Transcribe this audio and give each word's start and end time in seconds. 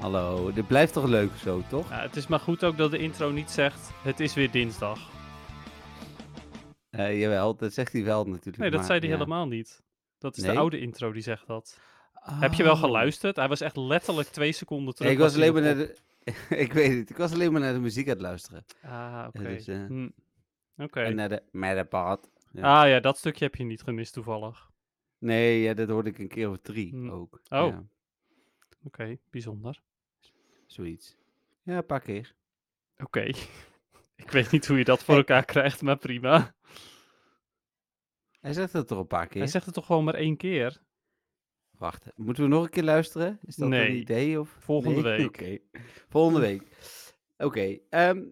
Hallo. 0.00 0.52
Dit 0.52 0.66
blijft 0.66 0.92
toch 0.92 1.06
leuk 1.06 1.30
zo, 1.36 1.62
toch? 1.68 1.90
Ja, 1.90 2.00
het 2.00 2.16
is 2.16 2.26
maar 2.26 2.40
goed 2.40 2.64
ook 2.64 2.76
dat 2.76 2.90
de 2.90 2.98
intro 2.98 3.30
niet 3.30 3.50
zegt, 3.50 3.90
het 4.02 4.20
is 4.20 4.34
weer 4.34 4.50
dinsdag. 4.50 5.10
Eh, 6.90 7.20
jawel, 7.20 7.56
dat 7.56 7.72
zegt 7.72 7.92
hij 7.92 8.04
wel 8.04 8.24
natuurlijk. 8.24 8.56
Nee, 8.56 8.68
dat 8.70 8.78
maar, 8.78 8.88
zei 8.88 8.98
hij 8.98 9.08
ja. 9.08 9.14
helemaal 9.14 9.46
niet. 9.46 9.82
Dat 10.18 10.36
is 10.36 10.42
Nee? 10.42 10.52
de 10.52 10.58
oude 10.58 10.80
intro 10.80 11.12
die 11.12 11.22
zegt 11.22 11.46
dat. 11.46 11.78
Heb 12.20 12.52
je 12.52 12.62
wel 12.62 12.72
Oh. 12.72 12.78
geluisterd? 12.80 13.36
Hij 13.36 13.48
was 13.48 13.60
echt 13.60 13.76
letterlijk 13.76 14.28
twee 14.28 14.52
seconden 14.52 14.94
terug. 14.94 15.08
Nee, 15.08 15.16
ik 15.18 15.22
was 15.24 15.34
alleen 15.34 15.52
maar 15.52 15.62
naar 15.62 15.74
de... 15.76 15.96
ik 16.64 16.72
weet 16.72 16.98
het, 16.98 17.10
ik 17.10 17.16
was 17.16 17.32
alleen 17.32 17.52
maar 17.52 17.60
naar 17.60 17.72
de 17.72 17.78
muziek 17.80 18.06
aan 18.06 18.12
het 18.12 18.22
luisteren. 18.22 18.64
Ah, 18.82 19.24
oké. 19.28 19.42
dus, 19.42 19.66
eh, 19.66 19.86
Hm. 19.86 20.08
Oké. 20.76 21.00
En 21.00 21.14
naar 21.14 21.28
de. 21.28 21.42
Ja. 22.52 22.80
Ah 22.82 22.88
ja, 22.88 23.00
dat 23.00 23.18
stukje 23.18 23.44
heb 23.44 23.54
je 23.54 23.64
niet 23.64 23.82
gemist 23.82 24.12
toevallig. 24.12 24.70
Nee, 25.18 25.60
ja, 25.60 25.74
dat 25.74 25.88
hoorde 25.88 26.08
ik 26.10 26.18
een 26.18 26.28
keer 26.28 26.50
of 26.50 26.56
drie 26.62 26.90
Hm. 26.90 27.10
ook. 27.10 27.40
Oh. 27.48 27.66
Ja, 27.68 27.82
Oké, 28.84 29.16
bijzonder. 29.30 29.82
Zoiets. 30.72 31.16
Ja, 31.62 31.76
een 31.76 31.86
paar 31.86 32.00
keer. 32.00 32.34
Oké. 32.96 33.20
ik 34.24 34.30
weet 34.30 34.50
niet 34.50 34.66
hoe 34.66 34.78
je 34.78 34.84
dat 34.84 35.04
voor 35.04 35.16
elkaar 35.16 35.44
krijgt, 35.44 35.82
maar 35.82 35.96
prima. 35.98 36.54
Hij 38.40 38.52
zegt 38.52 38.72
het 38.72 38.86
toch 38.86 38.98
een 38.98 39.06
paar 39.06 39.26
keer? 39.26 39.40
Hij 39.40 39.50
zegt 39.50 39.64
het 39.64 39.74
toch 39.74 39.86
gewoon 39.86 40.04
maar 40.04 40.14
één 40.14 40.36
keer? 40.36 40.80
Wacht, 41.70 42.06
moeten 42.16 42.42
we 42.42 42.48
nog 42.48 42.62
een 42.64 42.70
keer 42.70 42.82
luisteren? 42.82 43.38
Is 43.42 43.56
dat 43.56 43.68
Nee. 43.68 43.88
een 43.88 43.96
idee? 43.96 44.40
Of... 44.40 44.56
Volgende 44.58 45.00
Nee? 45.00 45.16
week. 45.16 45.26
Oké, 45.26 45.58
volgende 46.08 46.40
week. 46.40 46.62
Oké, 47.36 47.78
ehm, 47.90 48.24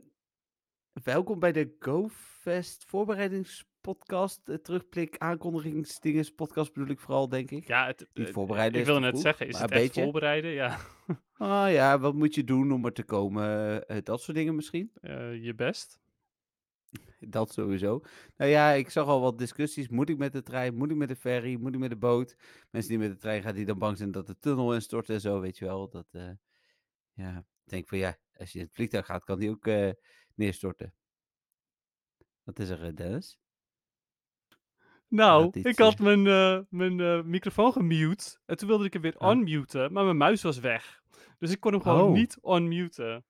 welkom 0.93 1.39
bij 1.39 1.53
de 1.53 1.77
GoFest 1.79 2.85
voorbereidingspodcast. 2.85 4.49
Uh, 4.49 4.57
terugblik, 4.57 5.19
aankondigingsdinges, 5.19 6.31
podcast 6.31 6.73
bedoel 6.73 6.89
ik 6.89 7.01
vooral, 7.01 7.29
denk 7.29 7.51
ik. 7.51 7.67
Ja, 7.67 7.87
het, 7.87 8.09
Niet 8.15 8.29
eh, 8.29 8.35
voorbereiden 8.35 8.81
Ik 8.81 8.87
te 8.87 8.99
net 8.99 9.19
zeggen, 9.19 9.47
is 9.49 9.59
het 9.59 9.71
echt 9.71 9.81
beetje. 9.81 10.03
voorbereiden? 10.03 10.51
Ja, 10.51 10.79
Ah 11.39 11.73
ja, 11.73 11.99
wat 11.99 12.15
moet 12.15 12.35
je 12.35 12.45
doen 12.45 12.73
om 12.73 12.85
er 12.85 12.93
te 12.93 13.03
komen? 13.05 13.87
Eh, 13.89 13.97
dat 14.03 14.23
soort 14.23 14.37
dingen 14.37 14.55
misschien? 14.55 14.91
Eh, 15.01 15.45
je 15.45 15.55
best. 15.55 16.01
Dat 17.21 17.53
sowieso. 17.53 18.03
Nou 18.37 18.51
ja, 18.51 18.71
ik 18.71 18.91
zag 18.91 19.07
al 19.07 19.21
wat 19.21 19.39
discussies. 19.39 19.89
Moet 19.89 20.09
ik 20.09 20.19
met 20.19 20.33
de 20.33 20.43
trein? 20.43 20.75
Moet 20.77 20.91
ik 20.91 20.97
met 20.97 21.09
de 21.09 21.17
ferry? 21.17 21.57
Moet 21.57 21.73
ik 21.75 21.79
met 21.81 21.91
de 21.91 21.97
boot? 21.97 22.37
Mensen 22.71 22.91
die 22.91 22.99
met 22.99 23.11
de 23.11 23.17
trein 23.17 23.43
gaan, 23.43 23.55
die 23.55 23.65
dan 23.65 23.79
bang 23.79 23.97
zijn 23.97 24.11
dat 24.11 24.27
de 24.27 24.39
tunnel 24.39 24.75
instort 24.75 25.09
en 25.11 25.21
zo, 25.21 25.41
weet 25.41 25.59
je 25.59 25.65
wel. 25.65 25.89
Dat, 25.89 26.07
eh, 26.11 26.31
ja, 27.13 27.39
ik 27.39 27.71
denk 27.71 27.89
van 27.89 27.99
ja, 27.99 28.17
als 28.37 28.53
je 28.53 28.59
in 28.59 28.65
het 28.65 28.75
vliegtuig 28.75 29.07
gaat, 29.07 29.25
kan 29.25 29.39
die 29.39 29.51
ook 29.51 29.67
eh, 29.67 29.91
neerstorten. 30.35 30.95
Wat 32.43 32.59
is 32.59 32.69
er, 32.69 32.85
eh, 32.85 32.95
Dennis? 32.95 33.39
Nou, 35.09 35.51
ik 35.63 35.79
had 35.79 35.99
mijn, 35.99 36.27
eh, 36.27 36.61
mijn 36.69 37.01
eh, 37.01 37.23
microfoon 37.23 37.73
gemute. 37.73 38.39
En 38.47 38.57
toen 38.57 38.69
wilde 38.69 38.85
ik 38.85 38.93
hem 38.93 39.03
weer 39.03 39.19
Oh. 39.19 39.31
unmuten, 39.31 39.93
maar 39.93 40.05
mijn 40.05 40.17
muis 40.17 40.43
was 40.43 40.59
weg. 40.59 41.03
Dus 41.39 41.51
ik 41.51 41.61
kon 41.61 41.73
hem 41.73 41.81
gewoon 41.83 42.09
Oh. 42.09 42.13
niet 42.15 42.39
unmuten. 42.45 43.25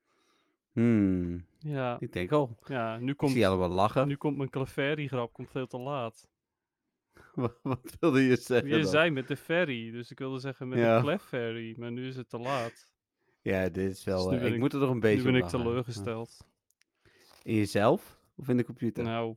Hmm, 0.73 1.47
Ja, 1.59 1.97
ik 2.01 2.13
denk 2.13 2.33
al. 2.33 2.57
ja 2.67 2.99
nu, 2.99 3.11
Ik 3.11 3.17
komt, 3.17 3.31
zie 3.31 3.41
je 3.41 3.47
allemaal 3.47 3.69
lachen. 3.69 4.09
nu 4.09 4.17
komt 4.17 4.37
mijn 4.37 4.51
Clefairy-grap 4.51 5.33
komt 5.33 5.51
veel 5.51 5.67
te 5.67 5.79
laat. 5.79 6.29
Wat, 7.35 7.59
wat 7.63 7.97
wilde 8.01 8.23
je 8.23 8.37
zeggen 8.37 8.69
Je 8.69 8.79
dan? 8.79 8.91
zei 8.91 9.11
met 9.11 9.29
de 9.29 9.37
ferry, 9.37 9.91
dus 9.91 10.11
ik 10.11 10.19
wilde 10.19 10.39
zeggen 10.39 10.69
met 10.69 10.79
Ja. 10.79 10.97
de 10.97 11.03
Clefairy, 11.05 11.75
maar 11.79 11.93
nu 11.93 12.07
is 12.07 12.17
het 12.17 12.29
te 12.29 12.39
laat. 12.39 12.93
Ja, 13.43 13.69
dit 13.69 13.91
is 13.91 14.05
wel... 14.05 14.29
Dus 14.29 14.41
eh, 14.41 14.47
ik, 14.47 14.53
ik- 14.53 14.59
moet 14.59 14.73
er 14.73 14.79
nog 14.81 14.91
een 14.91 15.01
beetje 15.01 15.25
nu 15.25 15.33
ben 15.33 15.41
ik 15.43 15.49
teleurgesteld. 15.49 16.47
In 17.43 17.55
jezelf 17.55 18.19
of 18.35 18.49
in 18.49 18.57
de 18.57 18.65
computer? 18.65 19.05
Nou, 19.05 19.37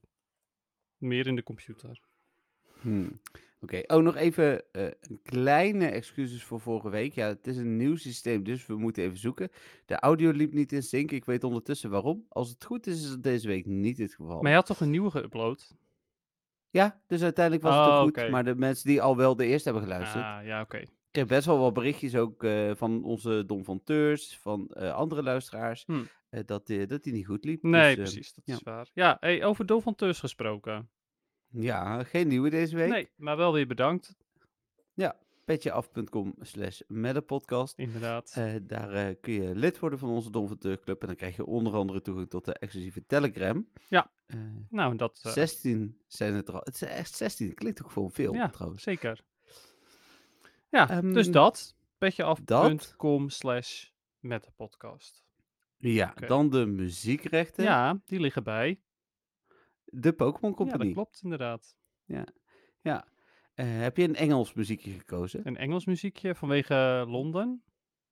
meer 0.97 1.27
in 1.27 1.35
de 1.35 1.43
computer. 1.43 2.01
Hmm. 2.81 3.19
Oké, 3.61 3.81
oh, 3.87 4.03
nog 4.03 4.15
even 4.15 4.63
eh, 4.71 4.83
een 4.83 5.19
kleine 5.23 5.85
excuses 5.87 6.43
voor 6.43 6.59
vorige 6.59 6.89
week. 6.89 7.13
Ja, 7.13 7.27
het 7.27 7.47
is 7.47 7.57
een 7.57 7.77
nieuw 7.77 7.95
systeem, 7.95 8.43
dus 8.43 8.65
we 8.65 8.75
moeten 8.77 9.03
even 9.03 9.17
zoeken. 9.17 9.49
De 9.85 9.99
audio 9.99 10.31
liep 10.31 10.53
niet 10.53 10.71
in 10.71 10.83
sync. 10.83 11.11
Ik 11.11 11.25
weet 11.25 11.43
ondertussen 11.43 11.89
waarom. 11.89 12.25
Als 12.29 12.49
het 12.49 12.63
goed 12.65 12.87
is, 12.87 13.03
is 13.03 13.09
het 13.09 13.23
deze 13.23 13.47
week 13.47 13.65
niet 13.65 13.97
het 13.97 14.13
geval. 14.13 14.41
Maar 14.41 14.49
je 14.51 14.57
had 14.57 14.65
toch 14.65 14.79
een 14.79 14.89
nieuwe 14.89 15.11
geüpload? 15.11 15.75
Ja, 16.69 17.01
dus 17.07 17.23
uiteindelijk 17.23 17.65
was 17.65 17.75
het 17.75 17.85
Oh, 17.87 17.93
ook 17.95 18.01
goed. 18.01 18.17
oké. 18.17 18.29
Maar 18.29 18.43
de 18.43 18.55
mensen 18.55 18.87
die 18.89 19.01
al 19.01 19.17
wel 19.17 19.35
de 19.35 19.45
eerste 19.45 19.69
hebben 19.69 19.87
geluisterd. 19.87 20.23
Ah, 20.23 20.45
ja, 20.45 20.61
oké. 20.61 20.77
Ik 20.77 20.89
kreeg 21.11 21.25
best 21.27 21.45
wel 21.45 21.59
wat 21.59 21.73
berichtjes 21.73 22.15
ook 22.15 22.43
eh, 22.43 22.71
van 22.75 23.03
onze 23.03 23.43
Don 23.47 23.63
van 23.63 23.83
Teurs, 23.83 24.37
van 24.41 24.67
eh, 24.69 24.93
andere 24.93 25.23
luisteraars. 25.23 25.85
Eh, 26.29 26.41
dat, 26.45 26.65
die, 26.67 26.85
dat 26.85 27.03
die 27.03 27.13
niet 27.13 27.25
goed 27.25 27.45
liep. 27.45 27.63
Nee, 27.63 27.81
Dus, 27.81 27.89
eh, 28.07 28.13
precies, 28.13 28.33
dat 28.33 28.43
ja. 28.45 28.53
is 28.53 28.61
waar. 28.63 28.89
Ja, 28.93 29.17
hey, 29.19 29.43
over 29.45 29.65
Dol 29.65 29.79
van 29.81 29.95
Teurs 29.95 30.19
gesproken. 30.19 30.89
Ja, 31.49 32.03
geen 32.03 32.27
nieuwe 32.27 32.49
deze 32.49 32.75
week. 32.75 32.89
Nee, 32.89 33.09
maar 33.15 33.37
wel 33.37 33.53
weer 33.53 33.67
bedankt, 33.67 34.15
Petjeaf.com 35.45 36.35
slash 36.41 36.81
podcast. 37.25 37.77
inderdaad. 37.77 38.31
Eh, 38.35 38.53
daar 38.61 38.91
eh, 38.91 39.15
kun 39.21 39.33
je 39.33 39.55
lid 39.55 39.79
worden 39.79 39.99
van 39.99 40.09
onze 40.09 40.31
Don 40.31 40.47
van 40.47 40.57
Club. 40.57 41.01
En 41.01 41.07
dan 41.07 41.15
krijg 41.15 41.35
je 41.35 41.45
onder 41.45 41.73
andere 41.73 42.01
toegang 42.01 42.29
tot 42.29 42.45
de 42.45 42.53
exclusieve 42.53 43.05
Telegram. 43.05 43.67
Ja. 43.87 44.11
Eh, 44.25 44.37
nou, 44.69 44.95
dat... 44.95 45.19
eh, 45.23 45.31
16 45.31 46.01
zijn 46.07 46.33
het 46.33 46.47
er 46.47 46.53
al. 46.53 46.61
Het 46.63 46.73
is 46.73 46.81
echt 46.81 47.15
16. 47.15 47.53
Klinkt 47.53 47.83
ook 47.83 47.91
gewoon 47.91 48.11
veel 48.11 48.33
Ja, 48.33 48.49
trouwens. 48.49 48.83
zeker. 48.83 49.23
Ja, 50.69 51.01
dus 51.01 51.25
Ehm, 51.25 51.31
dat. 51.33 51.75
Petjeaf.com 51.97 53.29
slash 53.29 53.85
met 54.19 54.43
de 54.43 54.51
podcast. 54.55 55.23
Ja, 55.77 56.13
dan 56.27 56.49
de 56.49 56.65
muziekrechten. 56.65 57.63
Ja, 57.63 57.99
die 58.05 58.19
liggen 58.19 58.43
bij. 58.43 58.79
De 59.91 60.13
Pokémon 60.13 60.49
Ja, 60.49 60.55
Company. 60.55 60.83
dat 60.83 60.93
klopt 60.93 61.19
inderdaad. 61.23 61.75
Ja. 62.05 62.25
Eh, 63.53 63.79
heb 63.79 63.97
je 63.97 64.03
een 64.03 64.15
Engels 64.15 64.53
muziekje 64.53 64.91
gekozen? 64.91 65.47
Een 65.47 65.57
Engels 65.57 65.85
muziekje 65.85 66.35
vanwege 66.35 67.05
Londen? 67.07 67.63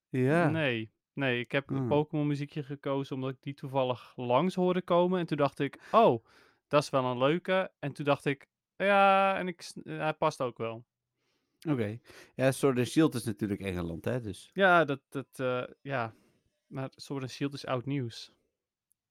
Ja. 0.09 0.49
Nee. 0.49 0.91
Nee, 1.13 1.39
ik 1.39 1.51
heb 1.51 1.69
een 1.69 1.77
Hmm. 1.77 1.87
Pokémon 1.87 2.27
muziekje 2.27 2.63
gekozen 2.63 3.15
omdat 3.15 3.29
ik 3.31 3.41
die 3.41 3.53
toevallig 3.53 4.13
langs 4.15 4.55
hoorde 4.55 4.81
komen. 4.81 5.19
En 5.19 5.25
toen 5.25 5.37
dacht 5.37 5.59
ik, 5.59 5.79
oh, 5.91 6.25
dat 6.67 6.83
is 6.83 6.89
wel 6.89 7.05
een 7.05 7.17
leuke. 7.17 7.71
En 7.79 7.93
toen 7.93 8.05
dacht 8.05 8.25
ik, 8.25 8.47
ja, 8.75 9.37
en 9.37 9.47
ik, 9.47 9.71
eh, 9.83 9.97
hij 9.97 10.13
past 10.13 10.41
ook 10.41 10.57
wel. 10.57 10.85
Oké. 11.69 11.99
Ja, 12.35 12.51
Sword 12.51 12.77
and 12.77 12.87
Shield 12.87 13.13
is 13.15 13.23
natuurlijk 13.23 13.61
Engeland, 13.61 14.05
hè? 14.05 14.21
Dus. 14.21 14.49
Ja, 14.53 14.85
dat, 14.85 15.01
dat 15.09 15.27
eh, 15.39 15.63
ja. 15.81 16.13
Maar 16.67 16.89
Sword 16.95 17.21
and 17.21 17.31
Shield 17.31 17.53
is 17.53 17.65
oud 17.65 17.85
nieuws. 17.85 18.31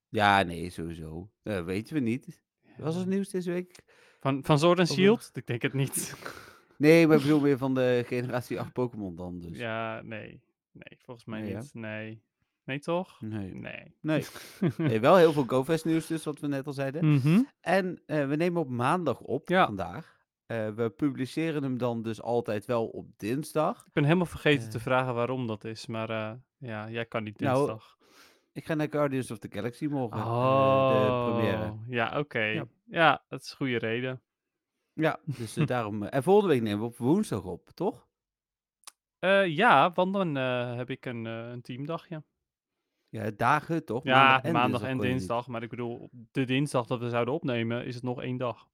Ja, 0.08 0.42
nee, 0.42 0.70
sowieso. 0.70 1.30
Eh, 1.42 1.64
weten 1.64 1.94
we 1.94 2.00
niet. 2.00 2.44
Was 2.78 2.94
het 2.94 3.06
nieuws 3.06 3.28
deze 3.30 3.52
week? 3.52 3.78
Van, 4.20 4.44
van 4.44 4.58
Sword 4.58 4.78
and 4.78 4.88
Shield? 4.92 5.30
Ik 5.34 5.46
denk 5.46 5.62
het 5.62 5.72
niet. 5.72 6.14
Nee, 6.78 7.06
maar 7.06 7.16
ik 7.16 7.22
bedoel 7.22 7.42
weer 7.42 7.58
van 7.58 7.74
de 7.74 8.04
generatie 8.06 8.60
8 8.60 8.72
Pokémon 8.72 9.16
dan. 9.16 9.38
Dus. 9.38 9.58
Ja, 9.58 10.02
nee. 10.02 10.40
Nee, 10.72 10.98
volgens 11.04 11.26
mij 11.26 11.40
Nee, 11.40 11.54
niet. 11.54 11.74
Nee. 11.74 12.22
Nee, 12.64 12.78
toch? 12.78 13.20
Nee. 13.20 13.54
Nee. 13.54 13.94
Nee. 14.00 14.24
nee. 14.76 15.00
Wel 15.00 15.16
heel 15.16 15.32
veel 15.32 15.44
GoFest 15.46 15.84
nieuws 15.84 16.06
dus, 16.06 16.24
wat 16.24 16.40
we 16.40 16.46
net 16.46 16.66
al 16.66 16.72
zeiden. 16.72 17.12
Mhm. 17.14 17.42
En 17.60 18.02
eh, 18.06 18.26
we 18.28 18.36
nemen 18.36 18.60
op 18.62 18.68
maandag 18.68 19.20
op 19.20 19.48
Ja. 19.48 19.66
vandaag. 19.66 20.16
Eh, 20.46 20.68
we 20.68 20.90
publiceren 20.90 21.62
hem 21.62 21.78
dan 21.78 22.02
dus 22.02 22.22
altijd 22.22 22.64
wel 22.64 22.86
op 22.86 23.06
dinsdag. 23.16 23.84
Ik 23.86 23.92
ben 23.92 24.04
helemaal 24.04 24.26
vergeten 24.26 24.64
Eh. 24.64 24.70
te 24.70 24.80
vragen 24.80 25.14
waarom 25.14 25.46
dat 25.46 25.64
is, 25.64 25.86
maar 25.86 26.38
ja, 26.58 26.90
jij 26.90 27.06
kan 27.06 27.22
niet 27.22 27.40
Nou, 27.40 27.56
dinsdag. 27.56 27.96
Ik 28.56 28.64
ga 28.66 28.74
naar 28.74 28.86
Guardians 28.90 29.30
of 29.30 29.38
the 29.38 29.48
Galaxy 29.50 29.86
morgen. 29.86 30.20
eh, 30.20 31.26
de 31.26 31.32
première. 31.32 31.70
Oh, 31.70 31.78
ja, 31.88 32.18
oké. 32.18 32.40
Ja. 32.44 32.66
Ja. 32.84 33.24
dat 33.28 33.42
is 33.42 33.50
een 33.50 33.56
goede 33.56 33.78
reden. 33.78 34.22
Ja, 34.92 35.18
dus 35.24 35.56
eh, 35.56 35.66
daarom. 35.66 36.02
eh, 36.02 36.14
en 36.14 36.22
volgende 36.22 36.54
week 36.54 36.62
nemen 36.62 36.78
we 36.80 36.84
op 36.86 36.96
woensdag 36.96 37.44
op, 37.44 37.70
toch? 37.74 38.06
Ja, 39.46 39.92
want 39.92 40.12
dan 40.12 40.34
heb 40.76 40.90
ik 40.90 41.06
een, 41.06 41.24
een 41.24 41.62
teamdagje. 41.62 42.22
Ja, 43.08 43.30
dagen 43.30 43.84
toch? 43.84 44.04
Ja, 44.04 44.40
maandag, 44.52 44.82
en 44.82 44.98
dinsdag. 44.98 45.46
Maar 45.46 45.62
ik 45.62 45.68
bedoel, 45.70 46.10
de 46.32 46.44
dinsdag 46.44 46.86
dat 46.86 47.00
we 47.00 47.08
zouden 47.08 47.34
opnemen, 47.34 47.84
is 47.86 47.94
het 47.94 48.04
nog 48.04 48.22
één 48.22 48.36
dag. 48.36 48.68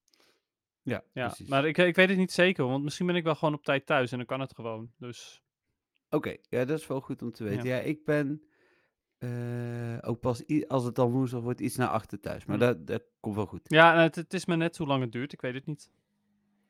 Ja, 0.83 1.03
Ja, 1.13 1.27
precies. 1.27 1.49
maar 1.49 1.67
ik, 1.67 1.79
ik 1.79 1.97
weet 1.97 2.09
het 2.09 2.19
niet 2.19 2.33
zeker, 2.33 2.65
want 2.67 2.85
misschien 2.85 3.07
ben 3.07 3.17
ik 3.17 3.25
wel 3.25 3.35
gewoon 3.35 3.55
op 3.55 3.65
tijd 3.65 3.87
thuis 3.87 4.11
en 4.13 4.17
dan 4.17 4.27
kan 4.27 4.41
het 4.41 4.55
gewoon. 4.55 4.93
Dus 4.99 5.43
Oké, 6.11 6.37
ja, 6.49 6.65
dat 6.65 6.79
is 6.79 6.87
wel 6.87 7.01
goed 7.01 7.23
om 7.23 7.33
te 7.33 7.45
weten. 7.45 7.67
Ja, 7.67 7.79
ik 7.79 8.05
ben 8.05 8.43
eh, 9.23 9.99
ook 10.01 10.21
pas 10.21 10.43
als 10.69 10.85
het 10.85 10.95
dan 10.95 11.11
woensdag 11.11 11.41
wordt 11.43 11.61
iets 11.61 11.77
naar 11.77 11.89
achter 11.89 12.21
thuis. 12.21 12.45
Maar 12.45 12.59
dat, 12.59 12.87
dat 12.87 13.03
komt 13.21 13.35
wel 13.37 13.47
goed. 13.47 13.61
ja, 13.65 13.95
en 13.95 14.01
het, 14.01 14.15
het 14.15 14.35
is 14.35 14.47
maar 14.47 14.57
net 14.57 14.77
hoe 14.77 14.87
lang 14.87 15.03
het 15.03 15.13
duurt, 15.13 15.33
ik 15.33 15.41
weet 15.41 15.55
het 15.55 15.67
niet. 15.67 15.91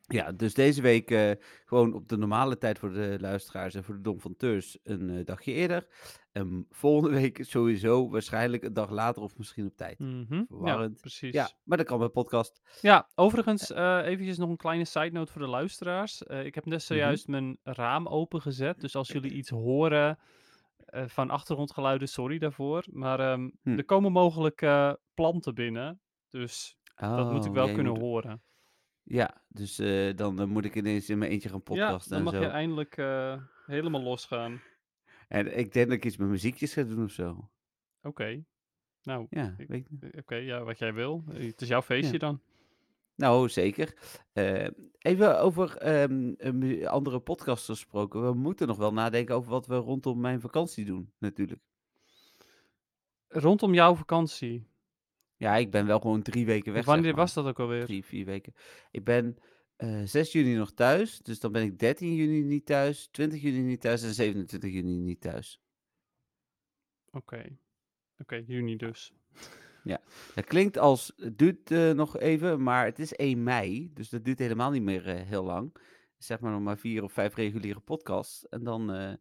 Ja, 0.06 0.32
dus 0.32 0.54
deze 0.54 0.82
week 0.82 1.10
eh, 1.10 1.30
gewoon 1.64 1.94
op 1.94 2.08
de 2.08 2.16
normale 2.16 2.58
tijd 2.58 2.78
voor 2.78 2.92
de 2.92 3.16
luisteraars 3.20 3.74
en 3.74 3.84
voor 3.84 3.94
de 3.94 4.00
Dom 4.00 4.20
van 4.20 4.36
Teurs 4.36 4.78
een 4.82 5.10
eh, 5.10 5.24
dagje 5.24 5.52
eerder. 5.52 5.86
En 6.32 6.66
volgende 6.70 7.20
week 7.20 7.44
sowieso 7.44 8.08
waarschijnlijk 8.10 8.62
een 8.64 8.72
dag 8.72 8.90
later 8.90 9.22
of 9.22 9.38
misschien 9.38 9.66
op 9.66 9.76
tijd. 9.76 9.98
Mhm, 9.98 10.34
Ja, 10.34 10.44
Verwarrend. 10.48 11.00
precies. 11.00 11.32
Ja, 11.32 11.50
maar 11.64 11.76
dat 11.78 11.86
kan 11.86 11.98
bij 11.98 12.08
podcast. 12.08 12.62
Ja, 12.80 13.08
overigens, 13.14 13.70
eventjes 13.70 14.38
nog 14.38 14.48
een 14.50 14.56
kleine 14.56 14.84
side 14.84 15.10
note 15.10 15.32
voor 15.32 15.40
de 15.42 15.48
luisteraars. 15.48 16.22
Ik 16.22 16.54
heb 16.54 16.64
net 16.64 16.78
Mhm. 16.78 16.86
zojuist 16.86 17.28
mijn 17.28 17.58
raam 17.62 18.06
opengezet, 18.08 18.80
dus 18.80 18.94
als 18.96 19.08
jullie 19.12 19.32
iets 19.32 19.50
horen 19.50 20.18
eh, 20.86 21.08
van 21.08 21.30
achtergrondgeluiden, 21.30 22.08
sorry 22.08 22.38
daarvoor. 22.38 22.84
Maar 22.90 23.20
ehm, 23.20 23.50
Hm. 23.62 23.76
er 23.78 23.84
komen 23.84 24.12
mogelijk 24.12 24.62
eh, 24.62 24.92
planten 25.14 25.54
binnen, 25.54 26.00
dus 26.28 26.76
dat 26.94 27.32
moet 27.32 27.44
ik 27.44 27.48
Oh, 27.50 27.54
wel 27.56 27.66
ja, 27.66 27.74
kunnen 27.74 27.92
moet- 27.92 28.00
horen. 28.02 28.42
Ja, 29.02 29.42
dus 29.48 29.78
eh, 29.78 30.16
dan 30.16 30.48
moet 30.48 30.64
ik 30.64 30.74
ineens 30.74 31.10
in 31.10 31.18
mijn 31.18 31.30
eentje 31.30 31.48
gaan 31.48 31.58
Ja, 31.58 31.64
podcasten 31.64 32.10
dan 32.10 32.18
en 32.18 32.24
mag 32.24 32.34
zo. 32.34 32.40
je 32.40 32.46
eindelijk 32.46 32.96
helemaal 33.66 34.02
losgaan. 34.02 34.60
En 35.28 35.58
ik 35.58 35.72
denk 35.72 35.86
dat 35.86 35.96
ik 35.96 36.04
iets 36.04 36.16
met 36.16 36.28
muziekjes 36.28 36.72
ga 36.72 36.82
doen 36.82 37.04
of 37.04 37.10
zo. 37.10 37.50
Oké, 38.02 38.44
nou, 39.02 39.26
Ja, 39.30 39.56
oké, 40.18 40.34
ja, 40.34 40.62
wat 40.64 40.78
jij 40.78 40.94
wil. 40.94 41.24
Het 41.32 41.60
is 41.60 41.68
jouw 41.68 41.82
feestje 41.82 42.12
Ja. 42.12 42.18
dan. 42.18 42.40
Nou, 43.14 43.48
zeker. 43.48 43.94
Eh, 44.32 44.68
even 44.98 45.40
over 45.40 45.76
ehm, 45.76 46.32
eh, 46.38 46.52
mu- 46.52 46.86
andere 46.86 47.20
podcasts 47.20 47.66
gesproken. 47.66 48.22
We 48.26 48.34
moeten 48.34 48.66
nog 48.66 48.76
wel 48.76 48.92
nadenken 48.92 49.34
over 49.34 49.50
wat 49.50 49.66
we 49.66 49.74
rondom 49.76 50.20
mijn 50.20 50.40
vakantie 50.40 50.84
doen, 50.84 51.12
natuurlijk. 51.18 51.60
Rondom 53.28 53.74
jouw 53.74 53.94
vakantie. 53.94 54.70
Ja, 55.36 55.56
ik 55.56 55.70
ben 55.70 55.86
wel 55.86 55.98
gewoon 56.00 56.22
drie 56.22 56.46
weken 56.46 56.72
weg. 56.72 56.84
Wanneer 56.84 57.10
maar. 57.10 57.20
was 57.20 57.34
dat 57.34 57.46
ook 57.46 57.60
alweer? 57.60 57.84
Drie, 57.84 58.04
vier 58.04 58.24
weken. 58.24 58.54
Ik 58.90 59.04
ben 59.04 59.36
eh 59.76 60.02
6 60.04 60.32
juni 60.32 60.54
nog 60.54 60.72
thuis. 60.72 61.18
Dus 61.18 61.40
dan 61.40 61.52
ben 61.52 61.62
ik 61.62 61.78
13 61.78 62.14
juni 62.14 62.42
niet 62.42 62.66
thuis, 62.66 63.06
20 63.10 63.42
juni 63.42 63.60
niet 63.60 63.80
thuis 63.80 64.02
en 64.02 64.14
27 64.14 64.70
juni 64.72 64.96
niet 64.96 65.20
thuis. 65.20 65.60
Oké, 67.10 67.58
oké, 68.18 68.42
juni 68.46 68.76
dus. 68.76 69.12
Dat 70.34 70.44
klinkt 70.44 70.78
als, 70.78 71.12
het 71.16 71.38
duurt 71.38 71.70
eh, 71.70 71.90
nog 71.90 72.18
even, 72.18 72.62
maar 72.62 72.84
het 72.84 72.98
is 72.98 73.14
1 73.14 73.42
mei. 73.42 73.90
Dus 73.94 74.08
dat 74.08 74.24
duurt 74.24 74.38
helemaal 74.38 74.70
niet 74.70 74.82
meer 74.82 75.08
eh, 75.08 75.26
heel 75.26 75.44
lang. 75.44 75.76
Zeg 76.18 76.40
maar 76.40 76.52
nog 76.52 76.60
maar 76.60 76.78
vier 76.78 77.02
of 77.02 77.12
vijf 77.12 77.34
reguliere 77.34 77.80
podcasts. 77.80 78.48
En 78.48 78.64
dan 78.64 78.92
eh, 78.92 79.12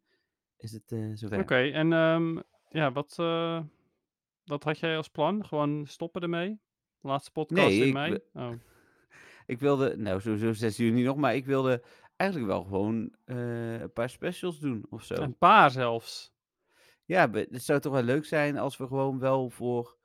is 0.57 0.71
het 0.71 0.91
eh 0.91 1.11
zover. 1.13 1.39
Oké, 1.39 1.55
en 1.55 1.93
ehm, 1.93 2.39
ja, 2.69 2.91
wat, 2.91 3.15
eh, 3.19 3.61
wat 4.45 4.63
had 4.63 4.79
jij 4.79 4.97
als 4.97 5.09
plan? 5.09 5.45
Gewoon 5.45 5.85
stoppen 5.87 6.21
ermee? 6.21 6.59
Laatste 7.01 7.31
podcast 7.31 7.67
Nee, 7.67 7.79
in 7.79 7.87
ik 7.87 7.93
mei? 7.93 8.19
Oh. 8.33 8.51
Ik 9.45 9.59
wilde, 9.59 9.97
nou 9.97 10.21
sowieso 10.21 10.53
6 10.53 10.77
juni 10.77 11.03
nog, 11.03 11.15
maar 11.15 11.35
ik 11.35 11.45
wilde 11.45 11.83
eigenlijk 12.15 12.51
wel 12.51 12.63
gewoon 12.63 13.15
eh, 13.25 13.79
een 13.79 13.93
paar 13.93 14.09
specials 14.09 14.59
doen 14.59 14.85
of 14.89 15.03
zo. 15.03 15.13
Een 15.13 15.37
paar 15.37 15.71
zelfs. 15.71 16.33
Ja, 17.05 17.31
het 17.31 17.63
zou 17.63 17.79
toch 17.79 17.93
wel 17.93 18.03
leuk 18.03 18.25
zijn 18.25 18.57
als 18.57 18.77
we 18.77 18.87
gewoon 18.87 19.19
wel 19.19 19.49
voor 19.49 19.97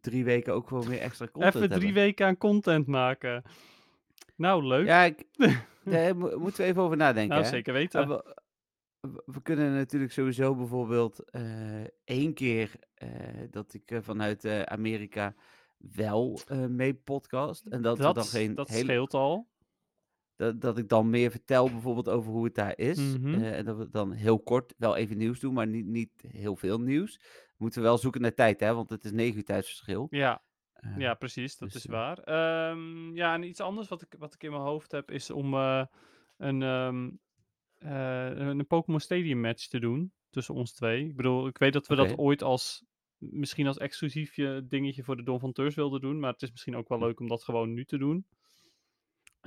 drie 0.00 0.24
weken 0.24 0.54
ook 0.54 0.68
gewoon 0.68 0.88
weer 0.88 1.00
extra 1.00 1.26
content 1.32 1.54
Even 1.54 1.68
drie 1.68 1.84
hebben. 1.84 2.02
weken 2.02 2.26
aan 2.26 2.36
content 2.36 2.86
maken. 2.86 3.42
Nou, 4.36 4.64
leuk. 4.66 4.86
Ja, 4.86 5.02
ik, 5.04 5.24
daar 5.84 6.16
mo- 6.16 6.38
moeten 6.38 6.62
we 6.62 6.68
even 6.70 6.82
over 6.82 6.96
nadenken. 6.96 7.28
nou, 7.28 7.42
hè? 7.42 7.48
zeker 7.48 7.72
Maar 7.72 7.82
weten. 7.82 8.08
we, 8.08 9.22
we- 9.24 9.42
kunnen 9.42 9.74
natuurlijk 9.74 10.12
sowieso 10.12 10.54
bijvoorbeeld 10.54 11.30
eh, 11.30 11.80
één 12.04 12.34
keer 12.34 12.70
eh, 12.94 13.08
dat 13.50 13.74
ik 13.74 13.90
eh, 13.90 13.98
vanuit 14.02 14.44
eh, 14.44 14.62
Amerika 14.62 15.34
wel 15.78 16.40
eh, 16.46 16.66
mee 16.66 16.94
podcast. 16.94 17.66
En 17.66 17.82
dat, 17.82 17.96
we 17.96 18.02
dan 18.02 18.14
dat 18.14 18.28
geen 18.28 18.54
dat 18.54 18.68
hele, 18.68 18.82
scheelt 18.84 19.14
al. 19.14 19.48
dat, 20.36 20.60
dat 20.60 20.78
ik 20.78 20.88
dan 20.88 21.10
meer 21.10 21.30
vertel 21.30 21.70
bijvoorbeeld 21.70 22.08
over 22.08 22.32
hoe 22.32 22.44
het 22.44 22.54
daar 22.54 22.78
is. 22.78 22.98
Mhm. 23.18 23.34
eh, 23.34 23.56
en 23.58 23.64
dat 23.64 23.76
we 23.76 23.88
dan 23.90 24.12
heel 24.12 24.38
kort 24.40 24.74
wel 24.76 24.96
even 24.96 25.16
nieuws 25.16 25.40
doen, 25.40 25.54
maar 25.54 25.66
niet, 25.66 25.86
niet 25.86 26.10
heel 26.28 26.56
veel 26.56 26.80
nieuws. 26.80 27.20
Moeten 27.58 27.80
we 27.82 27.86
wel 27.88 27.98
zoeken 27.98 28.20
naar 28.20 28.34
tijd, 28.34 28.60
hè, 28.60 28.74
want 28.74 28.90
het 28.90 29.04
is 29.04 29.12
negen 29.12 29.36
uur 29.36 29.44
tijdsverschil. 29.44 30.06
Ja, 30.10 30.42
Eh, 30.72 30.96
ja, 30.98 31.14
precies. 31.14 31.56
Dat 31.56 31.72
dus, 31.72 31.78
is 31.84 31.86
eh, 31.86 31.92
waar. 31.92 32.18
Ehm, 32.18 33.14
ja, 33.16 33.34
en 33.34 33.42
iets 33.42 33.60
anders 33.60 33.88
wat 33.88 34.02
ik, 34.02 34.14
wat 34.18 34.34
ik 34.34 34.42
in 34.42 34.50
mijn 34.50 34.62
hoofd 34.62 34.92
heb, 34.92 35.10
is 35.10 35.30
om 35.30 35.54
eh, 35.54 35.84
een, 36.36 36.62
ehm, 36.62 37.10
eh, 37.78 38.30
een 38.36 38.66
Pokémon 38.66 39.00
Stadium 39.00 39.40
match 39.40 39.66
te 39.66 39.78
doen 39.80 40.12
tussen 40.30 40.54
ons 40.54 40.72
twee. 40.72 41.04
Ik 41.06 41.16
bedoel, 41.16 41.46
ik 41.46 41.58
weet 41.58 41.72
dat 41.72 41.86
we 41.86 41.94
dat 41.94 42.18
ooit 42.18 42.42
als, 42.42 42.84
misschien 43.18 43.66
als 43.66 43.78
exclusiefje 43.78 44.66
dingetje 44.68 45.02
voor 45.04 45.16
de 45.16 45.22
Don 45.22 45.40
van 45.40 45.52
Teurs 45.52 45.74
wilden 45.74 46.00
doen, 46.00 46.18
maar 46.20 46.32
het 46.32 46.42
is 46.42 46.50
misschien 46.50 46.76
ook 46.76 46.88
wel 46.88 46.98
Hm. 46.98 47.04
leuk 47.04 47.20
om 47.20 47.28
dat 47.28 47.44
gewoon 47.44 47.74
nu 47.74 47.84
te 47.84 47.98
doen. 47.98 48.26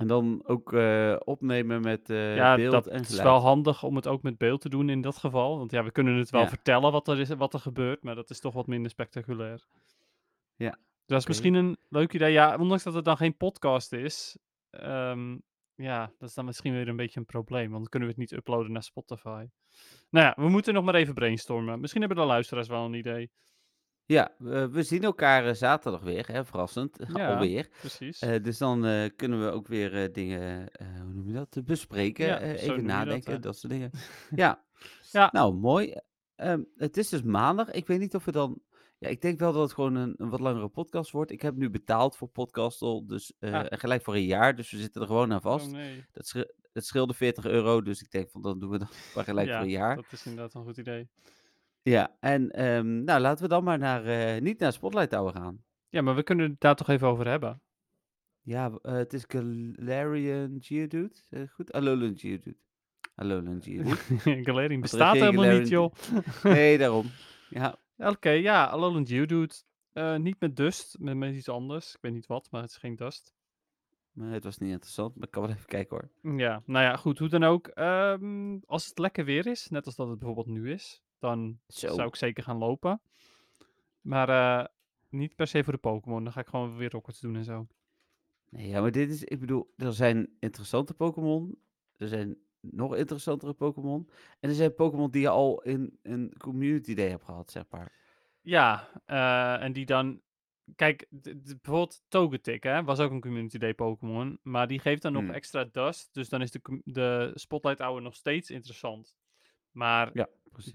En 0.02 0.08
dan 0.08 0.42
ook 0.46 0.72
eh, 0.72 1.16
opnemen 1.24 1.80
met 1.80 2.10
eh, 2.10 2.36
ja, 2.36 2.56
beeld 2.56 2.72
dat 2.72 2.86
en 2.86 3.00
is 3.00 3.06
geluid. 3.06 3.22
wel 3.26 3.38
handig 3.38 3.82
om 3.82 3.96
het 3.96 4.06
ook 4.06 4.22
met 4.22 4.38
beeld 4.38 4.60
te 4.60 4.68
doen 4.68 4.88
in 4.88 5.00
dat 5.00 5.16
geval. 5.16 5.58
Want 5.58 5.70
ja, 5.70 5.84
we 5.84 5.90
kunnen 5.90 6.14
het 6.16 6.30
wel 6.30 6.40
Ja. 6.40 6.48
vertellen 6.48 6.92
wat 6.92 7.08
er, 7.08 7.20
is, 7.20 7.28
wat 7.28 7.54
er 7.54 7.60
gebeurt, 7.60 8.02
maar 8.02 8.14
dat 8.14 8.30
is 8.30 8.40
toch 8.40 8.54
wat 8.54 8.66
minder 8.66 8.90
spectaculair. 8.90 9.66
Ja, 10.56 10.70
Dus 10.70 10.78
dat 11.06 11.18
is 11.20 11.26
misschien 11.26 11.54
een 11.54 11.76
leuk 11.88 12.12
idee. 12.12 12.32
Ja, 12.32 12.56
ondanks 12.56 12.82
dat 12.82 12.94
het 12.94 13.04
dan 13.04 13.16
geen 13.16 13.36
podcast 13.36 13.92
is, 13.92 14.38
ehm, 14.70 15.36
ja, 15.74 16.12
dat 16.18 16.28
is 16.28 16.34
dan 16.34 16.44
misschien 16.44 16.72
weer 16.72 16.88
een 16.88 16.96
beetje 16.96 17.20
een 17.20 17.26
probleem. 17.26 17.68
Want 17.70 17.80
dan 17.80 17.88
kunnen 17.88 18.08
we 18.08 18.14
het 18.14 18.30
niet 18.30 18.38
uploaden 18.38 18.72
naar 18.72 18.82
Spotify. 18.82 19.46
Nou 20.10 20.26
ja, 20.26 20.32
we 20.36 20.48
moeten 20.48 20.74
nog 20.74 20.84
maar 20.84 20.94
even 20.94 21.14
brainstormen. 21.14 21.80
Misschien 21.80 22.00
hebben 22.02 22.18
de 22.18 22.24
luisteraars 22.24 22.68
wel 22.68 22.84
een 22.84 22.94
idee. 22.94 23.30
Ja, 24.12 24.34
we, 24.38 24.68
we 24.70 24.82
zien 24.82 25.02
elkaar 25.02 25.46
eh, 25.46 25.54
zaterdag 25.54 26.00
weer, 26.00 26.26
hè, 26.32 26.44
verrassend, 26.44 26.98
Ja, 27.16 27.32
alweer. 27.34 27.68
precies. 27.80 28.18
Eh, 28.18 28.42
dus 28.42 28.58
dan 28.58 28.86
eh, 28.86 29.10
kunnen 29.16 29.44
we 29.44 29.50
ook 29.50 29.66
weer 29.68 30.02
eh, 30.02 30.12
dingen, 30.12 30.68
eh, 30.72 30.86
hoe 31.02 31.12
noem 31.12 31.26
je 31.28 31.32
dat, 31.34 31.56
eh, 31.56 31.62
bespreken, 31.62 32.26
Ja, 32.26 32.38
eh, 32.40 32.48
zo 32.48 32.54
even 32.54 32.66
noem 32.66 32.76
je 32.76 32.82
dat, 32.86 32.96
nadenken, 32.96 33.32
hè. 33.32 33.38
dat, 33.38 33.58
soort 33.58 33.72
dingen. 33.72 33.90
Ja, 34.42 34.64
Ja. 35.12 35.28
nou 35.32 35.54
mooi. 35.54 35.94
Ehm, 36.36 36.62
het 36.76 36.96
is 36.96 37.08
dus 37.08 37.22
maandag. 37.22 37.70
Ik 37.70 37.86
weet 37.86 37.98
niet 37.98 38.14
of 38.14 38.24
we 38.24 38.32
dan, 38.32 38.60
ja, 38.98 39.08
ik 39.08 39.20
denk 39.20 39.38
wel 39.38 39.52
dat 39.52 39.62
het 39.62 39.72
gewoon 39.72 39.94
een, 39.94 40.14
een 40.16 40.30
wat 40.30 40.40
langere 40.40 40.68
podcast 40.68 41.10
wordt. 41.10 41.30
Ik 41.30 41.42
heb 41.42 41.54
nu 41.54 41.70
betaald 41.70 42.16
voor 42.16 42.28
Podcastle, 42.28 43.06
dus 43.06 43.32
eh, 43.38 43.54
Ah. 43.54 43.66
en 43.68 43.78
gelijk 43.78 44.02
voor 44.02 44.14
een 44.14 44.24
jaar, 44.24 44.56
dus 44.56 44.70
we 44.70 44.78
zitten 44.78 45.00
er 45.00 45.06
gewoon 45.06 45.30
aan 45.32 45.36
oh 45.36 45.42
vast. 45.42 45.70
nee. 45.70 46.04
Dat, 46.12 46.26
sche- 46.26 46.52
het 46.72 46.86
scheelde 46.86 47.14
40 47.14 47.44
euro, 47.44 47.82
dus 47.82 48.00
ik 48.02 48.10
denk 48.10 48.30
van 48.30 48.42
dan 48.42 48.58
doen 48.58 48.70
we 48.70 48.78
dan 48.78 48.88
maar 49.14 49.24
gelijk 49.24 49.48
ja, 49.48 49.54
voor 49.56 49.64
een 49.64 49.70
jaar. 49.70 49.96
dat 49.96 50.04
is 50.10 50.26
inderdaad 50.26 50.54
een 50.54 50.64
goed 50.64 50.76
idee. 50.76 51.08
Ja, 51.82 52.16
en 52.20 52.50
ehm, 52.50 53.04
nou 53.04 53.20
laten 53.20 53.42
we 53.42 53.48
dan 53.48 53.64
maar 53.64 53.78
naar, 53.78 54.04
eh, 54.04 54.40
niet 54.40 54.58
naar 54.58 54.72
Spotlight 54.72 55.10
Tower 55.10 55.32
gaan. 55.32 55.64
Ja, 55.88 56.02
maar 56.02 56.14
we 56.14 56.22
kunnen 56.22 56.50
het 56.50 56.60
daar 56.60 56.76
toch 56.76 56.88
even 56.88 57.08
over 57.08 57.26
hebben. 57.28 57.62
Ja, 58.40 58.70
w- 58.70 58.76
eh, 58.82 58.92
het 58.92 59.12
is 59.12 59.24
Galarian 59.28 60.56
Geodude. 60.60 61.14
Zeg 61.30 61.42
ik 61.42 61.50
goed? 61.50 61.72
Alolan 61.72 62.18
Geodude. 62.18 62.56
Alolan 63.14 63.62
Geodude. 63.62 63.96
Galarian 64.44 64.80
bestaat 64.80 65.14
helemaal 65.14 65.58
niet, 65.58 65.68
Galarian 65.68 65.92
joh. 66.42 66.42
nee, 66.54 66.78
daarom. 66.78 67.06
Ja, 67.50 67.76
Oké, 67.96 68.30
ja, 68.30 68.66
Alolan 68.66 69.06
Geodude. 69.06 69.54
Eh 69.92 70.16
niet 70.16 70.40
met 70.40 70.56
Dust, 70.56 70.96
met, 70.98 71.16
met 71.16 71.34
iets 71.34 71.48
anders. 71.48 71.94
Ik 71.94 71.98
weet 72.00 72.12
niet 72.12 72.26
wat, 72.26 72.48
maar 72.50 72.62
het 72.62 72.70
is 72.70 72.76
geen 72.76 72.96
Dust. 72.96 73.34
maar 74.12 74.32
het 74.32 74.44
was 74.44 74.58
niet 74.58 74.70
interessant, 74.70 75.14
maar 75.14 75.24
ik 75.26 75.30
kan 75.30 75.42
wel 75.42 75.50
even 75.52 75.66
kijken 75.66 75.96
hoor. 76.22 76.36
Ja, 76.38 76.62
nou 76.66 76.84
ja, 76.84 76.96
goed, 76.96 77.18
hoe 77.18 77.28
dan 77.28 77.44
ook. 77.44 77.66
Ehm, 77.66 78.58
als 78.66 78.86
het 78.86 78.98
lekker 78.98 79.24
weer 79.24 79.46
is, 79.46 79.68
net 79.68 79.86
als 79.86 79.96
dat 79.96 80.08
het 80.08 80.18
bijvoorbeeld 80.18 80.46
nu 80.56 80.70
is, 80.72 81.01
dan 81.22 81.58
Zo. 81.68 81.94
zou 81.94 82.08
ik 82.08 82.16
zeker 82.16 82.42
gaan 82.42 82.56
lopen. 82.58 83.00
Maar 84.00 84.28
eh, 84.28 84.66
niet 85.08 85.34
per 85.36 85.46
se 85.46 85.64
voor 85.64 85.72
de 85.72 85.78
Pokémon. 85.78 86.24
Dan 86.24 86.32
ga 86.32 86.40
ik 86.40 86.46
gewoon 86.48 86.76
weer 86.76 86.90
Rockets 86.90 87.20
doen 87.20 87.36
en 87.36 87.44
zo. 87.44 87.66
Nee, 88.48 88.68
ja, 88.68 88.80
maar 88.80 88.90
dit 88.92 89.10
is, 89.10 89.24
ik 89.24 89.40
bedoel, 89.40 89.72
er 89.76 89.92
zijn 89.92 90.36
interessante 90.38 90.94
Pokémon. 90.94 91.58
Er 91.96 92.08
zijn 92.08 92.36
nog 92.60 92.96
interessantere 92.96 93.52
Pokémon. 93.52 94.08
En 94.40 94.48
er 94.48 94.54
zijn 94.54 94.74
Pokémon 94.74 95.10
die 95.10 95.20
je 95.20 95.28
al 95.28 95.62
in 95.62 95.98
een 96.02 96.32
Community 96.38 96.94
Day 96.94 97.08
hebt 97.08 97.24
gehad, 97.24 97.50
zeg 97.50 97.64
maar. 97.70 97.92
Ja, 98.40 98.88
eh, 99.04 99.62
en 99.62 99.72
die 99.72 99.86
dan... 99.86 100.20
Kijk, 100.76 101.06
bijvoorbeeld 101.10 102.02
Togetic, 102.08 102.62
hè, 102.62 102.84
was 102.84 102.98
ook 102.98 103.10
een 103.10 103.20
Community 103.20 103.58
Day 103.58 103.74
Pokémon. 103.74 104.38
Maar 104.42 104.66
die 104.66 104.78
geeft 104.78 105.02
dan 105.02 105.12
nog 105.12 105.22
Hmm. 105.22 105.32
extra 105.32 105.64
Dust. 105.64 106.14
Dus 106.14 106.28
dan 106.28 106.42
is 106.42 106.50
de, 106.50 106.80
de 106.84 107.30
Spotlight 107.34 107.78
Hour 107.78 108.02
nog 108.02 108.14
steeds 108.14 108.50
interessant. 108.50 109.16
Maar 109.72 110.10
Ja, 110.14 110.28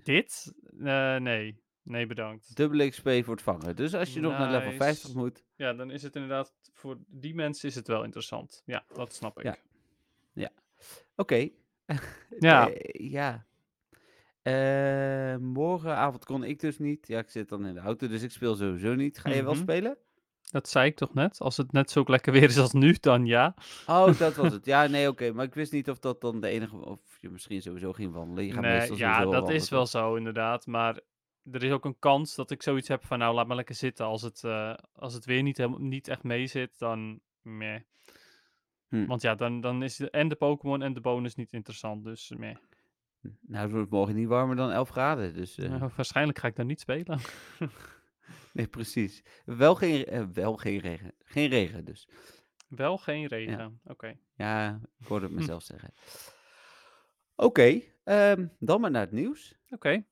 dit? 0.04 0.54
Eh, 0.84 1.16
nee. 1.16 1.62
Nee, 1.82 2.06
bedankt. 2.06 2.56
Dubbele 2.56 2.90
XP 2.90 3.10
voor 3.10 3.34
het 3.34 3.42
vangen. 3.42 3.76
Dus 3.76 3.94
als 3.94 4.14
je 4.14 4.20
nog 4.20 4.32
naar 4.38 4.52
level 4.52 4.72
50 4.72 5.04
Nice. 5.08 5.18
moet, 5.18 5.44
Ja, 5.56 5.74
dan 5.74 5.92
is 5.92 6.04
het 6.04 6.16
inderdaad... 6.16 6.54
Voor 6.74 6.98
die 7.08 7.36
mensen 7.36 7.70
is 7.70 7.76
het 7.76 7.88
wel 7.88 8.04
interessant. 8.04 8.64
Ja, 8.66 8.84
dat 8.94 9.14
snap 9.14 9.40
ik. 9.40 9.62
Ja. 10.34 10.50
Oké. 11.16 11.50
Ja. 12.40 12.70
Eh, 12.70 13.10
ja. 13.12 13.46
Eh, 14.42 15.36
morgenavond 15.38 16.26
kon 16.26 16.44
ik 16.44 16.60
dus 16.60 16.80
niet. 16.80 17.08
Ja, 17.08 17.20
ik 17.20 17.30
zit 17.30 17.50
dan 17.50 17.66
in 17.66 17.74
de 17.74 17.80
auto, 17.80 18.08
dus 18.08 18.22
ik 18.24 18.32
speel 18.32 18.56
sowieso 18.56 18.96
niet. 18.96 19.20
Ga 19.20 19.30
je 19.30 19.44
wel 19.44 19.54
Mhm. 19.54 19.62
spelen? 19.62 19.98
Dat 20.52 20.70
zei 20.70 20.86
ik 20.90 20.96
toch 20.96 21.14
net? 21.14 21.40
Als 21.40 21.58
het 21.58 21.72
net 21.72 21.92
zo 21.92 22.04
lekker 22.06 22.32
weer 22.34 22.44
is 22.44 22.58
als 22.58 22.74
nu, 22.74 22.96
dan 23.00 23.26
ja. 23.26 23.54
Oh, 23.88 24.20
dat 24.20 24.36
was 24.36 24.52
het. 24.58 24.66
Ja, 24.66 24.88
nee, 24.88 25.08
oké. 25.08 25.32
Maar 25.32 25.46
ik 25.46 25.54
wist 25.54 25.72
niet 25.72 25.90
of 25.90 26.00
dat 26.00 26.22
dan 26.22 26.42
de 26.42 26.48
enige... 26.48 26.76
Of 26.86 27.17
je 27.22 27.30
misschien 27.30 27.62
sowieso 27.62 27.94
ging 27.94 28.14
wandelen. 28.14 28.46
Je 28.46 28.52
gaat 28.54 28.62
Nee, 28.62 28.96
ja, 28.98 29.20
dat 29.20 29.32
wandelen, 29.34 29.56
is 29.56 29.70
wel 29.70 29.86
zo 29.86 30.16
inderdaad. 30.16 30.66
Maar 30.66 31.00
er 31.52 31.64
is 31.64 31.72
ook 31.72 31.86
een 31.86 32.00
kans 32.00 32.36
dat 32.36 32.52
ik 32.52 32.64
zoiets 32.64 32.88
heb 32.88 33.06
van, 33.06 33.20
nou, 33.20 33.36
laat 33.36 33.48
maar 33.48 33.56
lekker 33.56 33.76
zitten. 33.76 34.06
Als 34.06 34.22
het, 34.22 34.44
eh, 34.44 34.74
als 34.94 35.14
het 35.14 35.26
weer 35.26 35.42
niet, 35.44 35.58
helemaal, 35.58 35.80
niet 35.80 36.08
echt 36.08 36.24
mee 36.24 36.48
zit, 36.48 36.80
dan 36.80 37.20
meh. 37.42 37.80
Hm. 38.88 39.06
Want 39.06 39.22
ja, 39.22 39.36
dan, 39.36 39.62
dan 39.62 39.84
is 39.84 39.96
de, 39.96 40.10
en 40.10 40.28
de 40.28 40.36
Pokémon 40.36 40.82
en 40.82 40.94
de 40.94 41.02
bonus 41.02 41.36
niet 41.36 41.54
interessant. 41.54 42.04
Dus 42.04 42.30
meh. 42.38 42.56
Nou, 43.42 43.64
het 43.64 43.72
wordt 43.72 43.90
morgen 43.92 44.16
niet 44.16 44.28
warmer 44.28 44.56
dan 44.56 44.72
11 44.72 44.90
graden. 44.90 45.34
Dus 45.34 45.58
eh, 45.58 45.70
Nou, 45.70 45.92
waarschijnlijk 45.96 46.40
ga 46.40 46.48
ik 46.48 46.56
dan 46.56 46.68
niet 46.68 46.80
spelen. 46.80 47.20
nee, 48.54 48.68
precies. 48.68 49.24
Wel 49.46 49.76
geen, 49.76 50.06
eh, 50.06 50.26
wel 50.34 50.56
geen 50.58 50.80
regen. 50.80 51.14
Geen 51.24 51.50
regen 51.50 51.86
dus. 51.86 52.10
Wel 52.68 52.98
geen 52.98 53.26
regen. 53.26 53.80
Oké. 53.84 54.18
Ja, 54.36 54.82
ik 55.00 55.08
hoorde 55.08 55.26
het 55.26 55.34
Hm. 55.34 55.40
mezelf 55.40 55.64
zeggen. 55.64 55.94
Oké, 57.40 57.82
ehm, 58.04 58.48
dan 58.60 58.82
maar 58.82 58.92
naar 58.92 59.02
het 59.02 59.12
nieuws. 59.12 59.56
Oké. 59.70 60.04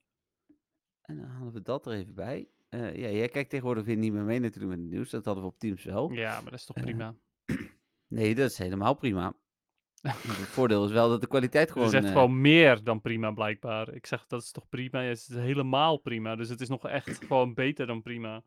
En 1.02 1.18
dan 1.18 1.26
halen 1.26 1.54
we 1.54 1.62
dat 1.62 1.86
er 1.86 1.94
even 1.94 2.16
bij. 2.16 2.48
Eh, 2.70 2.96
ja, 2.96 3.10
jij 3.10 3.30
kijkt 3.30 3.50
tegenwoordig 3.50 3.86
weer 3.86 3.98
niet 3.98 4.14
meer 4.14 4.24
mee 4.24 4.40
natuurlijk 4.40 4.74
met 4.76 4.82
het 4.84 4.94
nieuws. 4.94 5.10
Dat 5.10 5.26
hadden 5.26 5.44
we 5.44 5.50
op 5.50 5.60
Teams 5.60 5.84
wel. 5.84 6.12
Ja, 6.12 6.42
maar 6.42 6.52
dat 6.52 6.60
is 6.60 6.66
toch 6.66 6.76
Eh, 6.76 6.84
prima. 6.84 7.16
Nee, 8.08 8.36
dat 8.36 8.50
is 8.52 8.58
helemaal 8.58 8.94
prima. 8.94 9.24
Want 10.02 10.24
het 10.24 10.48
voordeel 10.48 10.86
is 10.86 10.92
wel 10.92 11.10
dat 11.10 11.22
de 11.22 11.28
kwaliteit 11.28 11.64
Het 11.64 11.74
gewoon... 11.74 11.88
is 11.88 11.94
echt 11.94 12.06
eh, 12.06 12.12
gewoon 12.12 12.42
meer 12.42 12.84
dan 12.84 13.02
prima, 13.02 13.32
blijkbaar. 13.32 13.94
Ik 13.94 14.06
zeg, 14.06 14.28
dat 14.28 14.42
is 14.42 14.52
toch 14.52 14.70
prima? 14.70 15.02
Ja, 15.02 15.08
het 15.10 15.18
is 15.18 15.28
helemaal 15.36 15.98
prima. 15.98 16.36
Dus 16.36 16.50
het 16.50 16.62
is 16.62 16.70
nog 16.70 16.88
echt 16.88 17.24
gewoon 17.28 17.54
beter 17.54 17.88
dan 17.88 18.02
prima. 18.02 18.44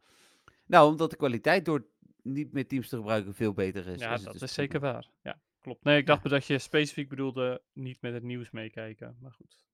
Nou, 0.67 0.91
omdat 0.91 1.11
de 1.11 1.17
kwaliteit 1.17 1.65
door 1.65 1.87
niet 2.23 2.53
meer 2.53 2.67
Teams 2.67 2.89
te 2.89 2.97
gebruiken 2.97 3.35
veel 3.35 3.53
beter 3.53 3.87
is. 3.87 4.01
Ja, 4.01 4.13
is 4.13 4.15
het 4.15 4.25
dat 4.25 4.33
dus 4.33 4.43
is 4.43 4.55
prima. 4.55 4.69
zeker 4.69 4.81
waar. 4.81 5.11
Ja, 5.23 5.41
klopt. 5.61 5.85
Nee, 5.85 5.97
ik 5.99 6.07
Ja. 6.07 6.15
dacht 6.15 6.29
dat 6.29 6.47
je 6.47 6.59
specifiek 6.59 7.09
bedoelde 7.09 7.63
niet 7.73 8.01
met 8.03 8.13
het 8.13 8.23
nieuws 8.23 8.51
meekijken. 8.51 9.17
Maar 9.21 9.33
goed. 9.33 9.67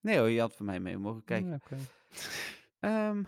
Nee 0.00 0.18
hoor, 0.18 0.28
je 0.30 0.40
had 0.40 0.56
van 0.56 0.66
mij 0.66 0.80
mee 0.80 0.98
mogen 0.98 1.24
kijken. 1.24 1.48
Ja, 1.50 1.54
oké. 1.64 1.76
Ehm, 2.80 3.18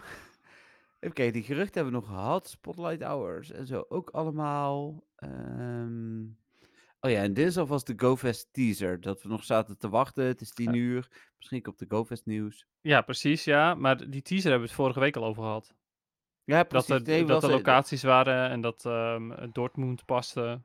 even 1.00 1.14
kijken, 1.14 1.32
die 1.32 1.42
geruchten 1.42 1.74
hebben 1.82 1.92
we 2.00 2.06
nog 2.06 2.16
gehad. 2.16 2.48
Spotlight 2.48 3.02
Hours 3.02 3.50
en 3.50 3.66
zo 3.66 3.84
ook 3.88 4.10
allemaal. 4.10 5.04
Ehm, 5.16 6.22
oh 7.00 7.10
ja, 7.10 7.22
en 7.22 7.34
dit 7.34 7.46
is 7.46 7.56
alvast 7.58 7.86
de 7.86 7.92
GoFest 7.96 8.52
teaser. 8.52 9.00
Dat 9.00 9.22
we 9.22 9.28
nog 9.28 9.44
zaten 9.44 9.78
te 9.78 9.88
wachten. 9.88 10.24
Het 10.24 10.40
is 10.40 10.50
tien 10.52 10.72
Ja. 10.72 10.78
uur. 10.78 11.08
Misschien 11.36 11.62
komt 11.62 11.78
de 11.78 11.84
GoFest 11.88 12.26
nieuws. 12.26 12.66
Ja, 12.80 13.00
precies, 13.00 13.44
ja. 13.44 13.74
Maar 13.74 14.10
die 14.10 14.22
teaser 14.22 14.50
hebben 14.50 14.68
we 14.68 14.74
het 14.74 14.82
vorige 14.82 15.00
week 15.00 15.16
al 15.16 15.24
over 15.24 15.42
gehad. 15.42 15.74
Ja, 16.44 16.56
Dat 16.58 16.68
precies. 16.68 16.88
er, 16.94 17.02
Nee, 17.02 17.24
dat 17.24 17.42
er 17.42 17.48
eh, 17.48 17.54
locaties 17.56 18.02
waren 18.02 18.50
en 18.50 18.60
dat 18.60 18.84
ehm 18.86 19.50
Dortmund 19.52 20.04
paste. 20.04 20.60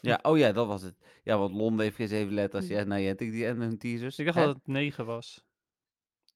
Ja, 0.00 0.18
oh 0.22 0.38
ja, 0.38 0.52
dat 0.52 0.66
was 0.66 0.82
het. 0.82 0.98
Ja, 1.22 1.38
want 1.38 1.54
Londen 1.54 1.84
heeft 1.84 1.96
geen 1.96 2.08
zeven 2.08 2.34
letters. 2.34 2.66
Ja, 2.66 2.84
nou 2.84 3.00
ja, 3.00 3.10
ik 3.10 3.18
die 3.18 3.46
en 3.46 3.60
hun 3.60 3.78
teasers. 3.78 4.18
Ik 4.18 4.24
dacht 4.24 4.38
Hè? 4.38 4.44
dat 4.44 4.54
het 4.54 4.66
9 4.66 5.06
was. 5.06 5.44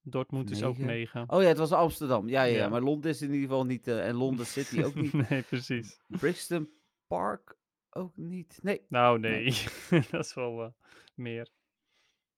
Dortmund 0.02 0.50
is 0.50 0.62
ook 0.62 0.78
Negen? 0.78 0.87
9. 1.21 1.25
Oh 1.31 1.43
ja, 1.43 1.49
het 1.49 1.59
was 1.59 1.73
Amsterdam. 1.73 2.28
Ja, 2.28 2.43
ja, 2.43 2.52
ja. 2.52 2.59
Ja. 2.59 2.69
maar 2.69 2.81
Londen 2.83 3.11
is 3.11 3.23
in 3.23 3.33
ieder 3.33 3.49
geval 3.49 3.64
niet. 3.64 3.87
eh, 3.88 4.07
en 4.09 4.14
Londen 4.14 4.47
City 4.47 4.83
ook 4.83 4.95
niet. 4.95 5.12
nee, 5.31 5.43
precies. 5.43 6.00
Brixton 6.07 6.71
Park 7.07 7.57
ook 7.90 8.17
niet. 8.17 8.59
Nee. 8.62 8.85
Nou, 8.88 9.19
Nee. 9.19 9.43
nee. 9.90 10.02
dat 10.11 10.25
is 10.25 10.35
wel 10.35 10.62
eh, 10.62 10.71
meer. 11.14 11.49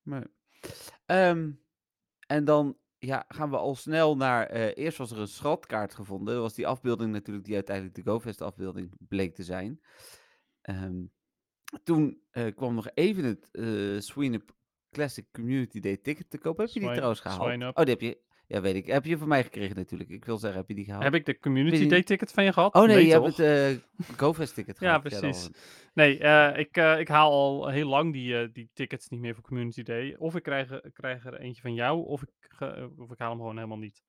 Nee. 0.03 0.23
Ehm, 1.07 1.51
en 2.27 2.45
dan 2.45 2.77
ja, 2.99 3.25
gaan 3.29 3.51
we 3.51 3.57
al 3.57 3.75
snel 3.75 4.17
naar. 4.17 4.47
eh, 4.47 4.85
eerst 4.85 4.99
was 4.99 5.11
er 5.11 5.19
een 5.19 5.29
schatkaart 5.29 5.95
gevonden. 5.95 6.35
Dat 6.35 6.43
was 6.43 6.55
die 6.55 6.67
afbeelding 6.67 7.13
natuurlijk, 7.13 7.47
die 7.47 7.55
uiteindelijk 7.55 7.97
de 7.97 8.11
GoFest 8.11 8.41
afbeelding 8.41 8.91
bleek 9.09 9.35
te 9.35 9.45
zijn. 9.45 9.81
Ehm, 10.71 11.05
toen 11.83 12.23
eh, 12.31 12.55
kwam 12.55 12.75
nog 12.75 12.89
even 12.95 13.25
het 13.25 13.49
eh 13.53 13.99
Sweden 14.01 14.45
Classic 14.91 15.27
Community 15.33 15.81
Day 15.81 15.97
ticket 15.97 16.31
te 16.31 16.39
koop. 16.39 16.59
Heb 16.59 16.69
je 16.69 16.81
die 16.81 16.93
trouwens 16.93 17.21
gehaald? 17.21 17.41
Oh, 17.77 17.85
die 17.85 17.91
heb 17.93 18.01
je. 18.01 18.19
Ja, 18.47 18.61
weet 18.61 18.75
ik. 18.75 18.87
Heb 18.87 19.05
je 19.05 19.19
van 19.19 19.29
mij 19.29 19.43
gekregen 19.43 19.77
natuurlijk. 19.77 20.11
Ik 20.11 20.25
wil 20.25 20.39
zeggen, 20.39 20.59
heb 20.61 20.69
je 20.69 20.75
die 20.75 20.85
gehaald? 20.85 21.03
Heb 21.05 21.15
ik 21.15 21.27
de 21.27 21.39
Community 21.39 21.87
Day 21.87 22.03
ticket 22.03 22.33
van 22.33 22.45
je 22.45 22.53
gehad? 22.53 22.75
Oh 22.75 22.83
nee, 22.87 22.97
Nee, 22.97 23.07
je 23.07 23.13
toch? 23.13 23.25
hebt 23.25 23.37
het 23.37 23.81
eh 24.09 24.17
GoFest 24.19 24.55
ticket 24.55 24.79
Ja, 24.81 24.87
gehad. 24.99 25.11
dat 25.11 25.21
precies. 25.21 25.51
Nee, 25.95 26.13
ik, 26.57 26.77
ik 26.77 27.09
haal 27.09 27.31
al 27.33 27.69
heel 27.69 27.89
lang 27.89 28.13
die, 28.13 28.53
die 28.53 28.71
tickets 28.73 29.09
niet 29.09 29.21
meer 29.21 29.35
voor 29.35 29.43
Community 29.45 29.83
Day. 29.83 30.15
Of 30.19 30.35
ik 30.35 30.43
krijg, 30.43 30.71
er- 30.71 30.91
krijg 30.93 31.25
er 31.27 31.41
eentje 31.41 31.63
van 31.63 31.75
jou, 31.75 32.05
of 32.07 32.23
ik, 32.23 32.61
of 32.97 33.11
ik 33.11 33.19
haal 33.19 33.31
hem 33.31 33.39
gewoon 33.39 33.57
helemaal 33.57 33.79
niet. 33.79 34.03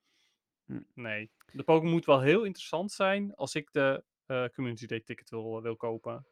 Hm. 0.66 0.80
Nee. 0.94 1.30
De 1.52 1.62
Pokémon 1.62 1.92
moet 1.92 2.04
wel 2.04 2.20
heel 2.20 2.44
interessant 2.44 2.92
zijn 2.92 3.34
als 3.34 3.54
ik 3.54 3.72
de 3.72 4.04
Community 4.54 4.86
Day 4.86 5.00
ticket 5.00 5.30
wil, 5.30 5.62
wil 5.62 5.76
kopen. 5.76 6.26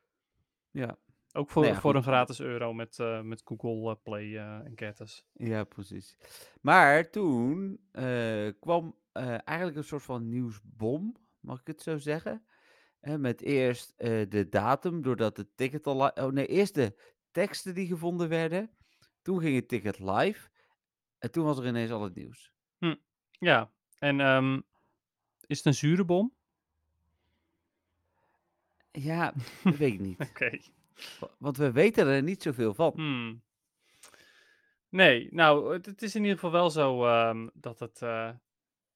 Ja. 0.70 0.98
Ook 1.32 1.50
voor, 1.50 1.62
Nou 1.62 1.74
ja, 1.74 1.80
voor 1.80 1.94
een 1.94 2.02
gratis 2.02 2.40
euro 2.40 2.72
met, 2.72 2.98
eh, 2.98 3.20
met 3.20 3.42
Google 3.44 3.90
eh, 3.90 3.96
Play 4.02 4.36
eh 4.36 4.66
en 4.66 4.72
Gettys. 4.74 5.26
Ja, 5.32 5.64
precies. 5.64 6.16
Maar 6.60 7.10
toen 7.10 7.80
kwam 8.60 8.98
eigenlijk 9.44 9.76
een 9.76 9.84
soort 9.84 10.02
van 10.02 10.28
nieuwsbom, 10.28 11.16
mag 11.40 11.60
ik 11.60 11.66
het 11.66 11.82
zo 11.82 11.98
zeggen? 11.98 12.44
Met 13.00 13.40
eerst 13.40 13.94
de 14.28 14.46
datum, 14.50 15.02
doordat 15.02 15.36
het 15.36 15.56
ticket 15.56 15.86
al... 15.86 16.08
Oh 16.08 16.32
nee, 16.32 16.46
eerst 16.46 16.74
de 16.74 17.14
teksten 17.30 17.74
die 17.74 17.86
gevonden 17.86 18.28
werden. 18.28 18.70
Toen 19.22 19.40
ging 19.40 19.56
het 19.56 19.68
ticket 19.68 19.98
live. 19.98 20.48
En 21.18 21.30
toen 21.30 21.44
was 21.44 21.58
er 21.58 21.66
ineens 21.66 21.90
al 21.90 22.02
het 22.02 22.14
nieuws. 22.14 22.52
Ja, 23.30 23.72
en 23.98 24.20
ehm, 24.20 24.60
is 25.46 25.56
het 25.56 25.66
een 25.66 25.74
zure 25.74 26.04
bom? 26.04 26.34
Ja, 28.92 29.34
dat 29.64 29.76
weet 29.76 29.92
ik 29.92 30.00
niet. 30.00 30.20
Oké. 30.30 30.58
Wa- 31.20 31.30
Want 31.38 31.56
we 31.56 31.72
weten 31.72 32.06
er 32.06 32.22
niet 32.22 32.42
zoveel 32.42 32.74
van. 32.74 32.92
Hmm. 32.94 33.42
Nee, 34.88 35.28
nou, 35.30 35.72
het, 35.72 35.86
het 35.86 36.02
is 36.02 36.14
in 36.14 36.20
ieder 36.20 36.34
geval 36.38 36.52
wel 36.52 36.70
zo 36.70 37.04
ehm, 37.06 37.48
dat 37.54 37.78
het. 37.78 38.02
eh, 38.02 38.30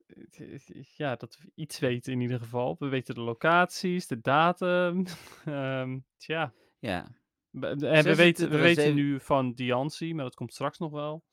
het- 0.07 0.93
ja, 0.97 1.17
dat 1.17 1.39
we 1.39 1.51
iets 1.55 1.79
weten 1.79 2.13
in 2.13 2.21
ieder 2.21 2.39
geval. 2.39 2.77
We 2.79 2.89
weten 2.89 3.15
de 3.15 3.21
locaties, 3.21 4.07
de 4.07 4.21
datum. 4.21 5.05
ehm, 5.45 5.99
tja. 6.17 6.53
Ja, 6.79 7.03
en 7.03 7.79
we 7.79 7.79
weten, 7.79 8.05
26 8.05 8.49
we 8.49 8.57
en 8.57 8.63
weten 8.63 8.95
nu 8.95 9.21
van 9.21 9.53
Diancie, 9.53 10.15
maar 10.15 10.25
dat 10.25 10.35
komt 10.35 10.53
straks 10.53 10.79
nog 10.79 10.91
wel. 10.93 11.25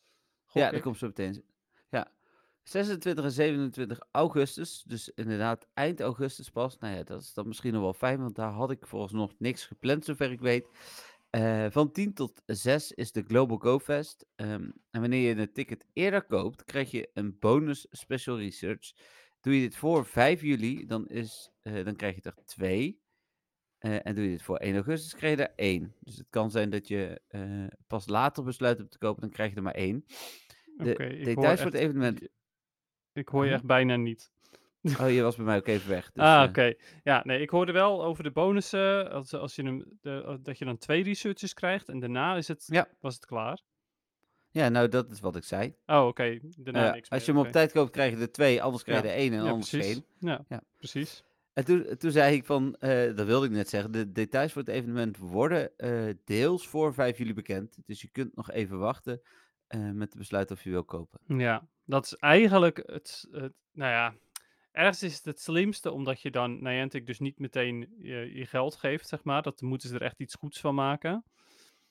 Ja 0.53 0.71
dat 0.71 0.81
komt 0.81 0.97
zo 0.97 1.07
meteen. 1.07 1.43
Ja. 2.63 2.69
26 2.69 3.23
en 3.23 3.31
27 3.31 3.99
augustus, 4.11 4.83
dus 4.87 5.09
inderdaad 5.09 5.67
eind 5.73 6.01
augustus 6.01 6.49
pas. 6.49 6.77
Nou 6.77 6.95
ja, 6.95 7.03
dat 7.03 7.21
is 7.21 7.33
dan 7.33 7.47
misschien 7.47 7.73
nog 7.73 7.81
wel 7.81 7.93
fijn, 7.93 8.21
want 8.21 8.35
daar 8.35 8.51
had 8.51 8.71
ik 8.71 8.87
vooralsnog 8.87 9.31
niks 9.37 9.65
gepland, 9.65 10.05
zover 10.05 10.31
ik 10.31 10.39
weet. 10.39 10.67
Eh, 11.29 11.65
van 11.69 11.91
10 11.91 12.13
tot 12.13 12.41
6 12.45 12.91
is 12.91 13.11
de 13.11 13.23
Global 13.27 13.57
Go 13.57 13.79
Fest. 13.79 14.25
Ehm, 14.35 14.69
en 14.91 15.01
wanneer 15.01 15.35
je 15.35 15.41
een 15.41 15.53
ticket 15.53 15.85
eerder 15.93 16.23
koopt, 16.23 16.63
krijg 16.63 16.91
je 16.91 17.09
een 17.13 17.39
bonus 17.39 17.87
special 17.89 18.37
research. 18.37 18.93
Doe 19.41 19.55
je 19.55 19.61
dit 19.61 19.75
voor 19.75 20.05
5 20.05 20.41
juli, 20.41 20.85
dan, 20.85 21.07
is, 21.07 21.51
eh, 21.61 21.85
dan 21.85 21.95
krijg 21.95 22.15
je 22.15 22.21
er 22.21 22.35
2. 22.45 22.99
en 23.81 24.15
doe 24.15 24.23
je 24.23 24.29
dit 24.29 24.41
voor 24.41 24.57
1 24.57 24.75
augustus, 24.75 25.15
krijg 25.15 25.37
je 25.37 25.43
er 25.43 25.53
1. 25.55 25.95
Dus 25.99 26.17
het 26.17 26.27
kan 26.29 26.51
zijn 26.51 26.69
dat 26.69 26.87
je 26.87 27.21
eh, 27.27 27.67
pas 27.87 28.07
later 28.07 28.43
besluit 28.43 28.79
om 28.79 28.89
te 28.89 28.97
kopen, 28.97 29.21
dan 29.21 29.29
krijg 29.29 29.49
je 29.49 29.55
er 29.55 29.63
maar 29.63 29.73
1. 29.73 30.05
De 30.77 30.83
hoor 30.83 30.95
details 30.97 31.61
voor 31.61 31.71
het 31.71 31.79
evenement. 31.79 32.29
Ik 33.13 33.27
hoor 33.29 33.41
je 33.41 33.47
Huh? 33.47 33.57
echt 33.57 33.65
bijna 33.67 33.95
niet. 33.95 34.31
Oh, 34.99 35.11
je 35.11 35.21
was 35.21 35.35
bij 35.35 35.45
mij 35.45 35.57
ook 35.57 35.67
even 35.67 35.89
weg. 35.89 36.11
Dus, 36.11 36.23
ah, 36.23 36.43
eh, 36.43 36.49
oké. 36.49 36.73
Ja, 37.03 37.21
nee, 37.25 37.41
ik 37.41 37.49
hoorde 37.49 37.71
wel 37.71 38.03
over 38.03 38.23
de 38.23 38.31
bonussen. 38.31 39.11
Als, 39.11 39.33
als 39.33 39.55
je 39.55 39.63
hem, 39.63 39.85
de, 40.01 40.23
eh, 40.25 40.35
dat 40.41 40.57
je 40.57 40.65
dan 40.65 40.77
twee 40.77 41.03
researches 41.03 41.53
krijgt 41.53 41.89
en 41.89 41.99
daarna 41.99 42.35
is 42.35 42.47
het, 42.47 42.63
Ja. 42.67 42.87
was 42.99 43.13
het 43.15 43.25
klaar. 43.25 43.61
ja, 44.51 44.69
nou, 44.69 44.87
dat 44.87 45.11
is 45.11 45.19
wat 45.19 45.35
ik 45.35 45.43
zei. 45.43 45.75
Oh, 45.85 46.05
oké. 46.07 46.39
Daarna 46.57 46.91
niks 46.93 47.09
als 47.09 47.25
je 47.25 47.31
hem 47.31 47.39
op 47.41 47.51
tijd 47.51 47.71
koopt, 47.71 47.91
krijg 47.91 48.13
je 48.13 48.17
er 48.21 48.31
twee, 48.31 48.61
anders 48.61 48.83
krijg 48.83 49.01
je 49.01 49.07
Ja. 49.07 49.13
er 49.13 49.19
één 49.19 49.33
en 49.33 49.43
ja, 49.43 49.49
anders 49.49 49.69
precies. 49.69 49.93
geen. 49.93 50.05
Ja, 50.19 50.45
Ja. 50.49 50.61
precies. 50.77 51.23
En 51.53 51.65
toen, 51.65 51.97
toen 51.97 52.11
zei 52.11 52.35
ik 52.35 52.45
van, 52.45 52.75
eh, 52.75 53.15
dat 53.15 53.25
wilde 53.27 53.45
ik 53.45 53.51
net 53.51 53.69
zeggen, 53.69 53.91
de 53.91 54.11
details 54.11 54.51
voor 54.51 54.61
het 54.61 54.71
evenement 54.71 55.17
worden 55.17 55.71
deels 56.25 56.67
voor 56.67 56.93
5 56.93 57.17
juli 57.17 57.33
bekend. 57.33 57.77
Dus 57.85 58.01
je 58.01 58.07
kunt 58.11 58.35
nog 58.35 58.51
even 58.51 58.79
wachten 58.79 59.21
met 59.93 60.11
te 60.11 60.17
besluiten 60.17 60.55
of 60.55 60.63
je 60.63 60.69
wil 60.69 60.83
kopen. 60.85 61.19
Ja, 61.37 61.67
dat 61.85 62.05
is 62.05 62.15
eigenlijk 62.15 62.83
het, 62.85 63.27
het, 63.31 63.53
nou 63.71 63.91
ja, 63.91 64.13
ergens 64.71 65.03
is 65.03 65.15
het 65.15 65.25
het 65.25 65.41
slimste, 65.41 65.91
omdat 65.91 66.21
je 66.21 66.31
dan 66.31 66.63
Niantic 66.63 67.05
dus 67.05 67.19
niet 67.19 67.39
meteen 67.39 67.93
je, 67.97 68.33
je 68.33 68.45
geld 68.45 68.75
geeft, 68.75 69.07
zeg 69.07 69.23
maar. 69.23 69.41
Dat 69.41 69.61
moeten 69.61 69.89
ze 69.89 69.95
er 69.95 70.01
echt 70.01 70.19
iets 70.19 70.35
goeds 70.35 70.59
van 70.59 70.75
maken. 70.75 71.23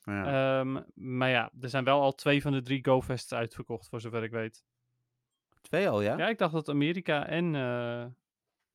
Ja. 0.05 0.61
Ehm, 0.61 0.83
maar 0.95 1.31
ja, 1.31 1.51
er 1.61 1.69
zijn 1.69 1.85
wel 1.85 2.01
al 2.01 2.15
twee 2.15 2.43
van 2.43 2.53
de 2.53 2.63
drie 2.63 2.85
GoFests 2.85 3.33
uitverkocht, 3.33 3.89
voor 3.89 4.01
zover 4.01 4.23
ik 4.23 4.31
weet. 4.31 4.65
Twee 5.61 5.89
al, 5.89 6.01
ja? 6.03 6.19
Ja, 6.19 6.29
ik 6.29 6.39
dacht 6.39 6.53
dat 6.53 6.69
Amerika 6.69 7.27
en, 7.27 7.55
eh, 7.55 8.05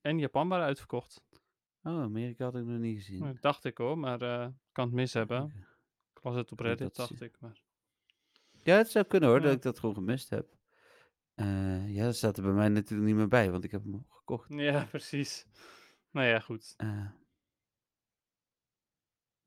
en 0.01 0.19
Japan 0.19 0.47
waren 0.47 0.65
uitverkocht. 0.65 1.23
Oh, 1.83 2.01
Amerika 2.01 2.43
had 2.43 2.55
ik 2.55 2.65
nog 2.65 2.79
niet 2.79 2.97
gezien. 2.97 3.19
Nou, 3.19 3.37
dacht 3.39 3.65
ik 3.65 3.77
hoor, 3.77 3.97
maar 3.97 4.21
eh 4.21 4.47
kan 4.71 4.85
het 4.85 4.93
mis 4.93 5.13
hebben. 5.13 5.53
Ik 6.13 6.23
las 6.23 6.35
het 6.35 6.51
op 6.51 6.59
Reddit, 6.59 6.95
dacht 6.95 7.21
ik. 7.21 7.35
Maar... 7.39 7.61
Ja, 8.63 8.77
het 8.77 8.91
zou 8.91 9.05
kunnen 9.05 9.29
hoor, 9.29 9.41
dat 9.41 9.53
ik 9.53 9.61
dat 9.61 9.79
gewoon 9.79 9.95
gemist 9.95 10.29
heb. 10.29 10.54
Eh, 11.35 11.93
ja, 11.95 12.03
dat 12.05 12.15
staat 12.15 12.37
er 12.37 12.43
bij 12.43 12.51
mij 12.51 12.69
natuurlijk 12.69 13.07
niet 13.07 13.15
meer 13.15 13.27
bij, 13.27 13.51
want 13.51 13.63
ik 13.63 13.71
heb 13.71 13.83
hem 13.83 14.05
gekocht. 14.09 14.45
Ja, 14.53 14.85
precies. 14.91 15.45
Nou 16.11 16.27
ja, 16.27 16.39
goed. 16.39 16.73
Eh. 16.77 17.07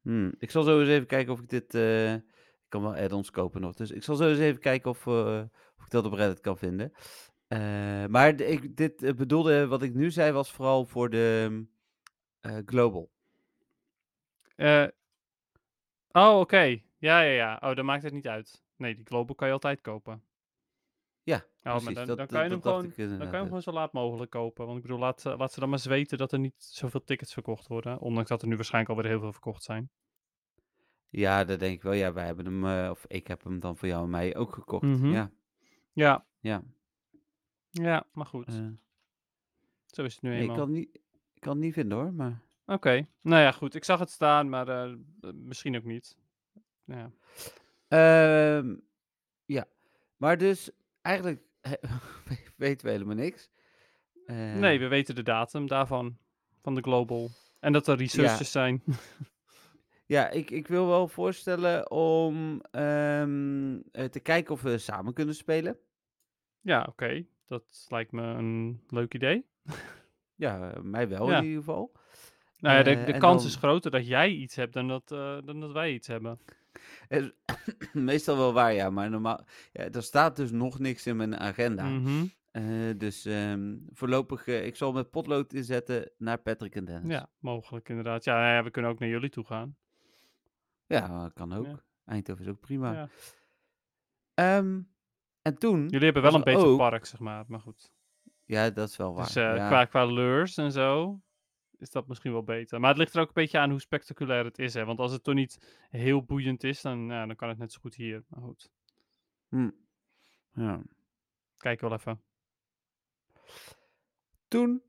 Hmm, 0.01 0.35
Ik 0.39 0.51
zal 0.51 0.63
zo 0.63 0.81
eens 0.81 0.89
even 0.89 1.07
kijken 1.07 1.33
of 1.33 1.41
ik 1.41 1.49
dit. 1.49 1.75
eh, 1.75 2.15
ik 2.15 2.75
kan 2.75 2.83
wel 2.83 2.97
add-ons 2.97 3.31
kopen 3.31 3.61
nog. 3.61 3.75
Dus 3.75 3.91
ik 3.91 4.03
zal 4.03 4.17
zo 4.17 4.29
eens 4.29 4.39
even 4.39 4.61
kijken 4.61 4.91
of, 4.91 5.07
eh, 5.07 5.43
of 5.79 5.85
ik 5.85 5.91
dat 5.91 6.05
op 6.05 6.13
Reddit 6.13 6.41
kan 6.41 6.59
vinden. 6.59 6.93
Eh, 7.47 8.07
maar 8.07 8.41
ik, 8.41 8.77
dit 8.77 9.03
eh, 9.03 9.15
bedoelde, 9.15 9.67
wat 9.67 9.83
ik 9.83 9.95
nu 9.95 10.11
zei, 10.11 10.33
was 10.33 10.53
vooral 10.53 10.85
voor 10.87 11.11
de 11.11 11.65
eh, 12.41 12.57
Global. 12.67 13.11
Eh, 14.57 14.87
Oh, 16.13 16.39
oké. 16.41 16.81
Ja, 16.99 17.21
ja, 17.21 17.33
ja. 17.33 17.59
Oh, 17.61 17.77
dan 17.77 17.85
maakt 17.85 18.03
het 18.03 18.13
niet 18.13 18.29
uit. 18.29 18.63
Nee, 18.77 18.95
die 18.95 19.05
Global 19.07 19.35
kan 19.35 19.47
je 19.47 19.53
altijd 19.53 19.81
kopen. 19.81 20.23
Ja, 21.35 21.45
maar 21.63 21.81
dan, 21.81 21.95
dat, 21.95 22.07
dan 22.07 22.17
dat- 22.17 22.27
kan 22.29 22.45
je 22.45 22.51
hem 22.51 22.61
gewoon, 22.63 22.85
ik 22.85 22.97
dan 22.97 23.19
kan 23.19 23.27
je 23.27 23.33
hem 23.37 23.45
gewoon 23.45 23.63
zo 23.63 23.73
laat 23.73 23.93
mogelijk 23.93 24.31
kopen. 24.31 24.65
Want 24.67 24.77
ik 24.77 24.83
bedoel, 24.83 24.99
laat, 24.99 25.21
ze- 25.21 25.37
laat 25.37 25.53
ze 25.53 25.61
dan 25.61 25.69
maar 25.69 25.79
eens 25.79 25.87
weten 25.89 26.19
dat 26.19 26.33
er 26.33 26.39
niet 26.39 26.55
zoveel 26.59 27.05
tickets 27.05 27.33
verkocht 27.33 27.67
worden. 27.67 27.99
Ondanks 27.99 28.29
dat 28.29 28.43
er 28.43 28.49
nu 28.49 28.57
waarschijnlijk 28.57 28.95
alweer 28.97 29.11
heel 29.13 29.21
veel 29.21 29.33
verkocht 29.33 29.63
zijn. 29.63 29.91
Ja, 31.09 31.45
dat 31.45 31.59
denk 31.61 31.75
ik 31.75 31.83
wel. 31.83 31.93
Ja, 31.93 32.13
wij 32.13 32.25
hebben 32.27 32.45
hem, 32.45 32.65
eh, 32.67 32.91
of 32.91 33.05
ik 33.07 33.27
heb 33.27 33.45
hem 33.45 33.61
dan 33.61 33.77
voor 33.77 33.89
jou 33.89 34.05
en 34.05 34.11
mij 34.11 34.37
ook 34.37 34.53
gekocht. 34.53 34.85
Mhm. 34.85 35.07
Ja, 35.11 35.31
Ja, 35.93 36.25
ja. 36.41 36.63
ja, 37.71 38.07
maar 38.13 38.27
goed. 38.27 38.47
eh, 38.47 38.67
Zo 39.87 40.05
is 40.05 40.15
het 40.15 40.23
nu 40.23 40.29
nee, 40.31 40.39
ik 40.39 40.43
eenmaal. 40.43 40.57
kan 40.57 40.67
het 40.69 40.77
niet, 40.77 40.95
ik 41.35 41.41
kan 41.41 41.53
het 41.53 41.63
niet 41.65 41.73
vinden 41.75 41.99
hoor, 41.99 42.13
maar... 42.13 42.41
Oké, 42.67 43.07
nou 43.21 43.43
ja, 43.43 43.53
goed. 43.53 43.75
Ik 43.75 43.85
zag 43.85 43.99
het 43.99 44.11
staan, 44.11 44.49
maar 44.49 44.69
eh, 44.69 44.95
misschien 45.35 45.77
ook 45.77 45.85
niet. 45.85 46.17
Ja. 46.85 47.11
Ehm, 47.89 48.77
ja, 49.45 49.67
maar 50.17 50.39
dus 50.39 50.71
eigenlijk 51.09 51.41
weten 52.57 52.87
we 52.87 52.93
helemaal 52.93 53.15
niks. 53.15 53.51
Nee, 54.27 54.75
Eh, 54.75 54.81
we 54.81 54.89
weten 54.89 55.15
de 55.15 55.23
datum 55.23 55.67
daarvan, 55.67 56.19
van 56.63 56.75
de 56.75 56.81
Global. 56.83 57.29
En 57.61 57.73
dat 57.73 57.89
er 57.89 57.97
researchers 57.97 58.51
zijn. 58.51 58.83
Ja, 60.07 60.31
ik, 60.31 60.51
ik 60.51 60.69
wil 60.69 60.87
wel 60.87 61.09
voorstellen 61.09 61.91
om 61.91 62.61
ehm, 62.71 63.79
eh, 63.93 64.05
te 64.05 64.21
kijken 64.23 64.53
of 64.55 64.63
we 64.63 64.79
samen 64.79 65.13
kunnen 65.15 65.35
spelen. 65.35 65.77
ja, 66.61 66.87
oké. 66.89 67.25
Dat 67.47 67.87
lijkt 67.89 68.13
me 68.13 68.23
een 68.23 68.83
leuk 68.89 69.15
idee. 69.15 69.45
Ja, 70.35 70.73
mij 70.83 71.09
wel 71.09 71.31
Ja. 71.31 71.39
in 71.39 71.45
ieder 71.45 71.59
geval. 71.59 71.93
Nou 72.59 72.77
ja, 72.77 72.83
de, 72.83 72.91
Eh, 72.91 73.07
de 73.07 73.19
kans 73.19 73.43
dan- 73.43 73.51
is 73.51 73.57
groter 73.57 73.91
dat 73.91 74.07
jij 74.07 74.31
iets 74.31 74.57
hebt 74.57 74.73
dan 74.73 74.89
dat, 74.89 75.09
dan 75.45 75.61
dat 75.61 75.73
wij 75.73 75.93
iets 75.93 76.07
hebben. 76.07 76.41
Meestal 77.93 78.37
wel 78.37 78.53
waar, 78.53 78.73
ja, 78.73 78.91
maar 78.91 79.11
normaal. 79.11 79.45
Ja, 79.73 79.91
er 79.91 80.03
staat 80.03 80.37
dus 80.37 80.51
nog 80.51 80.79
niks 80.79 81.07
in 81.07 81.17
mijn 81.17 81.37
agenda. 81.39 81.85
Mhm. 81.85 82.25
Eh, 82.51 82.65
dus 82.97 83.25
ehm, 83.25 83.77
voorlopig, 83.93 84.47
eh, 84.47 84.67
ik 84.67 84.77
zal 84.77 84.93
met 84.93 85.11
potlood 85.11 85.53
inzetten 85.53 86.11
naar 86.19 86.39
Patrick 86.39 86.75
en 86.75 86.85
Dennis. 86.85 87.13
Ja, 87.13 87.29
mogelijk 87.39 87.89
inderdaad. 87.89 88.25
Ja, 88.25 88.55
ja, 88.55 88.63
we 88.63 88.71
kunnen 88.71 88.91
ook 88.91 88.99
naar 88.99 89.09
jullie 89.09 89.29
toe 89.31 89.45
gaan. 89.45 89.77
Ja, 90.87 91.31
kan 91.35 91.53
ook. 91.53 91.67
Ja. 91.67 91.83
Eindhoven 92.05 92.45
is 92.45 92.51
ook 92.51 92.61
prima. 92.61 93.09
Ehm, 94.35 94.81
en 95.43 95.59
toen, 95.59 95.83
Jullie 95.89 96.05
hebben 96.05 96.23
wel 96.23 96.35
een 96.35 96.43
beter 96.45 96.67
ook- 96.67 96.79
park, 96.79 97.07
zeg 97.07 97.21
maar. 97.21 97.45
Maar 97.49 97.61
goed. 97.61 97.93
ja, 98.45 98.71
dat 98.71 98.89
is 98.89 98.97
wel 98.97 99.15
waar. 99.15 99.25
Dus 99.25 99.37
eh, 99.37 99.57
ja. 99.57 99.67
qua, 99.69 99.85
qua 99.85 100.05
lures 100.05 100.57
en 100.57 100.73
zo 100.73 101.21
is 101.81 101.91
dat 101.91 102.09
misschien 102.09 102.33
wel 102.33 102.43
beter. 102.43 102.81
Maar 102.81 102.89
het 102.89 102.99
ligt 102.99 103.15
er 103.15 103.21
ook 103.21 103.27
een 103.27 103.33
beetje 103.35 103.59
aan 103.59 103.71
hoe 103.71 103.81
spectaculair 103.81 104.45
het 104.45 104.59
is. 104.59 104.75
Hè? 104.75 104.85
Want 104.85 104.99
als 104.99 105.13
het 105.13 105.25
toch 105.25 105.35
niet 105.35 105.77
heel 105.91 106.23
boeiend 106.25 106.65
is, 106.65 106.81
dan, 106.81 107.07
ja, 107.07 107.27
dan 107.27 107.37
kan 107.37 107.49
het 107.49 107.59
net 107.59 107.73
zo 107.73 107.81
goed 107.81 107.95
hier. 107.95 108.25
Maar 108.29 108.41
goed, 108.43 108.71
Hm. 109.49 109.71
ja. 110.53 110.83
kijk 111.57 111.81
wel 111.81 111.93
even. 111.93 112.21
Toen 114.49 114.83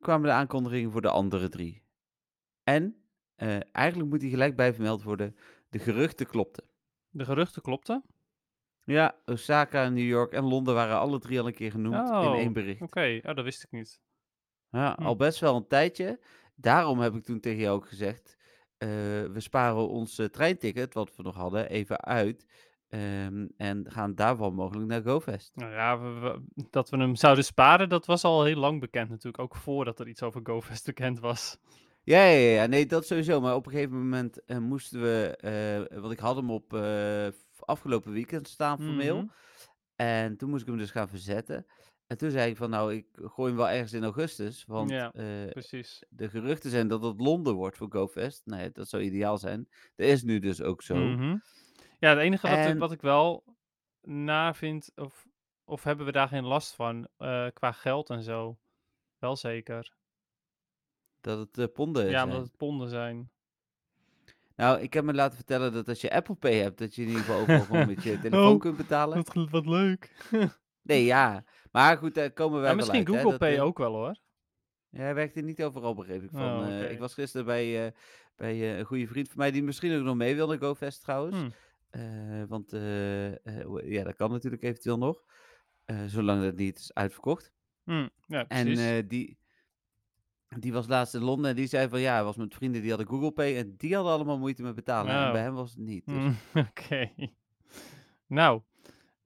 kwamen 0.00 0.26
de 0.28 0.34
aankondigingen 0.34 0.90
voor 0.90 1.00
de 1.02 1.10
andere 1.10 1.48
drie. 1.48 1.82
En 2.64 3.02
eh, 3.34 3.74
eigenlijk 3.74 4.10
moet 4.10 4.20
die 4.20 4.30
gelijk 4.30 4.56
bij 4.56 4.74
vermeld 4.74 5.02
worden. 5.02 5.36
De 5.70 5.78
geruchten 5.78 6.26
klopten. 6.26 6.64
De 7.10 7.24
geruchten 7.24 7.62
klopten. 7.62 8.04
Ja, 8.84 9.16
Osaka, 9.24 9.88
New 9.88 10.06
York 10.06 10.32
en 10.32 10.44
Londen 10.44 10.74
waren 10.74 10.98
alle 10.98 11.18
drie 11.18 11.40
al 11.40 11.46
een 11.46 11.54
keer 11.54 11.70
genoemd 11.70 12.08
in 12.08 12.14
Oh, 12.14 12.36
één 12.36 12.52
bericht. 12.52 12.80
Oké, 12.82 13.20
oh, 13.24 13.34
dat 13.34 13.44
wist 13.44 13.62
ik 13.64 13.70
niet. 13.70 14.00
Ja, 14.70 14.94
Hm. 14.98 15.04
al 15.06 15.16
best 15.16 15.40
wel 15.40 15.56
een 15.56 15.66
tijdje. 15.66 16.20
Daarom 16.54 17.00
heb 17.00 17.14
ik 17.14 17.24
toen 17.24 17.40
tegen 17.40 17.58
jou 17.60 17.76
ook 17.76 17.88
gezegd, 17.88 18.36
eh, 18.78 18.88
we 19.32 19.34
sparen 19.40 19.88
ons 19.88 20.18
eh, 20.18 20.26
treinticket, 20.26 20.94
wat 20.94 21.16
we 21.16 21.22
nog 21.22 21.34
hadden, 21.34 21.68
even 21.68 22.00
uit. 22.04 22.46
ehm, 22.88 23.46
en 23.56 23.84
gaan 23.90 24.14
daarvan 24.14 24.54
mogelijk 24.54 24.86
naar 24.88 25.02
GoFest. 25.02 25.50
Nou 25.54 25.72
ja, 25.72 25.98
we- 26.00 26.20
we- 26.20 26.64
dat 26.70 26.90
we 26.90 26.96
hem 26.96 27.16
zouden 27.16 27.44
sparen, 27.44 27.88
dat 27.88 28.06
was 28.06 28.24
al 28.24 28.44
heel 28.44 28.56
lang 28.56 28.80
bekend 28.80 29.08
natuurlijk. 29.08 29.38
Ook 29.42 29.56
voordat 29.56 30.00
er 30.00 30.08
iets 30.08 30.22
over 30.22 30.40
GoFest 30.44 30.84
bekend 30.84 31.20
was. 31.20 31.58
Ja, 32.02 32.24
ja, 32.24 32.48
ja, 32.62 32.66
nee, 32.66 32.86
dat 32.86 33.06
sowieso. 33.06 33.40
Maar 33.40 33.54
op 33.54 33.66
een 33.66 33.72
gegeven 33.72 33.96
moment 33.98 34.44
eh, 34.44 34.58
moesten 34.58 35.00
we, 35.02 35.88
want 36.00 36.12
ik 36.12 36.18
had 36.18 36.36
hem 36.36 36.50
op 36.50 36.72
afgelopen 37.58 38.12
weekend 38.12 38.48
staan 38.48 38.78
formeel. 38.78 39.16
Mhm. 39.16 39.26
En 39.96 40.36
toen 40.36 40.50
moest 40.50 40.62
ik 40.62 40.68
hem 40.68 40.76
dus 40.78 40.90
gaan 40.90 41.08
verzetten. 41.08 41.66
En 42.08 42.16
toen 42.18 42.30
zei 42.30 42.50
ik 42.50 42.56
van, 42.56 42.70
nou, 42.70 42.94
ik 42.94 43.06
gooi 43.14 43.48
hem 43.48 43.56
wel 43.58 43.68
ergens 43.68 43.92
in 43.92 44.04
augustus. 44.04 44.64
Want 44.66 44.90
Ja, 44.90 45.12
eh, 45.12 45.48
Precies. 45.50 46.02
de 46.08 46.28
geruchten 46.30 46.70
zijn 46.70 46.88
dat 46.88 47.02
het 47.02 47.20
Londen 47.20 47.54
wordt 47.54 47.76
voor 47.76 47.86
GoFest. 47.90 48.42
Nou 48.46 48.62
ja, 48.62 48.68
dat 48.72 48.88
zou 48.88 49.02
ideaal 49.02 49.38
zijn. 49.38 49.68
Dat 49.96 50.06
is 50.06 50.22
nu 50.22 50.38
dus 50.38 50.62
ook 50.62 50.82
zo. 50.82 50.94
Mhm. 50.96 51.36
Ja, 51.98 52.08
het 52.10 52.18
enige 52.18 52.48
wat, 52.48 52.56
En- 52.58 52.78
wat 52.78 52.92
ik 52.92 53.00
wel 53.00 53.44
naar 54.02 54.56
vind, 54.56 54.90
of, 54.94 55.26
of 55.64 55.82
hebben 55.84 56.06
we 56.06 56.12
daar 56.12 56.28
geen 56.28 56.44
last 56.44 56.74
van, 56.74 57.08
eh, 57.16 57.46
qua 57.52 57.72
geld 57.72 58.10
en 58.10 58.22
zo. 58.22 58.58
Wel 59.18 59.36
zeker. 59.36 59.96
Dat 61.20 61.38
het 61.38 61.58
eh, 61.58 61.64
ponden 61.74 62.04
ja, 62.04 62.10
zijn. 62.10 62.24
omdat 62.24 62.42
het 62.42 62.56
ponden 62.56 62.88
zijn. 62.88 63.30
Nou, 64.56 64.80
ik 64.80 64.92
heb 64.92 65.04
me 65.04 65.14
laten 65.14 65.36
vertellen 65.36 65.72
dat 65.72 65.88
als 65.88 66.00
je 66.00 66.12
Apple 66.12 66.34
Pay 66.34 66.54
hebt, 66.54 66.78
dat 66.78 66.94
je 66.94 67.02
in 67.02 67.08
ieder 67.08 67.22
geval 67.24 67.40
overal 67.40 67.60
gewoon 67.64 67.86
met 67.86 68.02
je 68.02 68.18
telefoon 68.20 68.54
Oh, 68.54 68.60
kunt 68.60 68.76
betalen. 68.76 69.24
Wat, 69.34 69.50
wat 69.50 69.66
leuk. 69.66 70.12
Nee, 70.88 71.04
ja. 71.04 71.44
Maar 71.72 71.96
goed, 71.98 72.14
daar 72.14 72.30
komen 72.30 72.60
wij 72.60 72.70
Ja, 72.70 72.76
wel 72.76 72.86
misschien 72.86 73.06
uit, 73.14 73.22
Google 73.22 73.38
Pay 73.38 73.54
eh, 73.56 73.64
ook 73.64 73.78
wel 73.78 73.94
hoor. 73.94 74.16
Ja, 74.90 75.00
hij 75.00 75.14
werkte 75.14 75.40
niet 75.40 75.62
overal, 75.62 75.94
begreep 75.94 76.22
ik. 76.22 76.30
Van, 76.32 76.58
Oh, 76.60 76.66
eh, 76.68 76.90
ik 76.90 76.98
was 76.98 77.14
gisteren 77.14 77.46
bij, 77.46 77.86
eh, 77.86 77.92
bij 78.36 78.78
een 78.78 78.84
goede 78.84 79.06
vriend 79.06 79.28
van 79.28 79.36
mij, 79.38 79.50
die 79.50 79.62
misschien 79.62 79.98
ook 79.98 80.04
nog 80.04 80.16
mee 80.16 80.34
wil 80.34 80.48
naar 80.48 80.58
GoFest 80.58 81.02
trouwens. 81.02 81.36
Hm. 81.36 81.48
Eh, 81.90 82.42
want 82.48 82.70
ja, 83.84 84.04
dat 84.04 84.14
kan 84.14 84.30
natuurlijk 84.30 84.62
eventueel 84.62 84.98
nog. 84.98 85.24
zolang 86.06 86.42
dat 86.42 86.56
niet 86.56 86.78
is 86.78 86.94
uitverkocht. 86.94 87.52
Hm, 87.84 88.08
Ja, 88.26 88.44
En 88.48 89.06
die, 89.08 89.38
die 90.58 90.72
was 90.72 90.86
laatst 90.86 91.14
in 91.14 91.22
Londen 91.22 91.50
en 91.50 91.56
die 91.56 91.66
zei 91.66 91.88
van 91.88 92.00
ja, 92.00 92.14
hij 92.14 92.24
was 92.24 92.36
met 92.36 92.54
vrienden 92.54 92.80
die 92.80 92.90
hadden 92.90 93.08
Google 93.08 93.32
Pay 93.32 93.56
en 93.56 93.74
die 93.76 93.94
hadden 93.94 94.12
allemaal 94.12 94.38
moeite 94.38 94.62
met 94.62 94.74
betalen. 94.74 95.12
En 95.14 95.26
Oh. 95.26 95.32
bij 95.32 95.42
hem 95.42 95.54
was 95.54 95.70
het 95.70 95.78
niet. 95.80 96.06
Dus. 96.06 96.16
Hm, 96.52 96.58
Oké. 96.68 97.10
Nou, 98.26 98.62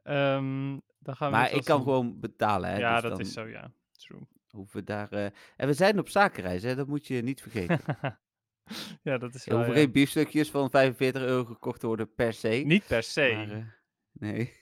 ehm, 0.03 0.79
dan 1.03 1.17
gaan 1.17 1.31
we 1.31 1.37
maar 1.37 1.53
ik 1.53 1.65
kan 1.65 1.83
gewoon 1.83 2.21
betalen. 2.21 2.71
Hè, 2.71 2.79
Ja, 2.79 2.93
dus 2.93 3.03
dat 3.03 3.11
dan 3.11 3.21
is 3.21 3.33
zo, 3.33 3.47
ja. 3.47 3.73
True. 3.91 4.21
Hoeven 4.51 4.77
we 4.81 4.85
daar, 4.85 5.13
eh, 5.13 5.25
En 5.57 5.67
we 5.67 5.73
zijn 5.75 5.99
op 5.99 6.09
zakenreis, 6.09 6.63
hè? 6.63 6.75
dat 6.75 6.87
moet 6.87 7.07
je 7.07 7.23
niet 7.23 7.41
vergeten. 7.41 7.81
ja, 9.03 9.19
dat 9.19 9.35
is 9.35 9.45
Er 9.47 9.49
wel, 9.49 9.59
hoeven 9.59 9.75
ja. 9.77 9.83
geen 9.83 9.93
biefstukjes 9.93 10.51
van 10.51 10.71
45 10.71 11.23
euro 11.23 11.45
gekocht 11.45 11.81
te 11.81 11.87
worden 11.87 12.15
per 12.15 12.33
se. 12.33 12.49
Niet 12.49 12.87
per 12.87 13.03
se. 13.03 13.33
Maar, 13.35 13.51
eh, 13.51 13.65
nee. 14.13 14.53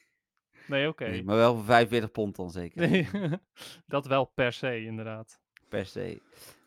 nee, 0.66 0.88
oké. 0.88 1.08
nee, 1.08 1.24
maar 1.24 1.36
wel 1.36 1.54
voor 1.54 1.64
45 1.64 2.10
pond 2.10 2.36
dan 2.36 2.50
zeker. 2.50 2.88
Nee, 2.90 3.08
dat 3.86 4.06
wel 4.06 4.24
per 4.24 4.52
se, 4.52 4.82
inderdaad. 4.84 5.40
Per 5.68 5.86
se. 5.86 6.20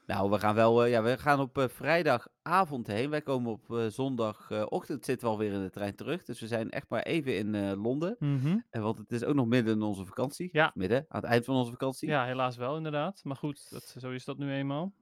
Nou, 0.06 0.30
we 0.30 0.40
gaan 0.40 0.56
wel, 0.56 0.84
eh, 0.84 0.90
ja, 0.92 1.04
we 1.04 1.18
gaan 1.18 1.40
op 1.40 1.58
eh, 1.58 1.68
vrijdagavond 1.68 2.88
heen. 2.88 3.10
Wij 3.10 3.22
komen 3.22 3.52
op 3.52 3.72
eh, 3.72 3.86
zondagochtend 3.88 5.06
zitten 5.06 5.28
we 5.28 5.34
alweer 5.34 5.52
in 5.52 5.62
de 5.62 5.70
trein 5.70 5.96
terug. 5.96 6.24
Dus 6.24 6.40
we 6.40 6.48
zijn 6.48 6.70
echt 6.70 6.90
maar 6.90 7.02
even 7.04 7.36
in 7.38 7.76
Londen. 7.76 8.16
Mhm. 8.20 8.58
Eh, 8.70 8.82
want 8.82 8.98
het 8.98 9.12
is 9.12 9.24
ook 9.24 9.36
nog 9.36 9.46
midden 9.48 9.74
in 9.74 9.82
onze 9.82 10.06
vakantie. 10.06 10.50
Ja. 10.52 10.72
Midden, 10.74 11.06
aan 11.08 11.22
het 11.22 11.30
eind 11.30 11.46
van 11.46 11.56
onze 11.56 11.72
vakantie. 11.72 12.10
Ja, 12.10 12.26
helaas 12.26 12.56
wel, 12.58 12.78
inderdaad. 12.78 13.20
Maar 13.24 13.36
goed, 13.36 13.70
dat, 13.72 13.96
zo 14.00 14.12
is 14.12 14.26
dat 14.26 14.38
nu 14.38 14.54
eenmaal. 14.54 14.94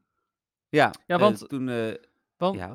ja, 0.69 0.91
Ja, 1.05 1.17
want- 1.17 1.49
toen, 1.49 1.65
Want 2.37 2.55
Ja. 2.55 2.71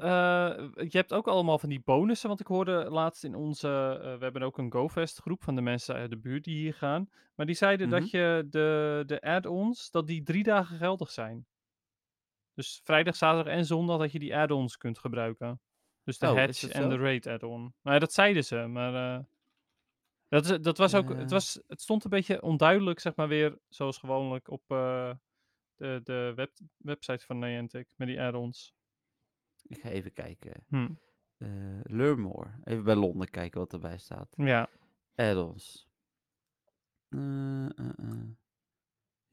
je 0.75 0.89
hebt 0.97 1.13
ook 1.13 1.27
allemaal 1.29 1.59
van 1.59 1.69
die 1.69 1.83
bonussen. 1.85 2.29
Want 2.29 2.41
ik 2.41 2.47
hoorde 2.47 2.87
laatst 2.91 3.25
in 3.25 3.35
onze. 3.35 3.69
we 4.19 4.25
hebben 4.25 4.43
ook 4.43 4.59
een 4.59 4.73
GoFest 4.73 5.19
groep 5.19 5.43
van 5.43 5.55
de 5.55 5.61
mensen 5.61 5.95
uit 5.95 6.11
de 6.11 6.19
buurt 6.19 6.45
die 6.45 6.57
hier 6.57 6.75
gaan. 6.75 7.09
Maar 7.35 7.47
die 7.47 7.55
zeiden 7.55 7.89
Mhm. 7.89 8.01
dat 8.01 8.11
je 8.11 8.47
de, 8.51 9.03
de 9.07 9.21
add-ons, 9.21 9.91
dat 9.91 10.07
die 10.07 10.23
drie 10.23 10.43
dagen 10.43 10.77
geldig 10.77 11.11
zijn. 11.11 11.47
Dus 12.57 12.81
vrijdag, 12.85 13.17
zaterdag 13.17 13.53
en 13.53 13.65
zondag 13.67 13.99
dat 13.99 14.13
je 14.13 14.19
die 14.19 14.37
add-ons 14.37 14.77
kunt 14.77 14.99
gebruiken. 14.99 15.61
Dus 16.05 16.19
de 16.19 16.27
Oh, 16.31 16.37
Hatch 16.37 16.69
en 16.69 16.89
de 16.89 16.97
Raid 16.97 17.27
add-on. 17.27 17.75
Nou 17.83 17.99
dat 17.99 18.13
zeiden 18.13 18.45
ze, 18.45 18.57
maar. 18.57 19.19
eh, 19.19 19.25
dat, 20.29 20.45
is, 20.51 20.61
dat 20.61 20.79
was 20.79 20.95
ook. 20.95 21.09
Het, 21.09 21.31
was, 21.31 21.61
het 21.67 21.81
stond 21.81 22.05
een 22.05 22.11
beetje 22.11 22.43
onduidelijk, 22.43 23.01
zeg 23.01 23.15
maar 23.15 23.29
weer, 23.29 23.59
zoals 23.69 23.99
gewoonlijk 23.99 24.51
op 24.51 24.63
eh, 24.67 25.11
de, 25.77 26.01
de 26.05 26.33
web, 26.37 26.51
website 26.77 27.25
van 27.25 27.39
Niantic 27.39 27.89
met 27.97 28.09
die 28.09 28.21
add-ons. 28.21 28.75
ik 29.63 29.81
ga 29.81 29.89
even 29.89 30.13
kijken. 30.13 30.65
Hm. 30.69 30.89
Learn 31.83 32.21
More. 32.21 32.51
Even 32.65 32.85
bij 32.85 32.95
Londen 32.95 33.31
kijken 33.31 33.61
wat 33.61 33.73
erbij 33.73 33.99
staat. 33.99 34.35
Ja, 34.37 34.69
Add-ons. 35.15 35.89
Eh, 37.09 37.65
eh. 37.65 38.29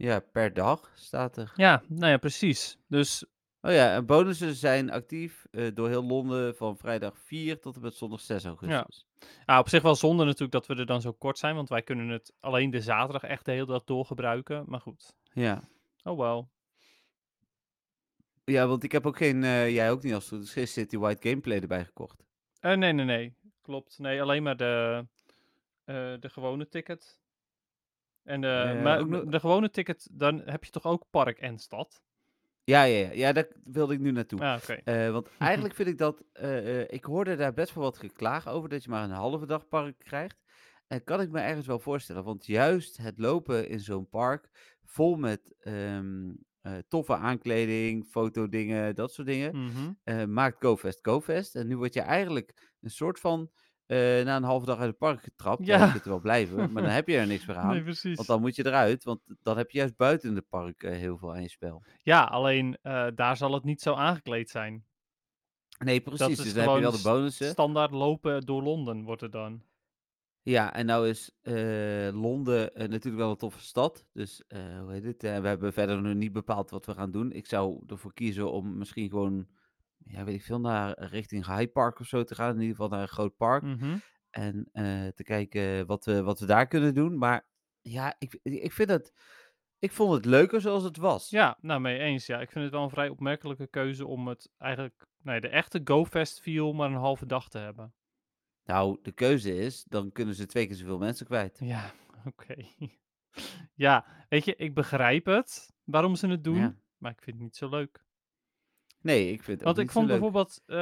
Ja, 0.04 0.20
per 0.20 0.54
dag 0.54 0.92
staat 0.96 1.38
er. 1.38 1.54
Ja, 1.56 1.84
nou 1.88 2.12
ja, 2.12 2.18
precies. 2.18 2.78
Dus 2.88 3.26
Oh 3.62 3.72
ja, 3.72 3.94
en 3.96 4.06
bonussen 4.06 4.56
zijn 4.56 4.92
actief 4.92 5.46
eh, 5.52 5.68
door 5.74 5.89
heel 5.89 6.04
Londen 6.04 6.56
van 6.56 6.78
vrijdag 6.78 7.18
4 7.18 7.60
tot 7.60 7.76
en 7.76 7.82
met 7.82 7.94
zondag 7.94 8.20
6 8.20 8.46
augustus. 8.46 9.06
ja, 9.46 9.60
op 9.60 9.70
zich 9.70 9.82
wel 9.82 9.96
zonde 9.96 10.24
natuurlijk 10.24 10.52
dat 10.52 10.66
we 10.66 10.76
er 10.76 10.86
dan 10.86 11.02
zo 11.02 11.12
kort 11.12 11.38
zijn, 11.38 11.56
want 11.56 11.70
wij 11.70 11.82
kunnen 11.82 12.08
het 12.10 12.34
alleen 12.39 12.70
de 12.70 12.82
zaterdag 12.82 13.24
echt 13.24 13.46
de 13.46 13.52
hele 13.52 13.66
dag 13.66 13.84
doorgebruiken. 13.84 14.63
Maar 14.68 14.82
goed, 14.82 15.16
Ja. 15.34 15.63
oh 16.04 16.18
wel. 16.18 16.50
Ja, 18.44 18.68
want 18.68 18.84
ik 18.84 18.92
heb 18.92 19.06
ook 19.06 19.18
geen, 19.18 19.44
eh, 19.44 19.70
jij 19.70 19.92
ook 19.92 20.04
niet 20.04 20.13
als 20.13 20.24
het 20.30 20.34
goed 20.34 20.48
is, 20.48 20.54
geen 20.54 20.68
City 20.68 20.98
White 20.98 21.30
gameplay 21.30 21.60
erbij 21.60 21.86
gekocht. 21.86 22.24
Eh, 22.60 22.76
nee, 22.76 22.92
nee, 22.94 23.06
nee. 23.06 23.36
Klopt. 23.62 24.00
Nee, 24.00 24.22
alleen 24.22 24.44
maar 24.44 24.58
de, 24.58 25.06
eh, 25.84 26.13
de 26.20 26.30
gewone 26.30 26.68
ticket. 26.68 27.22
En 28.24 28.42
de, 28.42 28.48
Eh, 28.48 28.84
maar 28.84 29.00
ook 29.00 29.10
de, 29.10 29.18
nog- 29.18 29.26
de 29.26 29.40
gewone 29.40 29.70
ticket, 29.70 30.08
dan 30.12 30.42
heb 30.46 30.64
je 30.64 30.72
toch 30.72 30.84
ook 30.86 31.06
park 31.10 31.40
en 31.40 31.58
stad? 31.60 32.02
Ja, 32.64 32.84
ja, 32.84 32.98
ja, 33.08 33.12
ja, 33.12 33.32
daar 33.32 33.48
wilde 33.64 33.94
ik 33.94 34.00
nu 34.00 34.12
naartoe. 34.12 34.40
Ah, 34.42 34.58
oké. 34.62 34.74
Eh, 34.74 35.12
want 35.12 35.30
eigenlijk 35.40 35.74
vind 35.76 35.88
ik 35.88 35.98
dat, 35.98 36.24
eh, 36.32 36.82
eh, 36.82 36.88
ik 36.90 37.04
hoorde 37.04 37.36
daar 37.36 37.54
best 37.54 37.74
wel 37.74 37.84
wat 37.84 37.98
geklaag 37.98 38.48
over, 38.48 38.70
dat 38.70 38.84
je 38.84 38.90
maar 38.90 39.04
een 39.04 39.10
halve 39.12 39.46
dag 39.46 39.68
park 39.68 39.98
krijgt. 40.00 40.42
En 40.88 41.04
kan 41.04 41.22
ik 41.22 41.30
me 41.30 41.40
ergens 41.40 41.68
wel 41.68 41.80
voorstellen, 41.80 42.24
want 42.24 42.46
juist 42.46 42.98
het 42.98 43.18
lopen 43.20 43.70
in 43.70 43.80
zo'n 43.80 44.10
park, 44.10 44.50
vol 44.84 45.16
met 45.16 45.56
ehm, 45.60 46.32
eh, 46.62 46.74
toffe 46.88 47.16
aankleding, 47.16 48.06
fotodingen, 48.06 48.96
dat 48.96 49.14
soort 49.14 49.28
dingen, 49.28 49.56
Mhm. 49.58 49.92
eh, 50.04 50.24
maakt 50.26 50.64
GoFest 50.66 51.00
GoFest. 51.02 51.56
En 51.56 51.68
nu 51.68 51.78
word 51.78 51.94
je 51.94 52.02
eigenlijk 52.02 52.76
een 52.82 52.90
soort 52.90 53.20
van, 53.20 53.52
eh, 53.86 53.98
na 53.98 54.36
een 54.36 54.43
halve 54.43 54.65
dag 54.65 54.78
uit 54.80 54.88
het 54.89 54.98
park 54.98 55.24
getrapt. 55.24 55.65
Ja. 55.65 55.86
Je 55.86 55.91
kunt 55.91 56.04
er 56.04 56.10
wel 56.10 56.19
blijven, 56.19 56.72
maar 56.72 56.84
dan 56.84 56.91
heb 57.00 57.08
je 57.08 57.17
er 57.17 57.28
niks 57.28 57.46
meer 57.46 57.56
aan. 57.58 57.69
Nee, 57.74 57.84
precies. 57.84 58.15
Want 58.15 58.28
dan 58.28 58.41
moet 58.41 58.56
je 58.56 58.65
eruit, 58.65 59.04
want 59.04 59.19
dan 59.41 59.58
heb 59.58 59.72
je 59.72 59.78
juist 59.78 59.96
buiten 59.96 60.30
in 60.30 60.36
het 60.36 60.50
park 60.50 60.84
eh, 60.84 60.91
heel 60.91 61.17
veel 61.17 61.34
aan 61.34 61.41
je 61.41 61.50
spel. 61.50 61.84
Ja, 62.02 62.24
alleen 62.24 62.78
eh, 62.82 63.08
daar 63.15 63.38
zal 63.38 63.54
het 63.54 63.63
niet 63.63 63.82
zo 63.82 63.93
aangekleed 63.93 64.50
zijn. 64.50 64.86
Nee, 65.78 66.02
precies. 66.02 66.19
Dat 66.19 66.46
Dus 66.46 66.54
dan 66.54 66.63
heb 66.67 66.76
je 66.76 66.82
wel 66.82 66.91
de 66.91 67.02
bonussen. 67.04 67.50
standaard 67.50 67.91
lopen 67.91 68.41
door 68.46 68.63
Londen 68.63 69.04
wordt 69.04 69.22
het 69.22 69.32
dan. 69.32 69.62
Ja, 70.41 70.74
en 70.74 70.86
nou 70.86 71.10
is 71.10 71.32
Londen 72.13 72.72
natuurlijk 72.74 73.15
wel 73.15 73.30
een 73.30 73.38
toffe 73.38 73.60
stad. 73.60 74.06
Dus 74.13 74.43
hoe 74.80 74.91
heet 74.91 75.04
het? 75.04 75.22
we 75.22 75.28
hebben 75.48 75.74
verder 75.74 76.02
nog 76.02 76.13
niet 76.13 76.34
bepaald 76.34 76.69
wat 76.69 76.86
we 76.86 76.93
gaan 76.93 77.12
doen. 77.12 77.32
Ik 77.32 77.46
zou 77.46 77.84
ervoor 77.88 78.13
kiezen 78.13 78.52
om 78.52 78.78
misschien 78.78 79.10
gewoon, 79.10 79.48
ja, 80.06 80.24
weet 80.24 80.36
ik 80.36 80.44
veel, 80.44 80.60
naar 80.60 81.04
richting 81.04 81.46
Hyde 81.46 81.68
Park 81.72 82.00
of 82.00 82.08
zo 82.08 82.24
te 82.24 82.36
gaan. 82.36 82.50
In 82.56 82.62
ieder 82.62 82.76
geval 82.76 82.89
naar 82.89 83.02
een 83.02 83.08
groot 83.08 83.36
park. 83.38 83.63
Mhm. 83.63 83.98
En 84.30 84.70
eh, 84.72 85.08
te 85.08 85.24
kijken 85.24 85.86
wat 85.86 86.06
we, 86.06 86.24
wat 86.24 86.39
we 86.39 86.46
daar 86.46 86.68
kunnen 86.68 86.94
doen. 86.94 87.18
Maar 87.18 87.48
ja, 87.82 88.16
ik, 88.20 88.39
ik 88.44 88.72
vind 88.74 88.89
het. 88.89 89.13
Ik 89.80 89.92
vond 89.92 90.13
het 90.13 90.26
leuker 90.26 90.62
zoals 90.62 90.84
het 90.84 90.98
was. 90.98 91.30
Ja, 91.30 91.58
nou 91.62 91.80
mee 91.82 92.00
eens. 92.00 92.26
Ja, 92.26 92.39
ik 92.42 92.52
vind 92.52 92.63
het 92.63 92.74
wel 92.74 92.84
een 92.84 92.89
vrij 92.89 93.10
opmerkelijke 93.10 93.68
keuze 93.68 94.06
om 94.08 94.28
het 94.28 94.50
eigenlijk, 94.58 95.06
nee, 95.22 95.42
de 95.42 95.48
echte 95.48 95.82
GoFest 95.84 96.42
feel 96.42 96.74
maar 96.74 96.89
een 96.89 96.96
halve 96.96 97.26
dag 97.26 97.50
te 97.50 97.58
hebben. 97.58 97.94
Nou, 98.63 99.00
de 99.02 99.12
keuze 99.12 99.56
is, 99.56 99.84
dan 99.84 100.12
kunnen 100.12 100.36
ze 100.36 100.46
twee 100.46 100.68
keer 100.68 100.76
zoveel 100.76 100.98
mensen 100.98 101.26
kwijt. 101.26 101.60
Ja, 101.60 101.92
oké. 102.26 102.56
ja, 103.74 104.06
weet 104.30 104.46
je, 104.46 104.56
ik 104.56 104.74
begrijp 104.74 105.26
het 105.26 105.74
waarom 105.84 106.16
ze 106.16 106.28
het 106.28 106.44
doen, 106.44 106.56
Ja. 106.58 106.76
maar 106.98 107.12
ik 107.12 107.22
vind 107.22 107.36
het 107.36 107.46
niet 107.46 107.56
zo 107.56 107.70
leuk. 107.70 108.03
Nee, 109.04 109.32
ik 109.32 109.44
vind 109.44 109.60
het 109.60 109.60
ook 109.60 109.76
Want 109.76 109.88
ik 109.88 109.92
vond 109.92 110.08
leuk. 110.08 110.20
bijvoorbeeld 110.20 110.62
eh, 110.66 110.76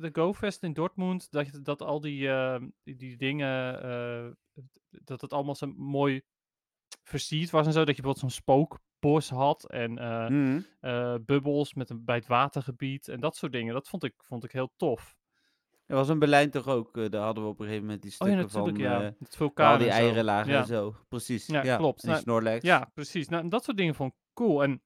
de 0.00 0.08
GoFest 0.12 0.62
in 0.62 0.72
Dortmund, 0.72 1.30
dat, 1.30 1.60
dat 1.62 1.82
al 1.82 2.00
die, 2.00 2.28
eh, 2.28 2.60
die, 2.84 2.96
die 2.96 3.16
dingen, 3.16 3.82
eh, 3.82 4.26
dat 4.90 5.20
het 5.20 5.32
allemaal 5.32 5.54
zo 5.54 5.66
mooi 5.76 6.22
versierd 7.02 7.50
was 7.50 7.66
en 7.66 7.72
zo. 7.72 7.84
Dat 7.84 7.96
je 7.96 8.02
bijvoorbeeld 8.02 8.32
zo'n 8.32 8.42
spookbos 8.42 9.30
had 9.30 9.70
en 9.70 9.98
eh, 9.98 10.28
Mhm. 10.28 11.24
bubbels 11.24 11.74
met 11.74 11.90
een, 11.90 12.04
bij 12.04 12.16
het 12.16 12.26
watergebied 12.26 13.08
en 13.08 13.20
dat 13.20 13.36
soort 13.36 13.52
dingen. 13.52 13.74
Dat 13.74 13.88
vond 13.88 14.04
ik, 14.04 14.14
vond 14.16 14.44
ik 14.44 14.52
heel 14.52 14.72
tof. 14.76 15.16
Er 15.86 15.96
was 15.96 16.08
in 16.08 16.18
Berlijn 16.18 16.50
toch 16.50 16.66
ook, 16.66 17.10
daar 17.10 17.22
hadden 17.22 17.44
we 17.44 17.50
op 17.50 17.58
een 17.58 17.64
gegeven 17.64 17.84
moment 17.86 18.02
die 18.02 18.14
Oh 18.18 18.28
ja, 18.28 18.34
stukken 18.34 18.58
natuurlijk, 18.64 18.92
van... 18.94 19.02
ja. 19.04 19.14
Het 19.18 19.36
vulkaan 19.36 19.72
al 19.72 19.78
die 19.78 19.88
eieren 19.90 20.24
lagen 20.24 20.52
Ja. 20.52 20.60
en 20.60 20.66
zo. 20.66 20.94
Precies. 21.08 21.46
Ja, 21.46 21.64
Ja, 21.64 21.76
klopt. 21.76 22.04
En 22.04 22.14
die 22.14 22.24
Nou. 22.24 22.58
Ja, 22.62 22.90
precies. 22.94 23.28
Nou, 23.28 23.48
dat 23.48 23.64
soort 23.64 23.76
dingen 23.76 23.94
vond 23.94 24.12
ik 24.12 24.18
cool. 24.34 24.62
En 24.62 24.82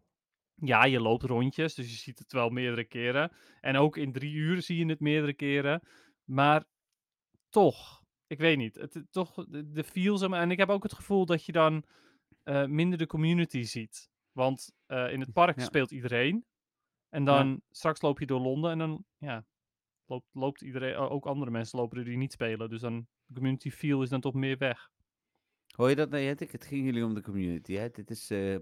ja, 0.65 0.85
je 0.85 1.01
loopt 1.01 1.23
rondjes, 1.23 1.75
dus 1.75 1.91
je 1.91 1.97
ziet 1.97 2.19
het 2.19 2.33
wel 2.33 2.49
meerdere 2.49 2.85
keren. 2.85 3.33
En 3.61 3.77
ook 3.77 3.97
in 3.97 4.13
drie 4.13 4.33
uur 4.33 4.63
zie 4.63 4.79
je 4.79 4.87
het 4.87 5.01
meerdere 5.01 5.35
keren. 5.35 5.83
Maar 6.25 6.65
toch, 7.49 8.03
ik 8.27 8.39
weet 8.39 8.57
niet. 8.57 8.75
Het, 8.75 9.03
toch, 9.11 9.35
de, 9.49 9.71
de 9.71 9.85
feel, 9.85 10.17
zeg 10.19 10.29
maar. 10.29 10.41
En 10.41 10.51
ik 10.51 10.59
heb 10.59 10.69
ook 10.69 10.83
het 10.83 10.93
gevoel 10.95 11.27
dat 11.27 11.45
je 11.45 11.53
dan 11.53 11.85
eh, 12.43 12.65
minder 12.65 12.99
de 12.99 13.07
community 13.07 13.63
ziet. 13.63 14.11
Want 14.33 14.73
eh, 14.87 15.13
in 15.13 15.21
het 15.21 15.33
park 15.33 15.59
Ja. 15.59 15.65
speelt 15.65 15.91
iedereen. 15.91 16.45
En 17.09 17.25
dan 17.25 17.63
straks 17.71 18.01
loop 18.03 18.19
je 18.21 18.27
door 18.27 18.41
Londen 18.41 18.71
en 18.71 18.79
dan, 18.79 19.05
ja, 19.19 19.45
loopt, 20.07 20.27
loopt 20.33 20.63
iedereen, 20.63 20.97
ook 20.97 21.27
andere 21.27 21.51
mensen 21.51 21.79
lopen 21.79 21.99
er 21.99 22.05
die 22.05 22.17
niet 22.17 22.33
spelen. 22.33 22.69
Dus 22.71 22.81
dan, 22.81 23.07
de 23.27 23.35
community 23.35 23.71
feel 23.71 24.03
is 24.03 24.09
dan 24.09 24.21
toch 24.21 24.35
meer 24.35 24.59
weg. 24.59 24.91
Hoor 25.73 25.89
je 25.89 25.97
dat, 25.97 26.11
Niantic? 26.11 26.53
Het 26.53 26.65
ging 26.65 26.85
jullie 26.85 27.05
om 27.05 27.15
de 27.15 27.23
community, 27.23 27.73
hè? 27.73 27.91
Dit 27.91 28.11
is 28.11 28.31
eh, 28.31 28.57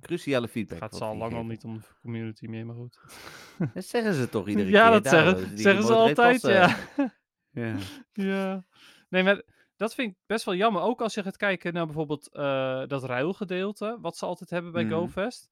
cruciale 0.00 0.48
feedback. 0.48 0.78
Gaat 0.78 0.90
wat 0.90 0.98
ze 1.00 1.04
al 1.06 1.16
lang 1.16 1.34
al 1.34 1.44
niet 1.44 1.64
om 1.64 1.74
de 1.74 1.80
community 2.00 2.46
meer, 2.46 2.66
maar 2.66 2.74
goed. 2.76 3.00
Dat 3.74 3.84
zeggen 3.84 4.14
ze 4.14 4.28
toch 4.28 4.48
iedere 4.48 4.70
ja, 4.78 4.84
keer? 4.90 5.02
dat 5.02 5.12
zeggen, 5.12 5.34
hebben 5.34 5.48
die 5.54 5.58
zeggen 5.58 5.84
ze 5.84 5.94
altijd, 5.94 6.40
ja. 6.42 6.76
ja. 7.62 7.76
ja. 8.12 8.64
Nee, 9.08 9.22
maar 9.22 9.42
dat 9.76 9.94
vind 9.94 10.10
ik 10.12 10.18
best 10.26 10.44
wel 10.44 10.54
jammer. 10.54 10.82
Ook 10.82 11.00
als 11.00 11.14
je 11.14 11.22
gaat 11.22 11.36
kijken 11.36 11.72
naar 11.72 11.86
bijvoorbeeld 11.86 12.28
eh, 12.32 12.86
dat 12.86 13.04
ruilgedeelte, 13.04 13.98
wat 14.00 14.16
ze 14.16 14.26
altijd 14.26 14.50
hebben 14.50 14.72
bij 14.72 14.84
Mhm. 14.84 14.94
GoFest. 14.94 15.50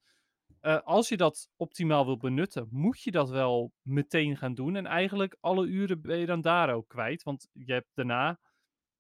Eh, 0.61 0.81
als 0.85 1.09
je 1.09 1.17
dat 1.17 1.49
optimaal 1.57 2.05
wil 2.05 2.17
benutten, 2.17 2.69
moet 2.71 3.03
je 3.03 3.11
dat 3.11 3.31
wel 3.31 3.73
meteen 3.83 4.37
gaan 4.37 4.55
doen. 4.55 4.77
En 4.77 4.87
eigenlijk 4.87 5.37
alle 5.41 5.67
uren 5.67 6.01
ben 6.01 6.19
je 6.19 6.27
dan 6.27 6.41
daar 6.41 6.75
ook 6.75 6.89
kwijt. 6.89 7.23
Want 7.23 7.49
je 7.53 7.73
hebt 7.73 7.91
daarna... 7.95 8.39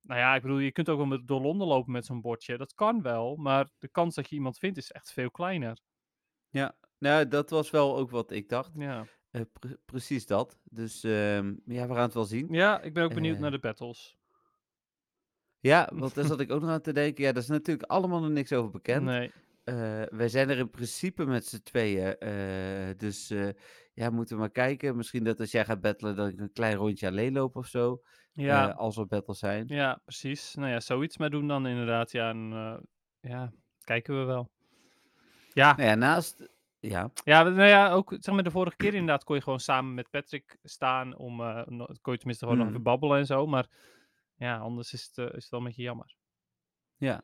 Nou 0.06 0.20
ja, 0.20 0.34
ik 0.34 0.42
bedoel, 0.42 0.58
je 0.58 0.72
kunt 0.72 0.88
ook 0.88 0.96
wel 0.96 1.06
met, 1.06 1.26
door 1.26 1.40
Londen 1.40 1.66
lopen 1.66 1.92
met 1.92 2.04
zo'n 2.06 2.20
bordje. 2.20 2.56
Dat 2.56 2.74
kan 2.74 3.02
wel, 3.02 3.36
maar 3.36 3.70
de 3.78 3.88
kans 3.88 4.14
dat 4.14 4.28
je 4.28 4.34
iemand 4.34 4.58
vindt 4.58 4.76
is 4.78 4.90
echt 4.92 5.12
veel 5.12 5.30
kleiner. 5.30 5.78
ja, 6.48 6.76
nou, 6.98 7.28
dat 7.28 7.50
was 7.50 7.70
wel 7.70 7.96
ook 7.96 8.10
wat 8.10 8.30
ik 8.30 8.48
dacht. 8.48 8.70
Ja, 8.74 9.06
Eh, 9.30 9.40
pre- 9.52 9.76
precies 9.84 10.26
dat. 10.26 10.58
Dus 10.64 11.04
ehm, 11.04 11.54
ja, 11.64 11.86
we 11.86 11.94
gaan 11.94 12.02
het 12.02 12.14
wel 12.14 12.24
zien. 12.24 12.46
ja 12.50 12.80
ik 12.80 12.94
ben 12.94 13.04
ook 13.04 13.14
benieuwd 13.14 13.34
Eh, 13.36 13.40
naar 13.42 13.50
de 13.50 13.58
battles. 13.58 14.16
Ja, 15.60 15.90
want 15.94 16.14
daar 16.14 16.24
zat 16.24 16.40
ik 16.40 16.50
ook 16.50 16.60
nog 16.60 16.70
aan 16.70 16.80
te 16.80 16.92
denken. 16.92 17.24
Ja, 17.24 17.32
daar 17.32 17.42
is 17.42 17.48
natuurlijk 17.48 17.90
allemaal 17.90 18.20
nog 18.20 18.30
niks 18.30 18.52
over 18.52 18.70
bekend. 18.70 19.04
Nee. 19.04 19.32
Eh, 19.64 20.02
wij 20.08 20.28
zijn 20.28 20.50
er 20.50 20.58
in 20.58 20.70
principe 20.70 21.24
met 21.24 21.46
z'n 21.46 21.62
tweeën. 21.62 22.16
dus 22.96 23.28
ja, 23.94 24.10
moeten 24.10 24.34
we 24.34 24.40
maar 24.40 24.50
kijken. 24.50 24.96
Misschien 24.96 25.24
dat 25.24 25.40
als 25.40 25.50
jij 25.50 25.64
gaat 25.64 25.80
battelen, 25.80 26.16
dat 26.16 26.28
ik 26.28 26.38
een 26.40 26.52
klein 26.52 26.76
rondje 26.76 27.06
alleen 27.08 27.32
loop 27.32 27.56
of 27.56 27.66
zo. 27.66 28.02
Ja, 28.34 28.68
eh, 28.70 28.76
als 28.76 28.96
er 28.96 29.06
battles 29.06 29.38
zijn. 29.38 29.64
Ja, 29.66 30.00
precies. 30.04 30.54
Nou 30.54 30.70
ja, 30.70 30.80
zoiets 30.80 31.16
maar 31.16 31.30
doen 31.30 31.48
dan 31.48 31.66
inderdaad. 31.66 32.10
Ja, 32.12 32.28
en, 32.28 32.52
eh, 32.52 32.76
ja 33.30 33.52
kijken 33.84 34.18
we 34.18 34.24
wel. 34.24 34.50
Ja, 35.52 35.76
Nou 35.76 35.88
ja, 35.88 35.94
naast. 35.94 36.48
Ja, 36.80 37.10
ja, 37.24 37.42
nou 37.42 37.68
ja, 37.68 37.90
ook 37.92 38.16
zeg 38.18 38.34
maar 38.34 38.44
de 38.44 38.50
vorige 38.50 38.76
keer 38.76 38.92
inderdaad 38.94 39.24
kon 39.24 39.36
je 39.36 39.42
gewoon 39.42 39.60
samen 39.60 39.94
met 39.94 40.10
Patrick 40.10 40.58
staan 40.62 41.16
om, 41.16 41.40
eh, 41.40 41.66
no- 41.66 41.86
kon 42.00 42.12
je 42.12 42.18
tenminste 42.18 42.44
gewoon 42.44 42.56
nog 42.58 42.66
Mhm. 42.66 42.68
even 42.68 42.82
babbelen 42.82 43.18
en 43.18 43.26
zo. 43.26 43.46
Maar 43.46 43.66
ja, 44.36 44.58
anders 44.58 44.92
is 44.92 45.04
het, 45.04 45.18
eh, 45.18 45.24
is 45.24 45.42
het 45.42 45.48
wel 45.50 45.60
een 45.60 45.66
beetje 45.66 45.82
jammer. 45.82 46.14
ja. 46.96 47.22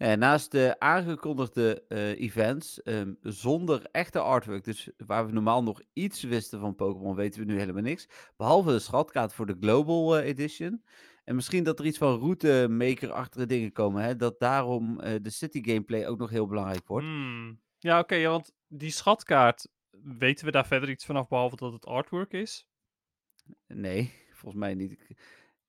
Ja, 0.00 0.14
naast 0.14 0.50
de 0.50 0.76
aangekondigde 0.78 1.84
eh, 1.88 2.20
events, 2.20 2.82
ehm, 2.82 3.14
zonder 3.22 3.88
echte 3.92 4.20
artwork, 4.20 4.64
dus 4.64 4.90
waar 5.06 5.26
we 5.26 5.32
normaal 5.32 5.62
nog 5.62 5.80
iets 5.92 6.22
wisten 6.22 6.60
van 6.60 6.74
Pokémon, 6.74 7.14
weten 7.14 7.40
we 7.40 7.46
nu 7.46 7.58
helemaal 7.58 7.82
niks. 7.82 8.08
Behalve 8.36 8.70
de 8.70 8.78
schatkaart 8.78 9.34
voor 9.34 9.46
de 9.46 9.56
Global 9.60 10.16
eh, 10.16 10.28
Edition. 10.28 10.84
En 11.24 11.34
misschien 11.34 11.64
dat 11.64 11.78
er 11.78 11.84
iets 11.84 11.98
van 11.98 12.18
routemaker-achtige 12.18 13.46
dingen 13.46 13.72
komen. 13.72 14.02
Hè? 14.02 14.16
Dat 14.16 14.40
daarom 14.40 15.00
eh, 15.00 15.14
de 15.22 15.30
city 15.30 15.62
gameplay 15.62 16.06
ook 16.06 16.18
nog 16.18 16.30
heel 16.30 16.46
belangrijk 16.46 16.86
wordt. 16.86 17.06
Hmm. 17.06 17.60
Ja, 17.78 17.98
oké, 17.98 18.14
ja, 18.14 18.30
want 18.30 18.52
die 18.68 18.90
schatkaart, 18.90 19.68
weten 20.18 20.44
we 20.44 20.50
daar 20.50 20.66
verder 20.66 20.90
iets 20.90 21.04
vanaf 21.04 21.28
behalve 21.28 21.56
dat 21.56 21.72
het 21.72 21.86
artwork 21.86 22.32
is? 22.32 22.68
Nee, 23.66 24.12
volgens 24.38 24.60
mij 24.60 24.74
niet. 24.74 24.92
Ik, 24.92 25.16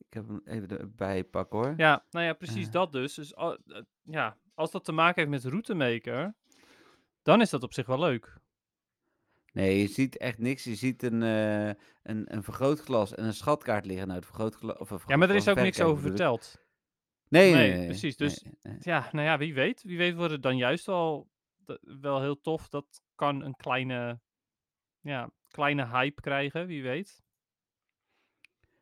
ik 0.08 0.14
heb 0.14 0.28
hem 0.28 0.42
even 0.46 0.80
erbij 0.80 1.24
pakken 1.24 1.58
hoor. 1.60 1.74
Ja, 1.78 2.06
nou 2.10 2.26
ja, 2.26 2.34
precies 2.34 2.66
Eh. 2.66 2.72
dat 2.72 2.92
dus. 2.92 3.14
Dus 3.14 3.36
al- 3.36 3.58
eh, 3.58 3.82
ja, 4.02 4.38
als 4.54 4.72
dat 4.72 4.86
te 4.86 4.92
maken 4.92 5.20
heeft 5.30 5.44
met 5.44 5.52
routemaker, 5.52 6.36
dan 7.22 7.42
is 7.42 7.50
dat 7.50 7.64
op 7.64 7.74
zich 7.74 7.86
wel 7.86 8.00
leuk. 8.00 8.40
Nee, 9.54 9.80
je 9.80 9.88
ziet 9.88 10.18
echt 10.18 10.38
niks. 10.38 10.64
Je 10.64 10.76
ziet 10.76 11.04
een, 11.04 11.24
eh, 11.24 11.68
een, 12.04 12.36
een 12.36 12.44
vergrootglas 12.44 13.16
en 13.16 13.26
een 13.26 13.34
schatkaart 13.34 13.86
liggen. 13.86 14.06
Nou, 14.08 14.20
het 14.20 14.28
vergrootglas... 14.28 14.78
Of 14.78 14.92
een 14.92 15.00
Ja, 15.08 15.16
maar 15.18 15.30
er 15.30 15.36
is 15.36 15.48
ook 15.48 15.56
niks 15.56 15.82
over 15.82 16.02
verteld. 16.02 16.56
Nee, 17.28 17.54
nee, 17.54 17.68
Nee, 17.70 17.78
nee, 17.78 17.88
precies, 17.88 18.18
dus-. 18.18 18.46
Ja, 18.80 19.10
nou 19.12 19.26
ja, 19.26 19.38
wie 19.38 19.54
weet. 19.54 19.84
Wie 19.84 19.98
weet 19.98 20.16
wordt 20.16 20.32
het 20.32 20.44
dan 20.44 20.58
juist 20.58 20.86
wel, 20.86 21.30
d- 21.66 21.80
wel 22.02 22.22
heel 22.22 22.42
tof. 22.42 22.70
Dat 22.70 23.02
kan 23.16 23.42
een 23.44 23.56
kleine, 23.56 24.20
ja, 25.00 25.30
kleine 25.48 25.88
hype 25.88 26.22
krijgen, 26.22 26.68
wie 26.68 26.84
weet. 26.84 27.22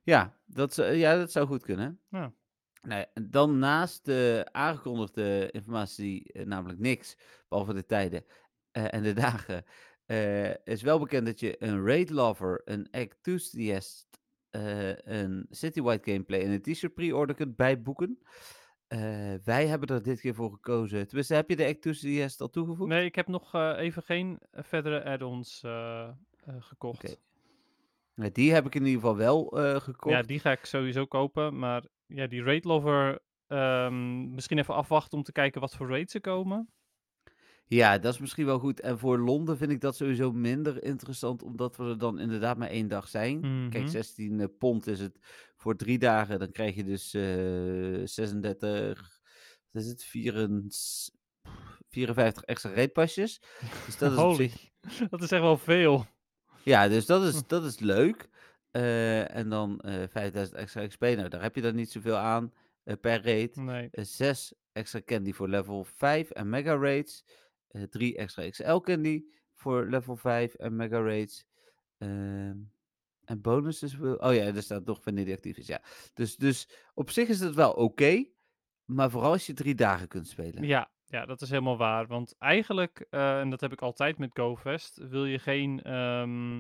Ja, 0.10 0.38
dat, 0.46 0.74
zou- 0.74 0.92
ja, 0.94 1.16
dat 1.18 1.32
zou 1.32 1.48
goed 1.48 1.64
kunnen. 1.64 2.00
Ja. 2.10 2.34
En 2.82 3.08
dan 3.30 3.60
naast 3.60 4.06
de 4.06 4.48
aangekondigde 4.52 5.50
informatie, 5.52 6.32
eh, 6.32 6.46
namelijk 6.46 6.80
niks, 6.80 7.18
behalve 7.48 7.74
de 7.74 7.86
tijden 7.86 8.26
eh, 8.72 8.94
en 8.94 9.04
de 9.04 9.14
dagen, 9.14 9.64
eh, 10.06 10.54
is 10.64 10.82
wel 10.82 11.00
bekend 11.00 11.26
dat 11.26 11.40
je 11.40 11.64
een 11.64 11.86
raid 11.86 12.10
lover, 12.10 12.62
een 12.66 12.88
enthusiast, 12.92 14.08
eh, 14.50 14.98
een 14.98 15.46
citywide 15.50 16.12
gameplay 16.12 16.42
en 16.42 16.52
een 16.52 16.62
t-shirt 16.62 16.94
pre-order 16.94 17.36
kunt 17.36 17.56
bijboeken. 17.56 18.20
Eh, 18.88 19.34
wij 19.44 19.68
hebben 19.68 19.88
er 19.90 20.04
dit 20.04 20.20
keer 20.20 20.36
voor 20.36 20.52
gekozen. 20.52 21.08
Tenminste, 21.08 21.34
heb 21.34 21.50
je 21.50 21.56
de 21.56 21.64
enthusiast 21.64 22.42
al 22.42 22.50
toegevoegd? 22.50 22.90
Nee, 22.90 23.06
ik 23.06 23.16
heb 23.16 23.28
nog 23.28 23.54
eh, 23.54 23.74
even 23.78 24.04
geen 24.04 24.40
eh, 24.52 24.64
verdere 24.64 25.04
add-ons 25.04 25.64
eh, 25.64 26.08
eh, 26.38 26.56
gekocht. 26.60 27.04
Oké. 27.04 27.16
Ja, 28.22 28.30
die 28.34 28.54
heb 28.54 28.66
ik 28.66 28.76
in 28.76 28.86
ieder 28.86 29.00
geval 29.02 29.18
wel 29.18 29.60
eh, 29.60 29.80
gekocht. 29.82 30.16
Ja, 30.16 30.22
die 30.22 30.40
ga 30.40 30.52
ik 30.52 30.66
sowieso 30.66 31.06
kopen. 31.06 31.60
Maar 31.60 31.84
ja, 32.06 32.28
die 32.28 32.44
Raid 32.44 32.64
Lover, 32.64 33.20
ehm, 33.48 34.34
misschien 34.34 34.58
even 34.58 34.74
afwachten 34.74 35.18
om 35.18 35.24
te 35.24 35.32
kijken 35.32 35.62
wat 35.62 35.76
voor 35.76 35.90
raids 35.90 36.14
er 36.14 36.22
komen. 36.22 36.70
Ja, 37.66 37.98
dat 37.98 38.14
is 38.14 38.20
misschien 38.20 38.46
wel 38.46 38.60
goed. 38.60 38.80
En 38.80 39.00
voor 39.00 39.20
Londen 39.20 39.58
vind 39.58 39.72
ik 39.72 39.82
dat 39.82 39.96
sowieso 39.96 40.32
minder 40.32 40.84
interessant, 40.84 41.44
omdat 41.44 41.78
we 41.78 41.84
er 41.84 41.98
dan 41.98 42.20
inderdaad 42.20 42.58
maar 42.58 42.70
één 42.70 42.88
dag 42.88 43.08
zijn. 43.08 43.42
Kijk, 43.70 43.84
Mhm. 43.84 43.92
16 43.92 44.40
eh, 44.40 44.48
pond 44.58 44.88
is 44.88 45.00
het 45.00 45.20
voor 45.58 45.76
drie 45.76 45.98
dagen. 46.00 46.40
Dan 46.40 46.52
krijg 46.52 46.76
je 46.76 46.84
dus 46.84 47.14
eh 47.14 48.02
36, 48.06 49.20
wat 49.72 49.84
is 49.84 49.88
het, 49.90 50.04
54, 50.04 51.14
54 51.90 52.44
extra 52.44 52.72
reetpasjes. 52.72 53.42
Dus 53.86 53.98
dat 53.98 54.12
is 54.12 54.18
Holy, 54.24 54.36
zich... 54.36 54.70
dat 55.10 55.22
is 55.22 55.32
echt 55.32 55.42
wel 55.42 55.58
veel. 55.58 56.06
Ja, 56.70 56.88
dus 56.88 57.06
dat 57.06 57.22
Hm. 57.22 57.28
is, 57.28 57.48
dat 57.48 57.64
is 57.64 57.80
leuk. 57.80 58.30
Eh, 58.72 59.36
en 59.36 59.50
dan 59.50 59.80
eh 59.80 60.04
5000 60.10 60.58
extra 60.58 60.88
XP. 60.88 61.02
Nou, 61.02 61.28
daar 61.30 61.42
heb 61.42 61.56
je 61.56 61.62
dan 61.62 61.76
niet 61.76 61.92
zoveel 61.92 62.16
aan 62.18 62.54
eh, 62.84 62.96
per 63.02 63.24
raid. 63.24 63.56
Nee. 63.56 63.88
Eh, 63.92 64.04
6 64.04 64.54
extra 64.72 65.02
candy 65.06 65.34
voor 65.34 65.48
level 65.48 65.84
5 65.84 66.30
en 66.30 66.50
mega 66.50 66.76
raids. 66.78 67.24
3 67.90 68.18
extra 68.18 68.50
XL 68.50 68.78
candy 68.78 69.24
voor 69.54 69.86
level 69.90 70.16
5 70.16 70.54
en 70.54 70.76
mega 70.76 71.02
raids. 71.02 71.46
Ehm, 71.98 72.58
en 73.26 73.42
bonuses. 73.42 73.96
wil- 73.96 74.16
Oh 74.16 74.34
ja, 74.34 74.42
er 74.44 74.64
staat 74.64 74.86
nog 74.86 75.04
wanneer 75.04 75.26
die 75.26 75.34
actief 75.34 75.58
is. 75.58 75.68
Ja. 75.68 75.82
Dus, 76.14 76.36
dus 76.36 76.70
op 76.94 77.10
zich 77.10 77.28
is 77.28 77.40
het 77.40 77.56
wel 77.56 77.72
oké. 77.74 78.26
maar 78.86 79.10
vooral 79.12 79.32
als 79.32 79.46
je 79.46 79.54
drie 79.54 79.76
dagen 79.76 80.08
kunt 80.08 80.28
spelen. 80.28 80.64
Ja, 80.64 80.92
ja, 81.10 81.26
dat 81.26 81.42
is 81.42 81.50
helemaal 81.50 81.78
waar. 81.78 82.08
Want 82.08 82.36
eigenlijk, 82.38 83.06
eh, 83.10 83.40
en 83.40 83.50
dat 83.50 83.62
heb 83.62 83.72
ik 83.72 83.82
altijd 83.82 84.18
met 84.18 84.30
GoFest, 84.34 84.98
wil 84.98 85.26
je 85.26 85.40
geen, 85.40 85.82
ehm, 85.82 86.60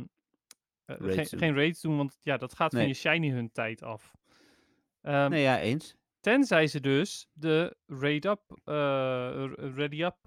eh, 0.85 0.95
geen, 0.97 1.15
Raids 1.15 1.29
doen. 1.29 1.39
geen 1.39 1.55
raids 1.55 1.81
doen, 1.81 1.97
want 1.97 2.17
ja, 2.21 2.37
dat 2.37 2.55
gaat 2.55 2.71
van 2.71 2.87
je 2.87 2.93
shiny 2.93 3.29
hun 3.29 3.51
tijd 3.51 3.83
af. 3.83 4.11
Ehm, 5.01 5.29
Nee, 5.29 5.41
ja, 5.41 5.59
eens. 5.59 5.95
Tenzij 6.19 6.67
ze 6.67 6.79
dus 6.79 7.29
de 7.33 7.77
raid 7.85 8.25
up, 8.25 8.41
eh, 8.63 9.51
ready 9.55 10.03
up 10.03 10.17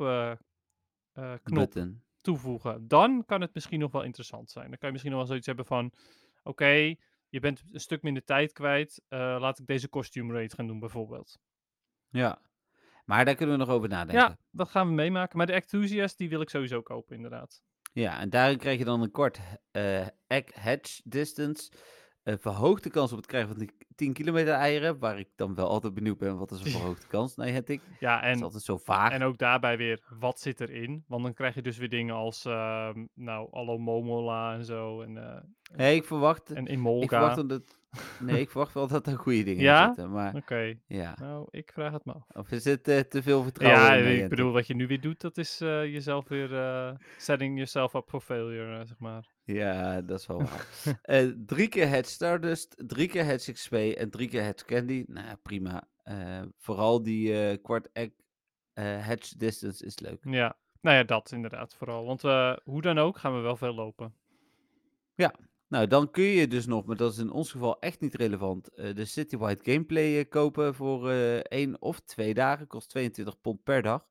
knop 1.43 1.43
Button. 1.43 2.03
toevoegen. 2.17 2.89
Dan 2.89 3.25
kan 3.25 3.41
het 3.41 3.55
misschien 3.55 3.79
nog 3.79 3.93
wel 3.93 4.03
interessant 4.03 4.51
zijn. 4.51 4.69
Dan 4.69 4.79
kan 4.79 4.87
je 4.87 4.93
misschien 4.93 5.11
nog 5.11 5.21
wel 5.21 5.29
zoiets 5.29 5.47
hebben 5.47 5.67
van, 5.67 5.93
oké, 6.43 6.95
je 7.29 7.41
bent 7.41 7.63
een 7.73 7.81
stuk 7.81 8.03
minder 8.03 8.25
tijd 8.25 8.53
kwijt, 8.53 9.03
laat 9.09 9.59
ik 9.59 9.67
deze 9.67 9.89
costume 9.89 10.33
raid 10.33 10.55
gaan 10.55 10.67
doen 10.67 10.79
bijvoorbeeld. 10.79 11.39
Ja. 12.09 12.39
Maar 13.05 13.25
daar 13.25 13.35
kunnen 13.35 13.59
we 13.59 13.65
nog 13.65 13.75
over 13.75 13.89
nadenken. 13.89 14.25
Ja, 14.29 14.37
dat 14.51 14.69
gaan 14.69 14.87
we 14.89 14.93
meemaken. 14.93 15.37
Maar 15.37 15.47
de 15.47 15.53
Enthusiast, 15.53 16.19
die 16.19 16.29
wil 16.29 16.41
ik 16.41 16.51
sowieso 16.51 16.83
kopen, 16.83 17.17
inderdaad. 17.17 17.63
Ja, 17.93 18.19
en 18.21 18.31
daarin 18.31 18.59
krijg 18.59 18.79
je 18.79 18.85
dan 18.85 19.03
een 19.03 19.11
kort 19.11 19.41
eh 19.71 20.07
egg 20.27 20.55
hatch 20.55 21.01
distance. 21.05 21.71
Een 22.23 22.39
verhoogde 22.39 22.91
kans 22.91 23.11
op 23.11 23.17
het 23.17 23.27
krijgen 23.27 23.49
van 23.51 23.59
die 23.59 23.71
10 23.95 24.13
kilometer 24.13 24.53
eieren. 24.55 24.99
Waar 24.99 25.19
ik 25.19 25.29
dan 25.37 25.55
wel 25.55 25.69
altijd 25.69 25.95
benieuwd 25.95 26.19
ben, 26.19 26.39
wat 26.39 26.51
is 26.51 26.61
een 26.65 26.71
verhoogde 26.81 27.07
kans? 27.07 27.37
Nee, 27.37 27.53
het 27.53 27.69
ik. 27.69 27.81
Ja, 28.01 28.21
Het 28.21 28.31
is 28.31 28.37
en, 28.37 28.43
altijd 28.43 28.63
zo 28.63 28.77
vaag. 28.79 29.13
en 29.13 29.23
ook 29.23 29.39
daarbij 29.39 29.77
weer, 29.77 30.01
wat 30.19 30.41
zit 30.41 30.61
erin? 30.61 31.05
Want 31.09 31.23
dan 31.23 31.35
krijg 31.35 31.55
je 31.55 31.63
dus 31.63 31.77
weer 31.79 31.89
dingen 31.89 32.15
als, 32.15 32.45
ehm, 32.45 33.05
nou, 33.15 33.49
Allo 33.53 33.79
Momola 33.79 34.55
en 34.55 34.65
zo. 34.65 35.01
En, 35.03 35.17
eh 35.17 35.41
Nee, 35.77 35.95
ik 35.97 36.05
verwacht, 36.05 36.51
en 36.51 36.67
ik 36.67 36.73
Imolga. 36.73 37.07
verwacht 37.07 37.37
dat 37.37 37.51
het, 37.51 37.79
nee, 38.21 38.41
ik 38.41 38.51
verwacht 38.51 38.75
wel 38.75 38.87
dat 38.89 39.07
er 39.07 39.19
goede 39.19 39.43
dingen 39.43 39.63
Ja? 39.63 39.81
in 39.81 39.87
zitten. 39.95 40.11
Maar 40.13 40.35
Oké, 40.35 40.75
ja, 40.87 41.15
nou, 41.21 41.47
ik 41.51 41.71
vraag 41.73 41.93
het 41.93 42.05
me 42.05 42.13
af. 42.13 42.25
of 42.33 42.51
is 42.51 42.65
het 42.65 42.89
eh, 42.89 42.99
te 43.01 43.23
veel 43.23 43.43
vertrouwen 43.43 43.83
Ja, 43.83 43.95
ik 44.23 44.29
bedoel, 44.29 44.53
wat 44.53 44.67
je 44.67 44.75
nu 44.75 44.87
weer 44.87 45.01
doet, 45.01 45.21
dat 45.21 45.39
is 45.39 45.61
eh, 45.61 45.85
jezelf 45.85 46.29
weer 46.29 46.55
eh, 46.55 46.95
setting 47.19 47.55
yourself 47.55 47.95
up 47.95 48.09
for 48.09 48.21
failure, 48.21 48.85
zeg 48.87 48.99
maar. 48.99 49.27
Ja, 49.45 50.01
dat 50.01 50.19
is 50.19 50.27
wel 50.27 50.43
waar. 50.43 50.67
Drie 51.47 51.69
keer 51.69 51.89
het 51.89 52.07
Stardust, 52.07 52.83
drie 52.87 53.09
keer 53.09 53.25
het 53.25 53.51
XP 53.53 53.73
en 53.73 54.11
drie 54.11 54.29
keer 54.29 54.45
het 54.45 54.65
Candy. 54.65 55.05
Nou 55.07 55.27
ja, 55.27 55.35
prima. 55.43 55.89
Vooral 56.59 57.03
die 57.03 57.57
kwart 57.59 57.89
egg 57.93 58.11
hatch 59.05 59.29
distance 59.37 59.85
is 59.85 59.99
leuk. 59.99 60.19
Ja, 60.25 60.57
nou 60.81 60.97
ja, 60.97 61.03
dat 61.03 61.33
inderdaad 61.33 61.75
vooral. 61.75 62.05
Want 62.05 62.23
hoe 62.65 62.81
dan 62.81 62.99
ook 62.99 63.19
gaan 63.19 63.35
we 63.35 63.41
wel 63.41 63.57
veel 63.57 63.75
lopen. 63.75 64.15
Nou, 65.73 65.87
dan 65.87 66.11
kun 66.11 66.25
je 66.25 66.49
dus 66.49 66.67
nog, 66.67 66.85
maar 66.85 66.97
dat 66.97 67.13
is 67.13 67.19
in 67.19 67.31
ons 67.31 67.51
geval 67.51 67.79
echt 67.81 68.01
niet 68.01 68.15
relevant, 68.15 68.75
eh, 68.75 68.95
de 68.95 69.05
Citywide 69.05 69.73
Gameplay 69.73 70.19
eh, 70.19 70.29
kopen 70.29 70.75
voor 70.75 71.11
eh 71.11 71.37
één 71.37 71.83
of 71.83 72.01
twee 72.01 72.35
dagen. 72.35 72.67
Kost 72.67 72.89
22 72.89 73.41
pond 73.41 73.63
per 73.63 73.83
dag. 73.83 74.07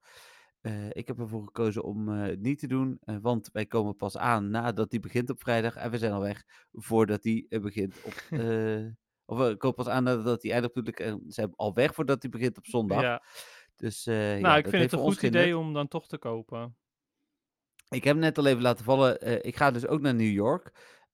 Ik 0.89 1.07
heb 1.07 1.19
ervoor 1.19 1.43
gekozen 1.43 1.83
om 1.83 2.07
het 2.07 2.41
niet 2.41 2.59
te 2.59 2.67
doen, 2.67 2.99
want 3.21 3.49
wij 3.51 3.65
komen 3.65 3.95
pas 3.95 4.17
aan 4.17 4.49
nadat 4.49 4.89
die 4.89 4.99
begint 4.99 5.29
op 5.29 5.41
vrijdag 5.41 5.75
en 5.75 5.91
we 5.91 5.97
zijn 5.97 6.11
al 6.11 6.21
weg 6.21 6.43
voordat 6.71 7.21
die 7.21 7.59
begint 7.59 7.95
op... 8.03 8.13
of 9.31 9.37
we 9.37 9.57
komen 9.57 9.75
pas 9.75 9.87
aan 9.87 10.03
nadat 10.03 10.41
die 10.41 10.51
eindigt 10.51 10.75
natuurlijk 10.75 11.05
en 11.05 11.23
zijn 11.27 11.53
al 11.55 11.73
weg 11.73 11.93
voordat 11.93 12.21
die 12.21 12.29
begint 12.29 12.57
op 12.57 12.65
zondag. 12.65 13.01
Ja, 13.01 13.23
Dus 13.75 14.05
nou, 14.05 14.39
ja, 14.39 14.57
ik 14.57 14.67
vind 14.67 14.83
het 14.83 14.91
een 14.91 14.99
goed 14.99 15.21
idee 15.21 15.57
om 15.57 15.73
dan 15.73 15.87
toch 15.87 16.07
te 16.07 16.17
kopen. 16.17 16.75
Ik 17.89 18.03
heb 18.03 18.17
net 18.17 18.37
al 18.37 18.45
even 18.45 18.61
laten 18.61 18.85
vallen. 18.85 19.45
ik 19.45 19.55
ga 19.55 19.71
dus 19.71 19.87
ook 19.87 20.01
naar 20.01 20.15
New 20.15 20.31
York 20.31 20.71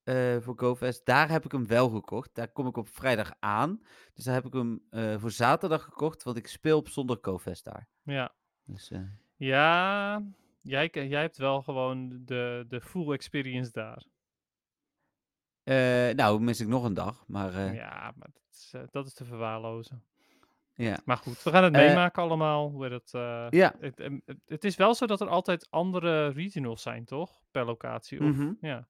eh, 0.08 0.38
voor 0.40 0.54
GoFest. 0.60 1.06
Daar 1.06 1.30
heb 1.30 1.46
ik 1.46 1.52
hem 1.52 1.68
wel 1.68 1.90
gekocht. 1.90 2.36
Daar 2.36 2.48
kom 2.52 2.68
ik 2.68 2.78
op 2.78 2.88
vrijdag 2.90 3.32
aan. 3.40 3.82
Dus 4.14 4.24
daar 4.24 4.34
heb 4.34 4.46
ik 4.46 4.54
hem 4.54 4.82
eh, 4.90 5.16
voor 5.20 5.32
zaterdag 5.32 5.84
gekocht, 5.84 6.24
want 6.24 6.38
ik 6.38 6.48
speel 6.48 6.78
op 6.78 6.88
zondag 6.90 7.18
GoFest 7.22 7.64
daar. 7.64 7.88
Ja, 8.04 8.34
Dus, 8.64 8.90
eh, 8.92 9.02
ja 9.36 10.24
jij, 10.62 10.90
jij 10.92 11.22
hebt 11.22 11.38
wel 11.38 11.62
gewoon 11.62 12.22
de, 12.26 12.66
de 12.68 12.82
full 12.82 13.12
experience 13.12 13.72
daar. 13.72 14.06
eh, 15.64 16.16
nou, 16.16 16.40
mis 16.42 16.60
ik 16.62 16.68
nog 16.68 16.84
een 16.84 16.94
dag, 16.94 17.24
maar 17.28 17.54
eh, 17.54 17.66
ja. 17.66 17.72
Ja, 17.74 18.14
maar 18.16 18.30
dat 18.34 18.44
is, 18.52 18.72
eh, 18.74 18.82
dat 18.92 19.06
is 19.08 19.14
te 19.14 19.26
verwaarlozen. 19.26 20.04
Ja. 20.78 21.00
Maar 21.06 21.18
goed, 21.18 21.44
we 21.44 21.50
gaan 21.50 21.64
het 21.64 21.74
Eh, 21.74 21.82
meemaken 21.86 22.24
allemaal. 22.24 22.70
Hoe 22.70 22.86
het, 22.86 23.14
eh, 23.14 23.48
ja. 23.50 23.76
het, 23.80 23.98
het, 23.98 24.38
het 24.46 24.64
is 24.64 24.76
wel 24.76 24.96
zo 24.96 25.06
dat 25.06 25.22
er 25.22 25.28
altijd 25.28 25.68
andere 25.70 26.28
regionals 26.28 26.82
zijn, 26.82 27.06
toch? 27.06 27.42
Per 27.52 27.66
locatie. 27.66 28.20
Of, 28.20 28.26
Mhm. 28.26 28.52
ja. 28.62 28.88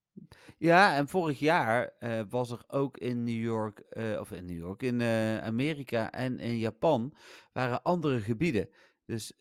Ja, 0.58 0.96
en 0.96 1.08
vorig 1.08 1.40
jaar 1.40 1.92
eh, 2.00 2.22
was 2.30 2.52
er 2.52 2.64
ook 2.68 2.98
in 2.98 3.24
New 3.24 3.42
York, 3.44 3.84
of 4.20 4.32
in 4.32 4.46
New 4.46 4.58
York, 4.58 4.82
in 4.84 5.02
Amerika 5.42 6.12
en 6.12 6.40
in 6.40 6.58
Japan 6.58 7.14
waren 7.54 7.82
andere 7.82 8.20
gebieden. 8.20 8.70
Dus 9.06 9.34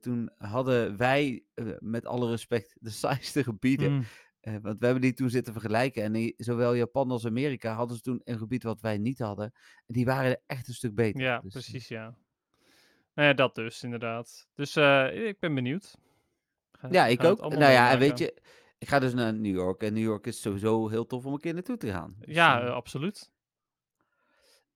toen 0.00 0.30
hadden 0.36 0.96
wij, 0.96 1.44
met 1.78 2.06
alle 2.06 2.30
respect, 2.30 2.76
de 2.80 2.90
saaiste 3.04 3.42
gebieden. 3.42 3.92
Mm, 3.92 4.04
Eh, 4.40 4.56
want 4.62 4.78
we 4.78 4.84
hebben 4.84 5.02
die 5.02 5.12
toen 5.12 5.30
zitten 5.30 5.52
vergelijken. 5.52 6.02
En 6.02 6.34
zowel 6.36 6.74
Japan 6.74 7.10
als 7.10 7.26
Amerika 7.26 7.74
hadden 7.74 7.96
ze 7.96 8.02
toen 8.02 8.20
een 8.24 8.38
gebied 8.38 8.62
wat 8.62 8.80
wij 8.80 8.98
niet 8.98 9.18
hadden. 9.18 9.44
En 9.86 9.94
die 9.94 10.04
waren 10.04 10.40
echt 10.46 10.68
een 10.68 10.74
stuk 10.74 10.94
beter. 10.94 11.20
ja, 11.20 11.40
Dus, 11.40 11.54
eh, 11.54 11.60
precies, 11.60 11.88
ja. 11.88 12.14
Nou 13.14 13.28
ja, 13.28 13.34
dat 13.34 13.54
dus, 13.54 13.82
inderdaad. 13.82 14.48
Dus 14.54 14.76
eh, 14.76 15.26
ik 15.28 15.38
ben 15.38 15.54
benieuwd. 15.54 15.96
Ga- 16.72 16.88
Ja, 16.90 17.06
ik 17.06 17.24
ook. 17.24 17.40
Nou 17.40 17.72
ja, 17.72 17.90
en 17.90 17.98
weet 17.98 18.18
je, 18.18 18.42
ik 18.78 18.88
ga 18.88 18.98
dus 18.98 19.14
naar 19.14 19.34
New 19.34 19.54
York. 19.54 19.82
En 19.82 19.92
New 19.92 20.02
York 20.02 20.26
is 20.26 20.40
sowieso 20.40 20.88
heel 20.88 21.06
tof 21.06 21.26
om 21.26 21.32
een 21.32 21.40
keer 21.40 21.54
naartoe 21.54 21.76
te 21.76 21.90
gaan. 21.90 22.14
Dus, 22.18 22.34
Ja, 22.34 22.66
absoluut. 22.66 23.30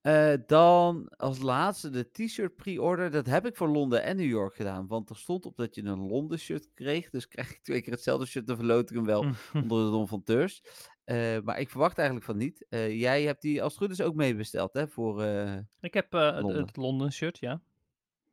Eh, 0.05 0.33
dan 0.47 1.09
als 1.17 1.39
laatste 1.39 1.91
de 1.91 2.11
t-shirt 2.11 2.57
pre-order. 2.57 3.11
Dat 3.11 3.27
heb 3.27 3.47
ik 3.47 3.57
voor 3.57 3.69
Londen 3.69 4.03
en 4.03 4.17
New 4.17 4.29
York 4.29 4.55
gedaan. 4.55 4.87
Want 4.87 5.11
er 5.11 5.17
stond 5.17 5.47
op 5.47 5.57
dat 5.57 5.75
je 5.75 5.83
een 5.85 6.07
Londen 6.07 6.39
shirt 6.39 6.69
kreeg. 6.75 7.11
Dus 7.11 7.29
krijg 7.29 7.51
ik 7.51 7.63
twee 7.63 7.83
keer 7.83 7.93
hetzelfde 7.93 8.27
shirt. 8.27 8.47
Dan 8.47 8.57
verloot 8.57 8.91
ik 8.91 8.97
hem 8.97 9.05
wel 9.05 9.23
Hm. 9.25 9.33
onder 9.63 9.85
de 9.85 9.91
Don 9.91 10.09
van 10.09 10.23
Teurs. 10.23 10.63
Eh, 11.05 11.39
maar 11.45 11.61
ik 11.61 11.71
verwacht 11.71 11.97
eigenlijk 11.99 12.27
van 12.27 12.37
niet. 12.37 12.67
Eh, 12.69 13.01
jij 13.01 13.23
hebt 13.23 13.43
die 13.43 13.63
als 13.63 13.73
het 13.73 13.83
goed 13.83 13.91
is 13.93 14.01
ook 14.01 14.15
meebesteld, 14.15 14.73
hè? 14.73 14.89
Voor, 14.89 15.23
eh, 15.23 15.57
Ik 15.81 15.95
heb 15.95 16.15
eh, 16.15 16.33
het, 16.35 16.43
Londen. 16.43 16.67
het 16.67 16.77
Londen 16.77 17.13
shirt, 17.13 17.39
ja. 17.39 17.63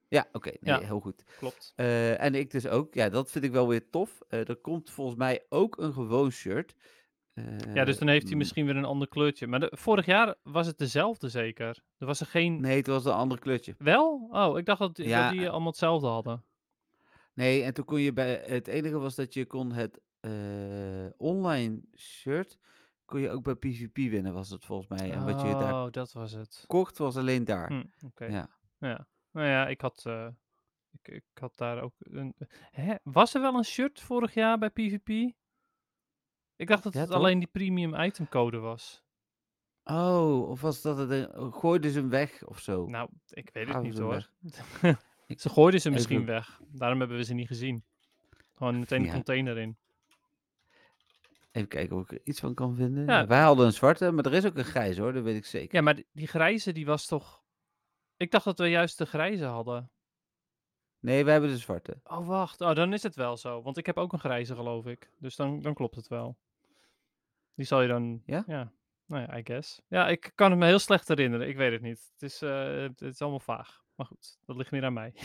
Ja, 0.07 0.27
oké. 0.31 0.49
nee, 0.49 0.79
Ja. 0.79 0.79
heel 0.79 0.99
goed. 0.99 1.23
Klopt. 1.37 1.73
Eh, 1.75 2.21
en 2.21 2.35
ik 2.35 2.51
dus 2.51 2.67
ook. 2.67 2.93
Ja, 2.93 3.09
dat 3.09 3.31
vind 3.31 3.43
ik 3.45 3.51
wel 3.51 3.67
weer 3.67 3.89
tof. 3.89 4.21
Eh, 4.27 4.49
er 4.49 4.55
komt 4.55 4.89
volgens 4.91 5.17
mij 5.17 5.45
ook 5.49 5.77
een 5.77 5.93
gewoon 5.93 6.31
shirt. 6.31 6.75
Ja, 7.73 7.83
dus 7.85 7.97
dan 7.97 8.07
heeft 8.07 8.23
hij 8.23 8.31
Eh, 8.31 8.37
misschien 8.37 8.65
weer 8.65 8.75
een 8.75 8.85
ander 8.85 9.07
kleurtje. 9.07 9.47
Maar 9.47 9.59
de, 9.59 9.71
vorig 9.75 10.05
jaar 10.05 10.35
was 10.43 10.67
het 10.67 10.77
dezelfde 10.77 11.29
zeker. 11.29 11.83
Er 11.97 12.05
was 12.05 12.19
er 12.19 12.25
geen... 12.25 12.61
Nee, 12.61 12.77
het 12.77 12.87
was 12.87 13.05
een 13.05 13.11
ander 13.11 13.39
kleurtje. 13.39 13.75
Wel? 13.77 14.27
Oh, 14.31 14.57
ik 14.57 14.65
dacht 14.65 14.79
dat, 14.79 14.95
die- 14.95 15.07
Ja, 15.07 15.23
dat 15.23 15.31
die 15.31 15.45
eh, 15.45 15.49
allemaal 15.51 15.67
hetzelfde 15.69 16.07
hadden. 16.07 16.43
Nee, 17.33 17.63
en 17.63 17.73
toen 17.73 17.85
kon 17.85 17.99
je 18.01 18.13
bij. 18.13 18.43
Het 18.45 18.67
enige 18.67 18.97
was 18.99 19.15
dat 19.15 19.33
je 19.33 19.45
kon 19.45 19.71
het 19.71 20.01
eh, 20.19 20.31
online 21.17 21.81
shirt. 21.97 22.57
kon 23.05 23.19
je 23.19 23.29
ook 23.29 23.43
bij 23.43 23.55
PvP 23.55 23.95
winnen, 23.95 24.33
was 24.33 24.49
het 24.49 24.65
volgens 24.65 24.87
mij. 24.99 25.11
En 25.11 25.25
wat 25.25 25.41
je 25.41 25.47
daar 25.51 25.73
Oh, 25.85 25.91
dat 25.91 26.11
was 26.11 26.31
het. 26.31 26.63
kocht, 26.67 26.97
was 26.97 27.17
alleen 27.17 27.43
daar. 27.45 27.67
Hm, 27.67 27.83
Oké. 28.05 28.25
Ja. 28.25 28.47
Ja. 28.77 29.07
Nou 29.31 29.47
ja, 29.47 29.67
ik 29.67 29.81
had, 29.81 30.03
eh, 30.05 30.27
ik, 31.01 31.07
ik 31.07 31.23
had 31.39 31.57
daar 31.57 31.81
ook 31.81 31.93
een... 31.99 32.35
Hè? 32.71 32.95
Was 33.03 33.33
er 33.33 33.41
wel 33.41 33.55
een 33.55 33.63
shirt 33.65 34.01
vorig 34.01 34.33
jaar 34.33 34.57
bij 34.57 34.69
PvP? 34.69 35.33
Ik 36.61 36.67
dacht 36.67 36.83
dat 36.83 36.93
Ja, 36.93 36.99
het 36.99 37.07
toch? 37.09 37.17
alleen 37.17 37.39
die 37.39 37.47
premium 37.47 37.95
itemcode 37.95 38.57
was. 38.59 39.03
Oh, 39.83 40.49
of 40.49 40.61
was 40.61 40.81
dat 40.81 40.97
het. 40.97 41.09
een- 41.09 41.53
Gooiden 41.53 41.91
ze 41.91 41.99
hem 41.99 42.09
weg 42.09 42.45
of 42.45 42.59
zo? 42.59 42.85
Nou, 42.85 43.09
ik 43.29 43.49
weet 43.53 43.67
het 43.67 43.81
niet 43.81 43.95
ze 43.95 44.01
hoor. 44.03 44.29
Ze 45.37 45.49
gooiden 45.49 45.81
ze 45.81 45.89
even- 45.89 45.91
misschien 45.91 46.25
weg. 46.25 46.61
Daarom 46.67 46.99
hebben 46.99 47.17
we 47.17 47.23
ze 47.23 47.33
niet 47.33 47.47
gezien. 47.47 47.83
Gewoon 48.55 48.79
meteen 48.79 48.99
een 48.99 49.05
Ja. 49.05 49.11
container 49.13 49.57
in. 49.57 49.77
Even 51.51 51.67
kijken 51.67 51.95
of 51.97 52.01
ik 52.03 52.11
er 52.11 52.21
iets 52.23 52.39
van 52.39 52.53
kan 52.53 52.75
vinden. 52.75 53.05
Ja. 53.05 53.27
Wij 53.27 53.41
hadden 53.41 53.65
een 53.65 53.73
zwarte, 53.73 54.11
maar 54.11 54.25
er 54.25 54.33
is 54.33 54.45
ook 54.45 54.57
een 54.57 54.63
grijze 54.65 55.01
hoor, 55.01 55.13
dat 55.13 55.23
weet 55.23 55.35
ik 55.35 55.45
zeker. 55.45 55.75
Ja, 55.75 55.81
maar 55.81 55.95
die, 55.95 56.05
die 56.13 56.27
grijze 56.27 56.71
die 56.71 56.85
was 56.85 57.05
toch... 57.05 57.43
Ik 58.17 58.31
dacht 58.31 58.45
dat 58.45 58.59
we 58.59 58.67
juist 58.69 58.97
de 58.97 59.05
grijze 59.05 59.45
hadden. 59.45 59.91
Nee, 60.99 61.23
wij 61.23 61.33
hebben 61.33 61.51
de 61.51 61.57
zwarte. 61.57 61.99
Oh, 62.03 62.27
wacht. 62.27 62.61
Oh, 62.61 62.75
dan 62.75 62.93
is 62.93 63.03
het 63.03 63.15
wel 63.15 63.37
zo. 63.37 63.61
Want 63.61 63.77
ik 63.77 63.85
heb 63.85 63.97
ook 63.97 64.13
een 64.13 64.19
grijze, 64.19 64.55
geloof 64.55 64.85
ik. 64.85 65.11
Dus 65.17 65.35
dan, 65.35 65.61
dan 65.61 65.73
klopt 65.73 65.95
het 65.95 66.07
wel. 66.07 66.37
Die 67.55 67.65
zal 67.65 67.81
je 67.81 67.87
dan... 67.87 68.21
Ja? 68.25 68.43
Ja, 68.47 68.71
nou 69.05 69.21
ja, 69.27 69.37
I 69.37 69.41
guess. 69.43 69.81
Ja, 69.87 70.07
ik 70.07 70.31
kan 70.35 70.49
het 70.51 70.59
me 70.59 70.65
heel 70.65 70.79
slecht 70.79 71.07
herinneren. 71.07 71.47
Ik 71.47 71.57
weet 71.57 71.71
het 71.71 71.81
niet. 71.81 72.09
Het 72.13 72.21
is, 72.21 72.41
eh, 72.41 72.81
het 72.81 73.01
is 73.01 73.21
allemaal 73.21 73.39
vaag. 73.39 73.83
Maar 73.95 74.05
goed, 74.05 74.37
dat 74.45 74.55
ligt 74.55 74.71
meer 74.71 74.83
aan 74.85 74.93
mij. 74.93 75.13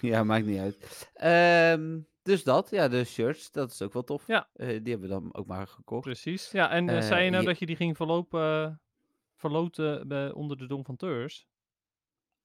Ja, 0.00 0.24
maakt 0.24 0.44
niet 0.46 0.58
uit. 0.58 1.10
Ehm, 1.14 1.98
dus 2.22 2.44
dat, 2.44 2.70
ja, 2.70 2.88
de 2.88 3.04
shirts, 3.04 3.50
dat 3.50 3.70
is 3.70 3.82
ook 3.82 3.92
wel 3.92 4.04
tof. 4.04 4.26
Ja. 4.26 4.48
Eh, 4.52 4.66
die 4.66 4.74
hebben 4.92 5.00
we 5.00 5.08
dan 5.08 5.34
ook 5.34 5.46
maar 5.46 5.66
gekocht. 5.66 6.02
Precies. 6.02 6.50
Ja, 6.50 6.70
en 6.70 6.88
eh, 6.88 7.00
zei 7.02 7.24
je 7.24 7.30
nou 7.30 7.42
je- 7.42 7.48
dat 7.48 7.58
je 7.58 7.66
die 7.66 7.76
ging 7.76 7.96
verlopen, 7.96 8.80
verloten 9.36 10.08
bij- 10.08 10.32
onder 10.32 10.56
de 10.56 10.66
Dom 10.66 10.84
van 10.84 10.96
Teurs? 10.96 11.46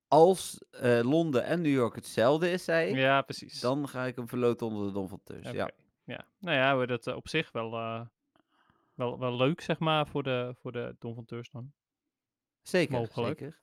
Als 0.07 0.63
Londen 1.01 1.43
en 1.43 1.61
New 1.61 1.71
York 1.71 1.95
hetzelfde 1.95 2.51
is, 2.51 2.63
zei 2.63 2.89
ik, 2.89 2.95
Ja, 2.95 3.21
precies. 3.21 3.59
dan 3.59 3.87
ga 3.87 4.05
ik 4.05 4.15
hem 4.15 4.27
verloten 4.27 4.67
onder 4.67 4.87
de 4.87 4.93
Dom 4.93 5.07
van 5.07 5.21
Teurs. 5.23 5.47
Oké. 5.47 5.55
Ja, 5.57 5.69
ja. 6.03 6.25
Nou 6.39 6.55
ja, 6.57 6.77
we 6.77 6.87
dat 6.87 7.07
op 7.07 7.27
zich 7.27 7.51
wel, 7.51 7.71
wel, 8.99 9.19
wel 9.19 9.35
leuk, 9.35 9.61
zeg 9.61 9.79
maar, 9.79 10.07
voor 10.07 10.23
de, 10.23 10.55
voor 10.59 10.71
de 10.71 10.95
Dom 10.99 11.13
van 11.15 11.25
Teurs 11.25 11.49
dan. 11.49 11.73
zeker. 12.61 12.99
Mogelijk. 12.99 13.39
zeker. 13.39 13.59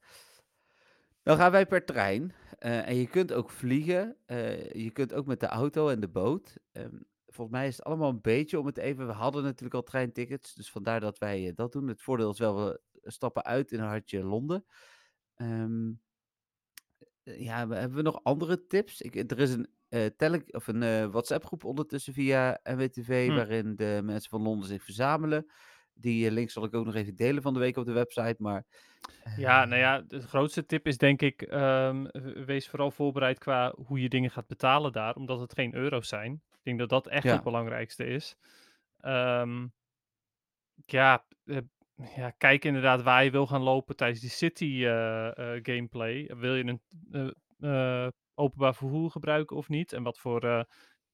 Dan 1.22 1.36
gaan 1.36 1.50
wij 1.50 1.66
per 1.66 1.84
trein. 1.84 2.32
eh, 2.58 2.88
en 2.88 2.94
je 2.96 3.06
kunt 3.08 3.32
ook 3.32 3.50
vliegen. 3.50 4.16
eh, 4.26 4.72
je 4.72 4.90
kunt 4.90 5.12
ook 5.14 5.26
met 5.26 5.40
de 5.40 5.46
auto 5.46 5.88
en 5.88 6.00
de 6.00 6.08
boot. 6.08 6.56
Ehm, 6.72 6.96
volgens 7.26 7.56
mij 7.56 7.66
is 7.66 7.76
het 7.76 7.86
allemaal 7.86 8.08
een 8.10 8.20
beetje 8.20 8.58
om 8.60 8.66
het 8.66 8.78
even. 8.78 9.06
We 9.06 9.12
hadden 9.12 9.42
natuurlijk 9.42 9.74
al 9.74 9.82
treintickets. 9.82 10.54
Dus 10.54 10.70
vandaar 10.70 11.00
dat 11.00 11.18
wij 11.18 11.48
eh, 11.48 11.54
dat 11.54 11.72
doen. 11.72 11.88
Het 11.88 12.02
voordeel 12.02 12.30
is 12.30 12.38
wel, 12.38 12.56
we 12.66 12.80
stappen 13.02 13.44
uit 13.44 13.72
in 13.72 13.80
een 13.80 13.86
hartje 13.86 14.24
Londen. 14.24 14.64
Eh, 15.34 15.64
ja, 17.22 17.66
we- 17.68 17.74
hebben 17.74 17.96
we 17.96 18.02
nog 18.02 18.20
andere 18.22 18.66
tips? 18.66 19.00
Ik, 19.00 19.30
er 19.30 19.38
is 19.38 19.50
een, 19.52 19.75
eh 19.88 20.06
tele- 20.16 20.42
of 20.46 20.66
een 20.66 20.82
eh, 20.82 21.04
WhatsApp-groep 21.06 21.64
ondertussen 21.64 22.12
via 22.12 22.60
NWTV. 22.62 23.26
Hm. 23.28 23.34
Waarin 23.34 23.76
de 23.76 24.00
mensen 24.04 24.30
van 24.30 24.42
Londen 24.42 24.68
zich 24.68 24.82
verzamelen. 24.84 25.50
Die 25.94 26.26
eh, 26.26 26.32
link 26.32 26.50
zal 26.50 26.64
ik 26.64 26.74
ook 26.74 26.84
nog 26.84 26.94
even 26.94 27.16
delen 27.16 27.42
van 27.42 27.54
de 27.54 27.60
week 27.60 27.76
op 27.76 27.84
de 27.86 27.92
website. 27.92 28.36
Maar. 28.38 28.64
Ja, 29.36 29.62
eh, 29.62 29.68
nou 29.68 29.80
ja, 29.80 30.00
de 30.00 30.20
grootste 30.20 30.64
tip 30.66 30.86
is 30.86 30.98
denk 30.98 31.22
ik, 31.22 31.42
ehm, 31.42 32.04
wees 32.44 32.68
vooral 32.68 32.90
voorbereid 32.90 33.38
qua 33.38 33.74
hoe 33.86 34.00
je 34.00 34.08
dingen 34.08 34.30
gaat 34.30 34.46
betalen 34.46 34.92
daar, 34.92 35.14
omdat 35.14 35.40
het 35.40 35.52
geen 35.54 35.74
euro's 35.74 36.08
zijn. 36.08 36.32
Ik 36.32 36.62
denk 36.62 36.78
dat 36.78 36.88
dat 36.88 37.06
echt 37.06 37.22
Ja. 37.24 37.32
het 37.32 37.42
belangrijkste 37.42 38.04
is. 38.06 38.36
Ehm, 39.00 39.66
ja, 40.86 41.26
eh, 41.44 41.58
ja, 42.16 42.30
kijk 42.30 42.64
inderdaad 42.64 43.02
waar 43.02 43.24
je 43.24 43.30
wil 43.30 43.46
gaan 43.46 43.62
lopen 43.62 43.96
tijdens 43.96 44.20
die 44.20 44.30
city 44.30 44.64
eh, 44.84 45.26
eh, 45.26 45.60
gameplay. 45.62 46.30
Wil 46.36 46.54
je 46.54 46.64
een 46.64 46.80
eh, 47.60 48.04
eh, 48.04 48.08
openbaar 48.36 48.74
vervoer 48.74 49.10
gebruiken 49.10 49.56
of 49.56 49.68
niet? 49.68 49.92
En 49.92 50.02
wat 50.02 50.18
voor 50.18 50.44
eh, 50.44 50.62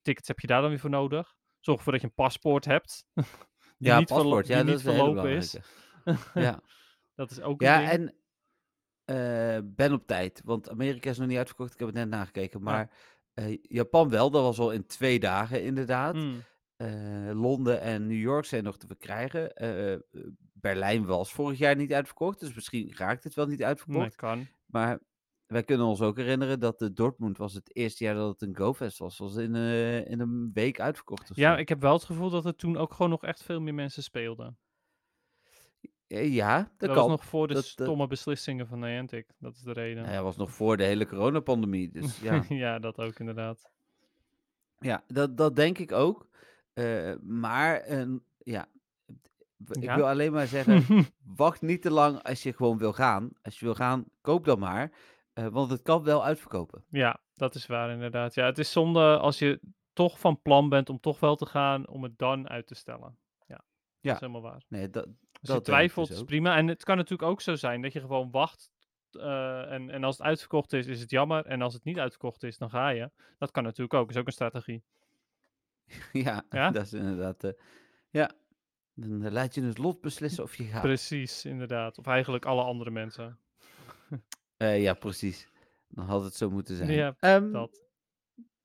tickets 0.02 0.28
heb 0.28 0.40
je 0.40 0.46
daar 0.46 0.60
dan 0.60 0.70
weer 0.70 0.78
voor 0.78 0.90
nodig? 0.90 1.34
Zorg 1.60 1.76
ervoor 1.78 1.92
dat 1.92 2.02
je 2.02 2.06
een 2.06 2.14
paspoort 2.14 2.64
hebt. 2.64 3.06
die 3.14 3.24
ja, 3.78 3.98
niet, 3.98 4.08
paspoort. 4.08 4.46
Ja, 4.46 4.62
die 4.62 4.64
dat 4.64 4.74
niet 4.74 4.84
hele 4.84 4.96
verlopen 4.96 5.30
is. 5.30 5.56
Ja, 6.34 6.60
dat 7.14 7.30
is 7.30 7.40
ook 7.40 7.60
een 7.60 7.66
ja 7.66 7.78
ding. 7.78 7.90
en 7.90 8.14
eh, 9.04 9.62
ben 9.64 9.92
op 9.92 10.06
tijd. 10.06 10.40
Want 10.44 10.70
Amerika 10.70 11.10
is 11.10 11.18
nog 11.18 11.28
niet 11.28 11.38
uitverkocht. 11.38 11.72
Ik 11.72 11.78
heb 11.78 11.88
het 11.88 11.96
net 11.96 12.08
nagekeken. 12.08 12.62
Maar 12.62 12.90
eh, 13.34 13.58
Japan 13.62 14.08
wel. 14.08 14.30
Dat 14.30 14.42
was 14.42 14.58
al 14.58 14.70
in 14.70 14.86
twee 14.86 15.20
dagen 15.20 15.62
inderdaad. 15.62 16.14
Hmm. 16.14 16.42
Londen 17.32 17.80
en 17.80 18.06
New 18.06 18.20
York 18.20 18.44
zijn 18.44 18.64
nog 18.64 18.78
te 18.78 18.86
verkrijgen. 18.86 19.52
Berlijn 20.52 21.04
was 21.04 21.32
vorig 21.32 21.58
jaar 21.58 21.76
niet 21.76 21.92
uitverkocht. 21.92 22.40
Dus 22.40 22.54
misschien 22.54 22.92
raakt 22.96 23.24
het 23.24 23.34
wel 23.34 23.46
niet 23.46 23.62
uitverkocht. 23.62 23.98
Nee, 23.98 24.14
kan. 24.14 24.46
Maar 24.66 25.00
wij 25.52 25.62
kunnen 25.62 25.86
ons 25.86 26.00
ook 26.00 26.16
herinneren 26.16 26.60
dat 26.60 26.78
de 26.78 26.92
Dortmund 26.92 27.38
was 27.38 27.52
het 27.54 27.76
eerste 27.76 28.04
jaar 28.04 28.14
dat 28.14 28.40
het 28.40 28.48
een 28.48 28.56
GoFest 28.56 28.98
was. 28.98 29.18
Was 29.18 29.36
in, 29.36 29.54
eh, 29.54 30.10
in 30.10 30.20
een 30.20 30.50
week 30.54 30.80
uitverkocht. 30.80 31.30
Of 31.30 31.36
Ja, 31.36 31.54
zo. 31.54 31.60
ik 31.60 31.68
heb 31.68 31.80
wel 31.80 31.92
het 31.92 32.04
gevoel 32.04 32.30
dat 32.30 32.44
er 32.44 32.56
toen 32.56 32.76
ook 32.76 32.92
gewoon 32.94 33.10
nog 33.10 33.22
echt 33.24 33.42
veel 33.42 33.60
meer 33.60 33.74
mensen 33.74 34.02
speelden. 34.02 34.58
Eh, 36.06 36.34
ja, 36.34 36.56
dat, 36.58 36.68
Dat, 36.76 36.88
kan. 36.88 36.96
was 36.98 37.06
nog 37.08 37.24
voor 37.24 37.48
de 37.48 37.54
Dat- 37.54 37.64
stomme 37.64 38.06
beslissingen 38.06 38.66
van 38.66 38.78
Niantic. 38.78 39.26
Dat 39.38 39.54
is 39.54 39.60
de 39.60 39.72
reden. 39.72 40.02
Nou 40.02 40.14
ja, 40.14 40.22
was 40.22 40.36
nog 40.36 40.50
voor 40.52 40.76
de 40.76 40.84
hele 40.84 41.06
coronapandemie. 41.06 41.90
Dus 41.90 42.18
ja. 42.28 42.44
ja, 42.48 42.78
dat 42.78 42.98
ook 42.98 43.18
inderdaad. 43.18 43.70
Ja, 44.78 45.04
dat, 45.06 45.36
dat 45.36 45.56
denk 45.56 45.78
ik 45.78 45.92
ook. 45.92 46.28
Eh, 46.72 47.12
maar 47.22 47.76
eh, 47.80 48.06
ja, 48.38 48.68
ik 49.68 49.82
Ja? 49.82 49.96
wil 49.96 50.08
alleen 50.08 50.32
maar 50.32 50.46
zeggen, 50.46 50.84
wacht 51.36 51.62
niet 51.62 51.82
te 51.82 51.90
lang 51.90 52.22
als 52.22 52.42
je 52.42 52.52
gewoon 52.52 52.78
wil 52.78 52.92
gaan. 52.92 53.30
Als 53.42 53.58
je 53.58 53.64
wil 53.64 53.74
gaan, 53.74 54.04
koop 54.20 54.44
dan 54.44 54.58
maar. 54.58 54.92
Eh, 55.32 55.46
want 55.46 55.70
het 55.70 55.82
kan 55.82 56.02
wel 56.02 56.24
uitverkopen. 56.24 56.84
ja, 56.88 57.20
dat 57.34 57.54
is 57.54 57.66
waar 57.66 57.90
inderdaad. 57.90 58.34
Ja, 58.34 58.44
het 58.44 58.58
is 58.58 58.72
zonde 58.72 59.18
als 59.18 59.38
je 59.38 59.60
toch 59.92 60.20
van 60.20 60.42
plan 60.42 60.68
bent 60.68 60.88
om 60.90 61.00
toch 61.00 61.20
wel 61.20 61.36
te 61.36 61.46
gaan, 61.46 61.88
om 61.88 62.02
het 62.02 62.18
dan 62.18 62.48
uit 62.48 62.66
te 62.66 62.74
stellen. 62.74 63.18
Ja, 63.46 63.64
dat 64.00 64.14
is 64.14 64.20
helemaal 64.20 64.42
waar. 64.42 64.64
Nee, 64.68 64.90
dat, 64.90 65.04
dat 65.04 65.14
je 65.42 65.52
ik 65.54 65.62
twijfelt, 65.64 66.08
dus 66.08 66.16
is 66.16 66.24
prima. 66.24 66.56
En 66.56 66.66
het 66.68 66.84
kan 66.84 66.96
natuurlijk 66.96 67.30
ook 67.30 67.40
zo 67.40 67.54
zijn 67.54 67.82
dat 67.82 67.92
je 67.92 68.00
gewoon 68.00 68.30
wacht. 68.30 68.70
eh, 69.12 69.72
en, 69.72 69.90
en 69.90 70.04
als 70.04 70.16
het 70.18 70.26
uitverkocht 70.26 70.72
is, 70.72 70.86
is 70.86 71.00
het 71.00 71.10
jammer. 71.10 71.46
En 71.46 71.62
als 71.62 71.74
het 71.74 71.84
niet 71.84 71.98
uitverkocht 71.98 72.42
is, 72.42 72.58
dan 72.58 72.70
ga 72.70 72.88
je. 72.88 73.10
Dat 73.38 73.50
kan 73.50 73.62
natuurlijk 73.62 73.94
ook. 73.94 74.10
Is 74.10 74.16
ook 74.16 74.26
een 74.26 74.32
strategie. 74.32 74.82
ja, 76.12 76.44
Ja? 76.50 76.70
dat 76.70 76.84
is 76.84 76.92
inderdaad. 76.92 77.44
eh, 77.44 77.50
ja, 78.10 78.32
dan 78.94 79.30
laat 79.32 79.54
je 79.54 79.62
het 79.62 79.78
lot 79.78 80.00
beslissen 80.00 80.44
of 80.44 80.56
je 80.56 80.64
gaat. 80.64 80.82
Precies, 80.82 81.44
inderdaad. 81.44 81.98
Of 81.98 82.06
eigenlijk 82.06 82.44
alle 82.46 82.62
andere 82.62 82.90
mensen. 82.90 83.38
Eh, 84.62 84.82
ja, 84.82 84.94
precies. 84.94 85.48
Dan 85.88 86.04
had 86.06 86.24
het 86.24 86.34
zo 86.34 86.50
moeten 86.50 86.76
zijn. 86.76 86.90
Ja, 86.92 87.14
Ehm, 87.18 87.52
Dat. 87.52 87.80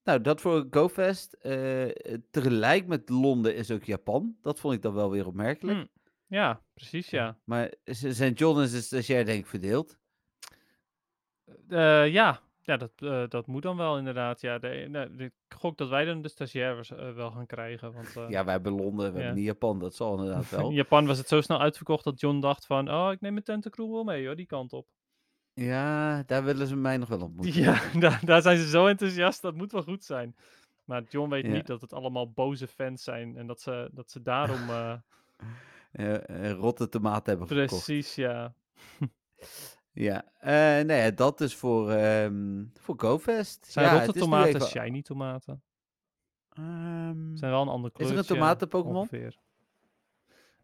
Nou, 0.04 0.22
dat 0.22 0.42
voor 0.42 0.68
GoFest. 0.72 1.34
Eh, 1.34 1.86
tegelijk 2.32 2.88
met 2.88 3.10
Londen 3.10 3.56
is 3.56 3.72
ook 3.72 3.84
Japan. 3.84 4.38
Dat 4.42 4.60
vond 4.60 4.74
ik 4.74 4.82
dan 4.82 4.94
wel 4.94 5.12
weer 5.12 5.26
opmerkelijk. 5.28 5.78
Hm, 5.78 5.86
Ja, 6.36 6.62
precies, 6.74 7.10
ja. 7.10 7.38
Maar 7.44 7.74
St. 7.86 8.32
John 8.40 8.60
is 8.62 8.72
de 8.72 8.82
stagiair 8.82 9.26
denk 9.26 9.40
ik 9.40 9.48
verdeeld. 9.48 9.98
Eh, 11.70 12.08
ja, 12.12 12.40
ja 12.62 12.78
dat, 12.78 12.92
dat 13.32 13.48
moet 13.48 13.62
dan 13.62 13.78
wel 13.78 13.98
inderdaad. 13.98 14.42
Ja, 14.42 14.60
de, 14.60 14.88
nou, 14.90 15.24
ik 15.24 15.34
gok 15.56 15.78
dat 15.78 15.90
wij 15.90 16.06
dan 16.06 16.22
de 16.22 16.30
stagiaires 16.30 16.90
wel 16.90 17.32
gaan 17.32 17.46
krijgen. 17.46 17.94
Want 17.94 18.14
Ja, 18.30 18.44
wij 18.44 18.54
hebben 18.54 18.72
Londen, 18.74 19.14
we 19.14 19.18
hebben 19.20 19.36
niet 19.36 19.46
Japan. 19.46 19.80
Dat 19.80 19.96
zal 19.96 20.18
inderdaad 20.18 20.50
wel. 20.60 20.70
in 20.70 20.76
Japan 20.76 21.06
was 21.08 21.18
het 21.18 21.28
zo 21.28 21.42
snel 21.42 21.60
uitverkocht 21.60 22.04
dat 22.04 22.20
John 22.20 22.40
dacht 22.40 22.66
van... 22.66 22.90
Oh, 22.92 23.12
ik 23.12 23.22
neem 23.22 23.32
mijn 23.34 23.46
tentacrew 23.46 23.92
wel 23.92 24.04
mee 24.04 24.26
hoor, 24.26 24.36
die 24.36 24.46
kant 24.46 24.74
op. 24.74 24.88
Ja, 25.66 26.24
daar 26.24 26.44
willen 26.44 26.68
ze 26.68 26.76
mij 26.76 26.98
nog 26.98 27.10
wel 27.10 27.22
ontmoeten. 27.22 27.62
Ja, 27.62 27.82
daar, 28.00 28.22
daar 28.26 28.42
zijn 28.42 28.58
ze 28.58 28.68
zo 28.70 28.88
enthousiast, 28.88 29.42
dat 29.42 29.56
moet 29.56 29.72
wel 29.72 29.84
goed 29.84 30.04
zijn. 30.04 30.36
Maar 30.84 31.04
John 31.04 31.30
weet 31.30 31.46
Ja. 31.46 31.52
niet 31.52 31.68
dat 31.68 31.82
het 31.82 31.94
allemaal 31.94 32.32
boze 32.32 32.68
fans 32.68 33.04
zijn 33.04 33.38
en 33.38 33.48
dat 33.48 33.62
ze, 33.62 33.90
dat 33.94 34.12
ze 34.12 34.22
daarom... 34.22 34.70
eh, 34.70 34.94
Eh, 35.92 36.30
eh, 36.50 36.52
rotte 36.52 36.90
tomaten 36.90 37.30
hebben 37.38 37.48
gekocht. 37.48 37.68
precies, 37.86 38.16
ja. 38.16 38.54
Ja, 39.92 40.26
eh 40.40 40.84
ja, 40.88 41.12
dat 41.12 41.42
is 41.42 41.56
voor, 41.56 41.92
ehm 41.92 42.66
voor 42.80 42.96
GoFest. 42.98 43.66
Zijn 43.66 43.86
ja, 43.86 43.92
rotte 43.92 44.08
het 44.08 44.16
is 44.16 44.22
nu 44.22 44.28
tomaten 44.30 44.56
even- 44.56 44.68
shiny 44.68 45.02
tomaten? 45.02 45.64
Ehm, 46.50 47.36
Zijn 47.36 47.52
wel 47.52 47.62
een 47.62 47.68
ander 47.68 47.92
Is 47.94 48.00
er 48.00 48.06
een 48.06 48.12
kleurtje. 48.12 48.34
tomaten-Pokémon? 48.34 48.96
ongeveer. 48.96 49.38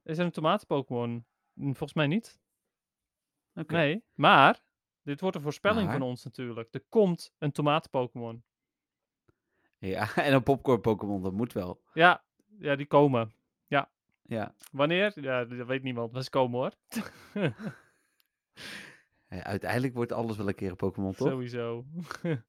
Is 0.03 0.17
er 0.17 0.25
een 0.25 0.31
tomaten-Pokémon? 0.31 1.25
Hm, 1.53 1.63
Volgens 1.63 1.93
mij 1.93 2.07
niet. 2.07 2.39
oké. 3.55 3.73
Nee, 3.75 4.03
maar 4.13 4.61
dit 5.03 5.21
wordt 5.21 5.35
een 5.35 5.41
voorspelling 5.41 5.91
van 5.91 6.01
ons 6.01 6.23
natuurlijk. 6.23 6.73
Er 6.73 6.83
komt 6.89 7.33
een 7.37 7.51
tomaten-Pokémon. 7.51 8.43
Ja, 9.77 10.15
en 10.25 10.33
een 10.33 10.43
popcorn 10.43 10.81
Pokémon, 10.81 11.21
dat 11.21 11.33
moet 11.33 11.53
wel. 11.53 11.81
Ja, 11.93 12.23
ja, 12.59 12.75
die 12.75 12.85
komen. 12.85 13.33
Ja, 14.25 14.55
Wanneer? 14.71 15.21
Ja, 15.21 15.45
dat 15.45 15.67
weet 15.67 15.83
niemand, 15.83 16.11
maar 16.11 16.23
ze 16.23 16.29
komen 16.29 16.59
hoor. 16.59 16.73
Uiteindelijk 19.27 19.93
wordt 19.93 20.11
alles 20.11 20.37
wel 20.37 20.47
een 20.47 20.55
keer 20.55 20.69
een 20.69 20.75
Pokémon, 20.75 21.13
toch? 21.13 21.27
Sowieso. 21.27 21.85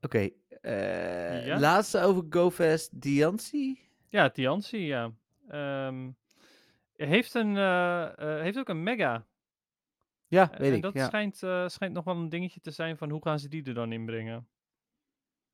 Oké, 0.00 0.30
eh, 0.60 1.46
Ja? 1.46 1.58
laatste 1.58 2.00
over 2.00 2.24
GoFest, 2.30 3.00
Diancie? 3.00 3.88
Ja, 4.08 4.30
Tianci, 4.30 4.78
ja. 4.78 5.12
Ehm, 5.48 6.10
heeft, 6.96 7.34
een, 7.34 7.56
eh, 7.56 8.02
eh, 8.18 8.42
heeft 8.42 8.58
ook 8.58 8.68
een 8.68 8.82
mega. 8.82 9.26
Ja, 10.28 10.48
weet 10.50 10.60
en 10.60 10.74
ik. 10.76 10.82
dat 10.82 10.92
Ja. 10.94 11.06
schijnt, 11.06 11.42
eh, 11.42 11.68
schijnt 11.68 11.94
nog 11.94 12.04
wel 12.04 12.16
een 12.16 12.28
dingetje 12.28 12.60
te 12.60 12.70
zijn 12.70 12.96
van 12.96 13.10
hoe 13.10 13.22
gaan 13.22 13.38
ze 13.38 13.48
die 13.48 13.64
er 13.64 13.74
dan 13.74 13.92
inbrengen. 13.92 14.48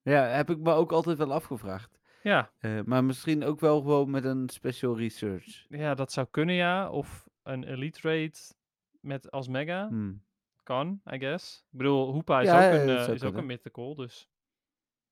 ja, 0.02 0.24
heb 0.24 0.50
ik 0.50 0.58
me 0.58 0.72
ook 0.72 0.92
altijd 0.92 1.18
wel 1.18 1.32
afgevraagd. 1.32 2.00
Ja, 2.22 2.50
Eh, 2.58 2.80
maar 2.84 3.04
misschien 3.04 3.44
ook 3.44 3.60
wel 3.60 3.80
gewoon 3.80 4.10
met 4.10 4.24
een 4.24 4.48
special 4.48 4.96
research. 4.98 5.64
ja, 5.68 5.94
dat 5.94 6.12
zou 6.12 6.26
kunnen 6.30 6.54
ja. 6.54 6.90
Of 6.90 7.28
een 7.42 7.64
Elite 7.64 7.98
Raid 8.02 8.56
met 9.00 9.30
als 9.30 9.48
mega. 9.48 9.88
Hmm. 9.88 10.22
Kan, 10.62 11.00
I 11.12 11.18
guess. 11.18 11.64
Ik 11.72 11.78
bedoel, 11.78 12.12
Hoopa 12.12 12.40
is, 12.40 12.46
Ja, 12.46 12.54
ook, 12.56 12.72
ja, 12.74 12.80
een, 12.80 12.86
dat 12.86 12.96
eh, 12.98 13.02
zou 13.02 13.14
is 13.14 13.20
ook 13.22 13.28
een 13.28 13.34
kunnen. 13.34 13.46
mythical, 13.56 13.94
dus 13.94 14.28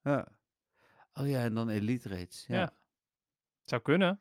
Ja. 0.03 0.27
Oh 1.15 1.29
ja, 1.29 1.43
en 1.43 1.55
dan 1.55 1.69
Elite 1.69 2.09
Raids. 2.09 2.47
Ja. 2.47 2.55
Ja. 2.57 2.73
Zou 3.65 3.83
kunnen. 3.83 4.21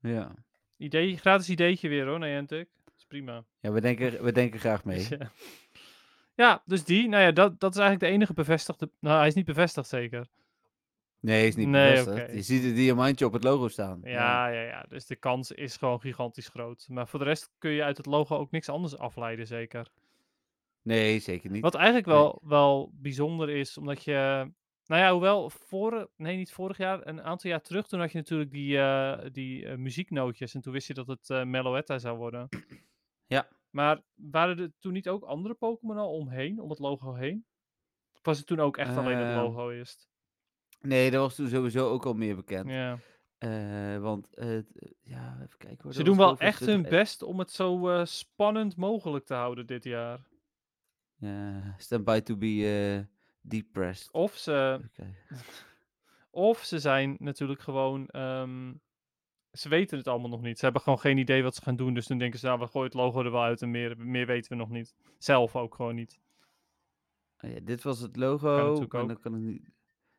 Ja. 0.00 0.34
Idee, 0.76 1.16
gratis 1.16 1.48
ideetje 1.50 1.88
weer 1.88 2.06
hoor, 2.06 2.18
Niantic. 2.18 2.68
Prima. 3.08 3.44
Ja, 3.60 3.72
we 3.72 3.80
denken, 3.80 4.22
we 4.24 4.32
denken 4.32 4.60
graag 4.60 4.84
mee. 4.84 5.06
Ja. 5.18 5.30
ja, 6.34 6.62
dus 6.64 6.84
die. 6.84 7.08
Nou 7.08 7.22
ja, 7.22 7.30
dat, 7.32 7.60
dat 7.60 7.70
is 7.74 7.80
eigenlijk 7.80 8.10
de 8.10 8.16
enige 8.16 8.32
bevestigde... 8.34 8.90
Nou, 9.00 9.18
hij 9.18 9.26
is 9.26 9.34
niet 9.34 9.44
bevestigd 9.44 9.88
zeker. 9.88 10.26
Nee, 11.20 11.46
is 11.46 11.56
niet 11.56 11.68
Nee, 11.68 11.90
bevestigd. 11.90 12.32
Je 12.32 12.42
ziet 12.42 12.64
het 12.64 12.74
diamantje 12.74 13.26
op 13.26 13.32
het 13.32 13.44
logo 13.44 13.68
staan. 13.68 14.00
Ja, 14.02 14.48
ja, 14.48 14.60
ja. 14.62 14.84
Dus 14.88 15.06
de 15.06 15.16
kans 15.16 15.50
is 15.52 15.76
gewoon 15.76 16.00
gigantisch 16.00 16.48
groot. 16.48 16.86
Maar 16.90 17.08
voor 17.08 17.18
de 17.18 17.24
rest 17.24 17.50
kun 17.58 17.70
je 17.70 17.82
uit 17.82 17.96
het 17.96 18.06
logo 18.06 18.36
ook 18.36 18.50
niks 18.50 18.68
anders 18.68 18.96
afleiden, 18.98 19.46
zeker. 19.46 19.90
Nee, 20.82 21.18
zeker 21.18 21.50
niet. 21.50 21.62
Wat 21.62 21.74
eigenlijk 21.74 22.06
Nee. 22.06 22.16
wel, 22.16 22.40
wel 22.44 22.90
bijzonder 22.94 23.50
is, 23.50 23.78
omdat 23.78 24.04
je... 24.04 24.50
Nou 24.86 25.02
ja, 25.02 25.12
hoewel, 25.12 25.50
vorig, 25.50 26.06
nee, 26.16 26.36
niet 26.36 26.52
vorig 26.52 26.76
jaar, 26.76 27.06
een 27.06 27.22
aantal 27.22 27.50
jaar 27.50 27.60
terug, 27.62 27.86
toen 27.86 28.00
had 28.00 28.12
je 28.12 28.18
natuurlijk 28.18 28.50
die, 28.50 28.78
eh, 28.78 29.18
die 29.32 29.66
eh, 29.66 29.76
muzieknootjes. 29.76 30.54
En 30.54 30.60
toen 30.60 30.72
wist 30.72 30.86
je 30.86 30.94
dat 30.94 31.06
het 31.06 31.30
eh 31.30 31.44
Meloetta 31.44 31.98
zou 31.98 32.16
worden. 32.18 32.48
Ja. 33.26 33.48
Maar 33.70 34.02
waren 34.14 34.58
er 34.58 34.72
toen 34.78 34.92
niet 34.92 35.08
ook 35.08 35.22
andere 35.24 35.54
Pokémon 35.54 35.96
al 35.96 36.10
omheen, 36.12 36.60
om 36.60 36.70
het 36.70 36.78
logo 36.78 37.14
heen? 37.14 37.46
Of 38.12 38.20
was 38.22 38.38
het 38.38 38.46
toen 38.46 38.60
ook 38.60 38.76
echt 38.76 38.96
alleen 38.96 39.16
het 39.16 39.26
Ehm, 39.26 39.36
logo 39.36 39.70
eerst? 39.70 40.08
Nee, 40.80 41.10
dat 41.10 41.20
was 41.20 41.34
toen 41.34 41.48
sowieso 41.48 41.88
ook 41.88 42.04
al 42.06 42.14
meer 42.14 42.36
bekend. 42.36 42.70
Ja. 42.70 42.98
Eh, 43.38 43.98
want, 43.98 44.34
eh, 44.34 44.58
ja, 45.02 45.34
even 45.42 45.58
kijken 45.58 45.82
hoor. 45.82 45.92
Ze 45.92 46.02
doen 46.02 46.16
wel 46.16 46.38
echt 46.38 46.58
hun 46.58 46.68
20 46.68 46.90
best 46.90 47.22
om 47.22 47.38
het 47.38 47.50
zo 47.50 47.88
eh, 47.88 48.04
spannend 48.04 48.76
mogelijk 48.76 49.24
te 49.24 49.34
houden 49.34 49.66
dit 49.66 49.84
jaar. 49.84 50.28
Ja, 51.16 51.74
stand 51.78 52.04
by 52.04 52.20
to 52.20 52.36
be 52.36 53.06
depressed. 53.40 54.12
Of 54.12 54.36
ze, 54.36 54.80
of 56.30 56.58
ze 56.64 56.78
zijn 56.78 57.16
natuurlijk 57.18 57.60
gewoon. 57.60 58.06
ehm, 58.08 58.72
ze 59.56 59.68
weten 59.68 59.98
het 59.98 60.08
allemaal 60.08 60.30
nog 60.30 60.42
niet. 60.42 60.58
Ze 60.58 60.64
hebben 60.64 60.82
gewoon 60.82 60.98
geen 60.98 61.18
idee 61.18 61.42
wat 61.42 61.54
ze 61.54 61.62
gaan 61.62 61.76
doen. 61.76 61.94
Dus 61.94 62.06
dan 62.06 62.18
denken 62.18 62.38
ze, 62.38 62.46
nou, 62.46 62.58
we 62.58 62.66
gooien 62.66 62.86
het 62.88 62.96
logo 62.96 63.24
er 63.24 63.30
wel 63.30 63.42
uit 63.42 63.62
en 63.62 63.70
meer, 63.70 63.94
meer 63.98 64.26
weten 64.26 64.50
we 64.50 64.56
nog 64.56 64.70
niet. 64.70 64.94
Zelf 65.18 65.56
ook 65.56 65.74
gewoon 65.74 65.94
niet. 65.94 66.20
Oh 67.40 67.50
ja, 67.50 67.60
dit 67.62 67.82
was 67.82 68.00
het 68.00 68.16
logo. 68.16 68.74
dan 68.78 68.88
kan 68.88 69.34
ik 69.34 69.40
niet... 69.40 69.70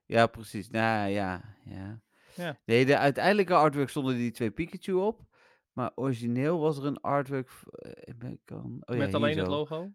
Ja, 0.05 0.27
precies. 0.27 0.69
Nou 0.69 1.09
ja, 1.09 1.55
ja. 1.65 2.01
Ja. 2.35 2.59
Nee, 2.65 2.85
de 2.85 2.97
uiteindelijke 2.97 3.53
artwork 3.53 3.89
stonden 3.89 4.15
die 4.15 4.31
twee 4.31 4.51
Pikachu 4.51 4.91
op. 4.93 5.25
Maar 5.71 5.91
origineel 5.95 6.59
was 6.59 6.77
er 6.77 6.85
een 6.85 7.01
artwork... 7.01 7.49
eh, 7.71 8.19
aan- 8.45 8.79
oh 8.85 8.97
Met 8.97 9.13
alleen 9.13 9.37
het 9.37 9.47
logo. 9.47 9.91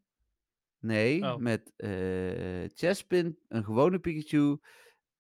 Nee, 0.78 1.22
Oh. 1.22 1.36
met 1.36 1.72
eh 1.76 2.68
Chespin, 2.74 3.38
een 3.48 3.64
gewone 3.64 3.98
Pikachu, 3.98 4.56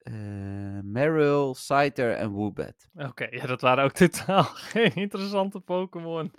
eh 0.02 0.80
Meryl, 0.82 1.54
Scyther 1.54 2.12
en 2.14 2.30
Woobat. 2.30 2.88
Oké, 2.94 3.26
ja, 3.30 3.46
dat 3.46 3.60
waren 3.60 3.84
ook 3.84 3.92
totaal 4.06 4.42
geen 4.44 4.94
interessante 4.94 5.60
Pokémon. 5.60 6.32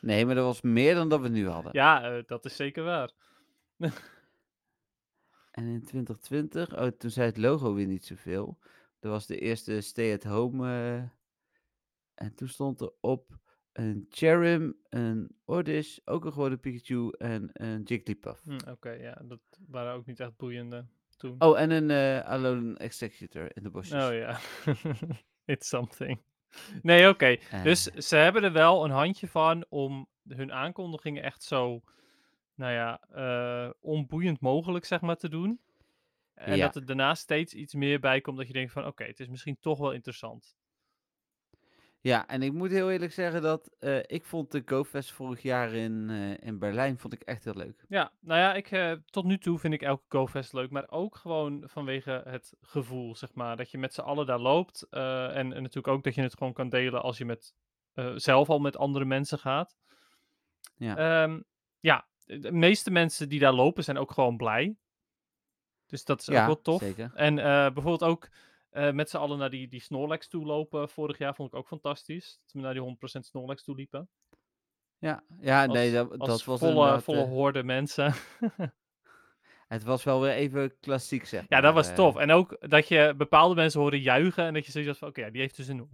Nee, 0.00 0.26
maar 0.26 0.34
dat 0.34 0.44
was 0.44 0.60
meer 0.60 0.94
dan 0.94 1.08
dat 1.08 1.20
we 1.20 1.28
nu 1.28 1.48
hadden. 1.48 1.72
Ja, 1.74 2.16
eh, 2.16 2.22
dat 2.26 2.44
is 2.44 2.56
zeker 2.56 2.84
waar. 2.84 3.10
En 5.50 5.66
in 5.66 5.82
2020, 5.84 6.78
oh, 6.78 6.86
toen 6.86 7.10
zei 7.10 7.26
het 7.26 7.36
logo 7.36 7.74
weer 7.74 7.86
niet 7.86 8.04
zoveel. 8.04 8.58
Dat 9.00 9.10
was 9.12 9.26
de 9.26 9.38
eerste 9.38 9.80
stay-at-home. 9.80 10.66
eh, 10.66 11.02
en 12.14 12.34
toen 12.34 12.48
stond 12.48 12.80
er 12.80 12.92
op 13.00 13.38
een 13.72 14.06
Cherim, 14.08 14.76
een 14.88 15.36
Oddish, 15.44 15.98
ook 16.04 16.24
een 16.24 16.32
gewone 16.32 16.56
Pikachu 16.56 17.10
en 17.10 17.50
een 17.52 17.82
Jigglypuff. 17.82 18.42
Hm, 18.44 18.70
Oké, 18.70 18.90
ja, 18.90 19.22
dat 19.24 19.40
waren 19.68 19.92
ook 19.94 20.06
niet 20.06 20.20
echt 20.20 20.36
boeiende 20.36 20.86
toen. 21.18 21.34
Oh, 21.38 21.60
en 21.60 21.70
een 21.70 21.90
eh 21.90 22.20
Alone 22.30 22.76
Executor 22.78 23.56
in 23.56 23.62
de 23.62 23.70
bosjes. 23.70 24.04
Oh 24.04 24.14
ja. 24.14 24.38
It's 25.54 25.68
something. 25.68 26.20
Nee, 26.82 27.08
oké. 27.08 27.26
Eh, 27.26 27.62
Dus 27.62 27.82
ze 27.82 28.16
hebben 28.16 28.42
er 28.44 28.52
wel 28.52 28.84
een 28.84 28.90
handje 28.90 29.28
van 29.28 29.64
om 29.68 30.08
hun 30.28 30.52
aankondigingen 30.52 31.22
echt 31.22 31.42
zo, 31.42 31.82
nou 32.54 32.72
ja, 32.72 33.00
eh, 33.10 33.70
onboeiend 33.80 34.40
mogelijk, 34.40 34.84
zeg 34.84 35.00
maar, 35.00 35.16
te 35.16 35.28
doen. 35.28 35.60
En 36.34 36.56
Ja. 36.56 36.64
dat 36.66 36.76
er 36.76 36.86
daarna 36.86 37.14
steeds 37.14 37.54
iets 37.54 37.74
meer 37.74 38.00
bij 38.00 38.20
komt 38.20 38.36
dat 38.36 38.46
je 38.46 38.52
denkt 38.52 38.72
van, 38.72 38.86
oké, 38.86 39.04
het 39.04 39.20
is 39.20 39.28
misschien 39.28 39.58
toch 39.60 39.78
wel 39.78 39.92
interessant. 39.92 40.56
Ja, 42.00 42.26
en 42.26 42.42
ik 42.42 42.52
moet 42.52 42.70
heel 42.70 42.90
eerlijk 42.90 43.12
zeggen 43.12 43.42
dat 43.42 43.70
eh, 43.78 43.98
ik 44.06 44.24
vond 44.24 44.50
de 44.50 44.62
GoFest 44.66 45.12
vorig 45.12 45.42
jaar 45.42 45.72
in, 45.72 46.10
eh, 46.10 46.46
in 46.48 46.58
Berlijn 46.58 46.98
vond 46.98 47.12
ik 47.12 47.22
echt 47.22 47.44
heel 47.44 47.54
leuk. 47.54 47.84
Ja, 47.88 48.12
nou 48.20 48.40
ja, 48.40 48.54
ik, 48.54 48.70
eh, 48.70 48.92
tot 49.06 49.24
nu 49.24 49.38
toe 49.38 49.58
vind 49.58 49.74
ik 49.74 49.82
elke 49.82 50.04
GoFest 50.08 50.52
leuk, 50.52 50.70
maar 50.70 50.90
ook 50.90 51.16
gewoon 51.16 51.62
vanwege 51.66 52.22
het 52.24 52.52
gevoel, 52.60 53.16
zeg 53.16 53.34
maar. 53.34 53.56
Dat 53.56 53.70
je 53.70 53.78
met 53.78 53.94
z'n 53.94 54.00
allen 54.00 54.26
daar 54.26 54.38
loopt 54.38 54.86
eh, 54.90 55.24
en, 55.24 55.52
en 55.52 55.62
natuurlijk 55.62 55.88
ook 55.88 56.04
dat 56.04 56.14
je 56.14 56.22
het 56.22 56.36
gewoon 56.36 56.52
kan 56.52 56.68
delen 56.68 57.02
als 57.02 57.18
je 57.18 57.24
met, 57.24 57.54
eh, 57.92 58.12
zelf 58.16 58.48
al 58.50 58.58
met 58.58 58.76
andere 58.76 59.04
mensen 59.04 59.38
gaat. 59.38 59.76
Ja. 60.76 60.96
Ehm, 61.22 61.40
ja, 61.80 62.06
de 62.24 62.52
meeste 62.52 62.90
mensen 62.90 63.28
die 63.28 63.40
daar 63.40 63.52
lopen 63.52 63.84
zijn 63.84 63.98
ook 63.98 64.10
gewoon 64.10 64.36
blij. 64.36 64.76
Dus 65.86 66.04
dat 66.04 66.20
is 66.20 66.28
ook 66.28 66.34
Ja, 66.34 66.46
wel 66.46 66.60
tof. 66.60 66.80
zeker. 66.80 67.10
En 67.14 67.38
eh, 67.38 67.44
bijvoorbeeld 67.44 68.02
ook 68.02 68.28
eh, 68.70 68.90
met 68.90 69.10
z'n 69.10 69.16
allen 69.16 69.38
naar 69.38 69.50
die, 69.50 69.68
die 69.68 69.80
Snorlax 69.80 70.28
toe 70.28 70.44
lopen 70.44 70.88
vorig 70.88 71.18
jaar 71.18 71.34
vond 71.34 71.52
ik 71.52 71.58
ook 71.58 71.66
fantastisch. 71.66 72.40
Dat 72.42 72.52
we 72.52 72.60
naar 72.60 72.74
die 72.74 72.82
100% 72.82 73.20
Snorlax 73.20 73.64
toe 73.64 73.74
liepen. 73.74 74.08
Ja, 74.98 75.22
ja 75.40 75.66
nee, 75.66 75.92
dat, 75.92 76.10
dat 76.10 76.44
was 76.44 76.58
volle, 76.58 77.00
volle 77.00 77.22
eh, 77.22 77.28
horde 77.28 77.62
mensen. 77.62 78.12
Het 79.68 79.82
was 79.82 80.04
wel 80.04 80.20
weer 80.20 80.32
even 80.32 80.78
klassiek, 80.80 81.24
zeg 81.24 81.44
Ja, 81.48 81.60
dat 81.60 81.74
was 81.74 81.88
eh. 81.88 81.94
tof. 81.94 82.16
En 82.16 82.30
ook 82.30 82.56
dat 82.70 82.88
je 82.88 83.14
bepaalde 83.16 83.54
mensen 83.54 83.80
hoorde 83.80 84.00
juichen 84.00 84.44
en 84.44 84.54
dat 84.54 84.66
je 84.66 84.72
zoiets 84.72 84.90
had 84.90 84.98
van, 84.98 85.08
oké, 85.08 85.20
ja, 85.20 85.30
die 85.30 85.40
heeft 85.40 85.56
dus 85.56 85.68
een 85.68 85.88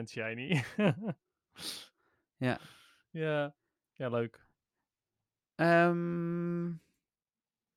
100% 0.00 0.02
shiny. 0.08 0.62
Ja. 2.36 2.58
Ja, 3.10 3.54
ja, 3.92 4.08
leuk. 4.08 4.46
Ehm, 5.54 6.66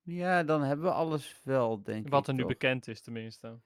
ja, 0.02 0.44
dan 0.44 0.62
hebben 0.62 0.86
we 0.86 0.92
alles 0.92 1.42
wel, 1.44 1.84
denk 1.84 2.06
ik. 2.06 2.12
Wat 2.12 2.28
er 2.28 2.34
nu 2.34 2.46
bekend 2.46 2.88
is 2.88 3.02
tenminste. 3.02 3.60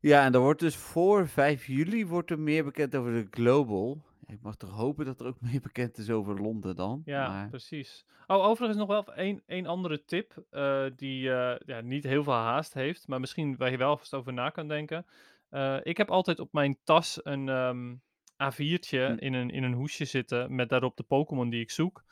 Ja, 0.00 0.24
en 0.24 0.34
er 0.34 0.40
wordt 0.40 0.60
dus 0.60 0.76
voor 0.76 1.28
5 1.28 1.66
juli 1.66 2.06
wordt 2.06 2.30
er 2.30 2.38
meer 2.38 2.64
bekend 2.64 2.96
over 2.96 3.12
de 3.12 3.26
Global. 3.30 4.02
Ik 4.26 4.42
mag 4.42 4.56
toch 4.56 4.70
hopen 4.70 5.04
dat 5.04 5.20
er 5.20 5.26
ook 5.26 5.40
meer 5.50 5.60
bekend 5.60 5.98
is 5.98 6.10
over 6.10 6.40
Londen 6.40 6.76
dan. 6.76 7.02
Ja, 7.04 7.28
maar, 7.28 7.48
precies. 7.48 8.04
Oh, 8.26 8.44
overigens 8.44 8.78
nog 8.78 8.88
wel 8.88 9.14
één, 9.14 9.42
één 9.46 9.66
andere 9.66 10.04
tip 10.04 10.44
eh, 10.50 10.84
die 10.96 11.32
eh, 11.32 11.60
ja, 11.66 11.80
niet 11.80 12.04
heel 12.04 12.24
veel 12.24 12.32
haast 12.32 12.74
heeft, 12.74 13.08
maar 13.08 13.20
misschien 13.20 13.56
waar 13.56 13.70
je 13.70 13.76
wel 13.76 13.96
vast 13.96 14.14
over 14.14 14.32
na 14.32 14.50
kan 14.50 14.68
denken. 14.68 15.06
Eh, 15.48 15.76
ik 15.82 15.96
heb 15.96 16.10
altijd 16.10 16.40
op 16.40 16.52
mijn 16.52 16.78
tas 16.84 17.20
een 17.22 17.48
ehm, 17.48 17.94
A4'tje 18.52 19.06
Hm. 19.06 19.16
in, 19.18 19.32
een, 19.32 19.50
in 19.50 19.62
een 19.62 19.72
hoesje 19.72 20.04
zitten 20.04 20.54
met 20.54 20.68
daarop 20.68 20.96
de 20.96 21.02
Pokémon 21.02 21.50
die 21.50 21.60
ik 21.60 21.70
zoek. 21.70 22.04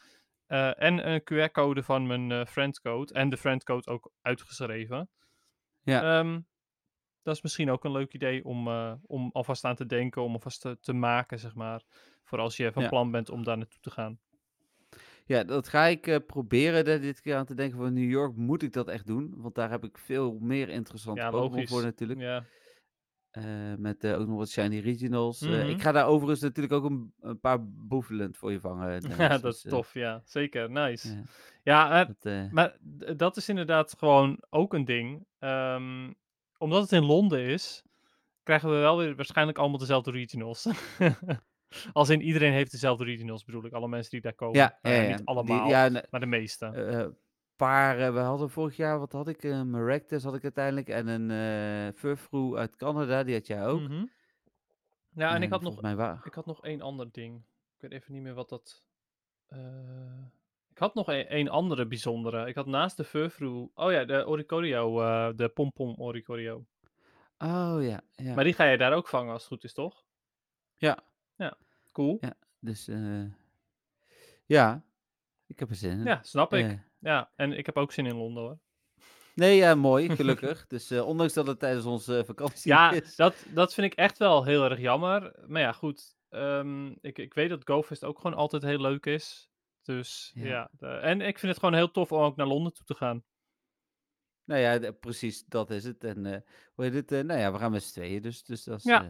En 0.47 1.11
een 1.11 1.21
QR-code 1.21 1.83
van 1.83 2.07
mijn 2.07 2.47
friendcode. 2.47 3.13
En 3.15 3.29
de 3.29 3.37
friendcode 3.37 3.87
ook 3.87 4.11
uitgeschreven. 4.23 5.11
Ja. 5.83 6.19
Ehm, 6.19 6.41
dat 7.29 7.37
is 7.37 7.43
misschien 7.43 7.71
ook 7.71 7.85
een 7.85 7.93
leuk 7.93 8.13
idee 8.15 8.45
om, 8.45 8.69
eh, 8.69 8.93
om 9.07 9.31
alvast 9.33 9.65
aan 9.65 9.75
te 9.75 9.87
denken, 9.87 10.23
om 10.23 10.33
alvast 10.33 10.61
te, 10.61 10.79
te 10.81 10.93
maken, 10.93 11.39
zeg 11.39 11.55
maar. 11.55 11.83
Voor 12.25 12.39
als 12.39 12.57
je 12.57 12.73
van 12.73 12.83
Ja. 12.83 12.89
plan 12.89 13.11
bent 13.11 13.31
om 13.31 13.45
daar 13.45 13.57
naartoe 13.59 13.81
te 13.81 13.91
gaan. 13.91 14.19
ja, 15.25 15.45
dat 15.45 15.69
ga 15.69 15.85
ik 15.85 16.07
eh, 16.07 16.17
proberen 16.27 16.85
er 16.85 17.01
dit 17.01 17.21
keer 17.21 17.37
aan 17.37 17.47
te 17.47 17.55
denken. 17.55 17.79
Voor 17.79 17.93
New 17.93 18.11
York 18.11 18.37
moet 18.37 18.63
ik 18.63 18.73
dat 18.73 18.89
echt 18.89 19.07
doen. 19.07 19.35
Want 19.37 19.55
daar 19.55 19.71
heb 19.71 19.85
ik 19.85 19.99
veel 19.99 20.39
meer 20.41 20.69
interessante 20.69 21.21
Ja, 21.21 21.31
Pokémon 21.31 21.67
voor 21.67 21.83
natuurlijk. 21.83 22.21
Ja, 22.21 22.45
Eh, 23.31 23.75
met 23.79 24.05
eh, 24.05 24.21
ook 24.21 24.27
nog 24.27 24.37
wat 24.37 24.51
Shiny 24.51 24.79
Regionals. 24.81 25.41
Eh, 25.43 25.49
Mhm. 25.49 25.69
ik 25.69 25.83
ga 25.83 25.93
daar 25.93 26.07
overigens 26.07 26.41
natuurlijk 26.41 26.75
ook 26.75 26.85
een, 26.85 27.13
een 27.21 27.41
paar 27.41 27.59
Boeveland 27.69 28.37
voor 28.37 28.53
je 28.53 28.61
vangen. 28.61 29.01
Dennis. 29.01 29.17
ja 29.19 29.29
dat 29.29 29.43
Dus, 29.43 29.65
is 29.65 29.71
tof, 29.71 29.95
ja. 29.95 30.23
Zeker, 30.25 30.71
nice. 30.71 31.09
ja, 31.09 31.23
Ja, 31.63 32.01
eh, 32.01 32.11
dat, 32.21 32.51
maar 32.51 32.77
dat 33.17 33.37
is 33.37 33.49
inderdaad 33.49 33.95
gewoon 33.99 34.43
ook 34.51 34.75
een 34.75 34.85
ding. 34.85 35.27
Ehm, 35.39 36.13
omdat 36.59 36.83
het 36.83 36.93
in 36.93 37.05
Londen 37.05 37.41
is, 37.41 37.83
krijgen 38.43 38.71
we 38.71 38.77
wel 38.77 38.97
weer 38.99 39.17
waarschijnlijk 39.17 39.59
allemaal 39.59 39.79
dezelfde 39.79 40.11
regionals. 40.11 40.67
Als 41.93 42.09
in 42.09 42.21
iedereen 42.21 42.53
heeft 42.53 42.71
dezelfde 42.71 43.05
regionals, 43.05 43.45
bedoel 43.45 43.65
ik. 43.65 43.73
Alle 43.73 43.89
mensen 43.89 44.11
die 44.11 44.21
daar 44.21 44.35
komen. 44.35 44.57
ja, 44.57 44.79
Nou 44.83 44.95
ja, 44.95 45.01
ja, 45.03 45.07
ja. 45.09 45.17
Niet 45.17 45.19
Die- 45.27 45.27
allemaal, 45.27 45.69
ja, 45.69 46.03
maar 46.11 46.21
de 46.21 46.27
meeste. 46.27 46.67
eh, 46.67 47.07
paar, 47.57 47.99
eh, 47.99 48.13
we 48.13 48.19
hadden 48.19 48.51
vorig 48.51 48.77
jaar, 48.77 48.99
wat 48.99 49.13
had 49.13 49.29
ik? 49.29 49.43
Een 49.43 49.71
Maractus 49.71 50.23
had 50.25 50.35
ik 50.35 50.43
uiteindelijk. 50.43 50.89
En 50.89 51.07
een 51.09 51.93
Furfrou 51.95 52.59
uit 52.59 52.77
Canada, 52.77 53.23
die 53.25 53.35
had 53.35 53.47
jij 53.47 53.67
ook. 53.67 53.81
Mhm. 53.81 54.05
Ja, 55.15 55.35
en 55.35 55.43
ik 55.43 55.51
had 55.51 55.63
nog 55.63 55.83
Ik 56.25 56.35
had 56.35 56.47
nog 56.47 56.63
één 56.65 56.81
ander 56.81 57.09
ding. 57.13 57.37
Ik 57.75 57.81
weet 57.81 57.93
even 57.93 58.13
niet 58.13 58.23
meer 58.23 58.35
wat 58.35 58.49
dat. 58.49 58.83
Ik 60.79 60.85
had 60.85 60.95
nog 60.95 61.09
een, 61.09 61.37
een 61.37 61.49
andere 61.49 61.87
bijzondere. 61.87 62.47
Ik 62.49 62.55
had 62.55 62.67
naast 62.67 62.97
de 62.97 63.05
Furfrou. 63.05 63.71
Oh 63.75 63.93
ja, 63.93 64.05
de 64.05 64.27
Oricorio. 64.27 65.01
eh, 65.01 65.29
de 65.37 65.49
Pompom 65.49 65.95
Oricorio. 65.97 66.67
Oh 67.39 67.77
ja, 67.81 68.01
ja. 68.17 68.35
Maar 68.35 68.45
die 68.45 68.53
ga 68.53 68.65
je 68.65 68.79
daar 68.79 68.93
ook 68.93 69.09
vangen 69.09 69.33
als 69.33 69.43
het 69.43 69.53
goed 69.53 69.65
is, 69.65 69.73
toch? 69.73 70.05
Ja. 70.77 70.99
Ja. 71.37 71.57
Cool. 71.93 72.19
Ja. 72.21 72.33
Dus 72.61 72.89
eh, 72.89 73.25
ja, 74.47 74.85
ik 75.47 75.59
heb 75.59 75.69
er 75.71 75.75
zin 75.75 75.91
in. 75.99 76.05
Ja, 76.05 76.21
snap 76.23 76.55
ik. 76.55 76.65
Eh, 76.65 76.79
Ja, 77.01 77.31
en 77.37 77.53
ik 77.53 77.67
heb 77.67 77.77
ook 77.77 77.93
zin 77.93 78.07
in 78.07 78.17
Londen 78.17 78.43
hoor. 78.43 78.59
Nee, 79.35 79.57
ja, 79.57 79.75
mooi, 79.75 80.09
gelukkig. 80.17 80.67
dus 80.67 80.93
ondanks 80.93 81.33
dat 81.33 81.47
het 81.47 81.59
tijdens 81.59 81.85
onze 81.85 82.23
vakantie 82.27 82.73
Ja, 82.73 82.91
is. 82.91 83.17
dat, 83.17 83.47
dat 83.55 83.75
vind 83.75 83.93
ik 83.93 83.99
echt 83.99 84.19
wel 84.19 84.45
heel 84.45 84.65
erg 84.65 84.79
jammer. 84.81 85.35
Maar 85.47 85.63
ja, 85.63 85.73
goed. 85.73 86.17
ehm, 86.29 86.87
ik, 87.01 87.19
ik 87.19 87.35
weet 87.35 87.49
dat 87.49 87.65
GoFest 87.69 88.05
ook 88.05 88.21
gewoon 88.21 88.37
altijd 88.37 88.63
heel 88.63 88.81
leuk 88.81 89.07
is. 89.07 89.48
Dus 89.97 90.31
Ja. 90.35 90.71
en 90.81 91.21
ik 91.21 91.39
vind 91.39 91.53
het 91.53 91.59
gewoon 91.61 91.75
heel 91.75 91.91
tof 91.91 92.13
om 92.13 92.21
ook 92.21 92.37
naar 92.37 92.47
Londen 92.47 92.73
toe 92.73 92.85
te 92.85 92.95
gaan. 92.95 93.25
Nou 94.45 94.61
ja, 94.61 94.79
de- 94.79 94.93
precies, 94.93 95.45
dat 95.45 95.71
is 95.71 95.85
het. 95.85 96.05
En 96.05 96.27
eh, 96.27 96.41
hoe 96.75 96.85
heet 96.85 96.95
het? 96.95 97.13
eh, 97.13 97.21
nou 97.23 97.41
ja, 97.41 97.53
we 97.53 97.59
gaan 97.59 97.71
met 97.71 97.83
z'n 97.83 97.93
tweeën, 97.93 98.23
dus, 98.23 98.45
dus 98.45 98.65
dat 98.65 98.79
is... 98.79 98.85
Ja. 98.85 99.03
eh, 99.05 99.09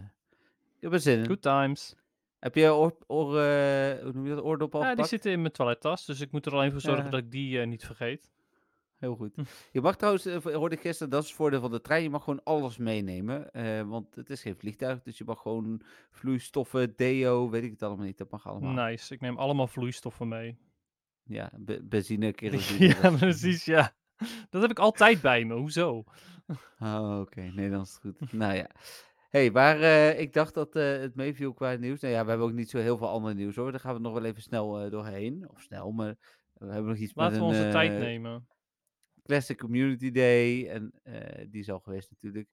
ik 0.76 0.81
heb 0.81 0.93
er 0.93 1.01
zin 1.01 1.18
in. 1.18 1.26
Good 1.26 1.43
times. 1.43 1.97
Heb 2.39 2.55
je 2.55 2.72
oor, 2.74 2.97
oor, 3.07 3.33
hoe 4.03 4.11
noem 4.14 4.26
je 4.26 4.35
dat, 4.35 4.45
oordop 4.45 4.74
al 4.74 4.83
Ja, 4.83 4.95
die 4.95 5.05
zitten 5.07 5.33
in 5.33 5.41
mijn 5.41 5.53
toilettas. 5.53 6.05
Dus 6.07 6.20
ik 6.20 6.33
moet 6.33 6.47
er 6.47 6.53
alleen 6.53 6.70
voor 6.72 6.81
zorgen 6.81 7.05
Ja. 7.05 7.11
dat 7.11 7.20
ik 7.20 7.31
die 7.31 7.59
niet 7.59 7.85
vergeet. 7.85 8.31
Heel 8.97 9.14
goed. 9.16 9.35
Hm. 9.35 9.45
Je 9.72 9.81
mag 9.81 9.97
trouwens, 9.97 10.24
hoorde 10.43 10.74
ik 10.74 10.81
gisteren, 10.81 11.11
dat 11.11 11.22
is 11.22 11.29
het 11.29 11.37
voordeel 11.37 11.61
van 11.61 11.70
de 11.70 11.81
trein, 11.81 12.03
je 12.03 12.11
mag 12.11 12.24
gewoon 12.24 12.43
alles 12.45 12.76
meenemen. 12.76 13.51
want 13.89 14.14
het 14.14 14.31
is 14.31 14.43
geen 14.43 14.57
vliegtuig, 14.57 15.03
dus 15.03 15.18
je 15.18 15.24
mag 15.24 15.41
gewoon 15.43 15.83
vloeistoffen, 16.11 16.97
deo, 16.97 17.51
weet 17.51 17.62
ik 17.64 17.70
het 17.70 17.83
allemaal 17.83 18.05
niet. 18.07 18.18
Dat 18.18 18.31
mag 18.31 18.47
allemaal. 18.47 18.87
Nice. 18.87 19.14
Ik 19.14 19.20
neem 19.20 19.37
allemaal 19.39 19.66
vloeistoffen 19.66 20.29
mee. 20.29 20.59
Ja, 21.29 21.51
be- 21.59 21.83
benzine, 21.83 22.33
kerosine. 22.33 22.87
ja, 23.03 23.11
precies, 23.11 23.64
ja. 23.64 23.95
Dat 24.51 24.62
heb 24.62 24.70
ik 24.70 24.79
altijd 24.79 25.20
bij 25.20 25.45
me. 25.45 25.55
Hoezo? 25.55 26.05
Oh, 26.79 27.18
oké. 27.20 27.41
Nee, 27.41 27.70
dan 27.70 27.81
is 27.81 27.93
het 27.93 28.01
goed. 28.01 28.33
nou 28.33 28.55
ja. 28.55 28.70
hey, 29.31 29.51
maar 29.51 29.81
eh, 29.81 30.20
ik 30.20 30.33
dacht 30.33 30.55
dat 30.55 30.76
eh, 30.76 30.99
het 30.99 31.14
meeviel 31.14 31.53
qua 31.53 31.74
nieuws. 31.74 32.01
Nou 32.01 32.14
ja, 32.14 32.22
we 32.22 32.29
hebben 32.29 32.47
ook 32.47 32.55
niet 32.55 32.70
zo 32.70 32.79
heel 32.79 32.97
veel 32.97 33.09
ander 33.09 33.35
nieuws 33.35 33.57
hoor. 33.57 33.70
Daar 33.70 33.81
gaan 33.81 33.95
we 33.95 34.01
nog 34.01 34.12
wel 34.12 34.24
even 34.24 34.43
snel 34.43 34.81
eh, 34.81 34.91
doorheen. 34.91 35.49
Of 35.51 35.61
snel, 35.61 35.91
maar 35.91 36.16
we 36.55 36.66
hebben 36.66 36.91
nog 36.91 36.97
iets 36.97 37.12
Laten 37.14 37.33
we 37.33 37.41
een 37.41 37.47
onze 37.47 37.68
tijd 37.68 37.99
nemen. 37.99 38.49
Classic 39.22 39.59
Community 39.59 40.11
Day. 40.11 40.68
En 40.68 40.93
die 41.51 41.61
is 41.61 41.70
al 41.70 41.81
geweest 41.81 42.11
natuurlijk. 42.11 42.49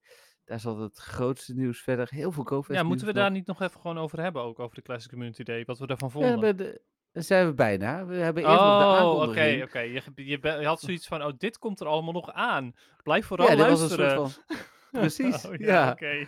Daar 0.46 0.66
altijd 0.66 0.90
het 0.90 0.98
grootste 1.00 1.54
nieuws 1.54 1.82
verder. 1.82 2.08
Heel 2.10 2.32
veel 2.32 2.44
GoFest 2.44 2.80
Ja, 2.80 2.86
moeten 2.86 3.08
we 3.08 3.14
daar 3.14 3.32
niet 3.32 3.48
nog 3.48 3.62
even 3.62 3.82
gewoon 3.82 3.98
over 3.98 4.22
hebben, 4.22 4.42
ook 4.42 4.60
over 4.60 4.76
de 4.76 4.82
Classic 4.82 5.12
Community 5.12 5.44
Day, 5.44 5.66
wat 5.66 5.80
we 5.80 5.88
daarvan 5.88 6.12
vonden? 6.12 6.32
hebben 6.32 6.80
daar 7.16 7.24
zijn 7.24 7.48
we 7.48 7.54
bijna. 7.54 8.06
We 8.06 8.16
hebben 8.16 8.44
eerst 8.44 8.56
nog 8.62 8.80
de 8.80 8.86
Oh, 8.86 8.92
oké, 8.92 9.00
aankondiging. 9.02 9.64
oké. 9.64 9.80
Je, 9.80 10.02
ge- 10.02 10.12
je, 10.26 10.40
je 10.62 10.66
had 10.66 10.80
zoiets 10.80 11.08
van, 11.08 11.24
oh, 11.24 11.34
dit 11.38 11.58
komt 11.58 11.80
er 11.80 11.88
allemaal 11.88 12.14
nog 12.14 12.32
aan. 12.32 12.74
Blijf 13.04 13.26
vooral 13.26 13.50
Ja, 13.52 13.56
was 13.56 13.64
een 13.70 13.78
luisteren. 13.78 14.12
soort 14.30 14.34
van... 14.48 14.56
Precies, 15.02 15.46
Oh, 15.46 15.56
ja. 15.56 15.92
oké. 15.92 16.28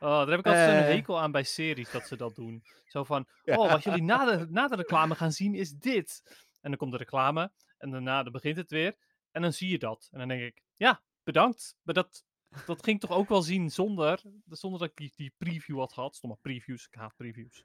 Oh, 0.00 0.08
daar 0.08 0.28
heb 0.28 0.38
ik 0.38 0.46
altijd 0.46 0.70
zo'n 0.70 0.78
Eh. 0.88 0.94
hekel 0.94 1.20
aan 1.20 1.32
bij 1.32 1.42
series, 1.42 1.90
dat 1.90 2.06
ze 2.06 2.16
dat 2.16 2.34
doen. 2.34 2.62
Zo 2.86 3.04
van, 3.04 3.26
Ja. 3.44 3.56
oh, 3.56 3.70
wat 3.70 3.82
jullie 3.82 4.02
na 4.02 4.24
de, 4.24 4.46
na 4.50 4.68
de 4.68 4.76
reclame 4.76 5.14
gaan 5.14 5.32
zien 5.32 5.54
is 5.54 5.70
dit. 5.72 6.22
En 6.60 6.70
dan 6.70 6.76
komt 6.78 6.92
de 6.92 6.98
reclame 6.98 7.52
en 7.78 7.90
daarna 7.90 8.22
dan 8.22 8.32
begint 8.32 8.56
het 8.56 8.70
weer. 8.70 8.96
En 9.30 9.42
dan 9.42 9.52
zie 9.52 9.68
je 9.70 9.78
dat. 9.78 10.08
En 10.12 10.18
dan 10.18 10.28
denk 10.28 10.42
ik, 10.42 10.62
ja, 10.74 11.02
bedankt. 11.24 11.76
Maar 11.82 11.94
dat, 11.94 12.24
dat 12.66 12.82
ging 12.84 13.00
toch 13.00 13.10
ook 13.10 13.28
wel 13.28 13.42
zien 13.42 13.70
zonder, 13.70 14.20
zonder 14.48 14.80
dat 14.80 14.88
ik 14.88 14.96
die, 14.96 15.12
die 15.16 15.32
preview 15.38 15.78
had 15.78 15.92
gehad. 15.92 16.16
Stomme 16.16 16.36
previews, 16.40 16.86
ik 16.90 16.94
haat 16.98 17.16
previews. 17.16 17.64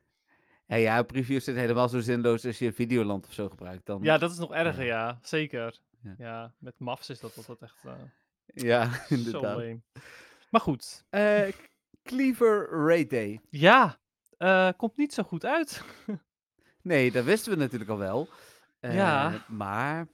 Ja, 0.66 0.76
ja, 0.76 1.04
previews 1.04 1.44
zijn 1.44 1.58
helemaal 1.58 1.90
zo 1.90 2.00
zinloos 2.00 2.46
als 2.46 2.60
je 2.60 2.74
Videoland 2.74 3.26
of 3.28 3.34
zo 3.34 3.50
gebruikt. 3.50 3.86
Dan... 3.86 4.04
Ja, 4.04 4.18
dat 4.18 4.32
is 4.32 4.38
nog 4.38 4.54
erger, 4.54 4.86
ja. 4.86 5.20
Zeker. 5.22 5.80
Ja. 6.02 6.16
Ja, 6.18 6.54
met 6.60 6.80
MAFs 6.80 7.10
is 7.10 7.20
dat 7.20 7.38
altijd 7.38 7.62
echt 7.62 7.84
eh, 7.86 7.94
Ja, 8.46 8.92
zo 8.94 9.14
inderdaad. 9.14 9.42
lame. 9.58 9.82
Maar 10.50 10.62
goed, 10.62 11.06
Eh, 11.10 11.42
Cleaver 12.04 12.70
Raid 12.70 13.10
Day. 13.10 13.40
ja, 13.50 14.00
eh, 14.38 14.70
komt 14.78 14.98
niet 14.98 15.14
zo 15.14 15.24
goed 15.24 15.46
uit. 15.46 15.84
Nee, 16.82 17.12
dat 17.12 17.24
wisten 17.26 17.52
we 17.52 17.58
natuurlijk 17.58 17.92
al 17.92 17.98
wel. 17.98 18.28
Ja. 18.80 19.46
Maar 19.48 20.08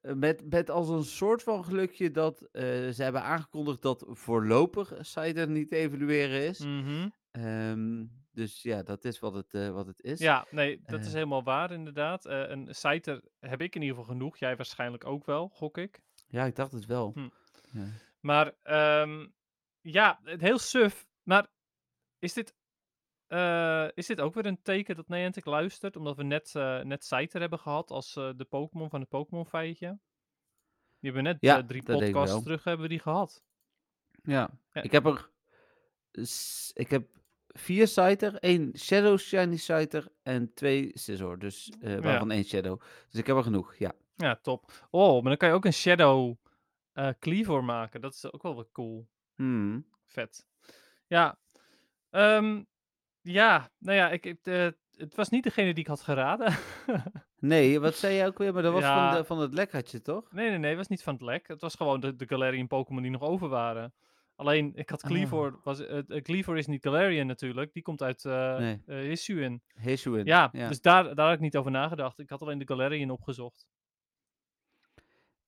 met, 0.00 0.50
met 0.50 0.70
als 0.70 0.88
een 0.88 1.04
soort 1.04 1.42
van 1.42 1.64
gelukje 1.64 2.10
dat 2.10 2.48
ze 2.52 2.94
hebben 2.96 3.22
aangekondigd 3.22 3.82
dat 3.82 4.04
voorlopig 4.08 4.92
Cider 5.00 5.48
niet 5.48 5.68
te 5.68 5.76
evalueren 5.76 6.42
is. 6.46 6.58
Mhm. 6.58 7.08
Ehm, 7.30 8.04
dus 8.38 8.62
ja, 8.62 8.82
dat 8.82 9.04
is 9.04 9.18
wat 9.18 9.34
het, 9.34 9.54
eh, 9.54 9.70
wat 9.70 9.86
het 9.86 10.00
is. 10.02 10.18
Ja, 10.18 10.46
nee, 10.50 10.82
dat 10.84 11.00
is 11.00 11.06
Eh. 11.06 11.12
helemaal 11.12 11.42
waar 11.42 11.70
inderdaad. 11.70 12.26
Eh, 12.26 12.48
een 12.48 12.74
citer 12.74 13.22
heb 13.38 13.60
ik 13.60 13.74
in 13.74 13.82
ieder 13.82 13.96
geval 13.96 14.12
genoeg. 14.12 14.36
Jij 14.36 14.56
waarschijnlijk 14.56 15.06
ook 15.06 15.24
wel, 15.24 15.48
gok 15.48 15.78
ik. 15.78 16.00
Ja, 16.28 16.44
ik 16.44 16.56
dacht 16.56 16.72
het 16.72 16.86
wel. 16.86 17.12
Hm. 17.14 17.28
Ja. 17.72 17.86
Maar 18.20 18.54
ehm, 18.62 19.26
ja, 19.80 20.20
het 20.22 20.40
heel 20.40 20.58
suf. 20.58 21.06
Maar 21.22 21.46
is 22.18 22.32
dit, 22.32 22.54
is 23.94 24.06
dit 24.06 24.20
ook 24.20 24.34
weer 24.34 24.46
een 24.46 24.62
teken 24.62 24.96
dat 24.96 25.08
Niantic 25.08 25.44
luistert? 25.44 25.96
Omdat 25.96 26.16
we 26.16 26.22
net, 26.22 26.54
eh 26.54 26.80
net 26.80 27.04
Scyther 27.04 27.40
hebben 27.40 27.58
gehad 27.58 27.90
als 27.90 28.12
de 28.12 28.46
Pokémon 28.48 28.90
van 28.90 29.00
het 29.00 29.08
Pokémon 29.08 29.46
feitje. 29.46 29.88
Die 31.00 31.10
hebben 31.12 31.22
we 31.22 31.28
net 31.28 31.36
Ja, 31.40 31.64
drie 31.64 31.82
podcasts 31.82 32.42
terug 32.42 32.64
hebben 32.64 32.82
we 32.82 32.88
die 32.88 32.98
gehad. 33.00 33.44
Ja. 34.22 34.50
Ja. 34.72 34.82
Ik 34.82 34.92
heb 34.92 35.06
er. 35.06 35.30
Ik 36.72 36.90
heb 36.90 37.17
vier 37.58 37.86
Scyther, 37.86 38.34
één 38.34 38.72
Shadow 38.76 39.18
Shiny 39.18 39.56
Scyther 39.56 40.08
en 40.22 40.54
twee 40.54 40.90
Scizor. 40.94 41.38
Dus 41.38 41.72
eh, 41.80 41.98
waarvan 41.98 42.30
één 42.30 42.44
Shadow. 42.44 42.80
Dus 43.10 43.20
ik 43.20 43.26
heb 43.26 43.36
er 43.36 43.42
genoeg, 43.42 43.74
ja. 43.74 43.92
Ja, 44.16 44.38
top. 44.42 44.72
Oh, 44.90 45.12
maar 45.12 45.28
dan 45.28 45.36
kan 45.36 45.48
je 45.48 45.54
ook 45.54 45.64
een 45.64 45.72
Shadow 45.72 46.36
eh 46.92 47.08
Cleavor 47.18 47.64
maken. 47.64 48.00
Dat 48.00 48.14
is 48.14 48.32
ook 48.32 48.42
wel 48.42 48.54
wat 48.54 48.72
cool. 48.72 49.08
Hmm. 49.34 49.86
Vet. 50.06 50.46
Ja. 51.06 51.38
ehm, 52.10 52.62
ja, 53.20 53.70
nou 53.78 53.96
ja, 53.96 54.10
ik, 54.10 54.24
eh, 54.24 54.68
het 54.96 55.14
was 55.14 55.28
niet 55.28 55.44
degene 55.44 55.74
die 55.74 55.82
ik 55.82 55.88
had 55.88 56.00
geraden. 56.00 56.54
Nee, 57.40 57.80
wat 57.80 57.94
zei 57.94 58.14
jij 58.14 58.26
ook 58.26 58.38
weer? 58.38 58.52
Maar 58.52 58.62
dat 58.62 58.72
was 58.72 58.84
van, 58.84 59.14
de, 59.14 59.24
van 59.24 59.40
het 59.40 59.54
lek 59.54 59.72
had 59.72 59.90
je 59.90 60.02
toch? 60.02 60.32
nee, 60.32 60.48
nee, 60.48 60.58
nee, 60.58 60.68
het 60.68 60.78
was 60.78 60.88
niet 60.88 61.02
van 61.02 61.12
het 61.12 61.22
lek. 61.22 61.48
Het 61.48 61.60
was 61.60 61.74
gewoon 61.74 62.00
de, 62.00 62.16
de 62.16 62.26
Galarian 62.26 62.66
Pokémon 62.66 63.02
die 63.02 63.10
nog 63.10 63.22
over 63.22 63.48
waren. 63.48 63.94
Alleen, 64.38 64.72
ik 64.74 64.90
had 64.90 65.02
Oh. 65.04 65.10
Cleavor, 65.10 65.60
was, 65.64 65.80
uh, 65.80 65.98
Cleavor 66.22 66.56
is 66.56 66.66
niet 66.66 66.82
Galarian 66.82 67.26
natuurlijk. 67.26 67.72
Die 67.72 67.82
komt 67.82 68.02
uit 68.02 68.24
eh 68.24 68.58
Nee. 68.58 68.82
eh. 68.86 69.10
Ja, 70.26 70.48
ja. 70.52 70.68
dus 70.68 70.80
daar, 70.80 71.14
daar 71.14 71.26
had 71.26 71.34
ik 71.34 71.40
niet 71.40 71.56
over 71.56 71.70
nagedacht. 71.70 72.18
Ik 72.18 72.30
had 72.30 72.42
alleen 72.42 72.58
de 72.58 72.66
Galarian 72.66 73.10
opgezocht. 73.10 73.66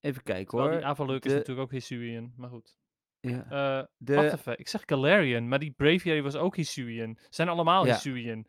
Even 0.01 0.22
kijken 0.22 0.47
Terwijl 0.47 0.68
hoor. 0.70 0.78
die 0.78 0.86
Avaluk 0.88 1.24
is 1.24 1.32
natuurlijk 1.32 1.61
ook 1.61 1.70
Hisuian, 1.72 2.32
maar 2.36 2.49
goed. 2.51 2.76
Ja. 3.20 3.45
Eh 3.51 3.86
De- 3.97 4.14
Wacht 4.14 4.32
even, 4.32 4.59
ik 4.59 4.68
zeg 4.68 4.82
Galarian, 4.86 5.49
maar 5.49 5.59
die 5.59 5.70
Braviary 5.70 6.22
was 6.22 6.36
ook 6.36 6.57
Hisuian. 6.57 7.16
Ze 7.20 7.26
zijn 7.30 7.49
allemaal 7.49 7.86
Ja. 7.86 7.93
Hisuian. 7.95 8.47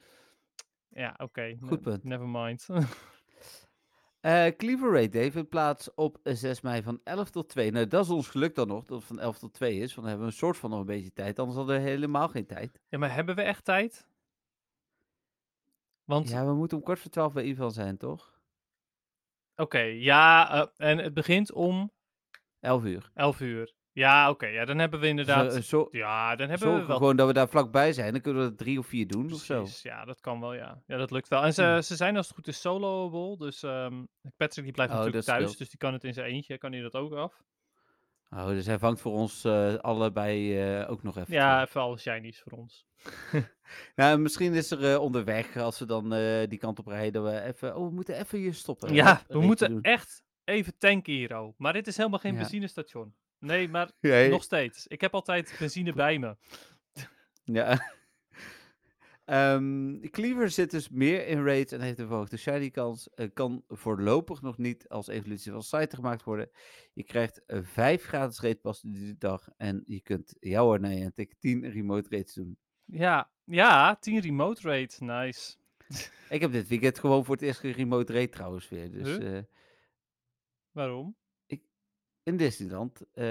Ja, 0.89 1.13
oké. 1.17 1.55
Goed 1.59 1.81
punt. 1.81 2.03
Never 2.03 2.27
mind. 2.27 2.67
Eh, 4.21 4.47
Cleaver 4.57 4.91
Raid 4.91 5.11
Day 5.11 5.31
vindt 5.31 5.49
plaats 5.49 5.93
op 5.93 6.19
eh, 6.23 6.35
6 6.35 6.61
mei 6.61 6.83
van 6.83 6.99
11 7.03 7.29
tot 7.29 7.49
2. 7.49 7.71
Nou, 7.71 7.87
dat 7.87 8.03
is 8.03 8.09
ons 8.09 8.27
geluk 8.27 8.55
dan 8.55 8.67
nog, 8.67 8.85
dat 8.85 8.97
het 8.97 9.07
van 9.07 9.19
11 9.19 9.39
tot 9.39 9.53
2 9.53 9.73
is. 9.73 9.79
Want 9.79 9.95
dan 9.95 10.05
hebben 10.05 10.25
we 10.25 10.31
een 10.31 10.37
soort 10.37 10.57
van 10.57 10.69
nog 10.69 10.79
een 10.79 10.85
beetje 10.85 11.13
tijd. 11.13 11.39
Anders 11.39 11.57
hadden 11.57 11.75
we 11.75 11.81
helemaal 11.81 12.27
geen 12.27 12.45
tijd. 12.45 12.79
ja, 12.89 12.97
maar 12.97 13.13
hebben 13.13 13.35
we 13.35 13.41
echt 13.41 13.65
tijd? 13.65 14.07
Want, 16.03 16.29
Ja, 16.29 16.45
we 16.45 16.53
moeten 16.53 16.77
om 16.77 16.83
kwart 16.83 16.99
voor 16.99 17.11
12 17.11 17.33
bij 17.33 17.43
Ivan 17.43 17.71
zijn, 17.71 17.97
toch? 17.97 18.39
oké, 19.55 19.79
ja, 19.79 20.51
eh, 20.51 20.89
en 20.89 20.97
het 20.97 21.13
begint 21.13 21.51
om 21.51 21.91
11 22.59 22.83
uur. 22.83 23.11
11 23.13 23.39
uur. 23.39 23.73
Ja, 23.93 24.29
oké, 24.29 24.45
ja, 24.45 24.65
dan 24.65 24.77
hebben 24.79 24.99
we 24.99 25.07
inderdaad... 25.07 25.55
Eh, 25.55 25.61
zo, 25.61 25.87
ja, 25.91 26.35
dan 26.35 26.49
hebben 26.49 26.79
we 26.79 26.85
wel... 26.85 26.97
gewoon 26.97 27.15
dat 27.15 27.27
we 27.27 27.33
daar 27.33 27.49
vlakbij 27.49 27.93
zijn. 27.93 28.11
Dan 28.11 28.21
kunnen 28.21 28.43
we 28.43 28.49
er 28.49 28.55
drie 28.55 28.79
of 28.79 28.85
vier 28.87 29.07
doen 29.07 29.33
of 29.33 29.39
zo. 29.39 29.65
Ja, 29.81 30.05
dat 30.05 30.19
kan 30.19 30.39
wel, 30.39 30.53
ja. 30.53 30.81
Ja, 30.87 30.97
dat 30.97 31.11
lukt 31.11 31.27
wel. 31.27 31.43
En 31.43 31.53
ze, 31.53 31.61
Ja. 31.61 31.81
ze 31.81 31.95
zijn 31.95 32.17
als 32.17 32.25
het 32.27 32.35
goed 32.35 32.47
is 32.47 32.61
soloable, 32.61 33.37
dus 33.37 33.63
ehm 33.63 34.03
Patrick 34.37 34.63
die 34.63 34.73
blijft 34.73 34.91
Oh, 34.93 34.97
natuurlijk 34.97 35.25
thuis, 35.25 35.57
dus 35.57 35.69
die 35.69 35.77
kan 35.77 35.93
het 35.93 36.03
in 36.03 36.13
zijn 36.13 36.31
eentje, 36.31 36.57
kan 36.57 36.71
hij 36.71 36.81
dat 36.81 36.95
ook 36.95 37.13
af. 37.13 37.41
Oh, 38.29 38.47
dus 38.47 38.65
hij 38.65 38.79
vangt 38.79 39.01
voor 39.01 39.11
ons 39.13 39.43
eh, 39.43 39.75
allebei 39.75 40.59
eh, 40.61 40.89
ook 40.91 41.03
nog 41.03 41.17
even. 41.17 41.33
Ja, 41.33 41.61
even 41.61 41.81
alle 41.81 41.97
shinies 41.97 42.39
voor 42.41 42.57
ons. 42.57 42.85
Nou, 43.95 44.17
misschien 44.17 44.53
is 44.53 44.71
er 44.71 44.99
onderweg, 44.99 45.57
als 45.57 45.79
we 45.79 45.85
dan 45.85 46.09
die 46.49 46.57
kant 46.59 46.79
op 46.79 46.87
rijden, 46.87 47.23
we 47.23 47.41
even... 47.41 47.75
Oh, 47.75 47.87
we 47.87 47.93
moeten 47.93 48.15
even 48.19 48.39
hier 48.39 48.53
stoppen. 48.53 48.93
Ja, 48.93 49.21
we 49.27 49.39
moeten 49.41 49.69
doen. 49.69 49.81
echt 49.81 50.23
even 50.43 50.77
tanken 50.77 51.13
hier, 51.13 51.39
oh. 51.39 51.53
Maar 51.57 51.73
dit 51.73 51.87
is 51.87 51.97
helemaal 51.97 52.19
geen 52.19 52.33
Ja. 52.33 52.39
benzinestation. 52.39 53.15
Nee, 53.41 53.67
maar 53.69 53.91
nog 54.29 54.43
steeds. 54.43 54.87
Ik 54.87 55.01
heb 55.01 55.13
altijd 55.13 55.55
benzine 55.59 55.93
bij 55.93 56.19
me. 56.19 56.35
Ja. 57.43 57.91
Ehm 59.25 59.99
Cleaver 60.09 60.49
zit 60.49 60.71
dus 60.71 60.89
meer 60.89 61.27
in 61.27 61.43
raids 61.45 61.71
en 61.71 61.81
heeft 61.81 61.99
een 61.99 62.07
verhoogde 62.07 62.37
shiny 62.37 62.69
kans. 62.69 63.09
Eh, 63.13 63.27
kan 63.33 63.63
voorlopig 63.67 64.41
nog 64.41 64.57
niet 64.57 64.89
als 64.89 65.07
evolutie 65.07 65.51
van 65.51 65.63
site 65.63 65.95
gemaakt 65.95 66.23
worden. 66.23 66.49
Je 66.93 67.03
krijgt 67.03 67.45
eh, 67.45 67.59
vijf 67.63 68.03
gratis 68.03 68.39
raidpassen 68.39 68.91
die 68.91 69.17
dag 69.17 69.47
en 69.57 69.83
je 69.85 70.01
kunt 70.01 70.35
jouw 70.39 70.63
hoor, 70.65 70.79
nee, 70.79 71.03
en 71.03 71.13
tik 71.13 71.33
10 71.39 71.69
remote 71.69 72.09
raids 72.09 72.33
doen. 72.33 72.57
Ja, 72.85 73.31
ja, 73.43 73.95
10 73.95 74.19
remote 74.19 74.61
rate. 74.61 75.03
Nice. 75.03 75.55
Ik 76.29 76.41
heb 76.41 76.51
dit 76.51 76.67
weekend 76.67 76.99
gewoon 76.99 77.25
voor 77.25 77.35
het 77.35 77.43
eerst 77.43 77.63
een 77.63 77.71
remote 77.71 78.13
raid 78.13 78.31
trouwens 78.31 78.69
weer. 78.69 78.91
Dus 78.91 79.07
Huh? 79.17 79.37
eh, 79.37 79.43
Waarom? 80.71 81.15
In 82.23 82.37
Disneyland. 82.37 83.01
eh, 83.13 83.23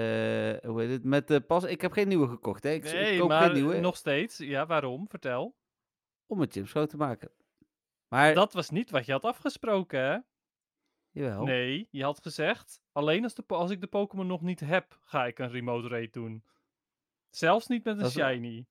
hoe 0.69 0.81
heet 0.81 0.89
het? 0.89 1.03
Met 1.03 1.27
de 1.27 1.41
pas. 1.41 1.63
Ik 1.63 1.81
heb 1.81 1.91
geen 1.91 2.07
nieuwe 2.07 2.27
gekocht. 2.27 2.63
Hè? 2.63 2.69
Ik, 2.71 2.85
ik 2.85 2.91
Nee, 2.93 3.19
koop 3.19 3.29
maar 3.29 3.43
geen 3.45 3.53
nieuwe 3.53 3.79
nog 3.79 3.95
steeds. 3.95 4.37
Ja, 4.37 4.65
waarom? 4.65 5.09
Vertel. 5.09 5.55
om 6.25 6.37
mijn 6.37 6.51
chips 6.51 6.69
groot 6.71 6.89
te 6.89 6.97
maken. 6.97 7.31
Maar 8.07 8.33
Dat 8.33 8.53
was 8.53 8.69
niet 8.69 8.89
wat 8.89 9.05
je 9.05 9.11
had 9.11 9.23
afgesproken, 9.23 9.99
hè? 9.99 10.17
Jawel. 11.09 11.43
Nee, 11.43 11.87
je 11.91 12.03
had 12.03 12.21
gezegd, 12.21 12.81
alleen 12.91 13.23
als, 13.23 13.33
de, 13.35 13.43
als 13.47 13.71
ik 13.71 13.81
de 13.81 13.87
Pokémon 13.87 14.27
nog 14.27 14.41
niet 14.41 14.59
heb, 14.59 14.97
ga 15.01 15.25
ik 15.25 15.39
een 15.39 15.49
remote 15.51 15.87
raid 15.87 16.13
doen. 16.13 16.43
Zelfs 17.29 17.67
niet 17.67 17.83
met 17.83 17.93
een 17.93 17.99
Dat 18.01 18.09
is 18.09 18.15
wel- 18.15 18.27
shiny. 18.29 18.65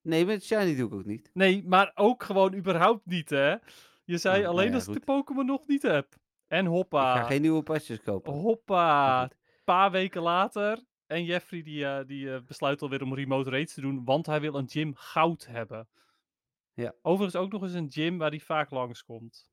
Nee, 0.00 0.24
met 0.26 0.44
Shiny 0.44 0.76
doe 0.76 0.86
ik 0.86 0.94
ook 0.94 1.04
niet. 1.04 1.30
Nee, 1.32 1.64
maar 1.66 1.92
ook 1.94 2.22
gewoon 2.22 2.54
überhaupt 2.54 3.06
niet, 3.06 3.30
hè? 3.30 3.56
Je 4.04 4.18
zei 4.18 4.34
Oh, 4.36 4.42
nou 4.42 4.52
alleen 4.54 4.68
ja, 4.68 4.74
als 4.74 4.86
ik 4.86 4.92
de. 4.92 5.00
Pokémon 5.00 5.46
nog 5.46 5.66
niet 5.66 5.82
heb. 5.82 6.16
En 6.48 6.66
hoppa. 6.66 7.14
Ik 7.14 7.20
ga 7.20 7.26
geen 7.26 7.40
nieuwe 7.40 7.62
pasjes 7.62 8.00
kopen. 8.02 8.32
Hoppa. 8.32 9.22
Een 9.22 9.30
paar 9.64 9.90
weken 9.90 10.22
later. 10.22 10.84
En 11.06 11.24
Jeffrey 11.24 11.62
die, 11.62 11.86
eh, 11.86 12.06
die 12.06 12.34
eh, 12.34 12.40
besluit 12.46 12.82
alweer 12.82 13.02
om 13.02 13.14
remote 13.14 13.50
raids 13.50 13.74
te 13.74 13.80
doen, 13.80 14.04
want 14.04 14.26
hij 14.26 14.40
wil 14.40 14.54
een 14.54 14.68
gym 14.68 14.94
goud 14.94 15.46
hebben. 15.46 15.88
Ja. 16.74 16.94
Overigens 17.02 17.42
ook 17.42 17.52
nog 17.52 17.62
eens 17.62 17.72
een 17.72 17.90
gym 17.92 18.18
waar 18.18 18.30
hij 18.30 18.40
vaak 18.40 18.70
langskomt. 18.70 19.50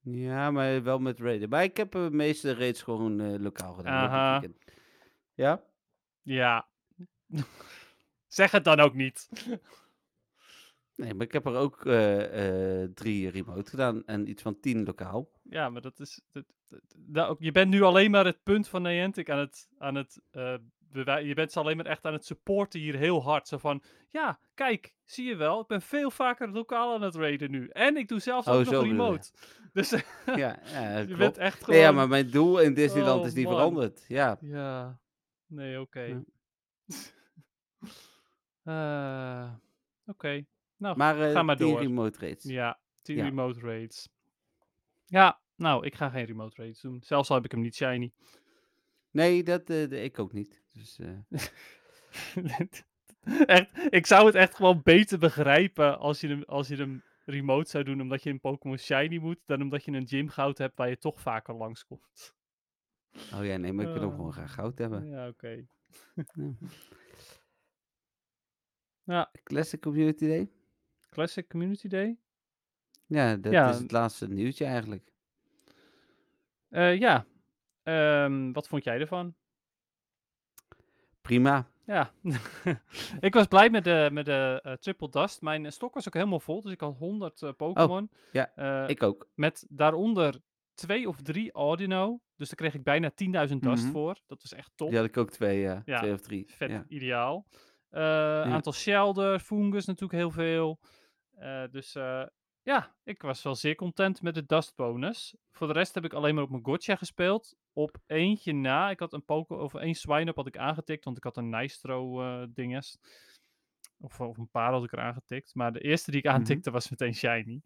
Ja, 0.00 0.50
maar 0.50 0.82
wel 0.82 0.98
met 0.98 1.20
raiden. 1.20 1.48
Maar 1.48 1.62
ik 1.62 1.76
heb 1.76 1.92
de 1.92 2.08
meeste 2.12 2.54
raids 2.54 2.82
gewoon 2.82 3.20
eh, 3.20 3.38
lokaal 3.38 3.74
gedaan. 3.74 4.08
Aha. 4.08 4.42
Ja? 5.34 5.62
Ja. 6.22 6.68
zeg 8.26 8.50
het 8.50 8.64
dan 8.64 8.80
ook 8.80 8.94
niet. 8.94 9.28
Nee, 10.96 11.14
maar 11.14 11.26
ik 11.26 11.32
heb 11.32 11.46
er 11.46 11.54
ook 11.54 11.86
eh, 11.86 12.82
eh, 12.82 12.90
drie 12.94 13.30
remote 13.30 13.70
gedaan 13.70 14.02
en 14.06 14.28
iets 14.28 14.42
van 14.42 14.60
tien 14.60 14.84
lokaal. 14.84 15.30
Ja, 15.42 15.68
maar 15.68 15.80
dat 15.82 16.00
is. 16.00 16.20
Dat, 16.32 16.44
dat- 16.96 17.36
je 17.38 17.52
bent 17.52 17.70
nu 17.70 17.82
alleen 17.82 18.10
maar 18.10 18.24
het 18.24 18.42
punt 18.42 18.68
van 18.68 18.82
Niantic 18.82 19.30
aan 19.30 19.38
het. 19.38 19.68
Aan 19.78 19.94
het 19.94 20.20
bewij- 20.78 21.24
je 21.24 21.34
bent 21.34 21.52
ze 21.52 21.58
alleen 21.60 21.76
maar 21.76 21.86
echt 21.86 22.04
aan 22.04 22.12
het 22.12 22.24
supporten 22.24 22.80
hier 22.80 22.96
heel 22.96 23.22
hard. 23.22 23.48
Zo 23.48 23.58
van. 23.58 23.82
Ja, 24.10 24.38
kijk, 24.54 24.94
zie 25.04 25.26
je 25.28 25.36
wel. 25.36 25.60
Ik 25.60 25.66
ben 25.66 25.82
veel 25.82 26.10
vaker 26.10 26.50
lokaal 26.50 26.94
aan 26.94 27.02
het 27.02 27.14
raiden 27.14 27.50
nu. 27.50 27.68
En 27.68 27.96
ik 27.96 28.08
doe 28.08 28.20
zelfs 28.20 28.46
Oh, 28.48 28.54
ook 28.54 28.64
nog 28.64 28.82
remote. 28.84 29.30
Dus 29.72 29.90
Ja, 30.26 30.36
ja 30.36 30.58
je 30.98 31.04
klopt. 31.04 31.18
bent 31.18 31.38
echt 31.38 31.58
gewoon. 31.58 31.74
Nee, 31.80 31.84
ja, 31.88 31.92
maar 31.92 32.08
mijn 32.08 32.30
doel 32.30 32.60
in 32.60 32.74
Disneyland 32.74 33.20
Oh, 33.20 33.26
is 33.26 33.34
niet 33.34 33.44
man. 33.44 33.54
veranderd. 33.54 34.04
Ja. 34.08 34.38
Ja. 34.40 34.98
Nee, 35.46 35.80
oké. 35.80 36.22
Ja. 38.62 39.60
Oké. 40.06 40.44
Nou, 40.76 40.96
Maar, 40.96 41.20
eh 41.20 41.32
ga 41.32 41.42
maar 41.42 41.56
door. 41.56 41.80
remote 41.80 42.18
raids. 42.18 42.44
Ja, 42.44 42.80
10 43.02 43.16
Ja. 43.16 43.24
remote 43.24 43.60
raids. 43.60 44.08
Ja, 45.06 45.40
nou, 45.56 45.86
ik 45.86 45.94
ga 45.94 46.08
geen 46.08 46.24
remote 46.24 46.62
raids 46.62 46.80
doen. 46.80 47.02
Zelfs 47.02 47.28
al 47.28 47.36
heb 47.36 47.44
ik 47.44 47.50
hem 47.50 47.60
niet 47.60 47.74
shiny. 47.74 48.12
Nee, 49.10 49.42
dat 49.42 49.70
eh, 49.70 50.04
ik 50.04 50.18
ook 50.18 50.32
niet. 50.32 50.62
Dus, 50.72 50.98
eh, 50.98 51.18
echt, 53.46 53.70
ik 53.92 54.06
zou 54.06 54.26
het 54.26 54.34
echt 54.34 54.54
gewoon 54.54 54.80
beter 54.82 55.18
begrijpen 55.18 55.98
als 55.98 56.20
je, 56.20 56.28
hem, 56.28 56.42
als 56.42 56.68
je 56.68 56.76
hem 56.76 57.02
remote 57.24 57.70
zou 57.70 57.84
doen 57.84 58.00
omdat 58.00 58.22
je 58.22 58.30
een 58.30 58.40
Pokémon 58.40 58.78
shiny 58.78 59.18
moet, 59.18 59.38
dan 59.46 59.62
omdat 59.62 59.84
je 59.84 59.92
een 59.92 60.08
gym 60.08 60.28
goud 60.28 60.58
hebt 60.58 60.76
waar 60.76 60.88
je 60.88 60.98
toch 60.98 61.20
vaker 61.20 61.54
langskomt. 61.54 62.34
oh 63.34 63.44
ja, 63.44 63.56
nee, 63.56 63.72
maar 63.72 63.86
ik 63.86 63.92
wil 63.92 64.02
ook 64.02 64.14
gewoon 64.14 64.32
graag 64.32 64.52
goud 64.54 64.78
hebben. 64.78 65.06
Ja, 65.06 65.28
oké. 65.28 65.66
Ja. 66.14 66.24
Ja, 69.04 69.30
Classic 69.42 69.80
Community 69.80 70.26
Day? 70.26 70.50
Classic 71.10 71.48
Community 71.48 71.88
Day. 71.88 72.16
Ja, 73.06 73.36
dat 73.36 73.52
Ja. 73.52 73.68
is 73.70 73.78
het 73.78 73.90
laatste 73.92 74.28
nieuwtje 74.28 74.64
eigenlijk. 74.64 75.12
Eh, 76.68 76.98
ja, 76.98 77.26
Ehm, 77.82 78.52
wat 78.52 78.68
vond 78.68 78.84
jij 78.84 79.00
ervan? 79.00 79.34
Prima. 81.20 81.68
Ja, 81.84 82.10
ik 83.20 83.34
was 83.34 83.46
blij 83.46 83.70
met 83.70 83.84
de, 83.84 84.08
met 84.12 84.24
de 84.24 84.60
eh, 84.62 84.72
Triple 84.72 85.08
Dust. 85.10 85.40
Mijn 85.42 85.64
eh, 85.66 85.70
stok 85.72 85.94
was 85.94 86.06
ook 86.06 86.14
helemaal 86.14 86.40
vol, 86.40 86.62
dus 86.62 86.72
ik 86.72 86.80
had 86.80 86.96
100 86.96 87.42
eh, 87.42 87.52
Pokémon. 87.56 88.02
Oh, 88.12 88.18
ja, 88.32 88.86
Ik 88.88 89.02
ook. 89.02 89.28
Met 89.34 89.66
daaronder 89.68 90.40
twee 90.74 91.08
of 91.08 91.22
drie 91.22 91.52
Audino. 91.52 92.20
Dus 92.36 92.48
daar 92.48 92.56
kreeg 92.56 92.74
ik 92.74 92.82
bijna 92.84 93.10
10.000 93.10 93.62
dust 93.62 93.82
Mhm. 93.82 93.92
voor. 93.92 94.18
Dat 94.26 94.42
was 94.42 94.52
echt 94.52 94.70
top. 94.74 94.88
Die 94.88 94.96
had 94.98 95.06
ik 95.06 95.16
ook 95.16 95.30
twee, 95.30 95.60
ja. 95.60 95.82
Ja, 95.84 95.98
Twee 95.98 96.12
of 96.12 96.20
drie. 96.20 96.44
Vet 96.48 96.70
Ja. 96.70 96.84
ideaal. 96.88 97.46
Eh 97.96 98.52
Aantal 98.52 98.72
Shelder, 98.72 99.38
Fungus 99.38 99.84
natuurlijk 99.86 100.18
heel 100.18 100.30
veel. 100.30 100.80
Eh, 101.30 101.64
dus 101.70 101.94
eh, 101.94 102.26
ja, 102.62 102.96
ik 103.04 103.22
was 103.22 103.42
wel 103.42 103.54
zeer 103.54 103.74
content 103.74 104.22
met 104.22 104.34
de 104.34 104.46
Dust 104.46 104.74
bonus. 104.76 105.36
Voor 105.52 105.66
de 105.66 105.72
rest 105.72 105.94
heb 105.94 106.04
ik 106.04 106.12
alleen 106.12 106.34
maar 106.34 106.44
op 106.44 106.50
mijn 106.50 106.64
Gotcha 106.64 106.96
gespeeld. 106.96 107.56
Op 107.72 107.96
eentje 108.06 108.52
na. 108.52 108.90
Ik 108.90 109.00
had 109.00 109.12
een 109.12 109.24
Poké 109.24 109.54
of 109.54 109.74
één 109.74 109.94
Swineup 109.94 110.36
had 110.36 110.46
ik 110.46 110.56
aangetikt, 110.58 111.04
want 111.04 111.16
ik 111.16 111.24
had 111.24 111.36
een 111.36 111.48
Nystro 111.48 112.22
eh 112.22 112.46
dinges. 112.48 112.98
Of, 113.98 114.20
of 114.20 114.38
een 114.38 114.50
paar 114.50 114.72
had 114.72 114.84
ik 114.84 114.92
er 114.92 115.00
aangetikt. 115.00 115.54
Maar 115.54 115.72
de 115.72 115.80
eerste 115.80 116.10
die 116.10 116.20
ik 116.20 116.26
Mhm. 116.26 116.34
aantikte 116.34 116.70
was 116.70 116.90
meteen 116.90 117.14
shiny. 117.14 117.62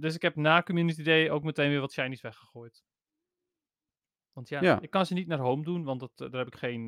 Dus 0.00 0.14
ik 0.14 0.22
heb 0.22 0.36
na 0.36 0.62
Community 0.62 1.02
Day 1.02 1.30
ook 1.30 1.42
meteen 1.44 1.70
weer 1.70 1.80
wat 1.80 1.92
shinies 1.92 2.20
weggegooid. 2.20 2.84
Want 4.32 4.48
ja, 4.48 4.60
Ja. 4.62 4.80
ik 4.80 4.90
kan 4.90 5.06
ze 5.06 5.14
niet 5.14 5.26
naar 5.26 5.38
home 5.38 5.62
doen, 5.64 5.84
want 5.84 6.00
dat, 6.00 6.12
daar 6.16 6.30
heb 6.44 6.46
ik 6.46 6.56
geen, 6.56 6.86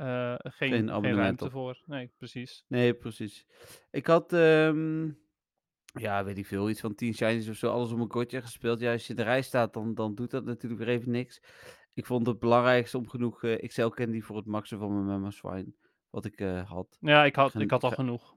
geen, 0.00 0.70
geen, 0.70 0.90
abonnement 0.90 1.16
ruimte 1.16 1.44
op. 1.44 1.50
voor. 1.50 1.82
Nee, 1.86 2.10
precies. 2.18 2.64
Nee, 2.68 2.94
precies. 2.94 3.46
Ik 3.90 4.06
had, 4.06 4.32
ehm, 4.32 5.10
ja, 5.84 6.24
weet 6.24 6.38
ik 6.38 6.46
veel, 6.46 6.70
iets 6.70 6.80
van 6.80 6.94
10 6.94 7.14
shinies 7.14 7.48
of 7.48 7.56
zo, 7.56 7.72
alles 7.72 7.92
op 7.92 7.98
een 7.98 8.08
kortje 8.08 8.40
gespeeld. 8.40 8.80
Ja, 8.80 8.92
als 8.92 9.02
je 9.02 9.10
in 9.10 9.16
de 9.16 9.22
rij 9.22 9.42
staat, 9.42 9.74
dan, 9.74 9.94
dan 9.94 10.14
doet 10.14 10.30
dat 10.30 10.44
natuurlijk 10.44 10.82
weer 10.82 10.94
even 10.94 11.10
niks. 11.10 11.42
Ik 11.94 12.06
vond 12.06 12.26
het 12.26 12.38
belangrijkste 12.38 12.98
om 12.98 13.08
genoeg 13.08 13.42
eh 13.42 13.68
XL 13.68 13.88
candy 13.88 14.20
voor 14.20 14.36
het 14.36 14.46
maxen 14.46 14.78
van 14.78 14.92
mijn 14.92 15.06
Mama 15.06 15.30
Swine, 15.30 15.72
wat 16.10 16.24
ik 16.24 16.40
eh, 16.40 16.70
had. 16.70 16.98
Ja, 17.00 17.24
ik 17.24 17.36
had, 17.36 17.54
ik 17.54 17.70
had 17.70 17.84
al 17.84 17.90
genoeg. 17.90 18.34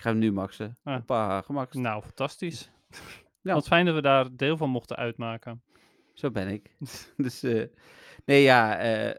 ga 0.00 0.10
hem 0.10 0.18
nu 0.18 0.32
maxen. 0.32 0.76
Ah. 0.82 0.94
Hoppa, 0.94 1.42
gemaxt. 1.42 1.74
Nou, 1.74 2.02
fantastisch. 2.02 2.70
Ja. 3.42 3.54
Wat 3.58 3.66
fijn 3.66 3.86
dat 3.86 3.94
we 3.94 4.02
daar 4.02 4.36
deel 4.36 4.56
van 4.56 4.70
mochten 4.70 4.96
uitmaken. 4.96 5.62
Zo 6.14 6.30
ben 6.30 6.48
ik. 6.48 6.76
dus, 7.16 7.42
eh, 7.42 7.66
nee 8.24 8.42
ja, 8.42 8.78
eh, 8.78 9.10
eh, 9.10 9.16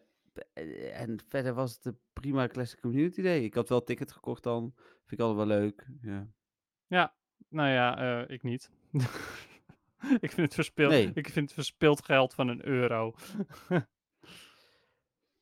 en 0.93 1.19
verder 1.27 1.53
was 1.53 1.73
het 1.75 1.85
een 1.85 1.99
prima 2.13 2.47
Classic 2.47 2.79
Community 2.79 3.21
Day. 3.21 3.43
Ik 3.43 3.53
had 3.53 3.69
wel 3.69 3.83
ticket 3.83 4.11
gekocht 4.11 4.43
dan, 4.43 4.73
vind 4.75 5.11
ik 5.11 5.19
altijd 5.19 5.47
wel 5.47 5.57
leuk. 5.57 5.87
Ja. 6.01 6.27
Ja, 6.87 7.15
nou 7.49 7.69
ja, 7.69 7.97
eh, 8.23 8.33
ik 8.33 8.43
niet. 8.43 8.71
ik, 10.25 10.31
vind 10.31 10.37
het 10.37 10.53
verspild, 10.53 10.89
Nee. 10.91 11.11
ik 11.13 11.29
vind 11.29 11.45
het 11.45 11.53
verspild 11.53 12.05
geld 12.05 12.33
van 12.33 12.47
een 12.47 12.65
euro. 12.65 13.15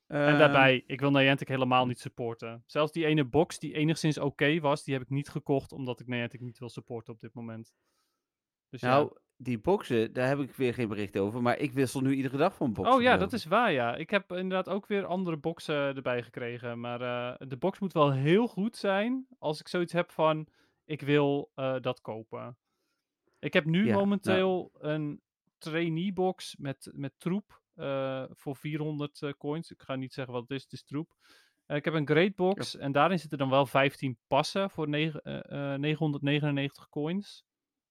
En 0.06 0.26
Ehm, 0.26 0.38
daarbij, 0.38 0.84
ik 0.86 1.00
wil 1.00 1.10
Niantic 1.10 1.48
helemaal 1.48 1.86
niet 1.86 1.98
supporten. 1.98 2.62
Zelfs 2.66 2.92
die 2.92 3.06
ene 3.06 3.24
box 3.24 3.58
die 3.58 3.72
enigszins 3.72 4.18
oké 4.18 4.60
was, 4.60 4.84
die 4.84 4.94
heb 4.94 5.02
ik 5.02 5.10
niet 5.10 5.28
gekocht 5.28 5.72
omdat 5.72 6.00
ik 6.00 6.06
Niantic 6.06 6.40
niet 6.40 6.58
wil 6.58 6.68
supporten 6.68 7.12
op 7.12 7.20
dit 7.20 7.34
moment. 7.34 7.74
Dus 8.68 8.80
Nou, 8.80 9.16
die 9.42 9.58
boxen, 9.58 10.12
daar 10.12 10.28
heb 10.28 10.38
ik 10.38 10.50
weer 10.54 10.74
geen 10.74 10.88
bericht 10.88 11.18
over. 11.18 11.42
Maar 11.42 11.58
ik 11.58 11.72
wissel 11.72 12.00
nu 12.00 12.14
iedere 12.14 12.36
dag 12.36 12.54
van 12.54 12.72
boxen. 12.72 12.94
Oh 12.94 13.02
ja, 13.02 13.16
dat 13.16 13.32
is 13.32 13.44
waar 13.44 13.72
ja. 13.72 13.94
Ik 13.96 14.10
heb 14.10 14.32
inderdaad 14.32 14.68
ook 14.68 14.86
weer 14.86 15.04
andere 15.06 15.36
boxen 15.36 15.74
erbij 15.74 16.22
gekregen. 16.22 16.80
Maar 16.80 17.00
eh, 17.00 17.48
de 17.48 17.56
box 17.56 17.78
moet 17.78 17.92
wel 17.92 18.12
heel 18.12 18.46
goed 18.48 18.76
zijn 18.76 19.26
als 19.38 19.60
ik 19.60 19.68
zoiets 19.68 19.92
heb 19.92 20.10
van, 20.10 20.46
ik 20.84 21.00
wil 21.00 21.50
eh, 21.54 21.76
dat 21.80 22.00
kopen. 22.00 22.56
Ik 23.38 23.52
heb 23.52 23.64
nu 23.64 23.78
Ja, 23.78 23.84
nou. 23.84 23.98
momenteel 23.98 24.70
een 24.78 25.20
trainee 25.58 26.12
box 26.12 26.56
met, 26.58 26.90
met 26.94 27.12
troep 27.18 27.60
eh, 27.74 28.24
voor 28.30 28.56
400 28.56 29.22
eh, 29.22 29.30
coins. 29.38 29.70
Ik 29.70 29.82
ga 29.82 29.94
niet 29.94 30.12
zeggen 30.12 30.32
wat 30.34 30.42
het 30.42 30.50
is, 30.50 30.62
het 30.62 30.72
is 30.72 30.84
troep. 30.84 31.12
Ik 31.66 31.84
heb 31.84 31.94
een 31.94 32.06
great 32.06 32.34
box 32.34 32.76
en 32.76 32.92
daarin 32.92 33.18
zitten 33.18 33.38
dan 33.38 33.50
wel 33.50 33.66
15 33.66 34.18
passen 34.26 34.70
voor 34.70 34.88
negen- 34.88 35.22
eh, 35.22 35.72
eh, 35.74 35.80
999 35.80 36.88
coins. 36.88 37.44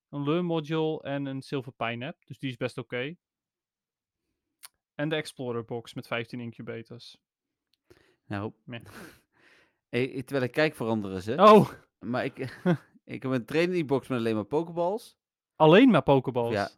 Een 0.09 0.23
learn 0.23 0.45
module 0.45 1.01
en 1.01 1.25
een 1.25 1.41
silver 1.41 1.71
pineapple, 1.71 2.25
dus 2.25 2.39
die 2.39 2.49
is 2.49 2.57
best 2.57 2.77
oké. 2.77 3.15
En 4.95 5.09
de 5.09 5.15
explorer 5.15 5.65
box 5.65 5.93
met 5.93 6.07
15 6.07 6.39
incubators. 6.39 7.17
Nou, 8.25 8.53
terwijl 9.89 10.43
ik 10.43 10.51
kijk 10.51 10.75
veranderen 10.75 11.21
ze. 11.21 11.35
Oh, 11.35 11.69
Maar 11.99 12.25
ik, 12.25 12.37
ik 13.15 13.23
heb 13.23 13.31
een 13.31 13.45
training 13.45 13.87
box 13.87 14.07
met 14.07 14.19
alleen 14.19 14.35
maar 14.35 14.45
pokeballs. 14.45 15.17
alleen 15.55 15.89
maar 15.89 16.03
pokeballs. 16.03 16.53
Ja, 16.53 16.69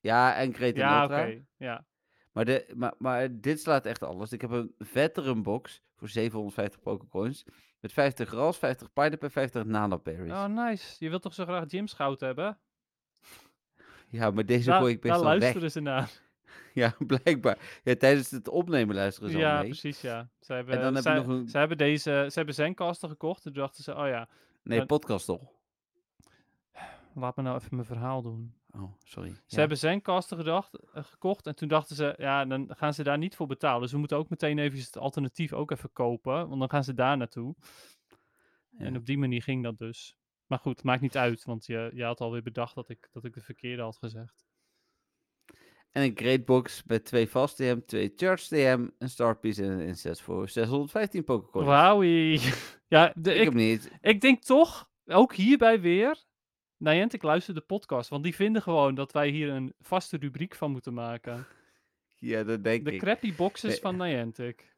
ja, 0.00 0.34
en 0.34 0.54
en 0.54 0.74
ja 0.74 1.04
oké. 1.04 1.44
Ja. 1.56 1.86
Maar, 2.32 2.44
de, 2.44 2.72
maar, 2.76 2.94
maar 2.98 3.40
dit 3.40 3.60
slaat 3.60 3.86
echt 3.86 4.02
alles. 4.02 4.32
Ik 4.32 4.40
heb 4.40 4.50
een 4.50 4.74
veteran 4.78 5.42
box 5.42 5.82
voor 5.96 6.08
750 6.08 6.80
pokecoins. 6.80 7.44
Met 7.80 7.92
50 7.92 8.28
gras, 8.28 8.58
50 8.58 8.92
pineapple 8.92 9.26
en 9.26 9.30
50 9.30 9.64
nanoberries. 9.64 10.32
Oh, 10.32 10.44
nice. 10.46 10.96
Je 11.04 11.08
wilt 11.08 11.22
toch 11.22 11.34
zo 11.34 11.44
graag 11.44 11.70
Jim 11.70 11.86
Schout 11.86 12.20
hebben? 12.20 12.60
Ja, 14.08 14.30
maar 14.30 14.46
deze 14.46 14.70
Daar, 14.70 14.78
gooi 14.80 14.92
ik 14.94 15.00
best 15.00 15.14
daar 15.14 15.22
wel 15.22 15.30
weg. 15.32 15.40
luisteren 15.40 15.70
ze 15.70 15.80
naar. 15.80 16.10
Ja, 16.74 16.94
blijkbaar. 17.06 17.80
Ja, 17.84 17.94
tijdens 17.96 18.30
het 18.30 18.48
opnemen 18.48 18.94
luisteren 18.94 19.30
ze 19.30 19.34
al 19.36 19.42
Ja, 19.42 19.58
mee. 19.58 19.64
precies, 19.68 20.00
ja. 20.00 20.28
Ze 20.40 20.52
hebben, 20.52 20.74
dan 20.74 20.84
heb 20.84 20.94
je 20.94 21.00
zij, 21.02 21.14
nog 21.14 21.26
een- 21.26 21.48
ze 21.48 21.58
hebben 21.58 21.78
deze, 21.78 22.26
ze 22.28 22.32
hebben 22.34 22.54
Zencaster 22.54 23.08
gekocht. 23.08 23.46
En 23.46 23.52
toen 23.52 23.62
dachten 23.62 23.84
ze, 23.84 23.94
oh 23.96 24.06
ja, 24.06 24.28
Nee, 24.62 24.78
Dan- 24.78 24.86
podcast 24.86 25.26
toch? 25.26 25.42
laat 27.14 27.36
me 27.36 27.42
nou 27.42 27.56
even 27.56 27.74
mijn 27.74 27.86
verhaal 27.86 28.22
doen. 28.22 28.54
Oh, 28.74 28.92
sorry. 29.04 29.28
Ze 29.28 29.40
Ja. 29.46 29.58
hebben 29.58 29.78
Zencaster 29.78 30.36
gedacht, 30.36 30.74
eh, 30.94 31.04
gekocht 31.04 31.46
en 31.46 31.54
toen 31.56 31.68
dachten 31.68 31.96
ze, 31.96 32.14
ja, 32.18 32.44
dan 32.44 32.66
gaan 32.76 32.94
ze 32.94 33.02
daar 33.02 33.18
niet 33.18 33.36
voor 33.36 33.46
betalen. 33.46 33.80
Dus 33.82 33.92
we 33.92 33.98
moeten 33.98 34.16
ook 34.16 34.28
meteen 34.28 34.58
even 34.58 34.78
het 34.78 34.98
alternatief 34.98 35.52
ook 35.52 35.70
even 35.70 35.92
kopen, 35.92 36.48
want 36.48 36.58
dan 36.60 36.70
gaan 36.70 36.84
ze 36.84 36.94
daar 36.94 37.16
naartoe. 37.16 37.54
En 38.78 38.96
op 38.96 39.06
die 39.06 39.18
manier 39.18 39.42
ging 39.42 39.62
dat 39.62 39.78
dus. 39.78 40.16
Maar 40.48 40.58
goed, 40.58 40.82
maakt 40.82 41.00
niet 41.00 41.16
uit, 41.16 41.44
want 41.44 41.66
je, 41.66 41.90
je 41.94 42.04
had 42.04 42.20
alweer 42.20 42.42
bedacht 42.42 42.74
dat 42.74 42.88
ik, 42.88 43.08
dat 43.12 43.24
ik 43.24 43.34
de 43.34 43.40
verkeerde 43.40 43.82
had 43.82 43.96
gezegd. 43.98 44.46
En 45.90 46.02
een 46.02 46.12
Great 46.16 46.44
Box 46.44 46.82
met 46.86 47.04
twee 47.04 47.26
Fast 47.28 47.56
TM, 47.56 47.78
twee 47.86 48.12
Charge 48.16 48.46
TM, 48.48 48.88
een 48.98 49.08
Star 49.10 49.36
Piece 49.38 49.62
en 49.62 49.70
een 49.70 49.86
Inset 49.86 50.20
voor 50.20 50.48
615 50.48 51.24
Pokécoins. 51.24 51.66
Wauwie. 51.66 52.40
ja, 52.88 53.12
de, 53.16 53.30
Ik, 53.30 53.38
ik, 53.38 53.44
heb 53.44 53.54
niet. 53.54 53.90
ik 54.00 54.20
denk 54.20 54.42
toch, 54.42 54.90
ook 55.06 55.34
hierbij 55.34 55.80
weer, 55.80 56.24
Niantic 56.76 57.22
luistert 57.22 57.56
de 57.56 57.62
podcast, 57.62 58.08
want 58.08 58.22
die 58.24 58.34
vinden 58.34 58.62
gewoon 58.62 58.94
dat 58.94 59.12
wij 59.12 59.28
hier 59.28 59.48
een 59.48 59.74
vaste 59.80 60.16
rubriek 60.16 60.54
van 60.54 60.70
moeten 60.70 60.94
maken. 60.94 61.46
Ja, 62.20 62.44
dat 62.44 62.64
denk 62.64 62.84
De 62.84 62.92
ik. 62.92 62.98
crappy 63.00 63.34
boxes 63.34 63.70
Nee. 63.70 63.80
van 63.80 63.96
Niantic. 63.96 64.76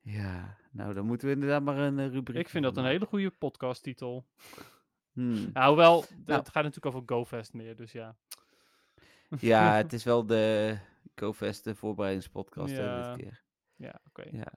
Ja, 0.00 0.56
nou 0.72 0.94
dan 0.94 1.06
moeten 1.06 1.26
we 1.28 1.34
inderdaad 1.34 1.62
maar 1.62 1.78
een 1.78 1.98
eh, 1.98 2.08
rubriek 2.12 2.36
Ik 2.40 2.48
vind 2.48 2.64
dat 2.64 2.76
een 2.76 2.84
hele 2.84 3.06
goede 3.06 3.30
podcasttitel. 3.30 4.26
Maken. 5.26 5.42
Hmm. 5.42 5.52
Nou, 5.52 5.66
hoewel, 5.68 6.00
d- 6.02 6.10
Nou. 6.26 6.38
het 6.38 6.48
gaat 6.48 6.64
natuurlijk 6.64 6.94
over 6.96 7.02
GoFest 7.06 7.52
meer, 7.52 7.76
dus 7.76 7.92
ja. 7.92 8.16
Ja, 9.38 9.76
het 9.82 9.92
is 9.92 10.04
wel 10.04 10.26
de 10.26 10.76
GoFest 11.14 11.64
de 11.64 11.74
voorbereidingspodcast 11.74 12.76
hè, 12.76 12.82
Ja. 12.82 13.14
dit 13.14 13.24
keer. 13.24 13.42
Ja, 13.76 14.00
oké. 14.08 14.24
Ja. 14.32 14.52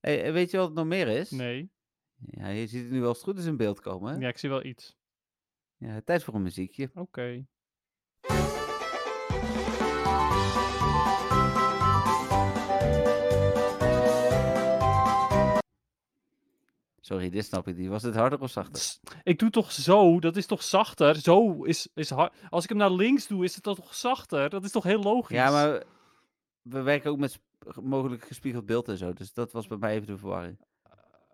Hey, 0.00 0.32
weet 0.32 0.50
je 0.50 0.56
wat 0.56 0.66
het 0.66 0.76
nog 0.76 0.86
meer 0.86 1.08
is? 1.08 1.30
Nee, 1.30 1.70
Ja, 2.14 2.48
je 2.48 2.66
ziet 2.66 2.82
het 2.82 2.90
nu 2.92 3.04
als 3.04 3.16
het 3.16 3.26
goed 3.26 3.38
is 3.38 3.44
in 3.44 3.56
beeld 3.56 3.80
komen. 3.80 4.12
Hè? 4.12 4.18
ja, 4.20 4.28
ik 4.28 4.38
zie 4.38 4.48
wel 4.48 4.64
iets. 4.64 4.96
Ja, 5.76 6.00
tijd 6.00 6.24
voor 6.24 6.34
een 6.34 6.42
muziekje. 6.42 6.90
Oké. 6.94 7.46
Sorry, 17.04 17.30
dit 17.30 17.44
snap 17.44 17.68
ik 17.68 17.76
niet. 17.76 17.88
Was 17.88 18.02
het 18.02 18.14
harder 18.14 18.40
of 18.40 18.50
zachter? 18.50 18.82
Ik 19.22 19.38
doe 19.38 19.50
toch 19.50 19.72
zo, 19.72 20.20
dat 20.20 20.36
is 20.36 20.46
toch 20.46 20.62
zachter? 20.62 21.16
Zo 21.16 21.62
is, 21.64 21.88
is 21.94 22.10
hard. 22.10 22.34
Als 22.50 22.62
ik 22.62 22.68
hem 22.68 22.78
naar 22.78 22.90
links 22.92 23.26
doe, 23.26 23.44
is 23.44 23.54
het 23.54 23.64
dan 23.64 23.74
toch 23.74 23.94
zachter? 23.94 24.50
Dat 24.50 24.64
is 24.64 24.70
toch 24.70 24.82
heel 24.84 25.02
logisch? 25.02 25.36
Ja, 25.36 25.50
maar 25.50 25.82
we 26.62 26.80
werken 26.82 27.10
ook 27.10 27.18
met 27.18 27.40
mogelijk 27.82 28.24
gespiegeld 28.26 28.66
beeld 28.66 28.88
en 28.88 28.96
zo. 28.96 29.12
Dus 29.12 29.32
dat 29.32 29.52
was 29.52 29.66
bij 29.66 29.76
mij 29.78 29.94
even 29.94 30.06
de 30.06 30.18
verwarring. 30.18 30.58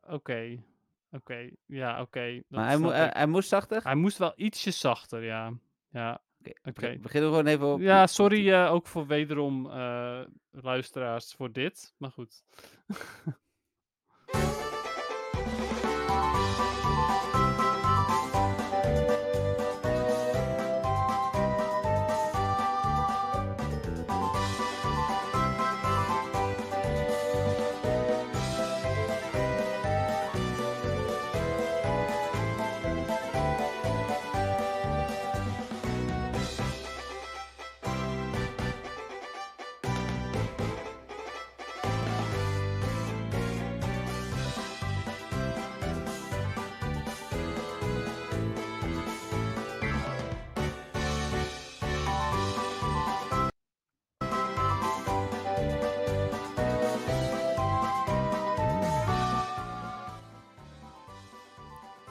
Oké, 0.08 0.62
oké, 1.10 1.50
ja, 1.66 2.00
oké. 2.00 2.42
Maar 2.48 2.66
hij, 2.66 2.78
mo- 2.78 2.90
hij, 2.90 3.26
moest 3.26 3.48
zachter? 3.48 3.82
Hij 3.82 3.94
moest 3.94 4.18
wel 4.18 4.32
ietsjes 4.36 4.80
zachter, 4.80 5.24
ja. 5.24 5.52
Ja, 5.90 6.20
Oké, 6.40 6.50
oké. 6.50 6.72
begin- 6.72 7.00
beginnen 7.00 7.30
we 7.30 7.36
gewoon 7.36 7.52
even 7.52 7.66
op. 7.72 7.80
ja 7.80 8.06
sorry 8.06 8.52
eh, 8.52 8.72
ook 8.72 8.86
voor 8.86 9.06
wederom 9.06 9.70
eh, 9.70 10.20
luisteraars 10.50 11.34
voor 11.34 11.52
dit, 11.52 11.94
maar 11.96 12.10
goed. 12.10 12.42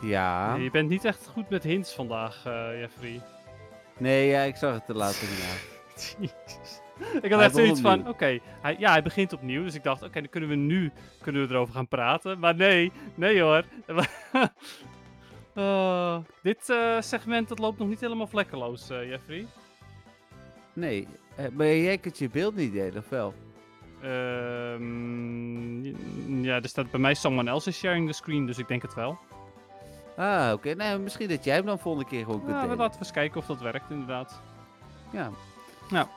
Ja. 0.08 0.56
Nee, 0.56 0.64
je 0.64 0.72
bent 0.72 0.90
niet 0.90 1.06
echt 1.06 1.28
goed 1.28 1.50
met 1.50 1.64
hints 1.64 1.94
vandaag, 1.94 2.46
eh, 2.46 2.80
Jeffrey. 2.80 3.22
Nee, 3.98 4.28
ja, 4.28 4.42
ik 4.42 4.56
zag 4.56 4.74
het 4.74 4.86
te 4.86 4.94
laat 4.94 5.22
inderdaad. 5.22 5.76
Ik 7.22 7.32
had 7.32 7.40
Hij 7.40 7.40
echt 7.40 7.56
zoiets 7.56 7.82
van, 7.82 8.08
oké, 8.08 8.40
hij, 8.62 8.76
ja, 8.80 8.92
hij 8.92 9.02
begint 9.04 9.34
opnieuw. 9.34 9.64
Dus 9.64 9.76
ik 9.76 9.84
dacht, 9.84 10.04
oké, 10.04 10.20
dan 10.20 10.30
kunnen 10.30 10.50
we 10.50 10.56
nu 10.56 10.92
kunnen 11.22 11.48
we 11.48 11.54
erover 11.54 11.74
gaan 11.74 11.88
praten. 11.88 12.40
Maar 12.40 12.56
nee, 12.56 12.92
nee 13.16 13.42
hoor. 13.42 13.64
Oh, 15.56 16.18
dit 16.42 16.70
eh, 16.70 17.02
segment 17.02 17.48
dat 17.48 17.60
loopt 17.60 17.78
nog 17.78 17.88
niet 17.88 18.00
helemaal 18.00 18.28
vlekkeloos, 18.28 18.90
eh, 18.90 19.10
Jeffrey. 19.10 19.46
Nee, 20.74 21.08
maar 21.54 21.68
jij 21.68 21.98
kunt 21.98 22.18
je 22.18 22.30
beeld 22.30 22.56
niet 22.56 22.74
delen, 22.74 22.98
of 22.98 23.10
wel? 23.10 23.34
Ehm, 24.02 25.86
ja, 26.44 26.56
er 26.62 26.70
staat 26.70 26.92
bij 26.92 27.00
mij 27.00 27.14
someone 27.14 27.50
else 27.50 27.70
is 27.70 27.78
sharing 27.78 28.08
the 28.08 28.14
screen, 28.14 28.46
dus 28.46 28.58
ik 28.58 28.68
denk 28.68 28.82
het 28.82 28.94
wel. 28.94 29.20
Ah, 30.18 30.52
oké. 30.54 30.74
Nou, 30.74 31.00
misschien 31.00 31.28
dat 31.30 31.44
jij 31.44 31.56
hem 31.56 31.66
dan 31.66 31.80
volgende 31.80 32.10
keer 32.10 32.24
gewoon 32.24 32.40
kunt 32.40 32.52
maar 32.52 32.62
delen. 32.62 32.78
laten 32.78 32.94
we 33.00 33.00
eens 33.06 33.14
kijken 33.14 33.40
of 33.40 33.46
dat 33.46 33.60
werkt, 33.62 33.90
inderdaad. 33.90 34.42
Ja. 35.12 35.30
Nou. 35.90 36.08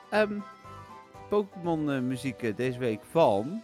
Pokémon 1.29 1.91
eh, 1.91 2.01
muziek 2.01 2.43
eh, 2.43 2.57
deze 2.57 2.79
week 2.79 3.01
van... 3.11 3.63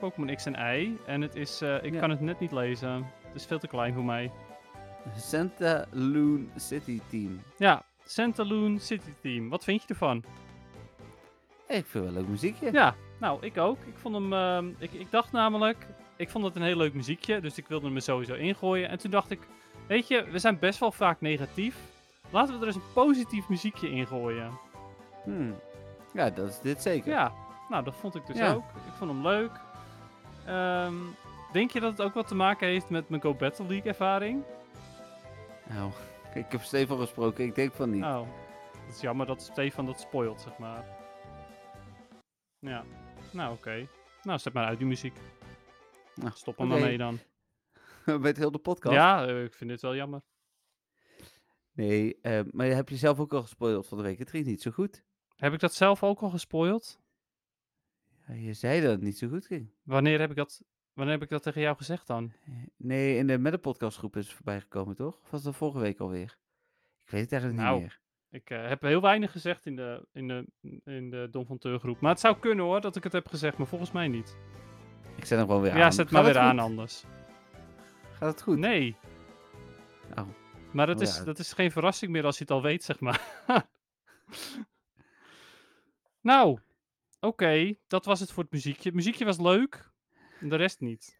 Pokémon 0.00 0.34
X 0.36 0.46
en 0.46 0.76
Y. 0.76 0.96
En 1.06 1.20
het 1.20 1.34
is, 1.34 1.60
eh, 1.60 1.82
ik 1.82 1.92
Ja. 1.92 2.00
kan 2.00 2.10
het 2.10 2.20
net 2.20 2.40
niet 2.40 2.52
lezen. 2.52 2.94
Het 3.26 3.34
is 3.34 3.46
veel 3.46 3.58
te 3.58 3.66
klein 3.68 3.94
voor 3.94 4.04
mij. 4.04 4.30
Santa 5.16 5.84
Loon 5.90 6.50
City 6.56 7.00
Team. 7.10 7.40
Ja, 7.56 7.82
Santaloon 8.04 8.78
City 8.78 9.14
Team. 9.22 9.48
Wat 9.48 9.64
vind 9.64 9.82
je 9.82 9.88
ervan? 9.88 10.24
Ik 11.68 11.86
vind 11.86 12.04
wel 12.04 12.12
leuk 12.12 12.28
muziekje. 12.28 12.72
Ja, 12.72 12.94
nou, 13.20 13.38
ik 13.46 13.58
ook. 13.58 13.78
Ik 13.86 13.96
vond 13.96 14.14
hem, 14.14 14.32
ehm, 14.32 14.68
ik, 14.78 14.92
ik 14.92 15.10
dacht 15.10 15.32
namelijk, 15.32 15.86
ik 16.16 16.30
vond 16.30 16.44
het 16.44 16.56
een 16.56 16.62
heel 16.62 16.76
leuk 16.76 16.94
muziekje, 16.94 17.40
dus 17.40 17.58
ik 17.58 17.66
wilde 17.68 17.86
hem 17.86 17.96
er 17.96 18.02
sowieso 18.02 18.34
ingooien. 18.34 18.88
En 18.88 18.98
toen 18.98 19.10
dacht 19.10 19.30
ik, 19.30 19.40
weet 19.86 20.08
je, 20.08 20.24
we 20.30 20.38
zijn 20.38 20.58
best 20.58 20.78
wel 20.78 20.92
vaak 20.92 21.20
negatief. 21.20 21.76
Laten 22.30 22.54
we 22.54 22.60
er 22.60 22.66
eens 22.66 22.76
een 22.76 22.92
positief 22.94 23.48
muziekje 23.48 23.90
ingooien. 23.90 24.50
Hmm. 25.24 25.54
Ja, 26.14 26.30
dat 26.30 26.48
is 26.48 26.60
dit 26.60 26.82
zeker. 26.82 27.10
Ja, 27.12 27.32
nou, 27.68 27.84
dat 27.84 27.94
vond 27.94 28.14
ik 28.14 28.26
dus 28.26 28.36
Ja. 28.38 28.52
ook. 28.52 28.64
Ik 28.86 28.92
vond 28.98 29.10
hem 29.10 29.22
leuk. 29.22 29.50
Ehm, 30.46 30.94
denk 31.52 31.70
je 31.70 31.80
dat 31.80 31.90
het 31.90 32.02
ook 32.02 32.14
wat 32.14 32.28
te 32.28 32.34
maken 32.34 32.68
heeft 32.68 32.88
met 32.90 33.08
mijn 33.08 33.22
Go 33.22 33.34
Battle 33.34 33.66
League 33.66 33.88
ervaring? 33.90 34.42
Nou, 35.68 35.90
ik 36.34 36.44
heb 36.48 36.62
Stefan 36.62 36.98
gesproken. 36.98 37.44
Ik 37.44 37.54
denk 37.54 37.72
van 37.72 37.90
niet. 37.90 38.02
Oh, 38.04 38.14
dat 38.86 38.94
is 38.94 39.00
jammer 39.00 39.26
dat 39.26 39.42
Stefan 39.42 39.86
dat 39.86 40.00
spoilt, 40.00 40.40
zeg 40.40 40.58
maar. 40.58 40.84
Ja, 42.58 42.84
nou 43.32 43.52
oké. 43.52 43.86
Nou, 44.22 44.38
zet 44.38 44.52
maar 44.52 44.66
uit 44.66 44.78
die 44.78 44.86
muziek. 44.86 45.16
Nou, 46.14 46.30
Stop 46.34 46.58
oké. 46.58 46.68
maar 46.68 46.80
mee 46.80 46.98
dan. 46.98 47.18
Met 48.20 48.36
heel 48.36 48.50
de 48.50 48.58
podcast. 48.58 48.94
Ja, 48.94 49.26
eh, 49.26 49.44
ik 49.44 49.54
vind 49.54 49.70
dit 49.70 49.80
wel 49.80 49.94
jammer. 49.96 50.22
Nee, 51.72 52.18
eh, 52.20 52.40
maar 52.50 52.66
heb 52.66 52.88
je 52.88 52.96
zelf 52.96 53.20
ook 53.20 53.32
al 53.32 53.42
gespoild 53.42 53.86
van 53.86 53.98
de 53.98 54.04
week. 54.04 54.18
Het 54.18 54.30
ging 54.30 54.46
niet 54.46 54.62
zo 54.62 54.70
goed. 54.70 55.04
Heb 55.36 55.52
ik 55.52 55.60
dat 55.60 55.74
zelf 55.74 56.02
ook 56.02 56.20
al 56.20 56.30
gespoild? 56.30 57.00
Ja, 58.26 58.34
je 58.34 58.52
zei 58.52 58.80
dat 58.80 58.90
het 58.90 59.00
niet 59.00 59.18
zo 59.18 59.28
goed 59.28 59.46
ging. 59.46 59.70
Wanneer 59.82 60.20
heb 60.20 60.30
ik 60.30 60.36
dat, 60.36 60.62
wanneer 60.92 61.14
heb 61.14 61.22
ik 61.22 61.28
dat 61.28 61.42
tegen 61.42 61.60
jou 61.60 61.76
gezegd 61.76 62.06
dan? 62.06 62.32
Eh, 62.44 62.52
Nee, 62.76 63.16
in 63.16 63.26
de 63.26 63.38
met 63.38 63.52
de 63.52 63.58
podcastgroep 63.58 64.16
is 64.16 64.24
het 64.26 64.34
voorbij 64.34 64.60
gekomen, 64.60 64.96
toch? 64.96 65.20
Of 65.22 65.30
was 65.30 65.42
dat 65.42 65.56
vorige 65.56 65.78
week 65.78 65.98
alweer? 66.00 66.38
Ik 67.00 67.10
weet 67.10 67.20
het 67.22 67.32
eigenlijk 67.32 67.62
Nou, 67.62 67.74
niet 67.74 67.82
meer. 67.88 67.99
Ik 68.30 68.50
eh, 68.50 68.68
heb 68.68 68.82
heel 68.82 69.00
weinig 69.00 69.32
gezegd 69.32 69.66
in 69.66 69.76
de, 69.76 70.06
in 70.12 70.28
de, 70.28 70.46
in 70.84 71.10
de 71.10 71.28
Don 71.30 71.46
van 71.46 71.58
Teur 71.58 71.78
groep. 71.78 72.00
Maar 72.00 72.10
het 72.10 72.20
zou 72.20 72.38
kunnen 72.38 72.64
hoor, 72.64 72.80
dat 72.80 72.96
ik 72.96 73.04
het 73.04 73.12
heb 73.12 73.28
gezegd, 73.28 73.56
maar 73.58 73.66
volgens 73.66 73.92
mij 73.92 74.08
niet. 74.08 74.36
Ik 75.16 75.24
zet 75.24 75.38
hem 75.38 75.46
gewoon 75.46 75.62
weer 75.62 75.72
aan. 75.72 75.78
Ja, 75.78 75.90
zet 75.90 76.04
Gaat 76.04 76.12
maar 76.12 76.24
weer 76.24 76.38
aan 76.38 76.58
anders. 76.58 77.04
Gaat 78.12 78.32
het 78.32 78.42
goed? 78.42 78.58
Nee. 78.58 78.96
Oh. 80.18 80.28
Maar 80.72 80.86
dat, 80.86 80.96
Oh 80.96 81.02
is, 81.02 81.16
ja. 81.16 81.24
dat 81.24 81.38
is 81.38 81.52
geen 81.52 81.70
verrassing 81.70 82.12
meer 82.12 82.24
als 82.24 82.36
je 82.36 82.42
het 82.42 82.52
al 82.52 82.62
weet, 82.62 82.84
zeg 82.84 83.00
maar. 83.00 83.42
nou, 86.30 86.58
oké, 87.20 87.74
dat 87.86 88.04
was 88.04 88.20
het 88.20 88.32
voor 88.32 88.42
het 88.42 88.52
muziekje. 88.52 88.88
Het 88.88 88.94
muziekje 88.94 89.24
was 89.24 89.38
leuk, 89.38 89.90
de 90.40 90.56
rest 90.56 90.80
niet. 90.80 91.18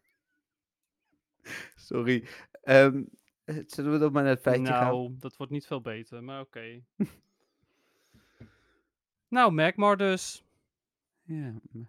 Sorry. 1.75 2.27
Ehm, 2.61 2.97
eh, 2.97 3.03
zullen 3.67 3.91
we 3.91 3.97
dan 3.97 4.11
maar 4.11 4.23
naar 4.23 4.31
het 4.31 4.41
feitje 4.41 4.73
gaan? 4.73 4.91
nou, 4.91 5.15
dat 5.19 5.37
wordt 5.37 5.51
niet 5.51 5.67
veel 5.67 5.81
beter, 5.81 6.23
maar 6.23 6.41
oké. 6.41 6.83
nou, 9.27 9.51
merk 9.53 9.75
maar 9.75 9.97
dus. 9.97 10.43
Ja, 11.23 11.53
m- 11.71 11.81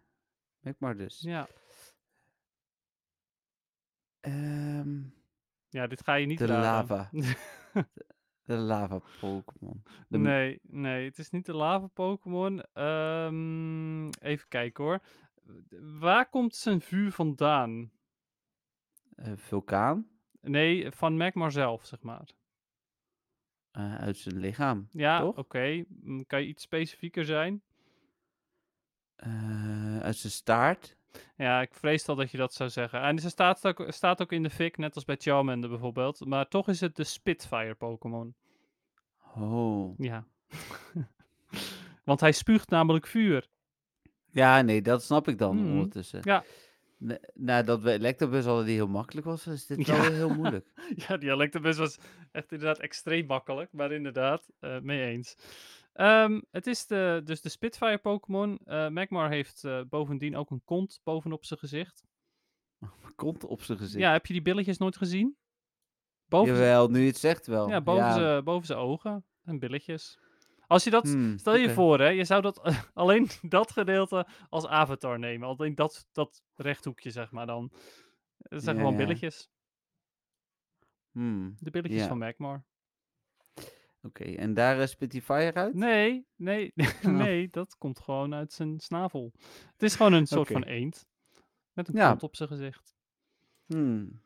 merk 0.60 0.78
maar 0.78 0.96
dus. 0.96 1.20
Ja. 1.20 1.48
Ehm, 4.20 5.00
ja, 5.68 5.86
dit 5.86 6.04
ga 6.04 6.14
je 6.14 6.26
niet 6.26 6.38
de 6.38 6.46
raden. 6.46 6.62
lava. 6.62 7.10
De 8.44 8.54
lava 8.56 9.00
Pokémon. 9.20 9.82
Nee, 10.08 10.60
nee, 10.62 11.04
het 11.04 11.18
is 11.18 11.30
niet 11.30 11.46
de 11.46 11.54
lava 11.54 11.86
Pokémon. 11.86 12.62
Ehm, 12.72 14.08
even 14.08 14.48
kijken 14.48 14.84
hoor. 14.84 15.00
Waar 15.98 16.28
komt 16.28 16.54
zijn 16.54 16.80
vuur 16.80 17.12
vandaan? 17.12 17.90
eh, 19.14 19.32
vulkaan 19.36 20.08
Nee, 20.42 20.90
van 20.90 21.16
Magmar 21.16 21.52
zelf, 21.52 21.86
zeg 21.86 22.00
maar. 22.02 22.28
eh, 23.70 23.94
uit 23.96 24.16
zijn 24.16 24.36
lichaam. 24.38 24.86
Ja, 24.90 25.24
oké. 25.26 25.84
Mm, 25.88 26.26
Kan 26.26 26.40
je 26.40 26.46
iets 26.48 26.62
specifieker 26.62 27.24
zijn? 27.24 27.62
Eh, 29.16 29.98
uit 30.00 30.16
zijn 30.16 30.32
staart. 30.32 30.96
Ja, 31.36 31.60
ik 31.60 31.74
vrees 31.74 32.08
al 32.08 32.14
dat 32.14 32.30
je 32.30 32.36
dat 32.36 32.54
zou 32.54 32.70
zeggen. 32.70 33.00
En 33.02 33.18
ze 33.18 33.28
staat 33.28 33.66
ook, 33.66 33.84
staat 33.88 34.22
ook 34.22 34.32
in 34.32 34.42
de 34.42 34.50
fik, 34.50 34.76
net 34.76 34.94
als 34.94 35.04
bij 35.04 35.16
Charmander 35.16 35.70
bijvoorbeeld. 35.70 36.24
Maar 36.26 36.48
toch 36.48 36.68
is 36.68 36.80
het 36.80 36.96
de 36.96 37.04
Spitfire 37.04 37.74
Pokémon. 37.74 38.34
Oh. 39.34 39.98
Ja. 39.98 40.26
Want 42.04 42.20
hij 42.20 42.32
spuugt 42.32 42.68
namelijk 42.70 43.06
vuur. 43.06 43.48
Ja, 44.30 44.60
nee, 44.62 44.82
dat 44.82 45.02
snap 45.02 45.28
ik 45.28 45.38
dan 45.38 45.56
Mhm. 45.56 45.70
ondertussen. 45.72 46.20
Ja. 46.22 46.44
Nadat 47.34 47.80
we 47.82 47.92
Electabuzz 47.92 48.46
hadden 48.46 48.64
die 48.64 48.74
heel 48.74 48.88
makkelijk 48.88 49.26
was, 49.26 49.46
is 49.46 49.66
dit 49.66 49.86
wel 49.86 49.96
Ja. 49.96 50.10
heel 50.10 50.34
moeilijk. 50.34 50.72
Ja, 51.08 51.16
die 51.16 51.30
Electabuzz 51.30 51.78
was 51.78 51.98
echt 52.32 52.52
inderdaad 52.52 52.78
extreem 52.78 53.26
makkelijk, 53.26 53.72
maar 53.72 53.92
inderdaad, 53.92 54.48
eh, 54.58 54.80
mee 54.80 55.04
eens. 55.06 55.36
Ehm, 55.92 56.40
het 56.50 56.66
is 56.66 56.86
de, 56.86 57.20
dus 57.24 57.40
de 57.40 57.48
Spitfire 57.48 57.98
Pokémon. 57.98 58.58
Eh 58.64 58.88
Magmar 58.88 59.30
heeft 59.30 59.64
eh, 59.64 59.80
bovendien 59.88 60.36
ook 60.36 60.50
een 60.50 60.62
kont 60.64 61.00
bovenop 61.02 61.44
zijn 61.44 61.58
gezicht. 61.58 62.04
Kont 63.16 63.44
op 63.44 63.62
zijn 63.62 63.78
gezicht. 63.78 63.98
Ja, 64.04 64.12
heb 64.12 64.26
je 64.26 64.32
die 64.32 64.42
billetjes 64.42 64.78
nooit 64.78 64.96
gezien? 64.96 65.36
Boven, 66.28 66.52
Jawel, 66.54 66.88
nu 66.88 67.00
je 67.00 67.06
het 67.06 67.16
zegt 67.18 67.46
wel. 67.46 67.68
ja, 67.68 67.80
boven, 67.80 68.04
ja. 68.04 68.12
Zijn, 68.12 68.44
boven 68.44 68.66
zijn 68.66 68.78
ogen 68.78 69.24
en 69.44 69.58
billetjes. 69.58 70.18
Als 70.72 70.84
je 70.84 70.90
dat, 70.90 71.04
Hmm, 71.04 71.38
stel 71.38 71.56
je 71.56 71.70
voor 71.70 71.98
hè, 71.98 72.08
je 72.08 72.24
zou 72.24 72.42
dat 72.42 72.60
alleen 72.94 73.28
dat 73.42 73.72
gedeelte 73.72 74.26
als 74.48 74.66
avatar 74.66 75.18
nemen. 75.18 75.48
Alleen 75.48 75.74
dat, 75.74 76.06
dat 76.12 76.42
rechthoekje 76.54 77.10
zeg 77.10 77.30
maar 77.30 77.46
dan. 77.46 77.72
Dat 78.38 78.62
zijn 78.62 78.76
Ja, 78.76 78.82
gewoon 78.82 78.98
ja. 78.98 79.04
billetjes. 79.04 79.50
Hmm, 81.10 81.56
De 81.58 81.70
billetjes 81.70 82.00
Ja. 82.00 82.06
van 82.08 82.18
Magmar. 82.18 82.64
Oké, 84.02 84.24
en 84.24 84.54
daar 84.54 84.78
uh, 84.80 84.86
spit 84.86 85.10
die 85.10 85.22
fire 85.22 85.52
uit? 85.52 85.74
Nee, 85.74 86.26
nee, 86.36 86.72
Oh. 87.06 87.12
nee, 87.12 87.48
dat 87.48 87.76
komt 87.78 88.00
gewoon 88.00 88.34
uit 88.34 88.52
zijn 88.52 88.80
snavel. 88.80 89.32
Het 89.72 89.82
is 89.82 89.94
gewoon 89.96 90.12
een 90.12 90.26
soort 90.26 90.48
van 90.48 90.62
eend. 90.62 91.06
Met 91.72 91.88
een 91.88 91.94
Ja. 91.94 92.08
kont 92.08 92.22
op 92.22 92.36
zijn 92.36 92.48
gezicht. 92.48 92.94
Hmm. 93.66 94.22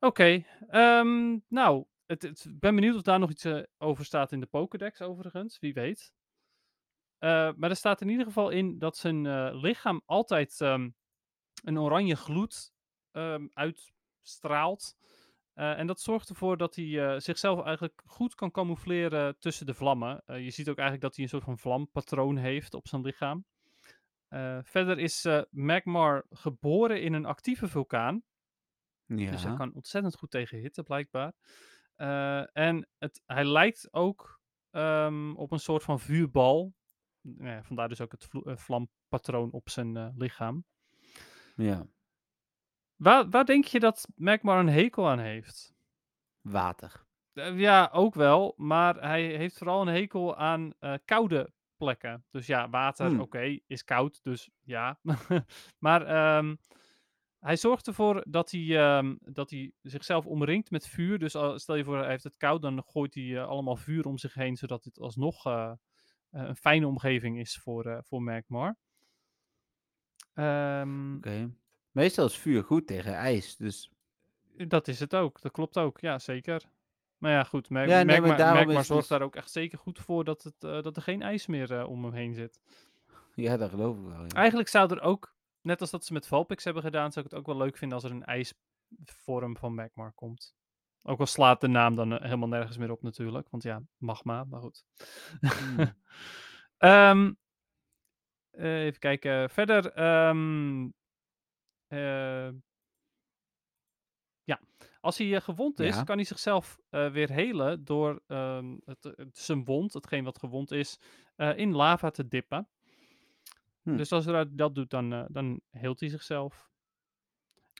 Oké, 0.00 0.44
ehm, 0.68 1.38
nou, 1.48 1.84
het, 2.08 2.22
het- 2.22 2.44
ik 2.44 2.58
ben 2.60 2.74
benieuwd 2.74 2.94
of 2.96 3.02
daar 3.02 3.18
nog 3.18 3.30
iets 3.30 3.44
eh, 3.44 3.62
over 3.78 4.04
staat 4.04 4.32
in 4.32 4.40
de 4.40 4.46
Pokédex 4.46 5.00
overigens, 5.00 5.58
wie 5.58 5.74
weet. 5.74 6.12
Eh, 7.18 7.52
maar 7.56 7.70
er 7.70 7.76
staat 7.76 8.00
in 8.00 8.08
ieder 8.08 8.26
geval 8.26 8.50
in 8.50 8.78
dat 8.78 8.96
zijn 8.96 9.26
eh, 9.26 9.48
lichaam 9.52 10.02
altijd 10.04 10.60
ehm, 10.60 10.90
een 11.64 11.78
oranje 11.78 12.16
gloed 12.16 12.72
ehm, 13.10 13.46
uitstraalt. 13.52 14.96
En 15.58 15.86
dat 15.86 16.00
zorgt 16.00 16.28
ervoor 16.28 16.56
dat 16.56 16.74
hij 16.74 17.20
zichzelf 17.20 17.64
eigenlijk 17.64 18.02
goed 18.04 18.34
kan 18.34 18.50
camoufleren 18.50 19.38
tussen 19.38 19.66
de 19.66 19.74
vlammen. 19.74 20.22
Je 20.26 20.50
ziet 20.50 20.68
ook 20.68 20.76
eigenlijk 20.76 21.00
dat 21.00 21.14
hij 21.14 21.24
een 21.24 21.30
soort 21.30 21.44
van 21.44 21.58
vlampatroon 21.58 22.36
heeft 22.36 22.74
op 22.74 22.88
zijn 22.88 23.02
lichaam. 23.02 23.44
Verder 24.62 24.98
is 24.98 25.26
Magmar 25.50 26.26
geboren 26.30 27.02
in 27.02 27.12
een 27.12 27.24
actieve 27.24 27.68
vulkaan. 27.68 28.22
Ja. 29.06 29.30
Dus 29.30 29.42
hij 29.42 29.54
kan 29.56 29.74
ontzettend 29.74 30.16
goed 30.16 30.30
tegen 30.30 30.58
hitte, 30.58 30.82
blijkbaar. 30.82 31.32
Eh, 31.98 32.56
en 32.56 32.88
het, 32.98 33.22
hij 33.26 33.44
lijkt 33.44 33.92
ook 33.92 34.40
ehm, 34.70 35.34
op 35.34 35.52
een 35.52 35.58
soort 35.60 35.82
van 35.82 36.00
vuurbal. 36.00 36.74
Nou 37.20 37.50
ja, 37.50 37.62
vandaar 37.62 37.88
dus 37.88 38.00
ook 38.00 38.12
het 38.12 38.28
vlampatroon 38.60 39.50
op 39.50 39.68
zijn 39.68 39.96
eh, 39.96 40.08
lichaam. 40.16 40.64
ja. 41.56 41.86
Waar, 42.96 43.28
waar 43.28 43.44
denk 43.44 43.64
je 43.64 43.80
dat 43.80 44.08
Magmar 44.14 44.58
een 44.58 44.68
hekel 44.68 45.08
aan 45.08 45.18
heeft? 45.18 45.74
Water. 46.40 47.06
Eh, 47.32 47.58
ja, 47.58 47.88
ook 47.92 48.14
wel. 48.14 48.54
Maar 48.56 49.00
hij 49.00 49.22
heeft 49.22 49.58
vooral 49.58 49.80
een 49.80 49.94
hekel 49.94 50.36
aan 50.36 50.72
koude 51.04 51.52
plekken. 51.76 52.24
Dus 52.30 52.46
ja, 52.46 52.68
water, 52.70 53.06
Hmm. 53.06 53.20
oké, 53.20 53.58
is 53.66 53.84
koud. 53.84 54.22
Dus 54.22 54.50
ja. 54.62 55.00
maar 55.78 56.06
ehm, 56.06 56.56
hij 57.40 57.56
zorgt 57.56 57.86
ervoor 57.86 58.24
dat 58.28 58.50
hij, 58.50 58.78
ehm, 58.78 59.16
dat 59.20 59.50
hij 59.50 59.72
zichzelf 59.82 60.26
omringt 60.26 60.70
met 60.70 60.86
vuur. 60.88 61.18
Dus 61.18 61.34
al- 61.34 61.58
stel 61.58 61.74
je 61.74 61.84
voor, 61.84 61.98
hij 61.98 62.08
heeft 62.08 62.24
het 62.24 62.36
koud, 62.36 62.62
dan 62.62 62.82
gooit 62.86 63.14
hij 63.14 63.36
eh, 63.36 63.46
allemaal 63.46 63.76
vuur 63.76 64.06
om 64.06 64.18
zich 64.18 64.34
heen. 64.34 64.56
Zodat 64.56 64.84
het 64.84 64.98
alsnog 65.00 65.46
eh, 65.46 65.72
eh, 66.30 66.42
een 66.42 66.56
fijne 66.56 66.86
omgeving 66.86 67.38
is 67.38 67.58
voor, 67.58 67.84
eh 67.86 67.98
voor 68.02 68.22
Magmar. 68.22 68.76
Ehm, 70.34 71.16
Oké. 71.16 71.50
Meestal 71.90 72.26
is 72.26 72.36
vuur 72.36 72.64
goed 72.64 72.86
tegen 72.86 73.14
ijs, 73.14 73.56
dus... 73.56 73.90
Dat 74.66 74.88
is 74.88 75.00
het 75.00 75.14
ook, 75.14 75.40
dat 75.40 75.52
klopt 75.52 75.78
ook, 75.78 76.00
ja 76.00 76.18
zeker. 76.18 76.62
Maar 77.18 77.32
ja, 77.32 77.44
goed, 77.44 77.70
Mag 77.70 77.86
Ja, 77.86 78.02
nee, 78.02 78.20
Magmar, 78.20 78.66
zorgt 78.84 78.88
dus- 78.88 79.06
daar 79.08 79.22
ook 79.22 79.36
echt 79.36 79.50
zeker 79.50 79.78
goed 79.78 79.98
voor 79.98 80.24
dat, 80.24 80.42
het, 80.42 80.60
dat 80.84 80.96
er 80.96 81.02
geen 81.02 81.22
ijs 81.22 81.46
meer 81.46 81.86
om 81.86 82.04
hem 82.04 82.12
heen 82.12 82.34
zit. 82.34 82.60
Ja, 83.34 83.56
dat 83.56 83.70
geloof 83.70 83.96
ik 83.98 84.04
wel. 84.04 84.22
Ja. 84.22 84.28
Eigenlijk 84.28 84.68
zou 84.68 84.90
er 84.94 85.00
ook, 85.00 85.34
net 85.60 85.80
als 85.80 85.90
dat 85.90 86.04
ze 86.04 86.12
met 86.12 86.26
Valpix 86.26 86.64
hebben 86.64 86.82
gedaan, 86.82 87.12
zou 87.12 87.24
ik 87.24 87.30
het 87.30 87.40
ook 87.40 87.46
wel 87.46 87.56
leuk 87.56 87.76
vinden 87.76 87.96
als 87.98 88.06
er 88.10 88.16
een 88.16 88.24
ijsvorm 88.24 89.56
van 89.56 89.74
Magmar 89.74 90.12
komt. 90.12 90.54
Ook 91.02 91.20
al 91.20 91.26
slaat 91.26 91.60
de 91.60 91.68
naam 91.68 91.94
dan 91.94 92.12
eh, 92.12 92.22
helemaal 92.22 92.48
nergens 92.48 92.76
meer 92.76 92.90
op 92.90 93.02
natuurlijk, 93.02 93.48
want 93.50 93.62
ja, 93.62 93.82
magma, 93.96 94.44
maar 94.44 94.60
goed. 94.60 94.84
Hmm. 95.40 95.76
Ehm, 96.78 97.32
eh, 98.50 98.84
even 98.84 98.98
kijken, 99.00 99.50
verder. 99.50 99.92
ehm, 99.92 100.88
eh, 101.86 102.50
ja, 104.42 104.60
als 105.00 105.18
hij 105.18 105.40
gewond 105.40 105.80
is, 105.80 105.94
Ja. 105.94 106.02
kan 106.02 106.16
hij 106.16 106.24
zichzelf 106.24 106.78
weer 106.88 107.30
helen 107.32 107.84
door 107.84 108.22
ehm, 108.26 108.76
het, 108.84 109.02
het- 109.04 109.38
zijn 109.38 109.64
wond, 109.64 109.92
hetgeen 109.92 110.24
wat 110.24 110.38
gewond 110.38 110.70
is, 110.70 111.00
in 111.36 111.72
lava 111.74 112.10
te 112.10 112.28
dippen. 112.28 112.68
Hm. 113.90 113.96
Dus 113.96 114.12
als 114.12 114.24
hij 114.24 114.46
dat- 114.50 114.74
doet, 114.74 114.90
dan, 114.90 115.12
eh, 115.12 115.24
dan 115.28 115.60
heelt 115.70 116.00
hij 116.00 116.08
zichzelf. 116.08 116.66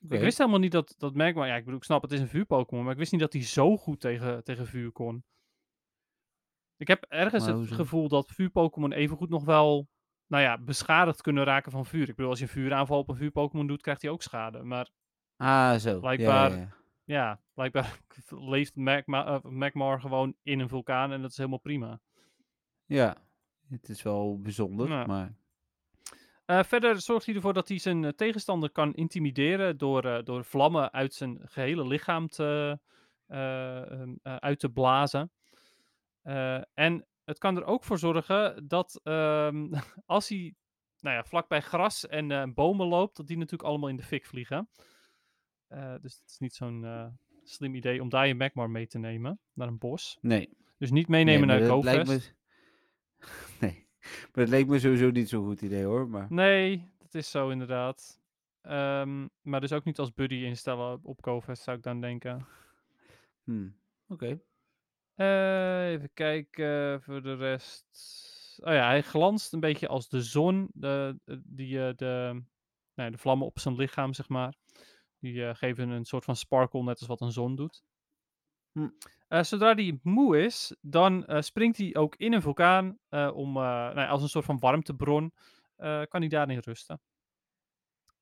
Ik 0.09 0.21
wist 0.21 0.39
helemaal 0.39 0.59
niet 0.61 0.73
dat, 0.73 0.95
dat 0.99 1.15
Magmar, 1.15 1.47
ja, 1.47 1.55
ik 1.57 1.65
bedoel, 1.65 1.79
ik 1.79 1.85
snap, 1.85 2.03
het 2.03 2.13
is 2.13 2.21
een 2.21 2.29
vuur-Pokémon, 2.29 2.83
maar 2.85 2.93
ik 2.93 2.99
wist 2.99 3.13
niet 3.13 3.21
dat 3.21 3.33
hij 3.33 3.43
zo 3.43 3.77
goed 3.77 4.01
tegen, 4.01 4.45
tegen 4.45 4.67
vuur 4.67 4.93
kon. 4.93 5.25
Ik 6.77 6.89
heb 6.89 7.05
ergens 7.09 7.47
Maar 7.47 7.55
het 7.55 7.71
gevoel 7.73 8.09
dat 8.09 8.31
vuur-Pokémon 8.31 8.93
evengoed 8.93 9.29
nog 9.29 9.45
wel, 9.45 9.89
nou 10.27 10.43
ja, 10.43 10.59
beschadigd 10.59 11.21
kunnen 11.21 11.45
raken 11.45 11.73
van 11.73 11.87
vuur. 11.87 12.09
Ik 12.09 12.15
bedoel, 12.15 12.31
als 12.31 12.39
je 12.39 12.45
een 12.45 12.51
vuuraanval 12.51 12.99
op 12.99 13.09
een 13.09 13.17
vuur-Pokémon 13.17 13.67
doet, 13.67 13.81
krijgt 13.83 14.03
hij 14.03 14.11
ook 14.11 14.23
schade. 14.23 14.63
Maar 14.63 14.91
Ah, 15.37 15.77
zo. 15.77 15.91
Ja, 15.91 15.99
Blijkbaar- 15.99 16.51
ja, 16.51 16.57
ja. 16.57 16.75
ja, 17.05 17.41
blijkbaar 17.55 17.99
leeft 18.55 18.77
Magma, 18.77 19.27
eh, 19.27 19.43
Magmar 19.43 20.01
gewoon 20.01 20.35
in 20.43 20.61
een 20.61 20.69
vulkaan 20.69 21.13
en 21.13 21.21
dat 21.23 21.31
is 21.31 21.37
helemaal 21.37 21.59
prima. 21.59 22.01
Ja, 22.87 23.17
het 23.69 23.89
is 23.89 24.03
wel 24.03 24.41
bijzonder, 24.41 24.89
Ja. 24.89 25.07
maar... 25.07 25.37
Eh, 26.49 26.63
verder 26.63 27.01
zorgt 27.01 27.27
hij 27.27 27.35
ervoor 27.35 27.53
dat 27.53 27.69
hij 27.69 27.79
zijn 27.79 28.05
eh, 28.05 28.11
tegenstander 28.11 28.71
kan 28.71 28.95
intimideren 28.95 29.79
door, 29.79 30.05
eh, 30.05 30.25
door 30.25 30.45
vlammen 30.45 30.93
uit 30.93 31.15
zijn 31.15 31.41
gehele 31.45 31.87
lichaam 31.87 32.29
te, 32.29 32.79
eh, 33.27 33.91
ehm, 33.91 34.15
eh, 34.23 34.37
uit 34.37 34.59
te 34.59 34.69
blazen. 34.69 35.33
En 36.75 37.07
het 37.25 37.39
kan 37.39 37.57
er 37.57 37.65
ook 37.65 37.85
voor 37.85 37.99
zorgen 37.99 38.69
dat 38.69 39.01
ehm, 39.03 39.73
als 40.07 40.29
hij 40.29 40.55
nou 41.01 41.17
ja, 41.17 41.25
vlakbij 41.25 41.61
gras 41.61 42.07
en 42.07 42.55
bomen 42.55 42.87
loopt, 42.87 43.17
dat 43.17 43.27
die 43.27 43.37
natuurlijk 43.37 43.69
allemaal 43.69 43.89
in 43.89 43.97
de 43.97 44.03
fik 44.03 44.27
vliegen. 44.27 44.69
Dus 46.01 46.19
het 46.19 46.31
is 46.31 46.39
niet 46.39 46.55
zo'n 46.55 46.87
slim 47.43 47.75
idee 47.75 48.03
om 48.03 48.09
daar 48.09 48.27
je 48.27 48.35
Magmar 48.35 48.71
mee 48.71 48.87
te 48.87 48.99
nemen 48.99 49.41
naar 49.53 49.69
een 49.69 49.79
bos. 49.79 50.19
Nee. 50.21 50.57
Dus 50.79 50.91
niet 50.91 51.09
meenemen 51.09 51.49
nee, 51.49 51.59
naar 51.59 51.69
GoFest. 51.69 52.07
me... 52.09 52.37
Nee, 53.67 53.88
maar 54.33 54.45
dat 54.45 54.49
leek 54.49 54.67
me 54.67 54.79
sowieso 54.79 55.11
niet 55.11 55.29
zo'n 55.29 55.47
goed 55.47 55.63
idee 55.63 55.85
hoor, 55.85 56.09
maar... 56.09 56.27
Nee, 56.31 56.91
dat 56.99 57.15
is 57.15 57.31
zo 57.31 57.49
inderdaad. 57.49 58.21
Ehm, 58.61 59.27
maar 59.43 59.61
dus 59.61 59.73
ook 59.73 59.85
niet 59.85 59.99
als 59.99 60.15
buddy 60.15 60.35
instellen 60.35 60.93
op- 60.93 61.07
op 61.07 61.23
GoFest, 61.23 61.63
zou 61.63 61.77
ik 61.77 61.83
dan 61.83 62.01
denken. 62.01 62.47
Hmm. 63.45 63.77
Oké. 64.09 64.41
Eh, 65.15 65.91
even 65.91 66.11
kijken 66.15 67.03
voor 67.03 67.23
de 67.23 67.35
rest. 67.35 67.87
Oh 68.65 68.73
ja, 68.73 68.87
hij 68.87 69.03
glanst 69.03 69.53
een 69.53 69.61
beetje 69.61 69.89
als 69.89 70.09
de 70.09 70.23
zon. 70.23 70.69
De, 70.73 71.19
de- 71.25 71.41
die, 71.45 71.87
eh, 71.87 71.95
de, 71.97 72.31
nou 72.95 73.09
ja, 73.09 73.11
de 73.11 73.19
vlammen 73.19 73.47
op 73.47 73.59
zijn 73.59 73.75
lichaam, 73.75 74.13
zeg 74.15 74.29
maar. 74.29 74.55
Die 75.19 75.47
eh, 75.47 75.55
geven 75.55 75.89
een 75.89 76.05
soort 76.05 76.25
van 76.25 76.37
sparkle, 76.37 76.83
net 76.83 76.99
als 76.99 77.09
wat 77.09 77.21
een 77.21 77.33
zon 77.33 77.57
doet. 77.57 77.83
Hm. 78.79 78.89
Eh, 79.29 79.43
zodra 79.43 79.75
hij 79.75 79.99
moe 80.03 80.45
is, 80.45 80.77
dan 80.81 81.27
eh, 81.27 81.41
springt 81.41 81.77
hij 81.77 81.95
ook 81.95 82.17
in 82.17 82.33
een 82.33 82.43
vulkaan. 82.43 82.99
eh, 83.09 83.31
om, 83.35 83.53
nou 83.53 84.01
ja, 84.01 84.07
als 84.07 84.23
een 84.23 84.29
soort 84.29 84.45
van 84.45 84.59
warmtebron. 84.59 85.33
kan 86.09 86.21
hij 86.21 86.29
daarin 86.29 86.59
rusten. 86.59 87.01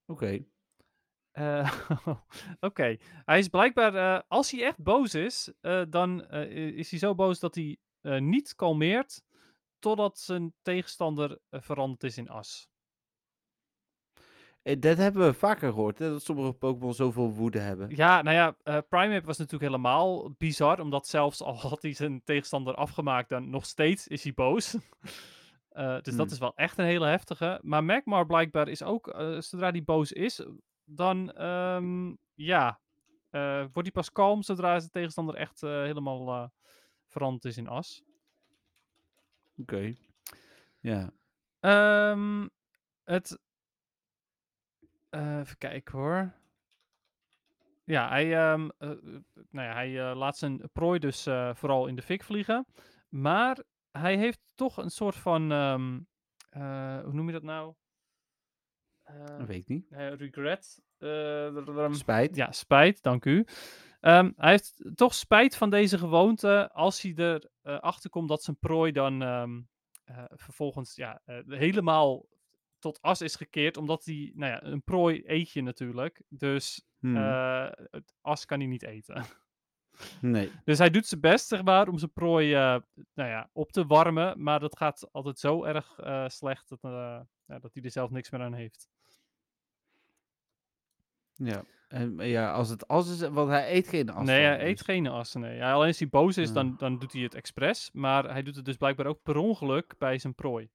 Oké. 0.05 0.45
Oké, 2.59 2.97
hij 3.25 3.39
is 3.39 3.47
blijkbaar, 3.47 4.23
als 4.27 4.51
hij 4.51 4.63
echt 4.63 4.83
boos 4.83 5.13
is, 5.13 5.53
dan 5.89 6.31
is 6.31 6.89
hij 6.89 6.99
zo 6.99 7.15
boos 7.15 7.39
dat 7.39 7.55
hij 7.55 7.77
niet 8.19 8.55
kalmeert 8.55 9.23
totdat 9.79 10.19
zijn 10.19 10.53
tegenstander 10.61 11.39
veranderd 11.49 12.03
is 12.03 12.17
in 12.17 12.29
as. 12.29 12.69
Eh, 14.67 14.79
Dat 14.79 14.97
hebben 14.97 15.25
we 15.25 15.33
vaker 15.33 15.69
gehoord, 15.71 15.99
hè, 15.99 16.09
dat 16.09 16.23
sommige 16.23 16.53
Pokémon 16.53 16.93
zoveel 16.93 17.31
woede 17.33 17.59
hebben. 17.59 17.89
Ja, 17.95 18.21
nou 18.21 18.35
ja, 18.35 18.55
eh 18.63 18.77
Primeape 18.89 19.25
was 19.25 19.37
natuurlijk 19.37 19.71
helemaal 19.71 20.31
bizar, 20.37 20.79
omdat 20.79 21.07
zelfs 21.07 21.41
al 21.41 21.55
had 21.57 21.81
hij 21.81 21.93
zijn 21.93 22.21
tegenstander 22.23 22.75
afgemaakt, 22.75 23.29
dan 23.29 23.49
nog 23.49 23.65
steeds 23.65 24.07
is 24.07 24.23
hij 24.23 24.33
boos. 24.33 24.75
Eh, 25.77 25.93
dus 26.01 26.15
dat 26.15 26.25
Hmm. 26.25 26.33
is 26.33 26.39
wel 26.39 26.55
echt 26.55 26.77
een 26.77 26.85
hele 26.85 27.07
heftige. 27.07 27.59
Maar 27.63 27.83
Magmar 27.83 28.25
blijkbaar 28.25 28.67
is 28.67 28.83
ook, 28.83 29.15
zodra 29.39 29.71
die 29.71 29.83
boos 29.83 30.11
is, 30.11 30.45
dan 30.83 31.31
ehm, 31.31 32.13
ja, 32.33 32.79
wordt 33.61 33.73
hij 33.81 33.91
pas 33.91 34.11
kalm 34.11 34.41
zodra 34.43 34.79
zijn 34.79 34.91
tegenstander 34.91 35.35
echt 35.35 35.61
helemaal 35.61 36.51
veranderd 37.07 37.45
is 37.45 37.57
in 37.57 37.67
as. 37.67 38.03
Oké. 39.57 39.93
Ja. 40.79 41.09
Ehm, 41.59 42.47
het. 43.03 43.39
Eh, 45.17 45.39
even 45.39 45.57
kijken 45.57 45.97
hoor. 45.97 46.33
Ja, 47.87 48.09
hij, 48.09 48.35
ehm, 48.35 48.69
eh, 48.77 48.91
eh, 48.91 48.97
nou 49.49 49.67
ja, 49.67 49.73
hij 49.73 50.15
laat 50.15 50.37
zijn 50.37 50.69
prooi 50.73 50.99
dus 50.99 51.23
vooral 51.53 51.87
in 51.87 51.95
de 51.95 52.01
fik 52.01 52.23
vliegen. 52.23 52.65
Maar 53.09 53.63
hij 53.91 54.17
heeft 54.17 54.39
toch 54.55 54.77
een 54.77 54.89
soort 54.89 55.15
van. 55.15 55.51
ehm, 55.51 55.99
eh, 56.49 57.03
hoe 57.03 57.13
noem 57.13 57.25
je 57.25 57.33
dat 57.33 57.43
nou? 57.43 57.73
Dat 59.37 59.47
weet 59.47 59.61
ik 59.61 59.67
niet. 59.67 59.85
regret. 59.89 60.81
Spijt. 61.93 62.35
Ja, 62.35 62.51
spijt, 62.51 63.03
dank 63.03 63.25
u. 63.25 63.45
Ehm, 63.99 64.31
hij 64.35 64.49
heeft 64.51 64.91
toch 64.95 65.13
spijt 65.13 65.55
van 65.55 65.69
deze 65.69 65.97
gewoonte 65.97 66.71
als 66.73 67.01
hij 67.01 67.13
erachter 67.15 67.79
achter 67.81 68.09
komt 68.09 68.29
dat 68.29 68.43
zijn 68.43 68.57
prooi 68.59 68.91
dan 68.91 69.21
ehm, 69.21 69.61
vervolgens 70.35 70.95
ja, 70.95 71.21
helemaal 71.47 72.25
tot 72.79 73.01
as 73.01 73.21
is 73.21 73.35
gekeerd. 73.35 73.77
Omdat 73.77 74.05
hij, 74.05 74.31
nou 74.35 74.51
ja, 74.51 74.63
een 74.63 74.83
prooi 74.83 75.21
eet 75.25 75.51
je 75.51 75.61
natuurlijk. 75.61 76.21
Dus 76.29 76.85
Hmm. 76.99 77.17
eh, 77.17 77.67
het 77.91 78.13
as 78.21 78.45
kan 78.45 78.59
hij 78.59 78.67
niet 78.67 78.83
eten. 78.83 79.23
nee. 80.21 80.51
Dus 80.65 80.77
hij 80.77 80.89
doet 80.89 81.05
zijn 81.05 81.21
best, 81.21 81.47
zeg 81.47 81.63
maar, 81.63 81.87
om 81.87 81.97
zijn 81.97 82.13
prooi 82.13 82.53
eh, 82.53 82.59
nou 83.13 83.29
ja, 83.29 83.49
op 83.53 83.71
te 83.71 83.85
warmen. 83.85 84.43
Maar 84.43 84.59
dat 84.59 84.77
gaat 84.77 85.09
altijd 85.11 85.39
zo 85.39 85.63
erg 85.63 85.99
eh, 85.99 86.27
slecht 86.27 86.69
dat, 86.69 86.79
ja, 87.45 87.59
dat 87.59 87.73
hij 87.73 87.83
er 87.83 87.91
zelf 87.91 88.09
niks 88.09 88.29
meer 88.29 88.41
aan 88.41 88.53
heeft. 88.53 88.87
Ja. 91.33 91.63
En 91.87 92.17
ja, 92.17 92.51
als 92.51 92.69
het 92.69 92.87
as 92.87 93.09
is, 93.09 93.29
want 93.29 93.49
hij 93.49 93.73
eet 93.75 93.87
geen 93.87 94.09
as. 94.09 94.25
nee, 94.25 94.43
hij 94.45 94.61
eet 94.67 94.77
dus- 94.77 94.85
geen 94.85 95.07
assen. 95.07 95.41
Nee. 95.41 95.55
Ja, 95.55 95.73
alleen 95.73 95.87
als 95.87 95.99
hij 95.99 96.09
boos 96.09 96.37
is, 96.37 96.47
Ja. 96.47 96.53
dan, 96.53 96.75
dan 96.77 96.99
doet 96.99 97.13
hij 97.13 97.21
het 97.21 97.35
expres. 97.35 97.89
Maar 97.93 98.31
hij 98.31 98.43
doet 98.43 98.55
het 98.55 98.65
dus 98.65 98.77
blijkbaar 98.77 99.05
ook 99.05 99.23
per 99.23 99.37
ongeluk 99.37 99.95
bij 99.97 100.17
zijn 100.17 100.35
prooi. 100.35 100.69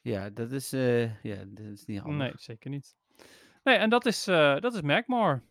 Ja, 0.00 0.30
dat 0.30 0.52
is, 0.52 0.72
eh, 0.72 1.22
ja, 1.22 1.44
dat 1.46 1.66
is 1.66 1.84
niet 1.84 1.98
handig. 2.00 2.18
Nee, 2.18 2.32
zeker 2.36 2.70
niet. 2.70 2.96
Nee, 3.62 3.76
en 3.76 3.90
dat 3.90 4.06
is, 4.06 4.26
eh 4.26 4.60
dat 4.60 4.74
is 4.74 4.80
Magmar. 4.80 5.42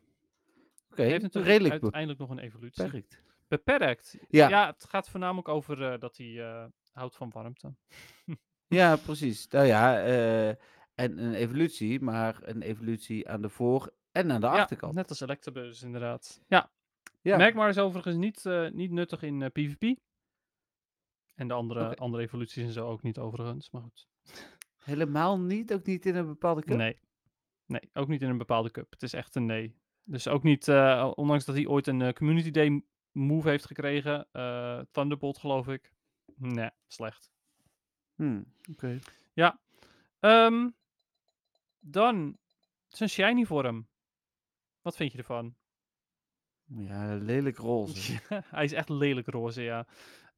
Oké, 0.92 1.02
Hij 1.02 1.10
heeft 1.12 1.22
natuurlijk 1.24 1.52
redelijk 1.52 1.82
uiteindelijk 1.82 2.20
nog 2.20 2.30
een 2.30 2.40
evolutie. 2.40 2.84
beperkt. 2.84 3.22
Beperkt. 3.48 4.18
Ja. 4.30 4.68
het 4.68 4.86
gaat 4.90 5.10
voornamelijk 5.10 5.48
over 5.48 5.92
eh, 5.92 6.00
dat 6.00 6.18
hij 6.18 6.40
eh, 6.50 6.66
houdt 6.92 7.16
van 7.16 7.30
warmte. 7.30 7.74
Ja, 8.68 8.96
precies. 8.96 9.48
Nou 9.48 9.66
ja, 9.66 10.04
eh, 10.04 10.50
en 10.94 11.18
een 11.18 11.34
evolutie, 11.34 12.00
maar 12.02 12.38
een 12.42 12.62
evolutie 12.62 13.30
aan 13.30 13.42
de 13.42 13.50
voor- 13.50 13.94
en 14.12 14.32
aan 14.32 14.42
de 14.42 14.48
Ja, 14.48 14.54
achterkant. 14.62 14.94
net 14.94 15.10
als 15.10 15.20
Electabuzz 15.22 15.84
inderdaad. 15.84 16.42
Ja, 16.48 16.72
Ja. 17.22 17.38
Magmar 17.38 17.70
is 17.70 17.78
overigens 17.78 18.16
niet, 18.16 18.46
eh, 18.46 18.70
niet 18.70 18.92
nuttig 18.92 19.22
in 19.22 19.42
eh, 19.42 19.50
PvP. 19.52 20.00
En 21.36 21.48
de 21.48 21.54
andere, 21.54 21.86
Oké. 21.86 21.96
andere 22.02 22.24
evoluties 22.24 22.64
en 22.64 22.72
zo 22.74 22.88
ook 22.88 23.02
niet 23.02 23.18
overigens, 23.18 23.70
maar 23.72 23.82
goed. 23.82 24.08
Helemaal 24.78 25.40
niet, 25.40 25.74
ook 25.74 25.86
niet 25.86 26.06
in 26.06 26.16
een 26.16 26.28
bepaalde 26.28 26.62
cup. 26.62 26.78
Nee. 26.78 27.00
nee, 27.66 27.90
ook 27.94 28.08
niet 28.08 28.22
in 28.22 28.30
een 28.30 28.38
bepaalde 28.38 28.72
cup. 28.72 28.92
Het 28.92 29.04
is 29.04 29.14
echt 29.14 29.36
een 29.36 29.46
nee. 29.46 29.76
Dus 30.04 30.28
ook 30.28 30.44
niet, 30.44 30.68
eh, 30.68 31.12
ondanks 31.16 31.46
dat 31.46 31.56
hij 31.56 31.68
ooit 31.68 31.88
een 31.88 32.02
eh, 32.02 32.14
Community 32.14 32.52
Day 32.52 32.84
move 33.12 33.50
heeft 33.50 33.66
gekregen, 33.66 34.28
eh, 34.32 34.82
Thunderbolt 34.92 35.38
geloof 35.38 35.68
ik. 35.68 35.94
Nee, 36.36 36.70
slecht. 36.88 37.32
Hmm, 38.16 38.54
Oké. 38.72 39.00
Ehm, 40.20 40.70
dan 41.80 42.38
zijn 42.88 43.10
shiny 43.10 43.46
vorm. 43.46 43.88
Wat 44.82 44.96
vind 44.96 45.12
je 45.12 45.18
ervan? 45.18 45.56
Ja, 46.66 47.16
lelijk 47.16 47.58
roze. 47.58 48.20
hij 48.56 48.64
is 48.64 48.74
echt 48.74 48.90
lelijk 48.90 49.28
roze, 49.28 49.62
ja. 49.62 49.88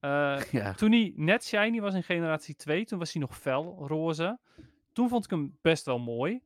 Eh, 0.01 0.41
ja. 0.51 0.73
toen 0.73 0.91
hij 0.91 1.13
net 1.15 1.45
shiny 1.45 1.81
was 1.81 1.93
in 1.93 2.03
generatie 2.03 2.55
2, 2.55 2.85
toen 2.85 2.99
was 2.99 3.13
hij 3.13 3.21
nog 3.21 3.37
fel 3.37 3.87
roze. 3.87 4.39
Toen 4.93 5.09
vond 5.09 5.23
ik 5.23 5.29
hem 5.29 5.57
best 5.61 5.85
wel 5.85 5.99
mooi. 5.99 6.41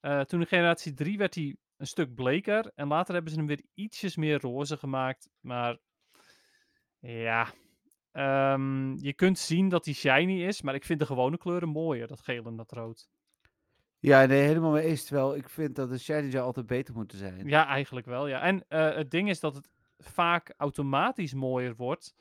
Eh, 0.00 0.20
toen 0.20 0.40
in 0.40 0.46
generatie 0.46 0.94
3 0.94 1.18
werd 1.18 1.34
hij 1.34 1.56
een 1.76 1.86
stuk 1.86 2.14
bleker. 2.14 2.72
En 2.74 2.88
later 2.88 3.14
hebben 3.14 3.32
ze 3.32 3.38
hem 3.38 3.46
weer 3.46 3.62
ietsjes 3.74 4.16
meer 4.16 4.40
roze 4.40 4.76
gemaakt. 4.76 5.28
Maar 5.40 5.78
ja, 6.98 7.52
ehm, 8.12 8.96
je 8.96 9.12
kunt 9.12 9.38
zien 9.38 9.68
dat 9.68 9.84
hij 9.84 9.94
shiny 9.94 10.42
is. 10.42 10.62
Maar 10.62 10.74
ik 10.74 10.84
vind 10.84 10.98
de 10.98 11.06
gewone 11.06 11.38
kleuren 11.38 11.68
mooier, 11.68 12.06
dat 12.06 12.20
geel 12.20 12.44
en 12.44 12.56
dat 12.56 12.72
rood. 12.72 13.08
ja, 13.98 14.26
nee, 14.26 14.42
helemaal 14.42 14.72
mee 14.72 14.86
eens. 14.86 15.04
Terwijl 15.04 15.36
ik 15.36 15.48
vind 15.48 15.76
dat 15.76 15.88
de 15.88 15.98
shiny 15.98 16.38
altijd 16.38 16.66
beter 16.66 16.94
moeten 16.94 17.18
zijn. 17.18 17.48
Ja, 17.48 17.66
eigenlijk 17.66 18.06
wel, 18.06 18.26
ja. 18.26 18.40
En 18.40 18.64
eh, 18.68 18.94
het 18.94 19.10
ding 19.10 19.28
is 19.28 19.40
dat 19.40 19.54
het 19.54 19.68
vaak 19.98 20.54
automatisch 20.56 21.34
mooier 21.34 21.76
wordt 21.76 22.14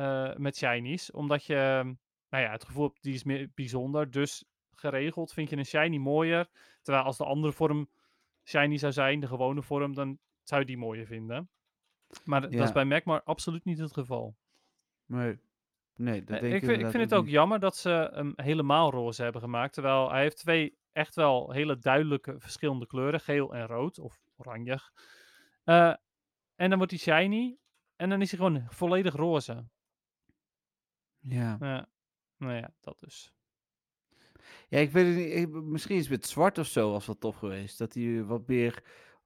eh, 0.00 0.36
met 0.36 0.56
shinies. 0.56 1.10
Omdat 1.10 1.44
je, 1.44 1.54
ehm, 1.54 1.94
nou 2.28 2.44
ja, 2.44 2.50
het 2.50 2.64
gevoel 2.64 2.84
hebt, 2.84 3.02
die 3.02 3.14
is 3.14 3.24
meer 3.24 3.50
bijzonder. 3.54 4.10
Dus 4.10 4.44
geregeld 4.74 5.32
vind 5.32 5.50
je 5.50 5.56
een 5.56 5.66
shiny 5.66 5.96
mooier. 5.96 6.48
Terwijl 6.82 7.04
als 7.04 7.16
de 7.16 7.24
andere 7.24 7.52
vorm 7.52 7.88
shiny 8.44 8.78
zou 8.78 8.92
zijn, 8.92 9.20
de 9.20 9.26
gewone 9.26 9.62
vorm, 9.62 9.94
dan 9.94 10.18
zou 10.42 10.60
je 10.60 10.66
die 10.66 10.78
mooier 10.78 11.06
vinden. 11.06 11.50
Maar 12.24 12.40
dat 12.40 12.52
is 12.52 12.72
bij 12.72 12.84
Magmar 12.84 13.22
absoluut 13.22 13.64
niet 13.64 13.78
het 13.78 13.92
geval. 13.92 14.36
Nee, 15.06 15.38
nee 15.94 16.24
dat 16.24 16.36
Eh, 16.36 16.42
denk 16.42 16.54
ik, 16.54 16.64
vind, 16.64 16.80
ik 16.80 16.90
vind 16.90 17.02
het 17.02 17.14
ook 17.14 17.24
niet. 17.24 17.32
jammer 17.32 17.60
dat 17.60 17.76
ze 17.76 18.10
hem 18.12 18.32
helemaal 18.36 18.90
roze 18.90 19.22
hebben 19.22 19.40
gemaakt. 19.40 19.72
Terwijl 19.72 20.10
hij 20.10 20.20
heeft 20.20 20.36
twee 20.36 20.78
echt 20.92 21.14
wel 21.14 21.52
hele 21.52 21.78
duidelijke 21.78 22.34
verschillende 22.38 22.86
kleuren. 22.86 23.20
Geel 23.20 23.54
en 23.54 23.66
rood. 23.66 23.98
Of 23.98 24.20
oranje. 24.36 24.78
Eh, 25.64 25.94
en 26.54 26.68
dan 26.68 26.78
wordt 26.78 26.92
hij 26.92 27.00
shiny. 27.00 27.58
En 27.96 28.08
dan 28.08 28.20
is 28.20 28.30
hij 28.30 28.38
gewoon 28.38 28.66
volledig 28.68 29.14
roze. 29.14 29.64
Ja. 31.20 31.56
Ja, 31.60 31.88
nou 32.36 32.54
ja, 32.54 32.72
dat 32.80 32.98
dus. 33.00 33.32
ja, 34.68 34.78
ik 34.78 34.90
weet 34.90 35.06
het 35.06 35.16
niet. 35.16 35.34
ik- 35.34 35.62
misschien 35.62 35.96
is 35.96 36.08
het 36.08 36.26
zwart 36.26 36.58
of 36.58 36.66
zo 36.66 36.90
was 36.90 37.06
wel 37.06 37.18
tof 37.18 37.36
geweest. 37.36 37.78
Dat 37.78 37.94
hij 37.94 38.24
wat 38.24 38.46
meer 38.46 38.82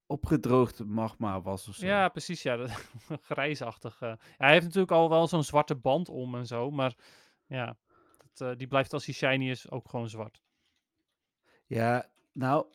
opgedroogd 0.07 0.85
magma 0.85 1.41
was 1.43 1.69
of 1.69 1.75
zo. 1.75 1.87
Ja, 1.87 2.09
precies. 2.09 2.43
Ja, 2.43 2.57
dat, 2.57 2.71
grijsachtig. 3.31 4.01
eh. 4.01 4.09
Ja, 4.09 4.19
hij 4.37 4.53
heeft 4.53 4.65
natuurlijk 4.65 4.93
al 4.93 5.09
wel 5.09 5.29
zo'n 5.29 5.45
zwarte 5.45 5.75
band 5.75 6.09
om 6.09 6.35
en 6.35 6.47
zo. 6.47 6.71
Maar 6.71 6.97
ja, 7.47 7.77
dat, 8.33 8.49
eh, 8.51 8.57
die 8.59 8.67
blijft 8.67 8.93
als 8.93 9.05
hij 9.05 9.15
shiny 9.15 9.51
is 9.51 9.71
ook 9.71 9.89
gewoon 9.89 10.09
zwart. 10.09 10.43
Ja, 11.67 12.11
nou, 12.33 12.67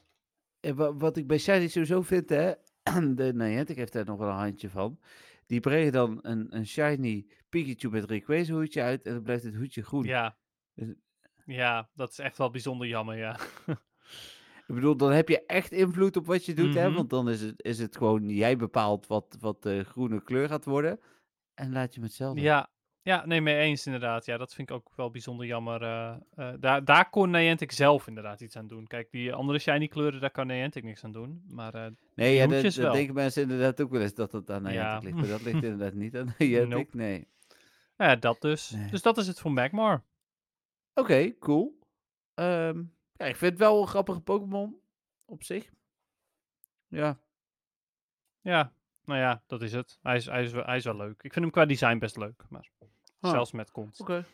eh, 0.59 0.71
wa- 0.73 0.93
wat 0.93 1.17
ik 1.17 1.27
bij 1.27 1.37
Shiny 1.37 1.67
sowieso 1.67 2.01
vind, 2.01 2.29
hè, 2.29 2.53
de 3.15 3.33
Niantic 3.33 3.75
heeft 3.75 3.93
daar 3.93 4.05
nog 4.05 4.17
wel 4.19 4.29
een 4.29 4.35
handje 4.35 4.69
van. 4.69 4.99
Die 5.49 5.59
brengen 5.59 5.91
dan 5.91 6.19
een, 6.21 6.55
een 6.55 6.67
Shiny 6.67 7.25
Pikachu 7.49 7.89
met 7.89 8.09
Rayquaza 8.09 8.53
hoedje 8.53 8.81
uit 8.81 9.05
en 9.05 9.13
dan 9.13 9.23
blijft 9.23 9.43
het 9.43 9.55
hoedje 9.55 9.83
groen. 9.83 10.03
Ja. 10.03 10.37
Dus- 10.73 10.93
Ja, 11.45 11.89
dat 11.93 12.09
is 12.11 12.19
echt 12.19 12.37
wel 12.37 12.49
bijzonder 12.49 12.87
jammer, 12.87 13.17
ja. 13.17 13.39
Ik 14.67 14.75
bedoel, 14.75 14.97
dan 14.97 15.11
heb 15.11 15.29
je 15.29 15.45
echt 15.45 15.71
invloed 15.71 16.17
op 16.17 16.25
wat 16.25 16.45
je 16.45 16.53
doet, 16.53 16.73
hè, 16.73 16.85
Mhm. 16.87 16.95
want 16.95 17.09
dan 17.09 17.29
is 17.29 17.41
het, 17.41 17.63
is 17.63 17.79
het 17.79 17.97
gewoon, 17.97 18.29
jij 18.29 18.57
bepaalt 18.57 19.07
wat, 19.07 19.37
wat 19.39 19.61
de 19.63 19.83
groene 19.83 20.23
kleur 20.23 20.47
gaat 20.47 20.65
worden 20.65 20.99
en 21.53 21.71
laat 21.71 21.93
je 21.93 21.99
hem 21.99 22.03
hetzelfde. 22.09 22.41
Ja, 22.41 22.69
ja, 23.01 23.25
nee, 23.25 23.41
mee 23.41 23.57
eens 23.57 23.85
inderdaad. 23.85 24.25
Ja, 24.25 24.37
dat 24.37 24.53
vind 24.53 24.69
ik 24.69 24.75
ook 24.75 24.91
wel 24.95 25.09
bijzonder 25.11 25.45
jammer. 25.45 25.81
eh, 25.81 26.15
eh, 26.35 26.53
daar, 26.59 26.85
daar 26.85 27.09
kon 27.09 27.29
Niantic 27.29 27.71
zelf 27.71 28.07
inderdaad 28.07 28.41
iets 28.41 28.55
aan 28.55 28.67
doen. 28.67 28.87
Kijk, 28.87 29.11
die 29.11 29.33
andere 29.33 29.59
shiny 29.59 29.87
kleuren, 29.87 30.21
daar 30.21 30.31
kan 30.31 30.47
Niantic 30.47 30.83
niks 30.83 31.03
aan 31.03 31.11
doen. 31.11 31.43
Maar 31.49 31.73
eh, 31.73 31.91
nee, 32.15 32.35
ja, 32.35 32.47
dat, 32.47 32.73
dat 32.73 32.93
denken 32.93 33.13
mensen 33.13 33.41
inderdaad 33.41 33.81
ook 33.81 33.91
wel 33.91 34.01
eens 34.01 34.13
dat 34.13 34.31
het 34.31 34.49
aan 34.49 34.63
Ja. 34.63 34.69
Niantic 34.69 35.03
ligt, 35.03 35.15
maar 35.15 35.27
dat 35.27 35.41
ligt 35.41 35.63
inderdaad 35.71 35.93
niet 35.93 36.15
aan 36.17 36.35
Niantic, 36.37 36.69
Nope. 36.69 36.97
nee. 36.97 37.27
ja, 37.97 38.15
dat 38.15 38.41
dus. 38.41 38.69
Nee. 38.69 38.89
Dus 38.89 39.01
dat 39.01 39.17
is 39.17 39.27
het 39.27 39.39
voor 39.39 39.51
Magmar. 39.51 40.03
Oké, 40.93 41.37
cool. 41.37 41.79
Ehm, 42.33 42.83
ja, 43.17 43.25
ik 43.25 43.35
vind 43.35 43.51
het 43.51 43.59
wel 43.59 43.81
een 43.81 43.87
grappige 43.87 44.19
Pokémon 44.21 44.79
op 45.25 45.43
zich. 45.43 45.69
Ja, 46.87 47.19
Ja, 48.41 48.73
nou 49.09 49.19
ja, 49.21 49.43
dat 49.47 49.61
is 49.61 49.71
het. 49.73 49.97
Hij 50.01 50.15
is, 50.15 50.25
hij, 50.25 50.43
is, 50.43 50.51
wel- 50.51 50.65
hij 50.65 50.75
is 50.77 50.83
wel 50.83 50.95
leuk. 50.95 51.23
Ik 51.23 51.33
vind 51.33 51.45
hem 51.45 51.53
qua 51.53 51.65
design 51.65 51.97
best 51.97 52.17
leuk. 52.17 52.43
Maar 52.49 52.69
Ah. 53.19 53.31
zelfs 53.31 53.51
met 53.51 53.71
kont. 53.71 53.99
oké. 53.99 54.25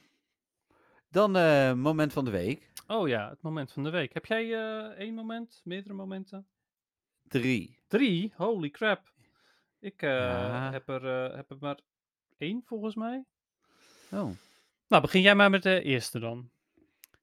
Dan 1.10 1.36
eh, 1.36 1.74
moment 1.74 2.14
van 2.14 2.26
de 2.26 2.32
week. 2.32 2.72
Oh 2.88 3.08
ja, 3.08 3.30
het 3.30 3.42
moment 3.42 3.72
van 3.72 3.84
de 3.84 3.90
week. 3.90 4.14
Heb 4.14 4.26
jij 4.26 4.54
eh, 4.54 4.98
één 5.00 5.14
moment, 5.14 5.62
meerdere 5.64 5.94
momenten? 5.94 6.48
Drie. 7.24 7.80
Drie? 7.88 8.34
Holy 8.36 8.70
crap. 8.70 9.12
Ik 9.80 10.02
eh, 10.02 10.10
Ja. 10.10 10.72
heb, 10.72 10.90
er, 10.90 11.06
eh, 11.30 11.36
heb 11.36 11.50
er 11.52 11.58
maar 11.60 11.80
één 12.38 12.62
volgens 12.66 12.96
mij. 12.96 13.24
Oh. 14.12 14.30
Nou, 14.88 15.02
begin 15.02 15.22
jij 15.22 15.36
maar 15.36 15.50
met 15.50 15.64
de 15.64 15.82
eerste 15.82 16.20
dan. 16.20 16.50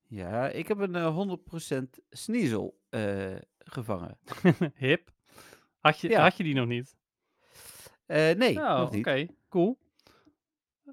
Ja, 0.08 0.48
ik 0.48 0.68
heb 0.68 0.78
een 0.78 0.94
eh, 0.94 1.14
100% 1.14 2.00
Sneasel 2.10 2.80
eh, 2.88 3.34
gevangen. 3.58 4.18
Hip. 4.74 5.10
Had 5.78 6.00
je, 6.00 6.08
Ja. 6.08 6.22
had 6.22 6.36
je 6.36 6.42
die 6.44 6.54
nog 6.54 6.66
niet? 6.66 6.96
Eh, 8.06 8.30
nee, 8.36 8.56
oh, 8.56 8.78
nog 8.78 8.94
oké. 8.96 9.12
niet. 9.14 9.32
Cool. 9.48 9.78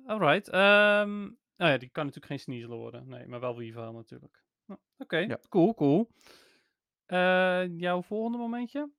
Alright. 0.06 0.50
ehm, 0.50 1.26
Oh 1.62 1.68
ja, 1.68 1.78
die 1.78 1.90
kan 1.90 2.06
natuurlijk 2.06 2.26
geen 2.32 2.40
Sneasel 2.40 2.78
worden. 2.78 3.08
Nee, 3.08 3.28
maar 3.28 3.40
wel 3.40 3.58
Weavile 3.58 3.92
natuurlijk. 3.92 4.44
Nou, 4.66 4.80
Oké, 4.98 5.18
Ja. 5.18 5.40
cool, 5.50 5.74
cool. 5.74 6.10
Eh, 7.06 7.78
jouw 7.78 8.02
volgende 8.02 8.38
momentje? 8.38 8.90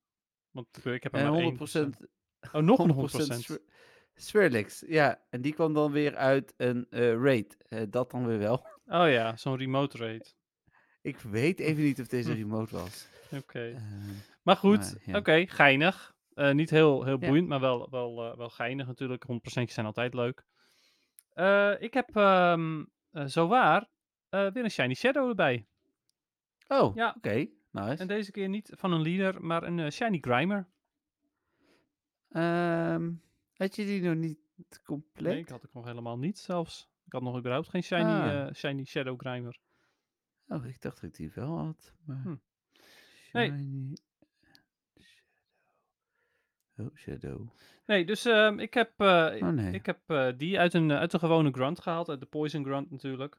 Want 0.50 0.84
ik- 0.86 1.02
heb 1.02 1.14
er 1.14 1.20
En 1.20 1.24
maar 1.30 1.34
één. 1.40 1.42
100%, 1.44 1.98
dus, 1.98 2.08
eh, 2.40 2.54
Oh, 2.54 2.62
nog 2.62 2.78
een 2.78 2.90
100% 2.90 3.22
100%. 3.28 3.42
Swir- 3.42 3.62
Swirlix. 4.14 4.84
Ja, 4.86 5.22
en 5.30 5.40
die 5.40 5.52
kwam 5.54 5.72
dan 5.74 5.92
weer 5.92 6.16
uit 6.16 6.54
een 6.56 6.86
eh 6.90 7.12
raid. 7.22 7.56
Eh, 7.68 7.82
dat 7.90 8.10
dan 8.10 8.26
weer 8.26 8.38
wel. 8.38 8.66
Oh 8.86 9.08
ja, 9.10 9.36
zo'n 9.36 9.56
remote 9.56 9.96
rate. 9.98 10.32
Ik 11.02 11.18
weet 11.18 11.58
even 11.60 11.82
niet 11.82 12.00
of 12.00 12.06
deze 12.06 12.32
remote 12.34 12.74
was. 12.76 13.08
Oké. 13.32 13.82
Maar 14.42 14.56
goed, 14.56 14.78
maar, 14.78 14.94
ja. 15.04 15.18
oké, 15.18 15.46
geinig. 15.46 16.14
Eh, 16.40 16.50
niet 16.54 16.70
heel, 16.70 17.04
heel 17.04 17.18
Ja. 17.20 17.26
boeiend, 17.26 17.48
maar 17.48 17.60
wel, 17.60 17.90
wel, 17.90 18.30
eh, 18.30 18.36
wel 18.36 18.50
geinig 18.50 18.86
natuurlijk. 18.86 19.22
100% 19.22 19.70
zijn 19.72 19.86
altijd 19.86 20.14
leuk. 20.14 20.44
Eh, 21.32 21.72
ik 21.82 21.94
heb 21.94 22.16
ehm 22.16 22.84
eh, 23.10 23.24
zowaar 23.26 23.88
eh, 24.28 24.50
weer 24.52 24.64
een 24.64 24.70
Shiny 24.70 24.94
Shadow 24.94 25.28
erbij. 25.28 25.66
oh, 26.68 26.94
Ja. 26.94 27.14
oké. 27.16 27.46
Nice. 27.70 27.96
En 28.02 28.06
deze 28.06 28.30
keer 28.30 28.48
niet 28.48 28.70
van 28.74 28.92
een 28.92 29.02
leader, 29.02 29.44
maar 29.44 29.62
een 29.62 29.92
Shiny 29.92 30.18
Grimer. 30.20 30.68
Ehm, 32.28 33.12
had 33.56 33.76
je 33.76 33.84
die 33.84 34.02
nog 34.02 34.14
niet 34.14 34.38
compleet? 34.84 35.32
Nee, 35.32 35.38
ik 35.38 35.48
had 35.48 35.62
ik 35.64 35.72
nog 35.72 35.84
helemaal 35.84 36.18
niet 36.18 36.38
zelfs. 36.38 36.88
Ik 37.06 37.12
had 37.12 37.22
nog 37.22 37.38
überhaupt 37.38 37.68
geen 37.68 37.82
Shiny, 37.82 38.02
Ah. 38.02 38.52
shiny 38.54 38.84
Shadow 38.84 39.20
Grimer. 39.20 39.58
Oh, 40.48 40.64
ik 40.66 40.80
dacht 40.80 41.00
dat 41.00 41.10
ik 41.10 41.16
die 41.16 41.30
wel 41.34 41.58
had. 41.58 41.94
Maar... 42.04 42.22
Hm. 42.22 42.36
Hey. 43.32 43.48
Oh, 46.80 46.96
Shadow. 46.96 47.48
Nee, 47.86 48.04
dus 48.04 48.24
ehm, 48.24 48.58
ik 48.58 48.74
heb, 48.74 48.90
eh, 48.96 49.06
Oh 49.40 49.48
nee. 49.48 49.72
ik 49.72 49.86
heb 49.86 49.98
eh, 50.06 50.28
die 50.36 50.58
uit 50.58 50.74
een, 50.74 50.92
uit 50.92 51.12
een 51.12 51.18
gewone 51.18 51.50
grunt 51.52 51.80
gehaald, 51.80 52.08
uit 52.08 52.20
de 52.20 52.26
Poison 52.26 52.64
Grunt 52.64 52.90
natuurlijk. 52.90 53.38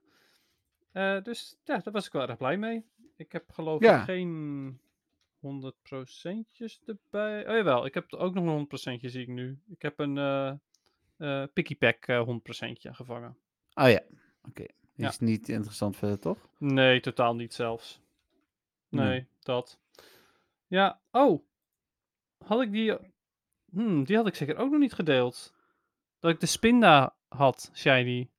Eh, 0.91 1.21
dus 1.23 1.57
ja, 1.63 1.77
daar 1.77 1.93
was 1.93 2.05
ik 2.05 2.11
wel 2.11 2.27
erg 2.27 2.37
blij 2.37 2.57
mee. 2.57 2.85
Ik 3.15 3.31
heb 3.31 3.51
geloof 3.51 3.81
Ja. 3.81 3.97
ik 3.99 4.03
geen 4.03 4.79
100%'tjes 5.39 6.81
erbij. 6.85 7.47
Oh 7.49 7.55
jawel, 7.55 7.85
ik 7.85 7.93
heb 7.93 8.11
er 8.11 8.17
ook 8.19 8.33
nog 8.33 8.45
een 8.45 8.51
100%'tje 8.51 9.09
zie 9.09 9.21
ik 9.21 9.27
nu. 9.27 9.59
Ik 9.69 9.81
heb 9.81 9.99
een 9.99 10.59
Picky 11.53 11.75
Pack 11.77 12.05
eh 12.05 12.27
100%'tje 12.27 12.93
gevangen. 12.93 13.37
Oh 13.73 13.89
ja, 13.89 14.01
oké. 14.47 14.65
Ja. 14.95 15.07
is 15.07 15.19
niet 15.19 15.49
interessant 15.49 15.97
verder, 15.97 16.19
toch? 16.19 16.37
Nee, 16.57 16.99
totaal 16.99 17.35
niet 17.35 17.53
zelfs. 17.53 18.01
Nee. 18.89 19.07
Nee, 19.07 19.27
dat. 19.39 19.79
Ja, 20.67 20.99
oh. 21.11 21.43
Had 22.45 22.61
ik 22.61 22.71
die... 22.71 22.97
Hmm, 23.71 24.03
die 24.03 24.15
had 24.15 24.27
ik 24.27 24.35
zeker 24.35 24.57
ook 24.57 24.71
nog 24.71 24.79
niet 24.79 24.93
gedeeld. 24.93 25.53
Dat 26.19 26.31
ik 26.31 26.39
de 26.39 26.45
Spinda 26.45 27.15
had, 27.27 27.71
Shiny. 27.73 28.29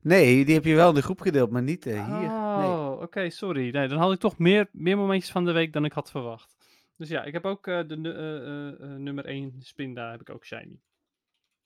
Nee, 0.00 0.44
die 0.44 0.54
heb 0.54 0.64
je 0.64 0.74
wel 0.74 0.88
in 0.88 0.94
de 0.94 1.02
groep 1.02 1.20
gedeeld, 1.20 1.50
maar 1.50 1.62
niet 1.62 1.86
eh, 1.86 2.18
hier. 2.18 2.28
Oh, 2.30 2.58
Nee. 2.88 3.00
oké, 3.00 3.30
sorry. 3.30 3.70
Nee, 3.70 3.88
dan 3.88 3.98
had 3.98 4.12
ik 4.12 4.18
toch 4.18 4.38
meer, 4.38 4.68
meer 4.72 4.96
momentjes 4.96 5.30
van 5.32 5.44
de 5.44 5.52
week 5.52 5.72
dan 5.72 5.84
ik 5.84 5.92
had 5.92 6.10
verwacht. 6.10 6.56
Dus 6.96 7.08
ja, 7.08 7.24
ik 7.24 7.32
heb 7.32 7.44
ook 7.44 7.66
eh, 7.66 7.80
de 7.86 7.94
eh, 8.80 8.88
nummer 8.88 9.24
1 9.24 9.54
Spinda, 9.58 10.10
heb 10.10 10.20
ik 10.20 10.30
ook 10.30 10.44
Shiny. 10.44 10.80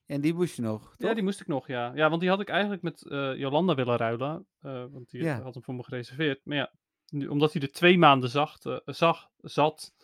En 0.06 0.20
die 0.20 0.34
moest 0.34 0.56
je 0.56 0.62
nog, 0.62 0.96
toch? 0.96 1.08
Ja, 1.08 1.14
die 1.14 1.22
moest 1.22 1.40
ik 1.40 1.46
nog, 1.46 1.66
ja. 1.66 1.92
Ja, 1.94 2.08
want 2.08 2.20
die 2.20 2.30
had 2.30 2.40
ik 2.40 2.48
eigenlijk 2.48 2.82
met 2.82 3.00
Jolanda 3.38 3.74
willen 3.74 3.96
ruilen. 3.96 4.46
want 4.60 5.10
die 5.10 5.22
Ja. 5.22 5.40
had 5.42 5.54
hem 5.54 5.62
voor 5.62 5.74
me 5.74 5.82
gereserveerd. 5.82 6.40
Maar 6.44 6.56
ja, 6.56 6.72
nu, 7.08 7.26
omdat 7.26 7.52
hij 7.52 7.62
er 7.62 7.72
twee 7.72 7.98
maanden 7.98 8.28
zacht, 8.30 8.66
zag, 8.84 9.30
zat, 9.40 9.94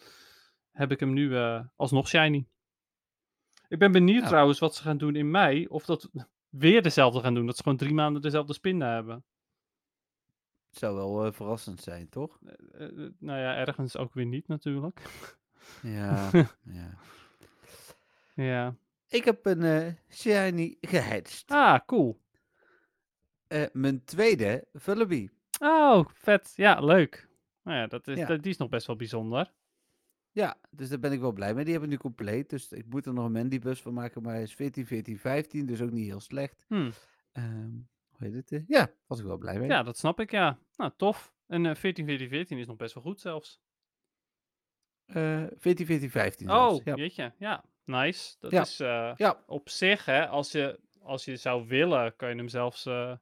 heb 0.71 0.91
ik 0.91 1.01
hem 1.01 1.13
nu 1.13 1.37
alsnog 1.77 2.09
shiny. 2.09 2.47
Ik 3.71 3.79
ben 3.79 3.93
benieuwd 3.93 4.23
Ja. 4.23 4.29
trouwens 4.29 4.59
wat 4.59 4.75
ze 4.75 4.83
gaan 4.83 4.99
doen 4.99 5.17
in 5.17 5.31
mei. 5.31 5.67
Of 5.67 5.85
dat 5.85 6.11
weer 6.49 6.83
dezelfde 6.83 7.21
gaan 7.21 7.35
doen. 7.35 7.47
Dat 7.47 7.57
ze 7.57 7.63
gewoon 7.63 7.79
drie 7.79 7.95
maanden 7.95 8.23
dezelfde 8.23 8.53
spinda 8.53 8.93
hebben. 8.95 9.25
Het 10.71 10.79
zou 10.79 10.95
wel 10.97 11.25
eh, 11.27 11.33
verrassend 11.33 11.81
zijn, 11.81 12.09
toch? 12.09 12.39
Eh, 12.73 12.85
eh, 12.85 13.11
nou 13.19 13.39
ja, 13.39 13.57
ergens 13.57 13.97
ook 13.97 14.15
weer 14.15 14.27
niet 14.27 14.49
natuurlijk. 14.49 15.01
Ja, 15.83 16.31
ja. 16.63 16.95
ja. 18.35 18.75
Ik 19.09 19.25
heb 19.25 19.47
een 19.47 19.97
shiny 20.11 20.77
gehatcht. 20.81 21.51
Ah, 21.51 21.79
cool. 21.87 22.21
Mijn 23.73 24.05
tweede 24.05 24.67
Vullaby. 24.75 25.29
Oh, 25.61 26.05
vet. 26.15 26.53
Ja, 26.57 26.81
leuk. 26.81 27.29
Nou 27.63 27.77
ja, 27.79 27.87
dat 27.87 28.09
is, 28.09 28.19
Ja. 28.19 28.27
dat, 28.27 28.43
die 28.43 28.51
is 28.53 28.57
nog 28.59 28.69
best 28.69 28.87
wel 28.87 28.97
bijzonder. 28.97 29.53
Ja, 30.33 30.57
dus 30.71 30.89
daar 30.89 30.99
ben 30.99 31.13
ik 31.13 31.21
wel 31.21 31.33
blij 31.33 31.55
mee. 31.55 31.65
Die 31.65 31.73
hebben 31.73 31.91
we 31.91 31.95
nu 31.97 32.01
compleet. 32.03 32.51
Dus 32.51 32.73
ik 32.73 32.87
moet 32.87 33.07
er 33.07 33.13
nog 33.15 33.25
een 33.25 33.33
Mandibus 33.33 33.83
van 33.83 33.95
maken. 33.95 34.23
Maar 34.23 34.33
hij 34.35 34.43
is 34.43 34.55
14, 34.55 34.87
14, 34.87 35.19
15. 35.19 35.67
Dus 35.67 35.81
ook 35.81 35.91
niet 35.91 36.07
heel 36.07 36.21
slecht. 36.21 36.65
Hm. 36.69 36.91
Ehm, 37.33 37.71
hoe 38.09 38.19
heet 38.19 38.35
het? 38.35 38.53
eh? 38.53 38.61
Ja, 38.67 38.91
was 39.07 39.19
ik 39.19 39.25
wel 39.25 39.39
blij 39.39 39.59
mee. 39.59 39.69
Ja, 39.69 39.83
dat 39.83 39.99
snap 39.99 40.21
ik, 40.21 40.31
ja. 40.31 40.59
Nou, 40.77 40.93
tof. 40.97 41.35
En 41.47 41.67
eh 41.67 41.75
14, 41.75 42.05
14, 42.07 42.29
14 42.29 42.59
is 42.59 42.67
nog 42.67 42.77
best 42.77 42.95
wel 42.95 43.03
goed 43.03 43.21
zelfs. 43.21 43.61
Eh 45.07 45.45
14, 45.59 45.87
14, 45.87 46.11
15 46.11 46.51
Oh, 46.51 46.57
zelfs. 46.57 46.81
Ja. 46.85 46.95
jeetje. 46.95 47.33
Ja, 47.39 47.65
nice. 47.85 48.35
Dat 48.39 48.51
Ja. 48.51 48.61
is 48.61 48.77
ja, 49.17 49.43
op 49.47 49.69
zich, 49.69 50.05
hè, 50.05 50.29
als 50.29 50.53
je, 50.53 50.81
als 51.03 51.25
je 51.25 51.37
zou 51.37 51.67
willen, 51.67 52.17
kan 52.17 52.29
je 52.29 52.35
hem 52.37 52.49
zelfs 52.49 52.87
eh 52.87 53.13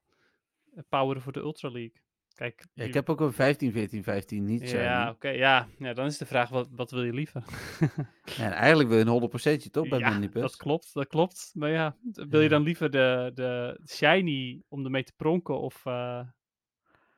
poweren 0.89 1.23
voor 1.23 1.33
de 1.33 1.41
Ultra 1.41 1.71
League. 1.71 2.03
Kijk, 2.39 2.67
Ja, 2.75 2.85
ik 2.85 2.95
heb 2.95 3.09
ook 3.11 3.21
een 3.21 3.33
15, 3.33 3.73
14, 3.73 4.03
15 4.03 4.45
niet 4.45 4.71
ja, 4.71 5.11
oké, 5.11 5.29
ja. 5.29 5.69
ja. 5.79 5.93
Dan 5.93 6.07
is 6.07 6.19
de 6.19 6.27
vraag, 6.27 6.49
wat, 6.49 6.69
wat 6.71 6.91
wil 6.91 7.03
je 7.05 7.13
liever? 7.13 7.43
En 8.39 8.53
eigenlijk 8.53 8.89
wil 8.89 8.99
je 8.99 9.05
een 9.05 9.59
100% 9.67 9.71
toch 9.71 9.89
bij 9.89 9.99
ja, 9.99 10.21
dat 10.33 10.57
klopt, 10.57 10.95
dat 10.95 11.07
klopt. 11.07 11.51
Maar 11.55 11.71
ja, 11.71 11.97
wil 12.13 12.39
je 12.41 12.43
Ja. 12.43 12.49
dan 12.49 12.63
liever 12.63 12.91
de, 12.91 13.31
de 13.35 13.81
shiny 13.87 14.63
om 14.69 14.85
ermee 14.85 15.03
te 15.05 15.13
pronken 15.17 15.61
of... 15.61 15.87
eh, 15.87 16.21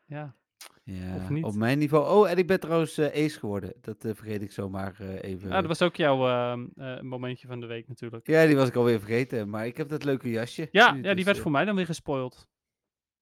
ja, 0.07 0.35
Ja, 0.85 1.17
Of 1.17 1.31
niet? 1.31 1.45
op 1.45 1.55
mijn 1.55 1.79
niveau. 1.79 2.09
Oh, 2.09 2.31
en 2.31 2.39
ik 2.39 2.47
ben 2.47 2.61
trouwens 2.61 2.99
eh, 2.99 3.25
ace 3.25 3.39
geworden. 3.39 3.73
Dat 3.81 4.05
eh, 4.05 4.15
vergeet 4.15 4.43
ik 4.43 4.53
zomaar 4.53 4.95
eh, 5.01 5.23
even. 5.31 5.49
ah, 5.51 5.57
dat 5.57 5.67
was 5.67 5.83
ook 5.83 5.97
jouw 5.97 6.27
ehm, 6.29 6.67
eh, 6.77 7.01
momentje 7.01 7.47
van 7.47 7.61
de 7.61 7.67
week 7.67 7.89
natuurlijk. 7.89 8.27
Ja, 8.27 8.47
die 8.47 8.57
was 8.57 8.69
ik 8.69 8.75
alweer 8.77 8.99
vergeten. 8.99 9.49
Maar 9.51 9.67
ik 9.67 9.77
heb 9.77 9.89
dat 9.89 10.05
leuke 10.05 10.31
jasje. 10.31 10.69
Ja, 10.71 10.93
nu, 10.93 10.97
ja 10.97 11.03
die 11.07 11.15
dus, 11.15 11.25
werd 11.25 11.39
voor 11.39 11.51
mij 11.51 11.65
dan 11.65 11.77
weer 11.77 11.87
gespoild. 11.87 12.49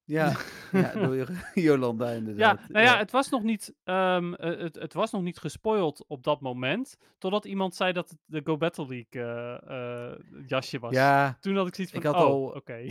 Ja, 0.08 0.36
ja 0.72 0.92
door 0.92 1.16
Jo- 1.16 1.26
Jolanda 1.66 2.10
Ja, 2.10 2.16
inderdaad. 2.16 2.68
nou 2.68 2.84
ja, 2.84 2.98
het 2.98 3.10
was 3.10 3.28
nog 3.28 3.42
niet, 3.42 3.74
eh, 3.84 4.30
het, 4.36 4.74
het 4.74 4.92
was 4.94 5.10
nog 5.10 5.22
niet 5.22 5.38
gespoild 5.38 6.04
op 6.06 6.22
dat 6.24 6.40
moment. 6.40 6.96
Totdat 7.18 7.44
iemand 7.44 7.74
zei 7.74 7.92
dat 7.92 8.10
het 8.10 8.18
de 8.24 8.40
Go 8.44 8.56
Battle 8.56 8.86
League 8.86 9.22
eh, 9.22 10.10
eh, 10.10 10.18
jasje 10.46 10.78
was. 10.78 10.92
Ja, 10.94 11.36
Toen 11.40 11.56
had 11.56 11.66
ik 11.66 11.74
zoiets 11.74 11.92
van, 11.92 12.02
Ik 12.02 12.06
had 12.06 12.16
oh, 12.16 12.20
al- 12.20 12.42
oké. 12.54 12.86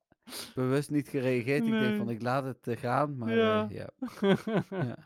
bewust 0.54 0.90
niet 0.90 1.08
gereageerd. 1.08 1.64
Ik 1.66 1.70
denk 1.70 1.96
van, 1.96 2.10
ik 2.10 2.22
laat 2.22 2.44
het 2.44 2.66
eh, 2.66 2.76
gaan. 2.76 3.16
Maar 3.16 3.34
Ja. 3.34 3.66
ja. 3.70 3.88
ja. 4.20 4.36
ja. 4.70 4.96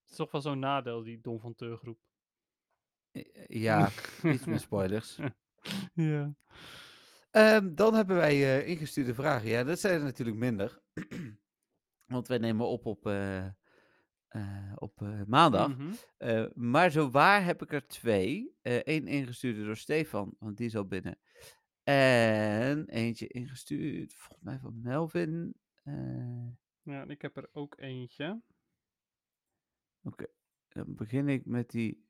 Het 0.00 0.10
is 0.10 0.16
toch 0.16 0.30
wel 0.30 0.40
zo'n 0.40 0.58
nadeel, 0.58 1.02
die 1.02 1.20
Don 1.20 1.40
van 1.40 1.54
Teur 1.54 1.76
groep. 1.76 1.98
Eh, 3.10 3.24
Ja, 3.46 3.88
iets 4.22 4.44
meer 4.44 4.58
spoilers. 4.58 5.18
ja. 5.94 6.32
Ehm, 7.30 7.74
dan 7.74 7.94
hebben 7.94 8.16
wij 8.16 8.32
eh, 8.32 8.68
ingestuurde 8.68 9.14
vragen. 9.14 9.48
Ja, 9.48 9.64
dat 9.64 9.78
zijn 9.78 9.98
er 9.98 10.04
natuurlijk 10.04 10.36
minder. 10.36 10.80
Want 12.06 12.28
wij 12.28 12.38
nemen 12.38 12.66
op 12.66 12.86
op, 12.86 13.06
eh, 13.06 13.46
eh, 14.28 14.72
op 14.74 15.00
maandag. 15.26 15.76
Mhm. 15.76 16.48
Maar 16.54 16.90
zo 16.90 17.10
waar 17.10 17.44
heb 17.44 17.62
ik 17.62 17.72
er 17.72 17.86
twee. 17.86 18.56
Eén 18.62 19.06
ingestuurde 19.06 19.64
door 19.64 19.76
Stefan, 19.76 20.36
want 20.38 20.56
die 20.56 20.66
is 20.66 20.76
al 20.76 20.86
binnen. 20.86 21.18
En 21.82 22.88
eentje 22.88 23.26
ingestuurd, 23.26 24.14
volgens 24.14 24.42
mij 24.42 24.58
van 24.58 24.80
Melvin. 24.82 25.54
Ja, 26.82 27.02
en 27.02 27.10
ik 27.10 27.22
heb 27.22 27.36
er 27.36 27.48
ook 27.52 27.78
eentje. 27.78 28.42
dan 30.68 30.94
begin 30.94 31.28
ik 31.28 31.46
met 31.46 31.70
die 31.70 32.09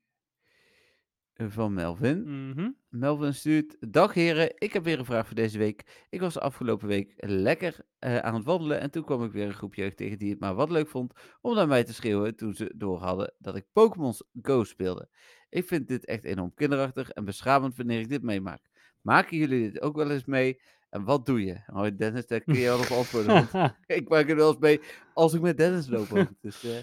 van 1.49 1.73
Melvin. 1.73 2.49
Mhm. 2.49 2.69
Melvin 2.89 3.33
stuurt: 3.33 3.77
Dag 3.91 4.13
heren, 4.13 4.51
ik 4.55 4.73
heb 4.73 4.83
weer 4.83 4.99
een 4.99 5.05
vraag 5.05 5.25
voor 5.25 5.35
deze 5.35 5.57
week. 5.57 6.05
Ik 6.09 6.19
was 6.19 6.33
de 6.33 6.39
afgelopen 6.39 6.87
week 6.87 7.13
lekker 7.17 7.85
eh, 7.99 8.17
aan 8.17 8.33
het 8.33 8.43
wandelen 8.43 8.79
en 8.79 8.91
toen 8.91 9.03
kwam 9.03 9.23
ik 9.23 9.31
weer 9.31 9.45
een 9.45 9.53
groep 9.53 9.75
jeugd 9.75 9.97
tegen 9.97 10.17
die 10.17 10.29
het 10.29 10.39
maar 10.39 10.55
wat 10.55 10.69
leuk 10.69 10.87
vond 10.87 11.13
om 11.41 11.55
naar 11.55 11.67
mij 11.67 11.83
te 11.83 11.93
schreeuwen 11.93 12.35
toen 12.35 12.53
ze 12.53 12.73
door 12.75 12.99
hadden 12.99 13.33
dat 13.37 13.55
ik 13.55 13.65
Pokémon 13.71 14.13
Go 14.41 14.63
speelde. 14.63 15.09
Ik 15.49 15.67
vind 15.67 15.87
dit 15.87 16.05
echt 16.05 16.23
enorm 16.23 16.53
kinderachtig 16.53 17.09
en 17.09 17.25
beschamend 17.25 17.75
wanneer 17.75 17.99
ik 17.99 18.09
dit 18.09 18.21
meemaak. 18.21 18.69
Maken 19.01 19.37
jullie 19.37 19.71
dit 19.71 19.81
ook 19.81 19.95
wel 19.95 20.11
eens 20.11 20.25
mee? 20.25 20.61
En 20.89 21.03
wat 21.03 21.25
doe 21.25 21.45
je? 21.45 21.57
Oh, 21.67 21.87
Dennis, 21.97 22.27
daar 22.27 22.41
kun 22.41 22.55
je 22.55 22.65
wel 22.65 22.79
op 22.85 22.89
antwoorden. 22.89 23.49
ik 23.85 24.09
maak 24.09 24.27
het 24.27 24.37
wel 24.37 24.49
eens 24.49 24.59
mee 24.59 24.81
als 25.13 25.33
ik 25.33 25.41
met 25.41 25.57
Dennis 25.57 25.87
loop. 25.87 26.31
Dus, 26.41 26.63
eh, 26.63 26.77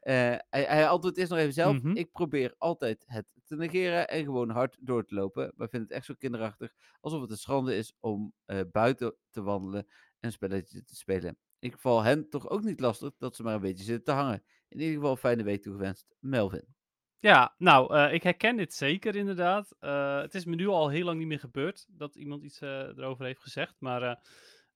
eh, 0.00 0.38
hij, 0.50 0.62
hij 0.62 0.88
antwoordt 0.88 1.18
eerst 1.18 1.30
nog 1.30 1.38
even 1.38 1.52
zelf. 1.52 1.82
Mhm. 1.82 1.96
Ik 1.96 2.12
probeer 2.12 2.54
altijd 2.58 3.04
het 3.06 3.26
te 3.52 3.58
negeren 3.58 4.08
en 4.08 4.24
gewoon 4.24 4.50
hard 4.50 4.76
door 4.80 5.04
te 5.04 5.14
lopen. 5.14 5.52
Maar 5.56 5.68
vind 5.68 5.82
het 5.82 5.92
echt 5.92 6.04
zo 6.04 6.14
kinderachtig. 6.18 6.72
Alsof 7.00 7.20
het 7.20 7.30
een 7.30 7.36
schande 7.36 7.76
is 7.76 7.94
om 8.00 8.32
eh, 8.44 8.60
buiten 8.72 9.16
te 9.30 9.42
wandelen 9.42 9.80
en 9.80 9.86
een 10.20 10.32
spelletje 10.32 10.84
te 10.84 10.94
spelen. 10.94 11.38
Ik 11.58 11.78
val 11.78 12.02
hen 12.02 12.28
toch 12.28 12.48
ook 12.48 12.62
niet 12.62 12.80
lastig 12.80 13.12
dat 13.18 13.36
ze 13.36 13.42
maar 13.42 13.54
een 13.54 13.60
beetje 13.60 13.84
zitten 13.84 14.04
te 14.04 14.20
hangen. 14.20 14.42
In 14.68 14.80
ieder 14.80 14.94
geval 14.94 15.16
fijne 15.16 15.42
week 15.42 15.62
toegewenst. 15.62 16.14
Melvin. 16.18 16.74
Ja, 17.18 17.54
nou, 17.58 17.94
eh, 17.94 18.12
ik 18.12 18.22
herken 18.22 18.56
dit 18.56 18.74
zeker 18.74 19.16
inderdaad. 19.16 19.76
Eh, 19.78 20.20
het 20.20 20.34
is 20.34 20.44
me 20.44 20.54
nu 20.54 20.66
al 20.66 20.88
heel 20.88 21.04
lang 21.04 21.18
niet 21.18 21.26
meer 21.28 21.38
gebeurd 21.38 21.86
dat 21.88 22.16
iemand 22.16 22.42
iets 22.42 22.60
erover 22.60 23.24
heeft 23.24 23.40
gezegd. 23.40 23.74
Maar 23.78 24.20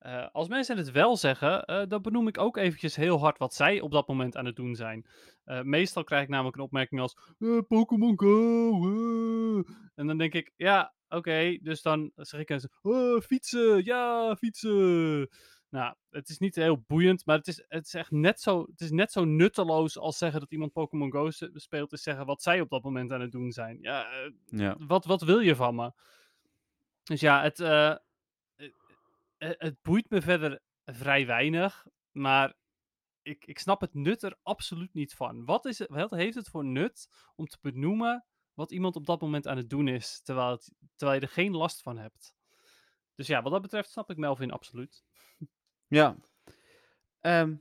eh, 0.07 0.27
als 0.33 0.49
mensen 0.49 0.77
het 0.77 0.91
wel 0.91 1.17
zeggen, 1.17 1.65
eh, 1.65 1.83
dan 1.89 2.03
benoem 2.03 2.29
ik 2.29 2.39
ook 2.39 2.57
eventjes 2.57 2.97
heel 2.97 3.19
hard 3.19 3.39
wat 3.39 3.55
zij 3.55 3.81
op 3.81 3.91
dat 3.91 4.09
moment 4.09 4.37
aan 4.37 4.45
het 4.45 4.57
doen 4.57 4.75
zijn. 4.75 5.07
Eh, 5.45 5.63
meestal 5.63 6.05
krijg 6.05 6.23
ik 6.23 6.29
namelijk 6.29 6.57
een 6.57 6.63
opmerking 6.63 7.01
als 7.01 7.17
Pokémon 7.69 8.19
Go. 8.19 8.71
eh." 8.71 9.65
En 9.95 10.07
dan 10.07 10.19
denk 10.19 10.33
ik, 10.35 10.53
ja, 10.57 10.95
oké. 11.09 11.59
dus 11.63 11.83
dan 11.83 12.11
zeg 12.15 12.41
ik 12.41 12.51
eens, 12.51 12.69
"Oh, 12.83 13.21
fietsen, 13.21 13.85
ja, 13.85 14.37
fietsen. 14.37 15.29
Nou, 15.69 15.95
het 16.11 16.29
is 16.29 16.39
niet 16.39 16.55
heel 16.55 16.85
boeiend, 16.87 17.27
maar 17.27 17.37
het 17.37 17.47
is, 17.47 17.65
het 17.69 17.87
is 17.87 17.95
echt 17.95 18.11
net 18.11 18.41
zo, 18.41 18.61
het 18.71 18.81
is 18.81 18.91
net 18.91 19.13
zo 19.13 19.25
nutteloos 19.25 19.99
als 19.99 20.19
zeggen 20.19 20.41
dat 20.41 20.53
iemand 20.53 20.73
Pokémon 20.73 21.13
Go 21.13 21.31
speelt, 21.55 21.93
is 21.93 22.03
zeggen 22.03 22.27
wat 22.27 22.43
zij 22.43 22.61
op 22.61 22.71
dat 22.71 22.83
moment 22.83 23.13
aan 23.13 23.21
het 23.21 23.33
doen 23.33 23.53
zijn. 23.53 23.79
Ja, 23.81 24.07
Ja. 24.45 24.77
wat, 24.87 25.05
wat 25.05 25.23
wil 25.23 25.41
je 25.41 25.55
van 25.57 25.75
me? 25.75 25.93
Dus 27.03 27.21
ja, 27.21 27.43
het, 27.43 27.59
het 29.39 29.83
boeit 29.83 30.11
me 30.11 30.23
verder 30.23 30.61
vrij 30.85 31.27
weinig, 31.27 31.87
maar 32.11 32.55
ik, 33.23 33.45
ik 33.47 33.59
snap 33.59 33.81
het 33.81 33.95
nut 33.95 34.23
er 34.23 34.39
absoluut 34.43 34.95
niet 34.95 35.15
van. 35.15 35.45
Wat, 35.45 35.65
is 35.65 35.79
het, 35.79 36.11
heeft 36.11 36.35
het 36.35 36.49
voor 36.49 36.65
nut 36.65 37.09
om 37.35 37.47
te 37.47 37.59
benoemen 37.61 38.25
wat 38.55 38.73
iemand 38.73 38.97
op 38.97 39.07
dat 39.07 39.21
moment 39.21 39.47
aan 39.47 39.57
het 39.57 39.71
doen 39.71 39.89
is, 39.89 40.21
terwijl, 40.23 40.61
terwijl 40.97 41.21
je 41.21 41.27
er 41.27 41.33
geen 41.33 41.53
last 41.53 41.83
van 41.83 41.99
hebt? 41.99 42.35
Dus 43.15 43.27
ja, 43.27 43.43
wat 43.43 43.53
dat 43.53 43.63
betreft 43.63 43.91
snap 43.91 44.11
ik 44.11 44.17
Melvin 44.17 44.51
absoluut. 44.51 45.05
Ja. 45.87 46.17
Ehm, 47.21 47.55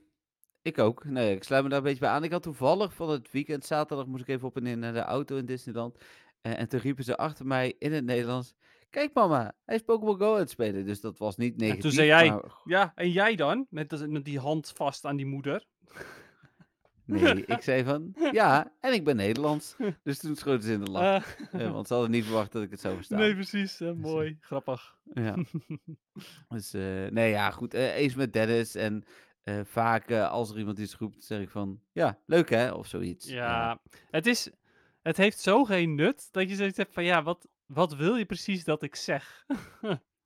ik 0.62 0.78
ook. 0.78 1.04
Nee, 1.04 1.34
ik 1.34 1.44
sluit 1.44 1.62
me 1.62 1.68
daar 1.68 1.78
een 1.78 1.84
beetje 1.84 2.00
bij 2.00 2.10
aan. 2.10 2.24
Ik 2.24 2.30
had 2.30 2.42
toevallig 2.42 2.94
van 2.94 3.10
het 3.10 3.30
weekend, 3.30 3.64
zaterdag, 3.64 4.06
moest 4.06 4.22
ik 4.22 4.28
even 4.28 4.48
op 4.48 4.56
en 4.56 4.62
neer 4.62 4.78
naar 4.78 4.92
de 4.92 5.00
auto 5.00 5.36
in 5.36 5.46
Disneyland. 5.46 5.98
Eh, 6.40 6.58
en 6.58 6.68
toen 6.68 6.80
riepen 6.80 7.04
ze 7.04 7.16
achter 7.16 7.46
mij 7.46 7.74
in 7.78 7.92
het 7.92 8.04
Nederlands: 8.04 8.54
Kijk, 8.90 9.14
mama, 9.14 9.54
hij 9.64 9.74
is 9.76 9.82
Pokémon 9.82 10.18
Go 10.18 10.32
aan 10.32 10.38
het 10.38 10.50
spelen. 10.50 10.86
Dus 10.86 11.00
dat 11.00 11.18
was 11.18 11.36
niet 11.36 11.56
negatief. 11.56 11.82
toen 11.82 11.90
zei 11.92 12.06
jij, 12.06 12.28
maar- 12.30 12.60
Ja, 12.64 12.92
en 12.94 13.10
jij 13.10 13.34
dan? 13.36 13.66
Met, 13.70 14.08
met 14.08 14.24
die 14.24 14.38
hand 14.38 14.72
vast 14.74 15.04
aan 15.04 15.16
die 15.16 15.26
moeder. 15.26 15.64
Nee, 17.04 17.44
ik 17.46 17.62
zei 17.62 17.84
van 17.84 18.14
ja, 18.32 18.70
en 18.80 18.92
ik 18.92 19.04
ben 19.04 19.16
Nederlands. 19.16 19.76
Dus 20.02 20.18
toen 20.18 20.36
schoten 20.36 20.62
ze 20.62 20.72
in 20.72 20.84
de 20.84 20.90
lach. 20.90 21.36
Eh, 21.52 21.64
Eh, 21.64 21.72
want 21.72 21.86
ze 21.86 21.92
hadden 21.92 22.12
niet 22.12 22.24
verwacht 22.24 22.52
dat 22.52 22.62
ik 22.62 22.70
het 22.70 22.80
zou 22.80 22.94
verstaan. 22.94 23.18
nee, 23.18 23.34
precies. 23.34 23.80
eh, 23.80 23.92
mooi. 23.92 24.36
Grappig. 24.40 24.96
Ja. 25.14 25.34
Dus 26.48 26.70
nee, 27.10 27.30
ja, 27.30 27.50
goed. 27.50 27.74
eens 27.74 28.14
met 28.14 28.32
Dennis. 28.32 28.74
En 28.74 29.04
vaak 29.64 30.10
als 30.12 30.50
er 30.50 30.58
iemand 30.58 30.78
iets 30.78 30.96
roept, 30.96 31.24
zeg 31.24 31.40
ik 31.40 31.50
van 31.50 31.80
ja, 31.92 32.18
leuk 32.26 32.50
hè, 32.50 32.70
of 32.72 32.86
zoiets. 32.86 33.28
Ja, 33.28 33.80
het 34.10 34.26
is... 34.26 34.50
Het 35.02 35.16
heeft 35.16 35.38
zo 35.40 35.64
geen 35.64 35.94
nut 35.94 36.28
dat 36.32 36.48
je 36.48 36.54
zoiets 36.56 36.76
hebt 36.76 36.94
van, 36.94 37.04
ja, 37.04 37.22
wat, 37.22 37.48
wat 37.66 37.94
wil 37.94 38.16
je 38.16 38.24
precies 38.24 38.64
dat 38.64 38.82
ik 38.82 38.96
zeg? 38.96 39.46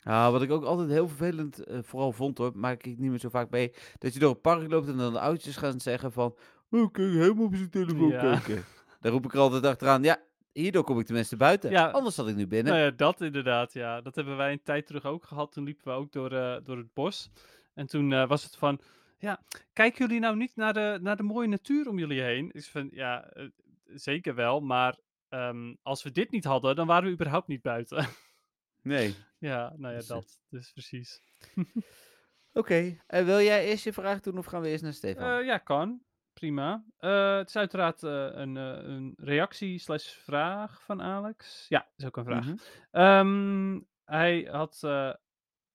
Ja, 0.02 0.30
wat 0.30 0.42
ik 0.42 0.50
ook 0.50 0.64
altijd 0.64 0.88
heel 0.90 1.08
vervelend 1.08 1.64
eh, 1.64 1.78
vooral 1.82 2.12
vond 2.12 2.38
hoor, 2.38 2.52
maak 2.54 2.82
ik 2.82 2.98
niet 2.98 3.10
meer 3.10 3.18
zo 3.18 3.28
vaak 3.28 3.50
mee, 3.50 3.72
dat 3.98 4.14
je 4.14 4.18
door 4.20 4.30
het 4.30 4.40
park 4.40 4.70
loopt 4.70 4.88
en 4.88 4.96
dan 4.96 5.12
de 5.12 5.20
oudjes 5.20 5.56
gaan 5.56 5.80
zeggen 5.80 6.12
van, 6.12 6.36
oh, 6.70 6.92
kijk, 6.92 7.12
helemaal 7.12 7.44
op 7.44 7.54
zijn 7.54 7.70
telefoon 7.70 8.08
Ja. 8.08 8.20
kijken. 8.20 8.64
Daar 9.00 9.12
roep 9.12 9.24
ik 9.24 9.32
er 9.34 9.40
altijd 9.40 9.66
achteraan, 9.66 10.02
ja, 10.02 10.18
hierdoor 10.52 10.84
kom 10.84 10.98
ik 10.98 11.06
tenminste 11.06 11.36
buiten. 11.36 11.70
Ja. 11.70 11.90
Anders 11.90 12.14
zat 12.14 12.28
ik 12.28 12.36
nu 12.36 12.46
binnen. 12.46 12.72
Nou 12.72 12.84
ja, 12.84 12.90
dat 12.90 13.20
inderdaad, 13.20 13.72
ja. 13.72 14.00
Dat 14.00 14.14
hebben 14.14 14.36
wij 14.36 14.52
een 14.52 14.62
tijd 14.62 14.86
terug 14.86 15.04
ook 15.04 15.24
gehad. 15.24 15.52
Toen 15.52 15.64
liepen 15.64 15.84
we 15.84 15.98
ook 15.98 16.12
door, 16.12 16.32
eh, 16.32 16.56
door 16.64 16.76
het 16.76 16.94
bos. 16.94 17.30
En 17.74 17.86
toen 17.86 18.12
eh, 18.12 18.28
was 18.28 18.42
het 18.44 18.56
van, 18.56 18.80
ja, 19.18 19.42
kijken 19.72 20.06
jullie 20.06 20.20
nou 20.20 20.36
niet 20.36 20.56
naar 20.56 20.72
de, 20.72 20.98
naar 21.02 21.16
de 21.16 21.22
mooie 21.22 21.48
natuur 21.48 21.88
om 21.88 21.98
jullie 21.98 22.20
heen? 22.22 22.50
Ik 22.52 22.64
van, 22.64 22.88
ja, 22.92 23.24
eh, 23.24 23.44
zeker 23.84 24.34
wel, 24.34 24.60
maar 24.60 24.96
ehm, 25.30 25.74
als 25.82 26.02
we 26.02 26.12
dit 26.12 26.30
niet 26.30 26.44
hadden, 26.44 26.76
dan 26.76 26.86
waren 26.86 27.04
we 27.04 27.14
überhaupt 27.14 27.48
niet 27.48 27.62
buiten. 27.62 28.06
Nee. 28.82 29.14
ja, 29.38 29.74
nou 29.76 29.92
ja, 29.92 29.98
Dus, 29.98 30.08
eh, 30.08 30.14
dat. 30.14 30.40
Dus 30.48 30.72
precies. 30.72 31.22
Oké, 32.52 32.96
en 33.06 33.24
wil 33.24 33.40
jij 33.40 33.66
eerst 33.66 33.84
je 33.84 33.92
vraag 33.92 34.20
doen 34.20 34.38
of 34.38 34.46
gaan 34.46 34.60
we 34.60 34.68
eerst 34.68 34.82
naar 34.82 34.92
Stefan? 34.92 35.38
Eh, 35.38 35.46
ja, 35.46 35.58
kan. 35.58 36.02
Prima. 36.40 36.84
Eh, 36.98 37.36
het 37.36 37.48
is 37.48 37.56
uiteraard 37.56 38.02
eh, 38.02 38.28
een, 38.30 38.56
eh, 38.56 38.78
een 38.82 39.14
reactie 39.16 39.78
slash 39.78 40.08
vraag 40.08 40.82
van 40.82 41.02
Alex. 41.02 41.66
Ja, 41.68 41.88
is 41.96 42.04
ook 42.04 42.16
een 42.16 42.24
vraag. 42.24 42.46
Mhm. 42.46 42.56
Ehm, 42.90 43.80
hij 44.04 44.48
had... 44.50 44.80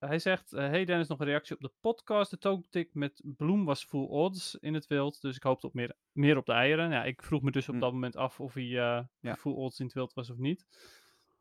hij 0.08 0.20
zegt, 0.20 0.54
eh, 0.54 0.68
hey 0.68 0.86
Dennis, 0.86 1.08
nog 1.08 1.20
een 1.20 1.26
reactie 1.26 1.56
op 1.56 1.62
de 1.62 1.72
podcast. 1.80 2.32
De 2.32 2.38
tokentik 2.38 2.94
met 2.94 3.22
Bloem 3.24 3.66
was 3.66 3.84
full 3.86 4.06
odds 4.08 4.56
in 4.56 4.74
het 4.74 4.88
wild, 4.88 5.22
dus 5.22 5.36
ik 5.36 5.44
hoopte 5.44 5.68
op 5.68 5.74
meer, 5.74 5.96
meer 6.12 6.38
op 6.38 6.46
de 6.46 6.52
eieren. 6.54 6.92
Ja, 6.92 7.04
ik 7.04 7.24
vroeg 7.24 7.42
me 7.42 7.52
dus 7.52 7.68
op 7.68 7.74
Hm. 7.74 7.80
dat 7.82 7.92
moment 7.92 8.16
af 8.16 8.40
of 8.40 8.54
hij 8.54 8.64
eh, 8.64 9.04
Ja. 9.20 9.36
full 9.36 9.54
odds 9.54 9.80
in 9.80 9.86
het 9.86 9.96
wild 9.96 10.14
was 10.14 10.30
of 10.30 10.38
niet. 10.38 10.66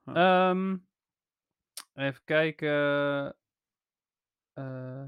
Ja. 0.05 0.51
Ehm, 0.51 0.77
even 1.95 2.21
kijken. 2.25 3.37
Eh, 4.53 5.05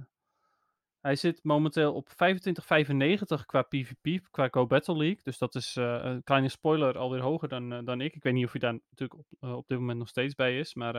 hij 1.01 1.17
zit 1.17 1.45
momenteel 1.45 1.95
op 1.95 2.09
25,95 2.09 3.47
qua 3.47 3.63
PvP, 3.63 4.27
qua 4.31 4.49
Go 4.49 4.67
Battle 4.67 4.97
League. 4.97 5.21
Dus 5.23 5.39
dat 5.39 5.55
is 5.55 5.75
een 5.77 6.23
kleine 6.25 6.49
spoiler 6.49 6.99
alweer 6.99 7.21
hoger 7.21 7.49
dan, 7.49 7.85
dan 7.85 8.01
ik. 8.01 8.15
Ik 8.15 8.23
weet 8.23 8.33
niet 8.33 8.45
of 8.45 8.51
hij 8.53 8.61
daar 8.61 8.81
natuurlijk 8.91 9.21
op, 9.21 9.49
op 9.55 9.69
dit 9.69 9.79
moment 9.79 9.99
nog 9.99 10.09
steeds 10.09 10.35
bij 10.35 10.59
is. 10.59 10.75
Maar 10.75 10.93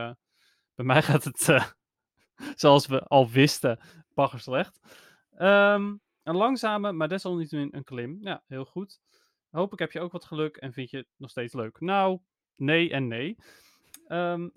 bij 0.74 0.84
mij 0.84 1.02
gaat 1.12 1.24
het, 1.24 1.48
zoals 2.54 2.86
we 2.86 3.00
al 3.02 3.28
wisten, 3.28 3.80
bagger 4.14 4.40
slecht. 4.40 4.80
Ehm, 5.36 5.96
een 6.22 6.36
langzame, 6.36 6.92
maar 6.92 7.08
desalniettemin 7.08 7.68
een 7.74 7.84
klim. 7.84 8.18
Ja, 8.20 8.42
heel 8.46 8.64
goed. 8.64 9.00
Hopelijk 9.50 9.80
heb 9.80 9.92
je 9.92 10.00
ook 10.00 10.12
wat 10.12 10.24
geluk 10.24 10.56
en 10.56 10.72
vind 10.72 10.90
je 10.90 10.96
het 10.96 11.08
nog 11.16 11.30
steeds 11.30 11.54
leuk. 11.54 11.80
Nou, 11.80 12.20
nee 12.56 12.90
en 12.90 13.08
nee. 13.08 13.36
Ehm, 14.06 14.48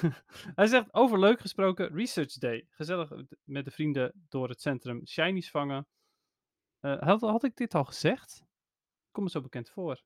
hij 0.58 0.66
zegt, 0.66 0.94
over 0.94 1.18
leuk 1.18 1.40
gesproken, 1.40 1.88
Research 1.94 2.32
Day. 2.32 2.66
Gezellig 2.70 3.12
met 3.44 3.64
de 3.64 3.70
vrienden 3.70 4.12
door 4.28 4.48
het 4.48 4.60
centrum 4.60 5.06
shinies 5.06 5.50
vangen. 5.50 5.86
Eh, 6.80 7.02
had, 7.02 7.20
had 7.20 7.44
ik 7.44 7.56
dit 7.56 7.74
al 7.74 7.84
gezegd? 7.84 8.44
Kom 9.10 9.24
me 9.24 9.30
zo 9.30 9.40
bekend 9.40 9.70
voor. 9.70 10.02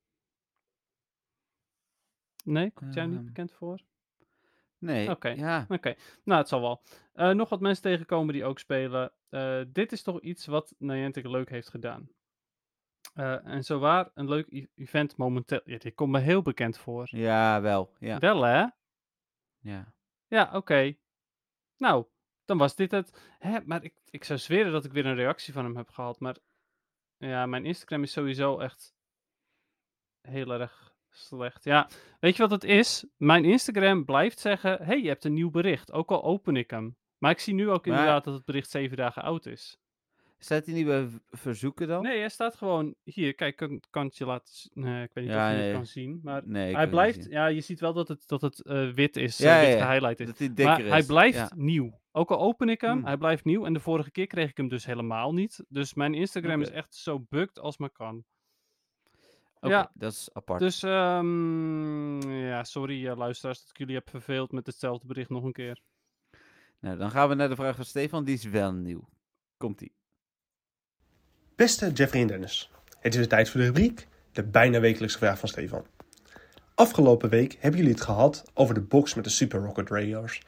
Nee, 2.44 2.70
komt 2.70 2.94
jij 2.94 3.06
niet 3.06 3.16
Ehm, 3.16 3.24
bekend 3.26 3.52
voor? 3.52 3.80
Nee, 4.84 5.10
Oké. 5.10 5.28
ja. 5.28 5.66
Oké, 5.68 5.94
nou 6.24 6.40
het 6.40 6.48
zal 6.48 6.60
wel. 6.60 6.82
Eh, 7.12 7.30
nog 7.30 7.48
wat 7.48 7.60
mensen 7.60 7.82
tegenkomen 7.82 8.34
die 8.34 8.44
ook 8.44 8.58
spelen. 8.58 9.12
Eh, 9.28 9.60
dit 9.68 9.92
is 9.92 10.02
toch 10.02 10.20
iets 10.20 10.46
wat 10.46 10.74
Niantic 10.78 11.26
leuk 11.26 11.50
heeft 11.50 11.68
gedaan. 11.68 12.08
Eh, 13.14 13.46
en 13.46 13.64
zowaar 13.64 14.10
een 14.14 14.28
leuk 14.28 14.46
e- 14.52 14.66
event 14.74 15.16
momenteel. 15.16 15.60
Ja, 15.64 15.78
dit 15.78 15.94
komt 15.94 16.12
me 16.12 16.18
heel 16.18 16.42
bekend 16.42 16.78
voor. 16.78 17.06
Ja, 17.10 17.60
wel. 17.60 17.94
Ja. 17.98 18.18
Wel 18.18 18.42
hè? 18.42 18.66
ja. 19.58 19.94
Ja, 20.26 20.50
oké. 20.52 20.96
Nou, 21.76 22.06
dan 22.44 22.58
was 22.58 22.76
dit 22.76 22.90
het. 22.90 23.34
Hè, 23.38 23.60
maar 23.64 23.84
ik, 23.84 23.94
ik 24.10 24.24
zou 24.24 24.38
zweren 24.38 24.72
dat 24.72 24.84
ik 24.84 24.92
weer 24.92 25.06
een 25.06 25.14
reactie 25.14 25.52
van 25.52 25.64
hem 25.64 25.76
heb 25.76 25.88
gehad. 25.90 26.20
Maar 26.20 26.36
ja, 27.16 27.46
mijn 27.46 27.64
Instagram 27.64 28.02
is 28.02 28.12
sowieso 28.12 28.58
echt 28.58 28.94
heel 30.20 30.52
erg 30.52 30.93
slecht. 31.16 31.64
Ja, 31.64 31.88
weet 32.20 32.36
je 32.36 32.42
wat 32.42 32.50
het 32.50 32.64
is? 32.64 33.04
Mijn 33.16 33.44
Instagram 33.44 34.04
blijft 34.04 34.38
zeggen: 34.38 34.78
hey, 34.82 35.02
je 35.02 35.08
hebt 35.08 35.24
een 35.24 35.32
nieuw 35.32 35.50
bericht. 35.50 35.92
Ook 35.92 36.10
al 36.10 36.24
open 36.24 36.56
ik 36.56 36.70
hem. 36.70 36.96
Maar 37.18 37.30
ik 37.30 37.38
zie 37.38 37.54
nu 37.54 37.70
ook 37.70 37.86
Maar- 37.86 37.96
inderdaad 37.96 38.24
dat 38.24 38.34
het 38.34 38.44
bericht 38.44 38.70
zeven 38.70 38.96
dagen 38.96 39.22
oud 39.22 39.46
is. 39.46 39.78
Staat 40.38 40.64
hij 40.66 40.74
niet 40.74 40.86
bij 40.86 41.06
v- 41.06 41.16
verzoeken 41.38 41.88
dan? 41.88 42.02
Nee, 42.02 42.18
hij 42.18 42.28
staat 42.28 42.56
gewoon 42.56 42.94
hier. 43.04 43.34
Kijk, 43.34 43.56
kan, 43.56 43.82
kan 43.90 44.04
het 44.06 44.16
je 44.16 44.24
laten. 44.26 44.54
z- 44.54 44.68
Nee, 44.72 45.02
ik 45.02 45.10
weet 45.12 45.24
niet 45.24 45.32
Ja, 45.34 45.44
of 45.46 45.50
je 45.52 45.56
nee. 45.58 45.66
het 45.68 45.76
kan 45.76 45.86
zien. 45.86 46.20
Maar 46.22 46.42
Nee, 46.44 46.52
ik 46.52 46.54
hij 46.54 46.64
kan 46.72 46.80
het 46.80 46.90
niet 46.90 46.90
blijft. 46.90 47.22
zien. 47.22 47.32
Ja, 47.32 47.46
je 47.46 47.60
ziet 47.60 47.80
wel 47.80 47.92
dat 47.92 48.08
het, 48.08 48.28
dat 48.28 48.40
het 48.40 48.62
eh, 48.62 48.88
wit 48.90 49.16
is. 49.16 49.38
Ja, 49.38 49.56
eh, 49.56 49.62
ja, 49.62 49.68
wit 49.68 49.78
ja. 49.78 49.84
gehighlight 49.86 50.20
is. 50.20 50.26
Dat 50.26 50.38
hij 50.38 50.46
dikker 50.48 50.64
Maar 50.66 50.84
hij 50.84 50.98
is. 50.98 51.06
blijft 51.06 51.36
Ja. 51.38 51.50
nieuw. 51.54 52.00
Ook 52.12 52.30
al 52.30 52.38
open 52.38 52.68
ik 52.68 52.80
hem, 52.80 52.92
Hmm. 52.96 53.04
hij 53.04 53.16
blijft 53.16 53.44
nieuw. 53.44 53.64
En 53.64 53.72
de 53.72 53.80
vorige 53.80 54.10
keer 54.10 54.26
kreeg 54.26 54.50
ik 54.50 54.56
hem 54.56 54.68
dus 54.68 54.86
helemaal 54.86 55.32
niet. 55.32 55.64
Dus 55.68 55.94
mijn 55.94 56.14
Instagram 56.14 56.60
is 56.60 56.70
echt 56.70 56.94
zo 56.94 57.26
bugged 57.28 57.58
als 57.58 57.78
maar 57.78 57.90
kan. 57.90 58.24
Oké, 59.64 59.74
ja. 59.74 59.90
dat 59.94 60.12
is 60.12 60.28
apart. 60.32 60.60
Dus 60.60 60.82
ehm, 60.82 62.30
ja, 62.30 62.64
sorry 62.64 63.06
eh, 63.08 63.16
luisteraars 63.16 63.60
dat 63.60 63.68
ik 63.70 63.78
jullie 63.78 63.94
heb 63.94 64.10
verveeld 64.10 64.52
met 64.52 64.66
hetzelfde 64.66 65.06
bericht 65.06 65.30
nog 65.30 65.44
een 65.44 65.52
keer. 65.52 65.80
Nou, 66.80 66.98
dan 66.98 67.10
gaan 67.10 67.28
we 67.28 67.34
naar 67.34 67.48
de 67.48 67.54
vraag 67.54 67.76
van 67.76 67.84
Stefan. 67.84 68.24
Die 68.24 68.34
is 68.34 68.44
wel 68.44 68.72
nieuw. 68.72 69.08
Komt-ie. 69.56 69.94
Beste 71.56 71.92
Jeffrey 71.92 72.20
en 72.20 72.26
Dennis, 72.26 72.70
het 73.00 73.12
is 73.12 73.18
weer 73.18 73.28
tijd 73.28 73.48
voor 73.48 73.60
de 73.60 73.66
rubriek, 73.66 74.08
de 74.32 74.42
bijna 74.42 74.80
wekelijkse 74.80 75.18
vraag 75.18 75.38
van 75.38 75.48
Stefan. 75.48 75.86
Afgelopen 76.74 77.28
week 77.28 77.56
hebben 77.60 77.80
jullie 77.80 77.94
het 77.94 78.04
gehad 78.04 78.44
over 78.54 78.74
de 78.74 78.80
box 78.80 79.14
met 79.14 79.24
de 79.24 79.30
Super 79.30 79.60
Rocket 79.60 79.90
Radars. 79.90 80.42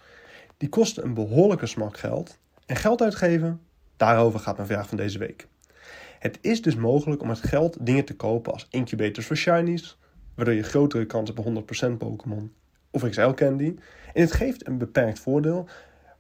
Die 0.56 0.68
kosten 0.68 1.04
een 1.04 1.14
behoorlijke 1.14 1.66
smak 1.66 1.98
geld. 1.98 2.38
En 2.66 2.76
geld 2.76 3.02
uitgeven, 3.02 3.60
daarover 3.96 4.40
gaat 4.40 4.56
mijn 4.56 4.68
vraag 4.68 4.88
van 4.88 4.96
deze 4.96 5.18
week. 5.18 5.48
Het 6.26 6.38
is 6.40 6.62
dus 6.62 6.76
mogelijk 6.76 7.22
om 7.22 7.28
met 7.28 7.40
geld 7.40 7.86
dingen 7.86 8.04
te 8.04 8.16
kopen 8.16 8.52
als 8.52 8.66
incubators 8.70 9.26
voor 9.26 9.36
shinies, 9.36 9.98
waardoor 10.34 10.54
je 10.54 10.62
grotere 10.62 11.06
kans 11.06 11.30
hebt 11.34 11.46
op 11.46 11.64
100% 11.94 11.96
Pokémon 11.98 12.52
of 12.90 13.08
XL 13.08 13.30
Candy. 13.30 13.74
En 14.14 14.20
het 14.22 14.32
geeft 14.32 14.66
een 14.66 14.78
beperkt 14.78 15.18
voordeel, 15.18 15.68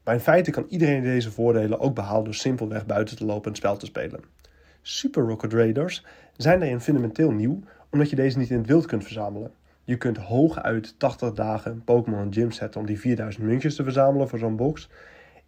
maar 0.04 0.14
in 0.14 0.20
feite 0.20 0.50
kan 0.50 0.66
iedereen 0.68 1.02
deze 1.02 1.30
voordelen 1.30 1.80
ook 1.80 1.94
behalen 1.94 2.24
door 2.24 2.34
simpelweg 2.34 2.86
buiten 2.86 3.16
te 3.16 3.24
lopen 3.24 3.44
en 3.44 3.48
het 3.48 3.56
spel 3.56 3.76
te 3.76 3.86
spelen. 3.86 4.20
Super 4.82 5.22
Rocket 5.22 5.52
Raiders 5.52 6.04
zijn 6.36 6.60
daarin 6.60 6.80
fundamenteel 6.80 7.30
nieuw, 7.30 7.60
omdat 7.90 8.10
je 8.10 8.16
deze 8.16 8.38
niet 8.38 8.50
in 8.50 8.58
het 8.58 8.66
wild 8.66 8.86
kunt 8.86 9.04
verzamelen. 9.04 9.50
Je 9.84 9.96
kunt 9.96 10.16
hooguit 10.16 10.98
80 10.98 11.32
dagen 11.32 11.84
Pokémon 11.84 12.32
Gym 12.32 12.52
zetten 12.52 12.80
om 12.80 12.86
die 12.86 13.00
4000 13.00 13.44
muntjes 13.44 13.74
te 13.74 13.82
verzamelen 13.82 14.28
voor 14.28 14.38
zo'n 14.38 14.56
box. 14.56 14.88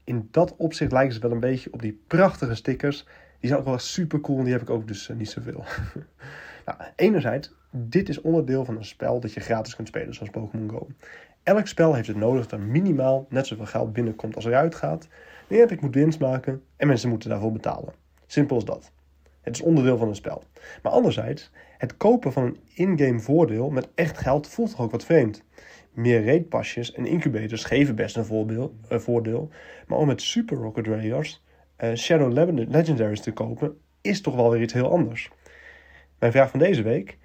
in 0.04 0.28
dat 0.30 0.54
opzicht 0.56 0.92
lijken 0.92 1.14
ze 1.14 1.20
wel 1.20 1.30
een 1.30 1.40
beetje 1.40 1.72
op 1.72 1.82
die 1.82 2.00
prachtige 2.06 2.54
stickers. 2.54 3.06
Die 3.40 3.48
zijn 3.48 3.60
ook 3.60 3.66
wel 3.66 3.78
super 3.78 4.20
cool 4.20 4.38
en 4.38 4.44
die 4.44 4.52
heb 4.52 4.62
ik 4.62 4.70
ook 4.70 4.88
dus 4.88 5.08
eh, 5.08 5.16
niet 5.16 5.30
zoveel. 5.30 5.64
nou, 6.66 6.78
enerzijds, 6.96 7.52
dit 7.70 8.08
is 8.08 8.20
onderdeel 8.20 8.64
van 8.64 8.76
een 8.76 8.84
spel 8.84 9.20
dat 9.20 9.32
je 9.32 9.40
gratis 9.40 9.76
kunt 9.76 9.88
spelen, 9.88 10.14
zoals 10.14 10.30
Pokémon 10.30 10.70
Go. 10.70 10.86
Elk 11.42 11.66
spel 11.66 11.94
heeft 11.94 12.08
het 12.08 12.16
nodig 12.16 12.46
dat 12.46 12.60
er 12.60 12.66
minimaal 12.66 13.26
net 13.28 13.46
zoveel 13.46 13.66
geld 13.66 13.92
binnenkomt 13.92 14.34
als 14.34 14.44
eruit 14.44 14.74
gaat. 14.74 15.08
ik 15.48 15.80
moet 15.80 15.94
winst 15.94 16.20
maken 16.20 16.62
en 16.76 16.86
mensen 16.86 17.08
moeten 17.08 17.30
daarvoor 17.30 17.52
betalen. 17.52 17.92
Simpel 18.26 18.56
als 18.56 18.64
dat. 18.64 18.92
Het 19.40 19.56
is 19.56 19.62
onderdeel 19.62 19.98
van 19.98 20.08
een 20.08 20.14
spel. 20.14 20.42
Maar 20.82 20.92
anderzijds, 20.92 21.50
het 21.78 21.96
kopen 21.96 22.32
van 22.32 22.42
een 22.42 22.58
in-game 22.74 23.20
voordeel 23.20 23.70
met 23.70 23.88
echt 23.94 24.18
geld 24.18 24.48
voelt 24.48 24.70
toch 24.70 24.80
ook 24.80 24.90
wat 24.90 25.04
vreemd. 25.04 25.42
Meer 25.92 26.24
raidpasjes 26.24 26.92
en 26.92 27.06
incubators 27.06 27.64
geven 27.64 27.94
best 27.94 28.16
een, 28.16 28.24
voorbeeld, 28.24 28.72
een 28.88 29.00
voordeel. 29.00 29.48
Maar 29.86 29.98
om 29.98 30.06
met 30.06 30.22
Super 30.22 30.56
Rocket 30.56 30.86
Raiders 30.86 31.42
Shadow 31.94 32.32
Legendaries 32.68 33.20
te 33.20 33.32
kopen, 33.32 33.78
is 34.00 34.20
toch 34.20 34.34
wel 34.34 34.50
weer 34.50 34.62
iets 34.62 34.72
heel 34.72 34.90
anders. 34.90 35.30
Mijn 36.18 36.32
vraag 36.32 36.50
van 36.50 36.58
deze 36.58 36.82
week: 36.82 37.18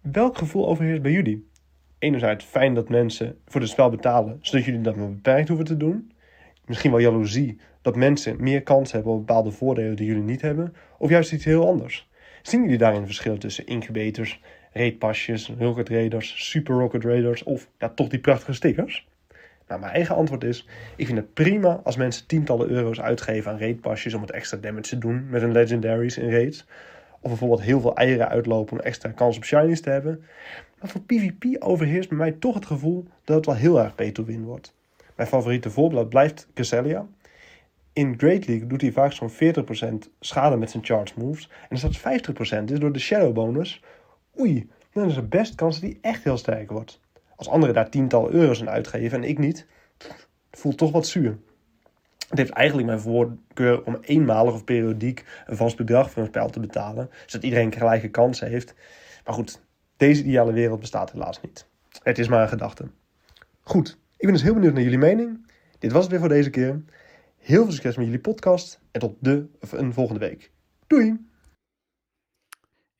welk 0.00 0.38
gevoel 0.38 0.68
overheerst 0.68 1.02
bij 1.02 1.12
jullie? 1.12 1.50
Enerzijds 1.98 2.44
fijn 2.44 2.74
dat 2.74 2.88
mensen 2.88 3.38
voor 3.46 3.60
het 3.60 3.70
spel 3.70 3.90
betalen, 3.90 4.38
zodat 4.40 4.64
jullie 4.64 4.80
dat 4.80 4.96
maar 4.96 5.10
beperkt 5.10 5.48
hoeven 5.48 5.66
te 5.66 5.76
doen. 5.76 6.12
Misschien 6.66 6.90
wel 6.90 7.00
jaloezie 7.00 7.60
dat 7.80 7.96
mensen 7.96 8.42
meer 8.42 8.62
kans 8.62 8.92
hebben 8.92 9.12
op 9.12 9.18
bepaalde 9.18 9.50
voordelen 9.50 9.96
die 9.96 10.06
jullie 10.06 10.22
niet 10.22 10.40
hebben, 10.40 10.74
of 10.98 11.10
juist 11.10 11.32
iets 11.32 11.44
heel 11.44 11.66
anders. 11.66 12.10
Zien 12.42 12.62
jullie 12.62 12.78
daarin 12.78 13.04
verschil 13.04 13.38
tussen 13.38 13.66
incubators, 13.66 14.40
raidpasjes, 14.72 15.52
rocket 15.58 15.88
raiders, 15.88 16.48
super 16.50 16.74
rocket 16.74 17.04
raiders 17.04 17.42
of 17.42 17.68
ja, 17.78 17.88
toch 17.88 18.08
die 18.08 18.20
prachtige 18.20 18.52
stickers? 18.52 19.08
Nou, 19.72 19.84
mijn 19.84 19.96
eigen 19.96 20.14
antwoord 20.14 20.44
is: 20.44 20.66
ik 20.96 21.06
vind 21.06 21.18
het 21.18 21.34
prima 21.34 21.80
als 21.84 21.96
mensen 21.96 22.26
tientallen 22.26 22.68
euro's 22.68 23.00
uitgeven 23.00 23.52
aan 23.52 23.58
raidpasjes 23.58 24.14
om 24.14 24.20
het 24.20 24.30
extra 24.30 24.56
damage 24.56 24.88
te 24.88 24.98
doen 24.98 25.26
met 25.28 25.40
hun 25.40 25.52
legendaries 25.52 26.18
in 26.18 26.30
raids. 26.30 26.66
Of 27.20 27.28
bijvoorbeeld 27.30 27.62
heel 27.62 27.80
veel 27.80 27.94
eieren 27.94 28.28
uitlopen 28.28 28.78
om 28.78 28.84
extra 28.84 29.10
kans 29.10 29.36
op 29.36 29.44
shinies 29.44 29.80
te 29.80 29.90
hebben. 29.90 30.24
Maar 30.80 30.90
voor 30.90 31.00
PvP 31.00 31.44
overheerst 31.58 32.08
bij 32.08 32.18
mij 32.18 32.32
toch 32.32 32.54
het 32.54 32.66
gevoel 32.66 33.06
dat 33.24 33.36
het 33.36 33.46
wel 33.46 33.54
heel 33.54 33.80
erg 33.80 33.94
pay 33.94 34.10
to 34.10 34.24
win 34.24 34.44
wordt. 34.44 34.74
Mijn 35.16 35.28
favoriete 35.28 35.70
voorbeeld 35.70 36.08
blijft 36.08 36.48
Cresselia. 36.54 37.06
In 37.92 38.14
Great 38.18 38.46
League 38.46 38.66
doet 38.66 38.80
hij 38.80 38.92
vaak 38.92 39.12
zo'n 39.12 39.30
40% 39.30 39.34
schade 40.20 40.56
met 40.56 40.70
zijn 40.70 40.84
charge 40.84 41.12
moves. 41.16 41.50
En 41.68 41.68
als 41.68 41.80
dat 41.80 41.98
50% 41.98 42.72
is 42.72 42.78
door 42.78 42.92
de 42.92 42.98
shadow 42.98 43.32
bonus, 43.32 43.82
oei, 44.40 44.70
dan 44.92 45.08
is 45.08 45.16
er 45.16 45.28
best 45.28 45.54
kans 45.54 45.80
dat 45.80 45.90
hij 45.90 45.98
echt 46.00 46.24
heel 46.24 46.36
sterk 46.36 46.70
wordt. 46.70 47.00
Als 47.42 47.50
anderen 47.50 47.74
daar 47.74 47.90
tientallen 47.90 48.32
euro's 48.32 48.60
aan 48.60 48.68
uitgeven 48.68 49.22
en 49.22 49.28
ik 49.28 49.38
niet, 49.38 49.66
voelt 50.50 50.78
toch 50.78 50.92
wat 50.92 51.06
zuur. 51.06 51.38
Het 52.28 52.38
heeft 52.38 52.50
eigenlijk 52.50 52.86
mijn 52.86 53.00
voorkeur 53.00 53.84
om 53.84 53.98
eenmalig 54.00 54.54
of 54.54 54.64
periodiek 54.64 55.24
een 55.46 55.56
vast 55.56 55.76
bedrag 55.76 56.10
voor 56.10 56.22
een 56.22 56.28
spel 56.28 56.50
te 56.50 56.60
betalen, 56.60 57.10
zodat 57.26 57.44
iedereen 57.44 57.72
gelijke 57.72 58.08
kansen 58.08 58.48
heeft. 58.48 58.74
Maar 59.24 59.34
goed, 59.34 59.62
deze 59.96 60.22
ideale 60.22 60.52
wereld 60.52 60.80
bestaat 60.80 61.12
helaas 61.12 61.40
niet. 61.40 61.66
Het 62.02 62.18
is 62.18 62.28
maar 62.28 62.42
een 62.42 62.48
gedachte. 62.48 62.88
Goed, 63.60 63.98
ik 64.16 64.24
ben 64.24 64.32
dus 64.32 64.42
heel 64.42 64.54
benieuwd 64.54 64.74
naar 64.74 64.82
jullie 64.82 64.98
mening. 64.98 65.46
Dit 65.78 65.92
was 65.92 66.02
het 66.02 66.10
weer 66.10 66.20
voor 66.20 66.28
deze 66.28 66.50
keer. 66.50 66.82
Heel 67.38 67.62
veel 67.62 67.72
succes 67.72 67.96
met 67.96 68.04
jullie 68.04 68.20
podcast 68.20 68.80
en 68.90 69.00
tot 69.00 69.14
de 69.18 69.46
een 69.70 69.92
volgende 69.92 70.20
week. 70.20 70.50
Doei! 70.86 71.30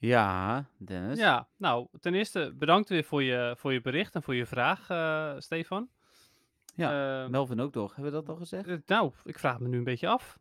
Ja, 0.03 0.65
Dennis. 0.79 1.19
Ja, 1.19 1.49
nou, 1.57 1.87
ten 2.01 2.15
eerste 2.15 2.55
bedankt 2.55 2.89
weer 2.89 3.05
voor 3.05 3.23
je, 3.23 3.55
voor 3.59 3.73
je 3.73 3.81
bericht 3.81 4.15
en 4.15 4.23
voor 4.23 4.35
je 4.35 4.47
vraag, 4.47 4.91
uh, 4.91 5.35
Stefan. 5.39 5.91
Ja, 6.75 7.23
uh, 7.23 7.29
Melvin 7.29 7.61
ook 7.61 7.73
toch? 7.73 7.95
Hebben 7.95 8.13
we 8.13 8.19
dat 8.19 8.29
al 8.29 8.37
gezegd? 8.37 8.69
Uh, 8.69 8.77
nou, 8.87 9.13
ik 9.25 9.39
vraag 9.39 9.61
me 9.61 9.69
nu 9.69 9.79
een 9.79 9.85
beetje 9.85 10.09
af. 10.09 10.39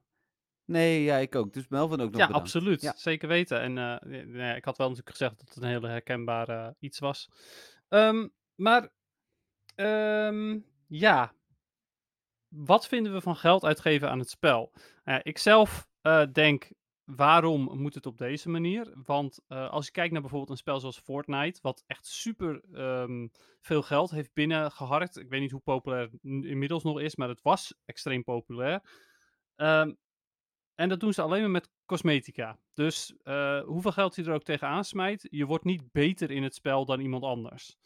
Nee, 0.65 1.03
ja, 1.03 1.17
ik 1.17 1.35
ook. 1.35 1.53
Dus 1.53 1.67
Melvin 1.67 1.99
ook 2.01 2.11
nog 2.11 2.19
Ja, 2.19 2.25
bedankt. 2.27 2.47
absoluut. 2.47 2.81
Ja. 2.81 2.93
Zeker 2.95 3.27
weten. 3.27 3.59
En 3.61 3.99
nee, 4.31 4.55
ik 4.55 4.65
had 4.65 4.77
wel 4.77 4.87
natuurlijk 4.87 5.17
gezegd 5.17 5.37
dat 5.37 5.47
het 5.47 5.63
een 5.63 5.69
hele 5.69 5.87
herkenbare 5.87 6.75
iets 6.79 6.99
was. 6.99 7.29
Um, 7.89 8.33
maar, 8.55 8.89
um, 9.75 10.65
ja, 10.87 11.33
wat 12.47 12.87
vinden 12.87 13.13
we 13.13 13.21
van 13.21 13.35
geld 13.35 13.65
uitgeven 13.65 14.09
aan 14.09 14.19
het 14.19 14.29
spel? 14.29 14.73
Ik 15.23 15.37
zelf 15.37 15.87
denk, 16.31 16.71
waarom 17.15 17.77
moet 17.77 17.95
het 17.95 18.05
op 18.05 18.17
deze 18.17 18.49
manier? 18.49 18.93
Want 19.03 19.39
uh, 19.47 19.69
als 19.69 19.85
je 19.85 19.91
kijkt 19.91 20.11
naar 20.11 20.21
bijvoorbeeld 20.21 20.51
een 20.51 20.57
spel 20.57 20.79
zoals 20.79 20.99
Fortnite, 20.99 21.59
wat 21.61 21.83
echt 21.87 22.05
super 22.05 22.61
um, 22.73 23.31
veel 23.61 23.81
geld 23.81 24.11
heeft 24.11 24.33
binnengeharkt. 24.33 25.17
Ik 25.17 25.29
weet 25.29 25.41
niet 25.41 25.51
hoe 25.51 25.59
populair 25.59 26.01
het 26.01 26.23
inmiddels 26.23 26.83
nog 26.83 26.99
is, 26.99 27.15
maar 27.15 27.29
het 27.29 27.41
was 27.41 27.73
extreem 27.85 28.23
populair. 28.23 28.81
Um, 29.55 29.97
en 30.75 30.89
dat 30.89 30.99
doen 30.99 31.13
ze 31.13 31.21
alleen 31.21 31.41
maar 31.41 31.49
met 31.49 31.69
cosmetica. 31.85 32.59
Dus 32.73 33.13
hoeveel 33.65 33.91
geld 33.91 34.15
je 34.15 34.23
er 34.23 34.33
ook 34.33 34.43
tegenaan 34.43 34.85
smijt, 34.85 35.27
je 35.29 35.45
wordt 35.45 35.65
niet 35.65 35.91
beter 35.91 36.31
in 36.31 36.43
het 36.43 36.55
spel 36.55 36.85
dan 36.85 36.99
iemand 36.99 37.23
anders 37.23 37.77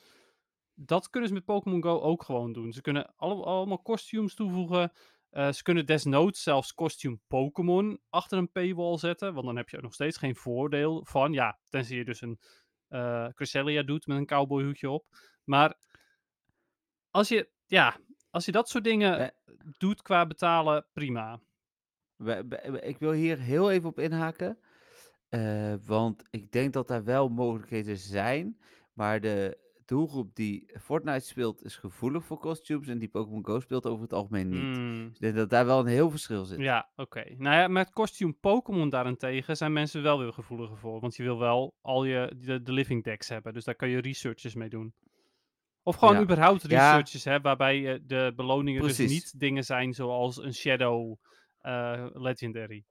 dat 0.75 1.09
kunnen 1.09 1.29
ze 1.29 1.35
met 1.35 1.45
Pokémon 1.45 1.83
Go 1.83 1.99
ook 1.99 2.23
gewoon 2.23 2.53
doen. 2.53 2.73
Ze 2.73 2.81
kunnen 2.81 3.13
alle, 3.15 3.43
allemaal 3.43 3.81
costumes 3.81 4.35
toevoegen. 4.35 4.91
Uh, 5.35 5.51
ze 5.51 5.63
kunnen 5.63 5.85
desnoods 5.85 6.43
zelfs 6.43 6.73
costume 6.73 7.19
Pokémon 7.27 7.99
achter 8.09 8.37
een 8.37 8.51
paywall 8.51 8.97
zetten. 8.97 9.33
Want 9.33 9.45
dan 9.45 9.55
heb 9.55 9.69
je 9.69 9.77
er 9.77 9.83
nog 9.83 9.93
steeds 9.93 10.17
geen 10.17 10.35
voordeel 10.35 11.05
van. 11.05 11.33
Ja, 11.33 11.59
tenzij 11.69 11.97
je 11.97 12.05
dus 12.05 12.21
een 12.21 12.39
uh, 12.89 13.27
Cresselia 13.27 13.83
doet 13.83 14.07
met 14.07 14.17
een 14.17 14.25
cowboyhoedje 14.25 14.89
op. 14.89 15.05
Maar 15.43 15.77
als 17.09 17.27
je, 17.27 17.49
ja, 17.65 17.97
als 18.29 18.45
je 18.45 18.51
dat 18.51 18.69
soort 18.69 18.83
dingen 18.83 19.33
doet 19.77 20.01
qua 20.01 20.25
betalen, 20.25 20.87
prima. 20.93 21.41
Ik 22.79 22.97
wil 22.99 23.11
hier 23.11 23.39
heel 23.39 23.71
even 23.71 23.89
op 23.89 23.99
inhaken. 23.99 24.59
want 25.85 26.23
ik 26.29 26.51
denk 26.51 26.73
dat 26.73 26.87
daar 26.87 27.03
wel 27.03 27.29
mogelijkheden 27.29 27.97
zijn. 27.97 28.59
Maar 28.93 29.19
de, 29.21 29.64
doelgroep 29.85 30.35
die 30.35 30.71
Fortnite 30.81 31.25
speelt 31.25 31.63
is 31.63 31.75
gevoelig 31.75 32.25
voor 32.25 32.39
costumes 32.39 32.87
en 32.87 32.97
die 32.97 33.07
Pokémon 33.07 33.45
Go 33.45 33.59
speelt 33.59 33.85
over 33.85 34.01
het 34.01 34.13
algemeen 34.13 34.49
niet. 34.49 34.77
Mm. 34.77 35.03
Dus 35.07 35.15
ik 35.15 35.21
denk 35.21 35.35
dat 35.35 35.49
daar 35.49 35.65
wel 35.65 35.79
een 35.79 35.85
heel 35.85 36.09
verschil 36.09 36.45
zit. 36.45 36.59
Ja, 36.59 36.89
oké. 36.95 37.19
Okay. 37.19 37.35
Nou 37.37 37.55
ja, 37.55 37.67
met 37.67 37.89
costume 37.89 38.33
Pokémon 38.33 38.89
daarentegen 38.89 39.57
zijn 39.57 39.73
mensen 39.73 40.01
wel 40.03 40.19
weer 40.19 40.33
gevoeliger 40.33 40.77
voor. 40.77 40.99
Want 40.99 41.15
je 41.15 41.23
wil 41.23 41.39
wel 41.39 41.75
al 41.81 42.05
je 42.05 42.33
de, 42.37 42.61
de 42.61 42.71
living 42.71 43.03
decks 43.03 43.29
hebben. 43.29 43.53
Dus 43.53 43.63
daar 43.63 43.75
kan 43.75 43.89
je 43.89 44.01
researches 44.01 44.55
mee 44.55 44.69
doen. 44.69 44.93
Of 45.83 45.95
gewoon 45.95 46.15
Ja. 46.15 46.21
überhaupt 46.21 46.61
Ja. 46.61 46.67
researches, 46.67 47.23
hè, 47.23 47.41
waarbij 47.41 47.93
eh, 47.93 47.99
de 48.03 48.33
beloningen 48.35 48.81
dus 48.81 48.97
niet 48.97 49.39
dingen 49.39 49.63
zijn 49.63 49.93
zoals 49.93 50.37
een 50.37 50.53
Shadow 50.53 51.15
eh, 51.57 52.05
Legendary. 52.13 52.85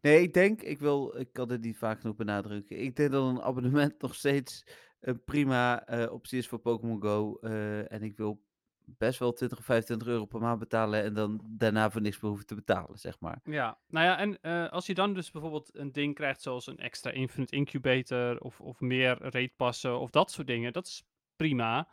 Nee, 0.00 0.22
ik 0.22 0.32
denk, 0.32 0.62
ik 0.62 0.78
wil, 0.78 1.16
ik 1.18 1.32
kan 1.32 1.50
het 1.50 1.60
niet 1.60 1.78
vaak 1.78 2.00
genoeg 2.00 2.16
benadrukken. 2.16 2.80
Ik 2.80 2.96
denk 2.96 3.10
dat 3.10 3.28
een 3.28 3.42
abonnement 3.42 4.00
nog 4.02 4.14
steeds 4.14 4.64
een 5.00 5.24
prima 5.24 5.86
eh, 5.86 6.12
optie 6.12 6.38
is 6.38 6.48
voor 6.48 6.58
Pokémon 6.58 7.02
Go. 7.02 7.38
eh, 7.40 7.92
en 7.92 8.02
ik 8.02 8.16
wil 8.16 8.46
best 8.84 9.18
wel 9.18 9.32
20 9.32 9.58
of 9.58 9.64
25 9.64 10.08
euro 10.08 10.24
per 10.24 10.40
maand 10.40 10.58
betalen 10.58 11.02
en 11.02 11.14
dan 11.14 11.40
daarna 11.44 11.90
voor 11.90 12.00
niks 12.00 12.20
meer 12.20 12.30
hoeven 12.30 12.46
te 12.46 12.54
betalen, 12.54 12.98
zeg 12.98 13.20
maar. 13.20 13.40
Ja, 13.44 13.78
nou 13.86 14.06
ja, 14.06 14.18
en 14.18 14.40
eh, 14.40 14.68
als 14.68 14.86
je 14.86 14.94
dan 14.94 15.14
dus 15.14 15.30
bijvoorbeeld 15.30 15.70
een 15.74 15.92
ding 15.92 16.14
krijgt 16.14 16.42
zoals 16.42 16.66
een 16.66 16.78
extra 16.78 17.10
Infinite 17.10 17.56
Incubator 17.56 18.38
of, 18.38 18.60
of 18.60 18.80
meer 18.80 19.18
raidpassen 19.20 19.98
of 19.98 20.10
dat 20.10 20.30
soort 20.30 20.46
dingen, 20.46 20.72
dat 20.72 20.86
is 20.86 21.04
prima. 21.36 21.88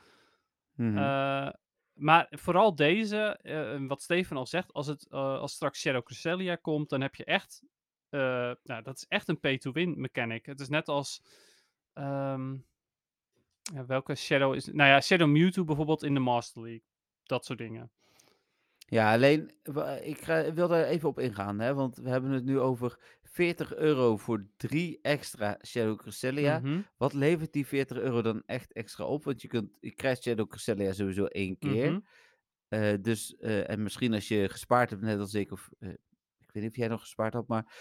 Mhm. 0.75 0.97
Eh, 0.97 1.49
maar 1.93 2.27
vooral 2.29 2.75
deze, 2.75 3.37
eh, 3.41 3.87
wat 3.87 4.01
Steven 4.01 4.37
al 4.37 4.45
zegt, 4.45 4.73
als, 4.73 4.87
het, 4.87 5.07
eh, 5.09 5.39
als 5.39 5.53
straks 5.53 5.79
Shadow 5.79 6.03
Cresselia 6.03 6.55
komt, 6.55 6.89
dan 6.89 7.01
heb 7.01 7.15
je 7.15 7.23
echt, 7.23 7.63
eh, 8.09 8.19
nou, 8.63 8.81
dat 8.83 8.95
is 8.95 9.05
echt 9.07 9.27
een 9.27 9.39
pay-to-win 9.39 9.99
mechanic. 10.01 10.45
Het 10.45 10.59
is 10.59 10.69
net 10.69 10.87
als, 10.87 11.21
ehm, 11.93 12.57
ja, 13.73 13.85
welke 13.85 14.15
Shadow 14.15 14.55
is, 14.55 14.65
nou 14.65 14.89
ja, 14.89 15.01
Shadow 15.01 15.29
Mewtwo 15.29 15.63
bijvoorbeeld 15.63 16.03
in 16.03 16.13
de 16.13 16.19
Master 16.19 16.61
League. 16.61 16.83
Dat 17.23 17.45
soort 17.45 17.59
dingen. 17.59 17.91
Ja, 18.87 19.13
alleen, 19.13 19.51
ik 20.03 20.21
ga- 20.21 20.53
wil 20.53 20.67
daar 20.67 20.83
even 20.85 21.09
op 21.09 21.19
ingaan, 21.19 21.59
hè, 21.59 21.73
want 21.73 21.95
we 21.97 22.09
hebben 22.09 22.31
het 22.31 22.45
nu 22.45 22.59
over 22.59 22.99
40 23.23 23.75
euro 23.75 24.17
voor 24.17 24.47
drie 24.57 24.99
extra 25.01 25.59
Shadow 25.65 25.97
Cresselia. 25.97 26.59
Mhm, 26.59 26.81
Wat 26.97 27.13
levert 27.13 27.53
die 27.53 27.67
40 27.67 27.97
euro 27.97 28.21
dan 28.21 28.43
echt 28.45 28.73
extra 28.73 29.05
op? 29.05 29.23
Want 29.23 29.41
je, 29.41 29.47
kunt, 29.47 29.77
je 29.79 29.91
krijgt 29.91 30.23
Shadow 30.23 30.47
Cresselia 30.49 30.93
sowieso 30.93 31.25
één 31.25 31.57
keer. 31.57 31.91
mhm. 31.91 31.99
Eh, 32.67 32.93
dus, 33.01 33.35
eh, 33.35 33.69
en 33.69 33.83
misschien 33.83 34.13
als 34.13 34.27
je 34.27 34.49
gespaard 34.49 34.89
hebt, 34.89 35.01
net 35.01 35.19
als 35.19 35.33
ik, 35.33 35.51
of 35.51 35.69
eh, 35.79 35.89
ik 36.37 36.51
weet 36.51 36.63
niet 36.63 36.71
of 36.71 36.77
jij 36.77 36.87
nog 36.87 36.99
gespaard 37.01 37.33
had, 37.33 37.47
maar 37.47 37.73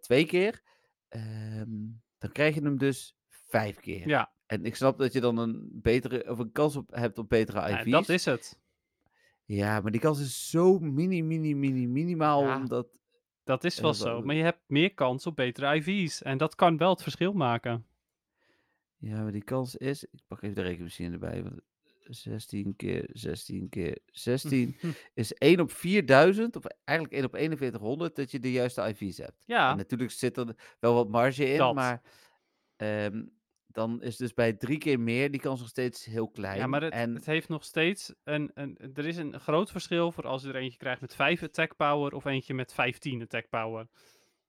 twee 0.00 0.26
keer, 0.26 0.62
ehm, 1.08 1.68
dan 2.18 2.32
krijg 2.32 2.54
je 2.54 2.62
hem 2.62 2.78
dus 2.78 3.16
vijf 3.28 3.76
keer. 3.80 4.08
Ja, 4.08 4.32
En 4.52 4.64
ik 4.64 4.76
snap 4.76 4.98
dat 4.98 5.12
je 5.12 5.20
dan 5.20 5.38
een 5.38 5.68
betere, 5.72 6.30
of 6.30 6.38
een 6.38 6.52
kans 6.52 6.76
op 6.76 6.90
hebt 6.94 7.18
op 7.18 7.28
betere 7.28 7.70
IV's. 7.70 7.90
dat 7.90 8.08
is 8.08 8.24
het. 8.24 8.58
Ja, 9.44 9.80
maar 9.80 9.90
die 9.90 10.00
kans 10.00 10.20
is 10.20 10.50
zo 10.50 10.78
mini, 10.78 11.22
mini, 11.22 11.54
mini, 11.54 11.86
minimaal, 11.86 12.42
Ja. 12.44 12.56
omdat... 12.56 12.98
Dat 13.44 13.64
is 13.64 13.80
wel 13.80 13.94
zo. 13.94 14.22
Maar 14.22 14.34
je 14.34 14.42
hebt 14.42 14.60
meer 14.66 14.94
kans 14.94 15.26
op 15.26 15.36
betere 15.36 15.74
IV's. 15.76 16.22
En 16.22 16.38
dat 16.38 16.54
kan 16.54 16.76
wel 16.76 16.90
het 16.90 17.02
verschil 17.02 17.32
maken. 17.32 17.86
Ja, 18.96 19.22
maar 19.22 19.32
die 19.32 19.44
kans 19.44 19.76
is... 19.76 20.04
Ik 20.04 20.20
pak 20.26 20.42
even 20.42 20.54
de 20.56 20.62
rekenmachine 20.62 21.12
erbij. 21.12 21.42
Want 21.42 21.60
16 22.04 22.76
keer 22.76 23.08
16 23.12 23.68
keer 23.68 23.98
16 24.06 24.76
is 25.14 25.32
1 25.34 25.60
op 25.60 25.70
4000, 25.72 26.56
of 26.56 26.64
eigenlijk 26.84 27.16
1 27.16 27.24
op 27.24 27.30
4100, 27.34 28.16
dat 28.16 28.30
je 28.30 28.38
de 28.38 28.52
juiste 28.52 28.82
IV's 28.88 29.16
hebt. 29.18 29.30
En 29.46 29.54
Ja, 29.54 29.74
natuurlijk 29.74 30.10
zit 30.10 30.36
er 30.36 30.56
wel 30.80 30.94
wat 30.94 31.08
marge 31.08 31.44
in, 31.52 31.58
Dat. 31.58 31.74
maar 31.74 32.02
ehm, 32.76 33.22
dan 33.72 34.02
is 34.02 34.16
dus 34.16 34.34
bij 34.34 34.52
drie 34.52 34.78
keer 34.78 35.00
meer 35.00 35.30
die 35.30 35.40
kans 35.40 35.60
nog 35.60 35.68
steeds 35.68 36.04
heel 36.04 36.28
klein. 36.28 36.58
ja 36.58 36.66
maar 36.66 36.82
het, 36.82 36.92
en 36.92 37.14
het 37.14 37.26
heeft 37.26 37.48
nog 37.48 37.64
steeds 37.64 38.14
een, 38.24 38.50
een... 38.54 38.78
Er 38.94 39.06
is 39.06 39.16
een 39.16 39.40
groot 39.40 39.70
verschil 39.70 40.12
voor 40.12 40.26
als 40.26 40.42
je 40.42 40.48
er 40.48 40.56
eentje 40.56 40.78
krijgt 40.78 41.00
met 41.00 41.14
5 41.14 41.42
attack 41.42 41.76
power 41.76 42.14
of 42.14 42.24
eentje 42.24 42.54
met 42.54 42.72
15 42.72 43.22
attack 43.22 43.48
power. 43.48 43.86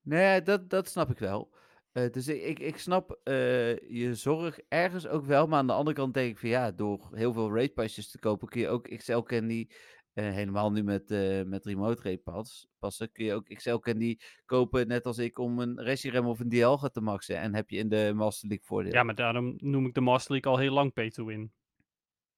Nee, 0.02 0.41
dat, 0.41 0.70
dat 0.70 0.88
snap 0.88 1.10
ik 1.10 1.18
wel. 1.18 1.54
Eh, 1.94 2.12
dus 2.12 2.28
ik, 2.28 2.41
ik, 2.41 2.60
ik 2.60 2.78
snap 2.78 3.20
eh, 3.24 3.78
je 3.78 4.16
zorg 4.16 4.60
ergens 4.68 5.08
ook 5.08 5.26
wel. 5.26 5.48
Maar 5.48 5.60
aan 5.60 5.68
de 5.68 5.74
andere 5.74 5.95
kant 5.95 6.14
denk 6.14 6.32
ik 6.32 6.38
van 6.38 6.50
ja, 6.50 6.72
door 6.72 7.10
heel 7.12 7.34
veel 7.34 7.56
raid 7.56 7.74
pasjes 7.74 8.12
te 8.12 8.20
kopen 8.20 8.48
kun 8.48 8.62
je 8.62 8.70
ook 8.70 8.98
XL 8.98 9.20
Candy, 9.20 9.68
eh, 10.14 10.30
helemaal 10.30 10.72
nu 10.72 10.84
met, 10.84 11.11
eh, 11.11 11.44
met 11.44 11.65
remote 11.65 12.02
raid 12.02 12.23
pass, 12.23 12.68
passen, 12.80 13.11
kun 13.11 13.26
je 13.26 13.34
ook 13.34 13.53
XL 13.53 13.76
Candy 13.76 14.18
kopen, 14.45 14.88
net 14.88 15.06
als 15.06 15.18
ik, 15.18 15.38
om 15.38 15.60
een 15.60 15.81
Resirem 15.81 16.26
of 16.26 16.40
een 16.40 16.49
Dialga 16.49 16.90
te 16.90 17.02
maxen. 17.02 17.38
En 17.38 17.56
heb 17.56 17.69
je 17.69 17.77
in 17.77 17.90
de 17.90 18.11
Master 18.15 18.48
League 18.48 18.65
voordeel. 18.65 18.94
Ja, 18.94 19.03
maar 19.03 19.15
daarom 19.15 19.53
noem 19.57 19.85
ik 19.85 19.94
de 19.94 20.02
Master 20.02 20.31
League 20.31 20.52
al 20.52 20.57
heel 20.57 20.73
lang 20.73 20.94
pay 20.94 21.10
to 21.10 21.26
win. 21.26 21.52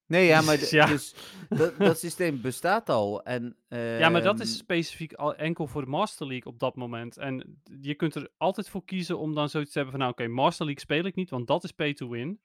Nee, 0.07 0.25
ja, 0.25 0.41
maar 0.45 0.57
Dus 0.57 0.69
ja. 0.69 0.85
dus 0.85 1.15
dat, 1.49 1.77
dat 1.77 1.99
systeem 1.99 2.41
bestaat 2.41 2.89
al. 2.89 3.23
En, 3.23 3.57
Ja, 3.69 4.09
maar 4.09 4.23
dat 4.23 4.33
ehm, 4.33 4.43
is 4.43 4.57
specifiek 4.57 5.13
al 5.13 5.35
enkel 5.35 5.67
voor 5.67 5.81
de 5.81 5.89
Master 5.89 6.27
League 6.27 6.51
op 6.53 6.59
dat 6.59 6.75
moment. 6.75 7.17
En 7.17 7.61
je 7.81 7.95
kunt 7.95 8.15
er 8.15 8.29
altijd 8.37 8.69
voor 8.69 8.85
kiezen 8.85 9.19
om 9.19 9.35
dan 9.35 9.49
zoiets 9.49 9.71
te 9.71 9.79
hebben 9.79 9.97
van... 9.97 10.07
Nou, 10.07 10.13
oké, 10.19 10.27
Master 10.27 10.65
League 10.65 10.83
speel 10.83 11.05
ik 11.05 11.15
niet, 11.15 11.29
want 11.29 11.47
dat 11.47 11.63
is 11.63 11.71
pay 11.71 11.93
to 11.93 12.09
win. 12.09 12.39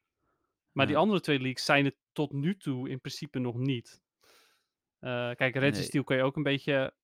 Maar 0.73 0.86
die 0.86 0.97
andere 0.97 1.20
twee 1.20 1.40
leagues 1.40 1.65
zijn 1.65 1.85
het 1.85 1.97
tot 2.12 2.32
nu 2.32 2.57
toe 2.57 2.89
in 2.89 3.01
principe 3.01 3.39
nog 3.39 3.57
niet. 3.57 4.01
Eh, 5.01 5.31
kijk, 5.35 5.55
Reggie 5.55 5.70
Nee. 5.70 5.82
Steel 5.82 6.05
kun 6.05 6.16
je 6.16 6.22
ook 6.22 6.36
een 6.36 6.43
beetje 6.43 6.94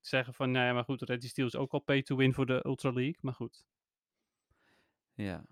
zeggen 0.00 0.34
van... 0.34 0.50
Nee, 0.50 0.72
maar 0.72 0.84
goed, 0.84 1.02
Reggie 1.02 1.28
Steel 1.28 1.46
is 1.46 1.56
ook 1.56 1.72
al 1.72 1.78
pay 1.78 2.02
to 2.02 2.16
win 2.16 2.34
voor 2.34 2.46
de 2.46 2.66
Ultra 2.66 2.90
League. 2.92 3.16
Maar 3.20 3.34
goed, 3.34 3.64
Ja. 5.14 5.44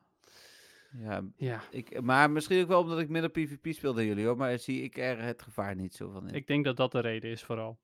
Ja, 0.98 1.22
ja. 1.36 1.62
ik, 1.70 2.00
maar 2.00 2.30
misschien 2.30 2.62
ook 2.62 2.68
wel 2.68 2.80
omdat 2.80 2.98
ik 2.98 3.08
minder 3.08 3.30
PvP 3.30 3.72
speel 3.72 3.94
dan 3.94 4.04
jullie 4.04 4.26
hoor. 4.26 4.36
Maar 4.36 4.58
zie 4.58 4.82
ik 4.82 4.96
er 4.98 5.22
het 5.22 5.42
gevaar 5.42 5.74
niet 5.76 5.94
zo 5.94 6.10
van 6.10 6.28
in. 6.28 6.34
Ik 6.34 6.46
denk 6.46 6.64
dat 6.64 6.76
dat 6.76 6.92
de 6.92 7.00
reden 7.00 7.30
is 7.30 7.42
vooral. 7.42 7.78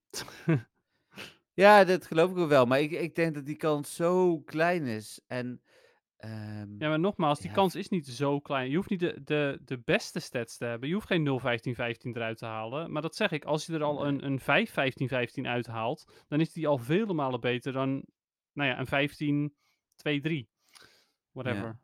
Ja, 1.55 1.85
dat 1.85 2.07
geloof 2.07 2.37
ik 2.37 2.49
wel. 2.49 2.67
Maar 2.67 2.81
ik, 2.81 2.91
ik 2.91 3.15
denk 3.15 3.35
dat 3.35 3.47
die 3.47 3.57
kans 3.57 3.95
zo 3.95 4.41
klein 4.41 4.87
is. 4.87 5.21
En 5.27 5.63
ehm, 6.21 6.75
Ja, 6.79 6.89
maar 6.89 7.01
nogmaals, 7.01 7.39
die 7.39 7.49
Ja. 7.49 7.55
kans 7.55 7.75
is 7.75 7.89
niet 7.89 8.07
zo 8.07 8.41
klein. 8.41 8.71
Je 8.71 8.77
hoeft 8.77 8.91
niet 8.91 9.01
de, 9.01 9.21
de, 9.25 9.59
de 9.65 9.79
beste 9.79 10.21
stats 10.21 10.57
te 10.57 10.65
hebben. 10.65 10.89
Je 10.89 10.95
hoeft 10.95 11.07
geen 11.07 11.23
0, 11.23 11.39
15, 11.39 11.75
15 11.75 12.17
eruit 12.17 12.39
te 12.39 12.47
halen. 12.47 12.93
Maar 12.93 13.03
dat 13.03 13.17
zeg 13.17 13.31
ik, 13.31 13.45
als 13.45 13.67
je 13.67 13.73
er 13.75 13.83
al 13.83 14.07
een, 14.07 14.25
een 14.25 14.41
5, 14.41 14.71
15, 14.73 15.09
15 15.09 15.47
uithaalt, 15.47 16.25
dan 16.29 16.41
is 16.41 16.53
die 16.53 16.69
al 16.69 16.79
vele 16.79 17.13
malen 17.15 17.41
beter 17.41 17.73
dan, 17.73 18.05
nou 18.53 18.69
ja, 18.71 18.79
een 18.79 18.87
15, 18.87 19.55
2, 19.95 20.21
3. 20.21 20.49
Whatever. 21.33 21.81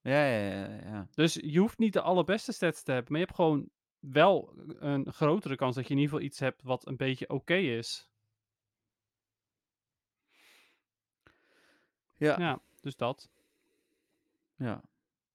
Ja, 0.00 0.26
ja, 0.26 0.38
ja, 0.48 0.68
ja, 0.68 0.80
ja. 0.82 1.08
Dus 1.14 1.34
je 1.34 1.58
hoeft 1.58 1.78
niet 1.78 1.92
de 1.92 2.00
allerbeste 2.00 2.52
stats 2.52 2.82
te 2.82 2.92
hebben, 2.92 3.12
maar 3.12 3.20
je 3.20 3.26
hebt 3.26 3.38
gewoon 3.38 3.70
wel 3.98 4.52
een 4.78 5.12
grotere 5.12 5.56
kans 5.56 5.74
dat 5.74 5.84
je 5.88 5.90
in 5.94 5.98
ieder 6.00 6.12
geval 6.12 6.26
iets 6.28 6.38
hebt 6.38 6.62
wat 6.62 6.86
een 6.86 6.96
beetje 6.96 7.28
oké 7.28 7.54
is. 7.54 8.10
Ja, 12.16 12.38
Ja, 12.38 12.60
dus 12.80 12.96
dat. 12.96 13.30
Ja. 14.56 14.82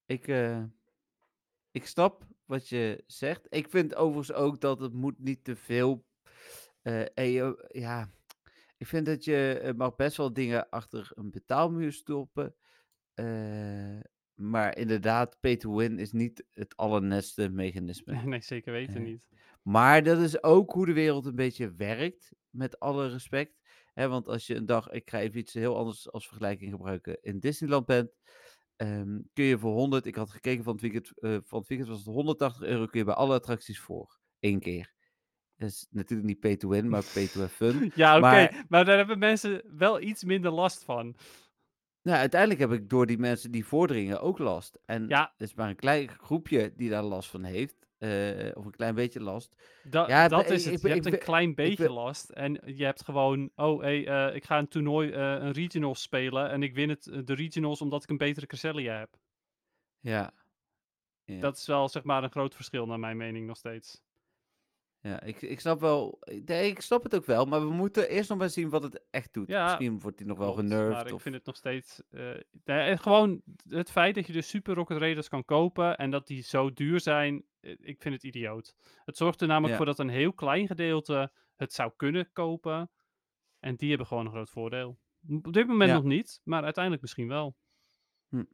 Ik, 0.05 0.27
eh, 0.27 0.63
ik 1.71 1.85
snap 1.85 2.27
wat 2.45 2.67
je 2.69 3.03
zegt. 3.07 3.47
Ik 3.49 3.69
vind 3.69 3.95
overigens 3.95 4.37
ook 4.37 4.61
dat 4.61 4.79
het 4.79 4.93
moet 4.93 5.19
niet 5.19 5.43
te 5.43 5.55
veel. 5.55 6.05
eh, 6.81 7.01
en 7.13 7.25
je- 7.27 7.65
ja, 7.71 8.09
ik 8.77 8.87
vind 8.87 9.05
dat 9.05 9.23
je 9.23 9.59
eh, 9.63 9.73
mag 9.73 9.95
best 9.95 10.17
wel 10.17 10.33
dingen 10.33 10.69
achter 10.69 11.11
een 11.15 11.31
betaalmuur 11.31 11.91
stoppen. 11.93 12.55
eh, 13.13 13.99
maar 14.33 14.77
inderdaad, 14.77 15.39
pay 15.39 15.55
to 15.57 15.75
win 15.75 15.99
is 15.99 16.11
niet 16.11 16.45
het 16.51 16.77
allernetste 16.77 17.49
mechanisme. 17.49 18.13
Nee, 18.29 18.41
zeker 18.41 18.71
weten 18.73 18.95
Eh, 18.95 19.01
niet. 19.01 19.27
Maar 19.61 20.03
dat 20.03 20.19
is 20.19 20.43
ook 20.43 20.71
hoe 20.71 20.85
de 20.85 20.93
wereld 20.93 21.25
een 21.25 21.35
beetje 21.35 21.73
werkt, 21.73 22.31
met 22.49 22.79
alle 22.79 23.07
respect. 23.07 23.59
Hè, 23.93 24.07
want 24.07 24.27
als 24.27 24.47
je 24.47 24.55
een 24.55 24.65
dag, 24.65 24.89
ik 24.89 25.09
ga 25.09 25.19
even 25.19 25.39
iets 25.39 25.53
heel 25.53 25.77
anders 25.77 26.11
als 26.11 26.27
vergelijking 26.27 26.71
gebruiken, 26.71 27.17
in 27.21 27.39
Disneyland 27.39 27.85
bent, 27.85 28.11
ehm, 28.81 29.19
kun 29.33 29.43
je 29.45 29.57
voor 29.59 29.73
100, 29.73 30.05
ik 30.05 30.15
had 30.15 30.29
gekeken 30.29 30.63
van 30.63 30.73
het 30.73 30.81
weekend, 30.81 31.11
eh, 31.19 31.37
van 31.43 31.59
het 31.59 31.67
weekend 31.67 31.89
was 31.89 31.97
het 31.97 32.07
180 32.07 32.61
euro, 32.67 32.85
kun 32.85 32.99
je 32.99 33.05
bij 33.05 33.13
alle 33.13 33.33
attracties 33.35 33.79
voor. 33.79 34.19
Eén 34.39 34.59
keer. 34.59 34.93
Dat 35.55 35.69
is 35.69 35.87
natuurlijk 35.89 36.27
niet 36.29 36.39
pay 36.39 36.55
to 36.55 36.69
win, 36.69 36.89
maar 36.89 37.03
pay 37.13 37.27
to 37.27 37.39
have 37.39 37.53
fun. 37.55 37.91
Ja, 37.95 38.11
oké, 38.11 38.19
maar- 38.21 38.65
maar 38.69 38.85
daar 38.85 38.97
hebben 38.97 39.19
mensen 39.19 39.61
wel 39.77 40.01
iets 40.01 40.23
minder 40.23 40.51
last 40.51 40.83
van. 40.83 41.15
Nou, 42.01 42.17
uiteindelijk 42.17 42.59
heb 42.59 42.71
ik 42.71 42.89
door 42.89 43.05
die 43.05 43.17
mensen 43.17 43.51
die 43.51 43.65
voordringen 43.65 44.21
ook 44.21 44.37
last. 44.39 44.79
En 44.85 45.07
Ja. 45.07 45.31
het 45.37 45.47
is 45.49 45.53
maar 45.55 45.69
een 45.69 45.75
klein 45.75 46.09
groepje 46.09 46.73
die 46.75 46.89
daar 46.89 47.03
last 47.03 47.29
van 47.29 47.43
heeft. 47.43 47.87
Eh, 48.01 48.51
of 48.53 48.65
een 48.65 48.71
klein 48.71 48.95
beetje 48.95 49.21
last. 49.21 49.55
Da 49.83 50.07
Ja, 50.07 50.27
dat 50.27 50.49
is 50.49 50.65
het. 50.65 50.73
ik- 50.73 50.81
Je 50.81 50.87
hebt 50.87 51.05
ik 51.05 51.13
een 51.13 51.19
klein 51.19 51.55
beetje 51.55 51.83
be- 51.85 51.91
last. 51.91 52.29
En 52.29 52.59
je 52.65 52.83
hebt 52.85 53.03
gewoon, 53.03 53.51
oh, 53.55 53.81
hey, 53.81 54.07
eh, 54.07 54.35
ik 54.35 54.45
ga 54.45 54.57
een 54.57 54.67
toernooi, 54.67 55.11
eh, 55.11 55.19
een 55.19 55.51
regionals 55.51 56.01
spelen. 56.01 56.49
En 56.49 56.63
ik 56.63 56.73
win 56.75 56.89
het, 56.89 57.03
de 57.25 57.33
regionals 57.33 57.81
omdat 57.81 58.03
ik 58.03 58.09
een 58.09 58.17
betere 58.17 58.45
Cresselia 58.45 58.97
heb. 58.99 59.09
Ja. 59.99 60.33
Ja. 61.23 61.39
Dat 61.39 61.57
is 61.57 61.65
wel, 61.67 61.89
zeg 61.89 62.03
maar, 62.03 62.23
een 62.23 62.31
groot 62.31 62.55
verschil 62.55 62.85
naar 62.85 62.99
mijn 62.99 63.17
mening 63.17 63.47
nog 63.47 63.57
steeds. 63.57 64.01
Ja, 65.03 65.21
ik, 65.21 65.41
ik 65.41 65.59
snap 65.59 65.79
wel. 65.79 66.19
Nee, 66.45 66.69
ik 66.69 66.81
snap 66.81 67.03
het 67.03 67.15
ook 67.15 67.25
wel. 67.25 67.45
Maar 67.45 67.59
we 67.67 67.73
moeten 67.73 68.09
eerst 68.09 68.29
nog 68.29 68.37
maar 68.37 68.49
zien 68.49 68.69
wat 68.69 68.83
het 68.83 69.01
echt 69.09 69.33
doet. 69.33 69.47
Ja, 69.47 69.65
Misschien 69.65 69.99
wordt 69.99 70.19
hij 70.19 70.27
nog 70.27 70.37
wel 70.37 70.53
genervd. 70.53 70.91
Maar 70.91 71.07
ik 71.07 71.13
of... 71.13 71.21
vind 71.21 71.35
het 71.35 71.45
nog 71.45 71.55
steeds... 71.55 72.01
eh, 72.09 72.29
nee, 72.65 72.97
gewoon 72.97 73.41
het 73.69 73.91
feit 73.91 74.15
dat 74.15 74.27
je 74.27 74.33
dus 74.33 74.49
Super 74.49 74.75
Rocket 74.75 74.97
Raiders 74.97 75.27
kan 75.29 75.45
kopen 75.45 75.97
en 75.97 76.11
dat 76.11 76.27
die 76.27 76.41
zo 76.43 76.73
duur 76.73 76.99
zijn, 76.99 77.43
eh, 77.59 77.71
ik 77.81 78.01
vind 78.01 78.13
het 78.15 78.23
idioot. 78.23 78.75
Het 79.05 79.17
zorgt 79.17 79.41
er 79.41 79.47
namelijk 79.47 79.71
Ja. 79.71 79.77
voor 79.77 79.85
dat 79.85 79.99
een 79.99 80.09
heel 80.09 80.33
klein 80.33 80.67
gedeelte 80.67 81.31
het 81.55 81.73
zou 81.73 81.91
kunnen 81.95 82.29
kopen. 82.33 82.89
En 83.59 83.75
die 83.75 83.89
hebben 83.89 84.07
gewoon 84.07 84.25
een 84.25 84.31
groot 84.31 84.49
voordeel. 84.49 84.99
Op 85.43 85.53
dit 85.53 85.67
moment 85.67 85.89
Ja. 85.89 85.95
nog 85.95 86.03
niet, 86.05 86.41
maar 86.43 86.63
uiteindelijk 86.63 87.01
misschien 87.03 87.27
wel. 87.27 87.55
Nou 88.29 88.45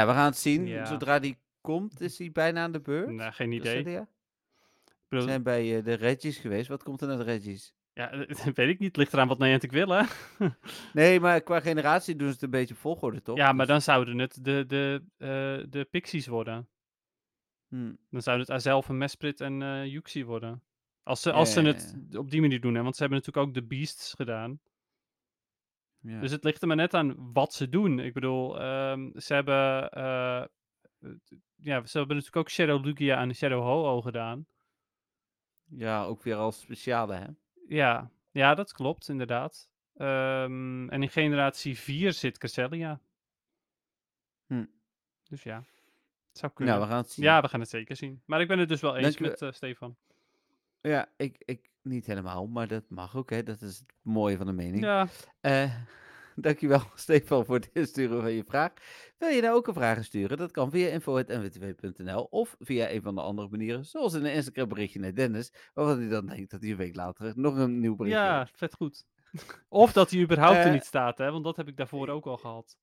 ja, 0.00 0.06
we 0.06 0.12
gaan 0.12 0.24
het 0.26 0.36
zien. 0.36 0.86
Zodra 0.86 1.18
die 1.18 1.38
komt, 1.60 2.00
is 2.00 2.18
hij 2.18 2.32
bijna 2.32 2.62
aan 2.62 2.72
de 2.72 2.80
beurt. 2.80 3.08
Nou, 3.10 3.32
geen 3.32 3.52
idee. 3.52 3.72
zei 3.72 3.82
hij, 3.82 3.92
ja? 3.92 4.08
Ik 4.84 4.95
We 5.08 5.20
zijn 5.20 5.42
bij 5.42 5.76
eh, 5.78 5.84
de 5.84 5.94
Reggies 5.94 6.38
geweest. 6.38 6.68
Wat 6.68 6.82
komt 6.82 7.00
er 7.00 7.08
naar 7.08 7.16
de 7.16 7.22
Reggies? 7.22 7.74
ja, 7.92 8.10
weet 8.54 8.68
ik 8.68 8.78
niet. 8.78 8.88
Het 8.88 8.96
ligt 8.96 9.12
eraan 9.12 9.28
wat 9.28 9.38
Niantic 9.38 9.70
wil, 9.72 9.88
hè? 9.88 10.02
Nee, 10.92 11.20
maar 11.20 11.40
qua 11.40 11.60
generatie 11.60 12.16
doen 12.16 12.26
ze 12.28 12.32
het 12.34 12.42
een 12.42 12.50
beetje 12.50 12.74
op 12.74 12.80
volgorde, 12.80 13.22
toch? 13.22 13.36
ja, 13.36 13.46
maar 13.52 13.56
Dus- 13.66 13.74
dan 13.74 13.82
zouden 13.82 14.18
het 14.18 14.44
de, 14.44 14.64
de, 14.66 15.02
eh, 15.16 15.70
de 15.70 15.84
Pixies 15.90 16.26
worden. 16.26 16.68
Hm, 17.68 17.92
Dan 18.10 18.22
zouden 18.22 18.46
het 18.46 18.54
Azelf, 18.54 18.88
Mesprit 18.88 19.40
en 19.40 19.62
eh 19.62 19.86
Yuxi 19.86 20.24
worden. 20.24 20.62
Als 21.02 21.22
ze, 21.22 21.28
Ja, 21.28 21.34
als 21.34 21.52
ze 21.52 21.60
ja, 21.62 21.66
het 21.66 21.96
op 22.16 22.30
die 22.30 22.40
manier 22.40 22.60
doen, 22.60 22.74
hè? 22.74 22.82
want 22.82 22.94
ze 22.96 23.00
hebben 23.02 23.18
natuurlijk 23.18 23.46
ook 23.46 23.54
de 23.54 23.62
Beasts 23.62 24.12
gedaan. 24.14 24.60
ja. 26.00 26.20
Dus 26.20 26.30
het 26.30 26.44
ligt 26.44 26.60
er 26.62 26.66
maar 26.68 26.76
net 26.76 26.94
aan 26.94 27.32
wat 27.32 27.54
ze 27.54 27.68
doen. 27.68 27.98
Ik 27.98 28.12
bedoel, 28.12 28.60
ehm, 28.60 29.18
ze 29.18 29.34
hebben. 29.34 29.90
eh, 29.90 30.42
eh, 30.42 30.46
ja, 31.54 31.86
ze 31.86 31.98
hebben 31.98 32.16
natuurlijk 32.16 32.36
ook 32.36 32.50
Shadow 32.50 32.84
Lugia 32.84 33.20
en 33.20 33.34
Shadow 33.34 33.62
Ho-Oh 33.62 34.02
gedaan. 34.04 34.46
Ja, 35.68 36.04
ook 36.04 36.22
weer 36.22 36.36
als 36.36 36.60
speciale, 36.60 37.14
hè? 37.14 37.26
Ja, 37.68 38.10
ja 38.30 38.54
dat 38.54 38.72
klopt, 38.72 39.08
inderdaad. 39.08 39.68
Ehm, 39.96 40.88
en 40.88 41.02
in 41.02 41.08
generatie 41.08 41.78
4 41.78 42.12
zit 42.12 42.38
Cresselia. 42.38 43.00
Hm. 44.46 44.64
Dus 45.28 45.42
ja, 45.42 45.64
het 46.28 46.38
zou 46.38 46.52
kunnen. 46.52 46.74
Nou, 46.74 46.86
we 46.86 46.92
gaan 46.92 47.02
het 47.02 47.12
zien. 47.12 47.24
ja, 47.24 47.40
we 47.40 47.48
gaan 47.48 47.60
het 47.60 47.68
zeker 47.68 47.96
zien. 47.96 48.22
Maar 48.24 48.40
ik 48.40 48.48
ben 48.48 48.58
het 48.58 48.68
dus 48.68 48.80
wel 48.80 48.96
eens 48.96 49.16
Dank 49.16 49.30
met 49.30 49.42
eh, 49.42 49.52
Stefan. 49.52 49.96
Ja, 50.80 51.08
ik, 51.16 51.42
ik 51.44 51.70
niet 51.82 52.06
helemaal, 52.06 52.46
maar 52.46 52.68
dat 52.68 52.90
mag 52.90 53.16
ook, 53.16 53.30
hè? 53.30 53.42
Dat 53.42 53.60
is 53.60 53.78
het 53.78 53.92
mooie 54.02 54.36
van 54.36 54.46
de 54.46 54.52
mening. 54.52 54.84
Ja, 54.84 55.08
Eh, 55.40 55.74
dankjewel, 56.36 56.82
Stefan, 56.94 57.44
voor 57.44 57.54
het 57.54 57.70
insturen 57.72 58.20
van 58.20 58.32
je 58.32 58.44
vraag. 58.44 58.72
Wil 59.18 59.28
je 59.28 59.40
nou 59.40 59.54
ook 59.54 59.66
een 59.66 59.74
vraag 59.74 60.04
sturen? 60.04 60.36
Dat 60.36 60.50
kan 60.50 60.70
via 60.70 60.88
info.nwtw.nl 60.88 62.22
of 62.22 62.56
via 62.58 62.90
een 62.90 63.02
van 63.02 63.14
de 63.14 63.20
andere 63.20 63.48
manieren, 63.48 63.84
zoals 63.84 64.14
in 64.14 64.24
een 64.24 64.32
Instagram 64.32 64.68
berichtje 64.68 65.00
naar 65.00 65.14
Dennis, 65.14 65.52
waarvan 65.74 65.98
hij 65.98 66.08
dan 66.08 66.26
denkt 66.26 66.50
dat 66.50 66.60
hij 66.60 66.70
een 66.70 66.76
week 66.76 66.96
later 66.96 67.32
nog 67.36 67.56
een 67.56 67.80
nieuw 67.80 67.96
berichtje 67.96 68.22
ja 68.22 68.38
heeft. 68.38 68.56
vet 68.56 68.74
goed. 68.74 69.04
of 69.68 69.92
dat 69.92 70.10
hij 70.10 70.20
überhaupt 70.20 70.58
er 70.58 70.66
Eh, 70.66 70.72
niet 70.72 70.84
staat, 70.84 71.18
hè? 71.18 71.30
want 71.30 71.44
dat 71.44 71.56
heb 71.56 71.68
ik 71.68 71.76
daarvoor 71.76 72.08
ook 72.08 72.26
al 72.26 72.36
gehad. 72.36 72.76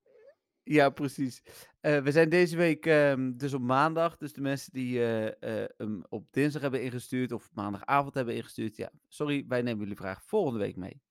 Ja, 0.64 0.90
precies. 0.90 1.44
Eh, 1.80 1.98
we 1.98 2.12
zijn 2.12 2.30
deze 2.30 2.58
week 2.58 2.86
ehm, 2.86 3.32
dus 3.38 3.54
op 3.54 3.62
maandag, 3.62 4.18
dus 4.18 4.34
de 4.34 4.42
mensen 4.42 4.74
die 4.74 5.06
eh, 5.06 5.66
hem 5.78 6.04
op 6.10 6.28
dinsdag 6.32 6.62
hebben 6.62 6.84
ingestuurd 6.84 7.32
of 7.32 7.50
maandagavond 7.54 8.14
hebben 8.14 8.36
ingestuurd, 8.36 8.76
ja, 8.76 8.92
sorry, 9.08 9.46
wij 9.48 9.62
nemen 9.62 9.80
jullie 9.80 9.96
vraag 9.96 10.24
volgende 10.24 10.60
week 10.60 10.76
mee. 10.76 11.02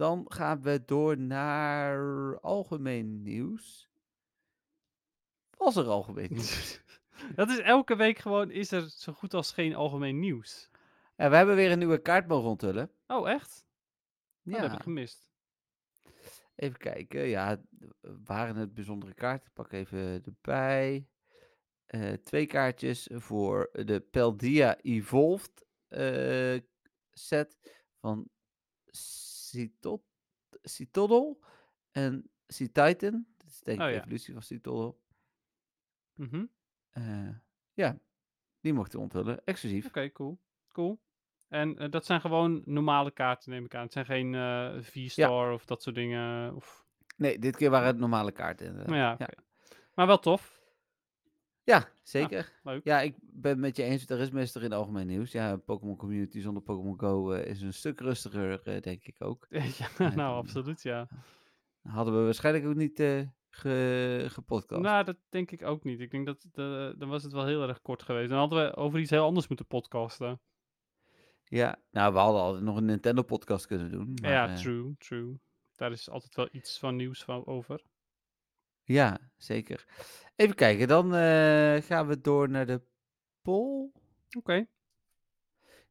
Ja. 0.00 0.06
Dan 0.06 0.24
gaan 0.28 0.62
we 0.62 0.84
door 0.84 1.18
naar 1.18 2.40
algemeen 2.40 3.22
nieuws. 3.22 3.88
Was 5.56 5.76
er 5.76 5.86
algemeen 5.86 6.28
nieuws? 6.34 6.80
Dat 7.34 7.48
is 7.48 7.58
elke 7.58 7.96
week 7.96 8.18
gewoon, 8.18 8.50
is 8.50 8.72
er 8.72 8.88
zo 8.90 9.12
goed 9.12 9.34
als 9.34 9.52
geen 9.52 9.74
algemeen 9.74 10.18
nieuws. 10.18 10.70
Ja, 11.16 11.30
we 11.30 11.36
hebben 11.36 11.56
weer 11.56 11.70
een 11.72 11.78
nieuwe 11.78 12.02
kaart 12.02 12.28
mogen 12.28 12.48
onthullen. 12.48 12.90
Oh, 13.06 13.30
echt? 13.30 13.66
Oh, 14.44 14.52
dat 14.52 14.60
heb 14.60 14.70
Ja, 14.70 14.76
ik 14.76 14.82
gemist. 14.82 15.30
even 16.54 16.78
kijken. 16.78 17.26
Ja, 17.26 17.60
waren 18.00 18.56
het 18.56 18.74
bijzondere 18.74 19.14
kaarten? 19.14 19.46
Ik 19.48 19.52
pak 19.54 19.72
even 19.72 20.22
erbij. 20.24 21.08
Eh, 21.86 22.12
twee 22.12 22.46
kaartjes 22.46 23.08
voor 23.12 23.68
de 23.72 24.00
Peldia 24.00 24.78
Evolved 24.80 25.66
eh, 25.88 26.58
set 27.12 27.58
van 27.98 28.28
Citodel 30.62 31.38
en 31.90 32.30
Cititan. 32.46 33.26
Dat 33.36 33.48
is 33.48 33.60
denk 33.60 33.78
ik 33.78 33.84
Oh 33.86 33.92
de 33.92 34.00
evolutie 34.00 34.32
van 34.32 34.42
Citodel. 34.42 35.00
Mhm. 36.14 36.44
Eh, 36.90 37.28
ja, 37.72 37.98
die 38.60 38.72
mochten 38.72 38.98
we 38.98 39.04
onthullen. 39.04 39.44
Exclusief. 39.44 39.86
Oké, 39.86 40.12
cool. 40.12 40.38
Cool. 40.68 41.00
En 41.48 41.78
eh, 41.78 41.90
dat 41.90 42.06
zijn 42.06 42.20
gewoon 42.20 42.62
normale 42.64 43.10
kaarten, 43.10 43.50
neem 43.50 43.64
ik 43.64 43.74
aan. 43.74 43.82
Het 43.82 43.92
zijn 43.92 44.04
geen 44.04 44.34
eh 44.34 44.82
V-Star 44.82 45.52
of 45.52 45.64
dat 45.64 45.82
soort 45.82 45.94
dingen. 45.94 46.54
Of... 46.54 46.84
Nee, 47.16 47.38
dit 47.38 47.56
keer 47.56 47.70
waren 47.70 47.86
het 47.86 47.98
normale 47.98 48.32
kaarten. 48.32 48.74
Nou 48.74 48.94
ja, 48.94 49.14
ja. 49.18 49.28
Maar 49.94 50.06
wel 50.06 50.18
tof. 50.18 50.59
Ja, 51.70 51.88
zeker. 52.02 52.52
Leuk. 52.62 52.84
Ja, 52.84 53.00
ik 53.00 53.14
ben 53.20 53.50
het 53.50 53.60
met 53.60 53.76
je 53.76 53.82
eens. 53.82 54.08
Er 54.08 54.20
is 54.20 54.30
meestal 54.30 54.62
in 54.62 54.70
het 54.70 54.78
algemeen 54.78 55.06
nieuws. 55.06 55.32
Ja, 55.32 55.56
Pokémon 55.56 55.96
Community 55.96 56.40
zonder 56.40 56.62
Pokémon 56.62 57.00
Go 57.00 57.32
eh, 57.32 57.50
is 57.50 57.62
een 57.62 57.74
stuk 57.74 58.00
rustiger, 58.00 58.62
eh, 58.62 58.80
denk 58.80 59.04
ik 59.04 59.16
ook. 59.18 59.46
ja, 59.98 60.14
nou, 60.14 60.36
absoluut, 60.36 60.82
ja. 60.82 61.08
Hadden 61.82 62.18
we 62.18 62.24
waarschijnlijk 62.24 62.66
ook 62.66 62.74
niet 62.74 63.00
eh 63.00 63.20
ge, 63.50 64.24
gepodcast. 64.28 64.82
Nou, 64.82 65.04
dat 65.04 65.16
denk 65.28 65.50
ik 65.50 65.62
ook 65.62 65.84
niet. 65.84 66.00
Ik 66.00 66.10
denk 66.10 66.26
dat 66.26 66.46
de, 66.52 66.94
dan 66.98 67.08
was 67.08 67.22
het 67.22 67.32
wel 67.32 67.46
heel 67.46 67.68
erg 67.68 67.82
kort 67.82 68.02
geweest. 68.02 68.28
Dan 68.28 68.38
hadden 68.38 68.64
we 68.64 68.76
over 68.76 68.98
iets 68.98 69.10
heel 69.10 69.24
anders 69.24 69.48
moeten 69.48 69.66
podcasten. 69.66 70.40
Ja, 71.44 71.82
nou, 71.90 72.12
we 72.12 72.18
hadden 72.18 72.40
altijd 72.40 72.64
nog 72.64 72.76
een 72.76 72.84
Nintendo-podcast 72.84 73.66
kunnen 73.66 73.90
doen. 73.90 74.18
Maar, 74.22 74.30
ja, 74.30 74.48
eh, 74.48 74.54
true, 74.54 74.94
true. 74.98 75.40
Daar 75.74 75.92
is 75.92 76.10
altijd 76.10 76.34
wel 76.34 76.48
iets 76.52 76.78
van 76.78 76.96
nieuws 76.96 77.24
van 77.24 77.46
over. 77.46 77.82
Ja, 78.92 79.18
zeker. 79.36 79.86
Even 80.36 80.54
kijken, 80.54 80.88
dan 80.88 81.14
eh, 81.14 81.82
gaan 81.82 82.06
we 82.06 82.20
door 82.20 82.48
naar 82.48 82.66
de 82.66 82.82
poll. 83.42 83.90
Oké. 84.38 84.66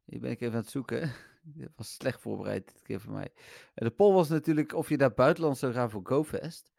Hier 0.04 0.20
ben 0.20 0.30
ik 0.30 0.40
even 0.40 0.54
aan 0.54 0.60
het 0.60 0.70
zoeken. 0.70 1.12
Dit 1.42 1.68
was 1.76 1.94
slecht 1.94 2.20
voorbereid 2.20 2.66
dit 2.72 2.82
keer 2.82 3.00
voor 3.00 3.12
mij. 3.12 3.32
Eh, 3.74 3.84
De 3.84 3.90
poll 3.90 4.14
was 4.14 4.28
natuurlijk 4.28 4.74
of 4.74 4.88
je 4.88 4.96
naar 4.96 5.14
buitenland 5.14 5.58
zou 5.58 5.72
gaan 5.72 5.90
voor 5.90 6.00
GoFest. 6.04 6.72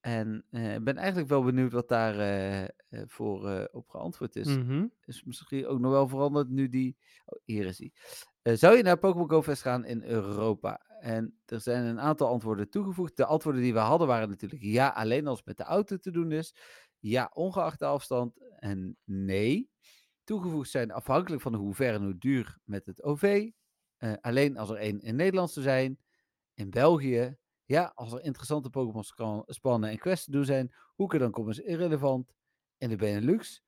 En 0.00 0.44
eh, 0.50 0.74
ik 0.74 0.84
ben 0.84 0.96
eigenlijk 0.96 1.28
wel 1.28 1.42
benieuwd 1.42 1.72
wat 1.72 1.88
daar 1.88 2.18
eh, 2.18 2.62
eh, 2.62 2.68
voor 3.06 3.68
op 3.72 3.88
geantwoord 3.88 4.36
is. 4.36 4.56
Mhm. 4.56 4.86
Is 5.04 5.24
misschien 5.24 5.66
ook 5.66 5.78
nog 5.78 5.90
wel 5.90 6.08
veranderd 6.08 6.48
nu 6.48 6.68
die... 6.68 6.96
Oh, 7.24 7.38
hier 7.44 7.66
is 7.66 7.76
die. 7.76 7.92
Zou 8.42 8.76
je 8.76 8.82
naar 8.82 8.98
Pokémon 8.98 9.30
Go 9.30 9.42
Fest 9.42 9.62
gaan 9.62 9.84
in 9.84 10.02
Europa? 10.02 10.80
En 11.00 11.38
er 11.46 11.60
zijn 11.60 11.84
een 11.84 12.00
aantal 12.00 12.28
antwoorden 12.28 12.70
toegevoegd. 12.70 13.16
De 13.16 13.24
antwoorden 13.24 13.62
die 13.62 13.72
we 13.72 13.78
hadden 13.78 14.06
waren 14.06 14.28
natuurlijk 14.28 14.62
ja, 14.62 14.88
alleen 14.88 15.26
als 15.26 15.36
het 15.38 15.46
met 15.46 15.56
de 15.56 15.62
auto 15.62 15.96
te 15.96 16.10
doen 16.10 16.32
is. 16.32 16.54
Ja, 16.98 17.30
ongeacht 17.34 17.78
de 17.78 17.84
afstand. 17.84 18.40
En 18.58 18.96
nee. 19.04 19.70
Toegevoegd 20.24 20.70
zijn 20.70 20.90
afhankelijk 20.90 21.42
van 21.42 21.54
hoe 21.54 21.74
ver 21.74 21.94
en 21.94 22.02
hoe 22.02 22.18
duur 22.18 22.58
met 22.64 22.86
het 22.86 23.02
OV. 23.02 23.50
Alleen 24.20 24.56
als 24.56 24.70
er 24.70 24.76
één 24.76 25.00
in 25.00 25.16
Nederland 25.16 25.50
zou 25.50 25.64
zijn. 25.66 25.98
In 26.54 26.70
België. 26.70 27.36
Ja, 27.68 27.92
als 27.94 28.12
er 28.12 28.22
interessante 28.22 28.70
Pokémon 28.70 29.44
spannen 29.46 29.90
en 29.90 29.98
quests 29.98 30.24
te 30.24 30.30
doen 30.30 30.44
zijn. 30.44 30.74
Hoeken 30.94 31.18
dan 31.18 31.30
komen 31.30 31.50
is 31.50 31.58
irrelevant. 31.58 32.34
In 32.78 32.88
de 32.88 32.96
Benelux. 32.96 33.62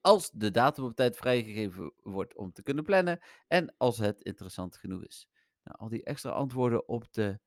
als 0.00 0.30
de 0.30 0.50
datum 0.50 0.84
op 0.84 0.96
tijd 0.96 1.16
vrijgegeven 1.16 1.92
wordt 2.02 2.36
om 2.36 2.52
te 2.52 2.62
kunnen 2.62 2.84
plannen 2.84 3.20
en 3.46 3.74
als 3.76 3.98
het 3.98 4.22
interessant 4.22 4.76
genoeg 4.76 5.04
is. 5.04 5.28
Nou, 5.64 5.78
al 5.78 5.88
die 5.88 6.02
extra 6.02 6.30
antwoorden 6.30 6.88
op 6.88 7.12
de 7.12 7.40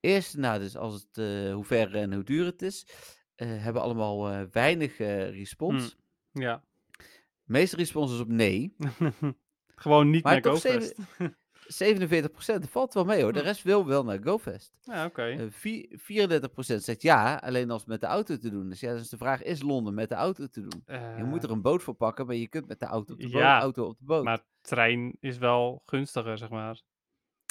eerste, 0.00 0.38
nou, 0.38 0.58
dus 0.58 0.76
als 0.76 0.94
het, 0.94 1.18
eh, 1.18 1.54
hoe 1.54 1.64
ver 1.64 1.94
en 1.94 2.12
hoe 2.12 2.24
duur 2.24 2.44
het 2.44 2.62
is, 2.62 2.86
eh, 3.34 3.62
hebben 3.62 3.82
allemaal 3.82 4.30
eh, 4.30 4.42
weinig 4.50 4.98
eh, 4.98 5.30
respons. 5.30 5.96
Ja. 6.32 6.64
De 6.92 7.52
meeste 7.52 7.76
respons 7.76 8.12
is 8.12 8.20
op 8.20 8.28
nee. 8.28 8.76
Gewoon 9.74 10.10
niet 10.10 10.24
Maar 10.24 10.40
naar 10.40 10.52
GoFest. 10.52 10.94
47% 11.68 12.68
valt 12.70 12.94
wel 12.94 13.04
mee 13.04 13.22
hoor. 13.22 13.32
De 13.32 13.38
Hm. 13.38 13.44
rest 13.44 13.62
wil 13.62 13.86
wel 13.86 14.04
naar 14.04 14.18
GoFest. 14.22 14.72
ja, 14.82 15.04
oké. 15.04 15.22
Eh, 15.24 15.46
vi- 15.50 15.88
34% 15.96 16.84
zegt 16.84 17.02
ja, 17.02 17.34
alleen 17.44 17.70
als 17.70 17.80
het 17.80 17.90
met 17.90 18.00
de 18.00 18.06
auto 18.06 18.36
te 18.38 18.50
doen 18.50 18.70
is. 18.70 18.80
Ja, 18.80 18.92
dus 18.92 19.08
de 19.08 19.16
vraag 19.16 19.42
is 19.42 19.62
Londen 19.62 19.94
met 19.94 20.08
de 20.08 20.14
auto 20.14 20.46
te 20.46 20.60
doen. 20.60 20.82
Je 21.16 21.24
moet 21.24 21.38
Eh, 21.38 21.44
er 21.44 21.50
een 21.50 21.62
boot 21.62 21.82
voor 21.82 21.94
pakken, 21.94 22.26
maar 22.26 22.34
je 22.34 22.48
kunt 22.48 22.66
met 22.68 22.80
de 22.80 22.86
auto 22.86 23.12
op 23.12 23.20
de, 23.20 23.28
boot, 23.30 23.40
ja, 23.40 23.60
auto 23.60 23.84
op 23.86 23.98
de 23.98 24.04
boot. 24.04 24.24
Maar 24.24 24.40
trein 24.60 25.16
is 25.20 25.38
wel 25.38 25.82
gunstiger, 25.86 26.38
zeg 26.38 26.48
maar. 26.48 26.80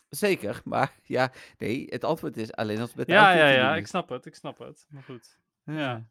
Zeker, 0.10 0.62
maar 0.66 0.94
ja, 1.04 1.32
nee, 1.58 1.86
het 1.90 2.04
antwoord 2.04 2.38
is 2.38 2.52
alleen 2.54 2.80
als 2.80 2.88
het 2.90 2.98
met 2.98 3.08
de 3.08 3.14
Ja, 3.14 3.20
auto 3.26 3.40
ja, 3.40 3.48
te 3.48 3.54
doen 3.56 3.64
ja, 3.66 3.74
is. 3.74 3.80
ik 3.80 3.88
snap 3.88 4.10
het, 4.10 4.26
ik 4.26 4.36
snap 4.36 4.58
het. 4.60 4.86
Maar 4.90 5.04
goed. 5.04 5.38
Ja. 5.64 5.74
Ja. 5.74 6.06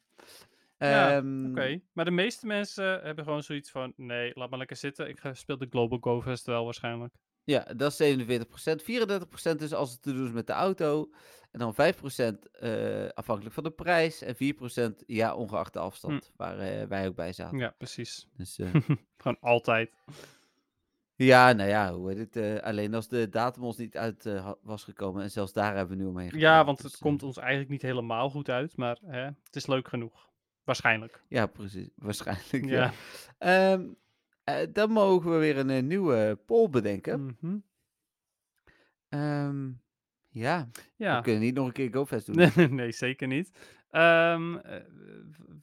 Ja, 0.88 1.16
Ehm, 1.16 1.46
Oké, 1.50 1.80
maar 1.92 2.04
de 2.04 2.10
meeste 2.10 2.46
mensen 2.46 3.02
hebben 3.02 3.24
gewoon 3.24 3.42
zoiets 3.42 3.70
van: 3.70 3.92
nee, 3.96 4.32
laat 4.34 4.50
maar 4.50 4.58
lekker 4.58 4.76
zitten. 4.76 5.08
Ik 5.08 5.20
speel 5.32 5.58
de 5.58 5.66
Global 5.70 5.98
Go 6.00 6.22
Fest 6.22 6.46
wel 6.46 6.64
waarschijnlijk. 6.64 7.14
Ja, 7.44 7.66
dat 7.76 8.00
is 8.00 8.16
47%. 8.16 8.82
34% 8.82 9.62
is 9.62 9.72
als 9.72 9.90
het 9.92 10.02
te 10.02 10.12
doen 10.12 10.26
is 10.26 10.32
met 10.32 10.46
de 10.46 10.52
auto. 10.52 11.10
En 11.50 11.58
dan 11.58 11.74
5% 11.74 12.50
eh, 12.52 13.08
afhankelijk 13.08 13.54
van 13.54 13.62
de 13.62 13.70
prijs. 13.70 14.22
En 14.22 14.34
4% 14.34 15.04
ja, 15.06 15.34
ongeacht 15.34 15.72
de 15.72 15.78
afstand, 15.78 16.32
waar 16.36 16.58
eh, 16.58 16.86
wij 16.86 17.06
ook 17.08 17.14
bij 17.14 17.32
zaten. 17.32 17.58
Ja, 17.58 17.74
precies. 17.78 18.28
Dus 18.36 18.58
eh, 18.58 18.74
Gewoon 19.16 19.38
altijd. 19.40 19.90
ja, 21.14 21.52
nou 21.52 21.68
ja, 21.68 21.92
hoe 21.92 22.12
heet 22.12 22.34
het? 22.34 22.62
alleen 22.62 22.94
als 22.94 23.08
de 23.08 23.28
datum 23.28 23.62
ons 23.62 23.76
niet 23.76 23.96
uit 23.96 24.28
was 24.62 24.84
gekomen. 24.84 25.22
En 25.22 25.30
zelfs 25.30 25.52
daar 25.52 25.76
hebben 25.76 25.96
we 25.96 26.02
nu 26.02 26.08
omheen 26.08 26.26
Ja, 26.26 26.32
gepraat, 26.32 26.64
want 26.66 26.82
dus, 26.82 26.92
het 26.92 27.00
komt 27.00 27.22
ons 27.22 27.36
eigenlijk 27.36 27.70
niet 27.70 27.82
helemaal 27.82 28.30
goed 28.30 28.50
uit, 28.50 28.76
maar 28.76 28.98
hè, 29.06 29.24
het 29.24 29.56
is 29.56 29.66
leuk 29.66 29.88
genoeg. 29.88 30.30
Waarschijnlijk. 30.64 31.22
Ja, 31.28 31.46
precies. 31.46 31.88
Waarschijnlijk, 31.96 32.64
ja. 32.64 32.82
Ja. 32.82 32.92
Ehm, 33.38 33.84
eh, 34.44 34.66
dan 34.72 34.90
mogen 34.90 35.30
we 35.30 35.36
weer 35.38 35.58
een, 35.58 35.70
eh, 35.70 35.82
nieuwe 35.82 36.38
poll 36.46 36.68
bedenken. 36.70 37.36
Mhm. 37.40 37.58
Ehm, 39.08 39.70
ja, 40.28 40.68
Ja. 40.96 41.16
we 41.16 41.22
kunnen 41.22 41.40
niet 41.42 41.54
nog 41.54 41.66
een 41.66 41.72
keer 41.72 41.92
GoFest 41.92 42.26
doen. 42.26 42.36
Nee, 42.56 42.68
nee, 42.68 42.92
zeker 42.92 43.26
niet. 43.26 43.50
Ehm, 43.90 44.56
eh, 44.56 44.84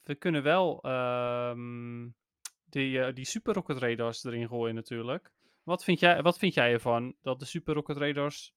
we 0.03 0.15
kunnen 0.15 0.43
wel 0.43 0.81
ehm, 0.81 2.07
die, 2.65 3.13
die 3.13 3.25
Super 3.25 3.53
Rocket 3.53 3.77
Radars 3.77 4.23
erin 4.23 4.47
gooien 4.47 4.75
natuurlijk. 4.75 5.31
Wat 5.63 5.83
vind, 5.83 5.99
jij, 5.99 6.21
wat 6.21 6.37
vind 6.37 6.53
jij 6.53 6.71
ervan 6.71 7.15
dat 7.21 7.39
de 7.39 7.45
Super 7.45 7.73
Rocket 7.73 7.97
Radars 7.97 8.53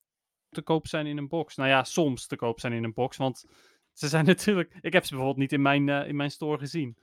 te 0.49 0.63
koop 0.63 0.87
zijn 0.87 1.07
in 1.07 1.19
een 1.19 1.29
box? 1.29 1.57
Nou 1.57 1.69
ja, 1.69 1.85
soms 1.85 2.27
te 2.27 2.37
koop 2.37 2.61
zijn 2.61 2.73
in 2.73 2.85
een 2.85 2.93
box, 2.93 3.17
want 3.17 3.45
ze 3.93 4.09
zijn 4.09 4.25
natuurlijk... 4.35 4.75
Ik 4.81 4.93
heb 4.93 5.05
ze 5.05 5.09
bijvoorbeeld 5.09 5.41
niet 5.41 5.53
in 5.53 5.63
mijn, 5.63 5.89
in 5.89 6.17
mijn 6.17 6.31
store 6.31 6.59
gezien. 6.59 6.97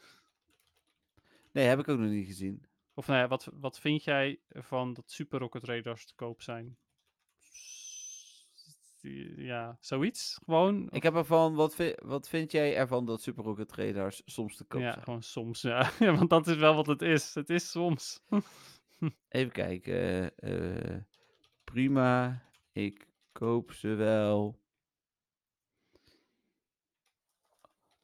Nee, 1.51 1.65
heb 1.65 1.79
ik 1.79 1.87
ook 1.87 1.99
nog 1.99 2.09
niet 2.09 2.27
gezien. 2.27 2.65
Of 2.99 3.07
nou 3.07 3.19
ja, 3.19 3.27
wat, 3.27 3.49
wat 3.53 3.79
vind 3.79 4.03
jij 4.03 4.39
ervan 4.47 4.93
dat 4.93 5.11
Super 5.11 5.39
Rocket 5.39 5.63
Radars 5.63 6.05
te 6.05 6.13
koop 6.15 6.41
zijn? 6.41 6.77
Ja, 9.35 9.77
zoiets. 9.79 10.39
Gewoon. 10.45 10.89
Ik 10.91 11.03
heb 11.03 11.15
ervan, 11.15 11.55
wat, 11.55 11.75
vi- 11.75 11.95
wat 12.03 12.29
vind 12.29 12.51
jij 12.51 12.75
ervan 12.75 13.05
dat 13.05 13.21
Super 13.21 13.43
Rocket 13.43 13.71
Radars 13.71 14.21
soms 14.25 14.55
te 14.55 14.63
koop 14.63 14.81
Ja, 14.81 14.91
zijn? 14.91 15.03
gewoon 15.03 15.23
soms. 15.23 15.61
Ja. 15.61 15.91
ja, 15.99 16.15
want 16.15 16.29
dat 16.29 16.47
is 16.47 16.55
wel 16.55 16.75
wat 16.75 16.87
het 16.87 17.01
is. 17.01 17.33
Het 17.33 17.49
is 17.49 17.71
soms. 17.71 18.19
Even 19.29 19.51
kijken. 19.51 20.37
eh, 20.37 20.95
eh, 20.95 21.01
prima, 21.63 22.41
ik 22.71 23.07
koop 23.31 23.71
ze 23.71 23.87
wel. 23.87 24.59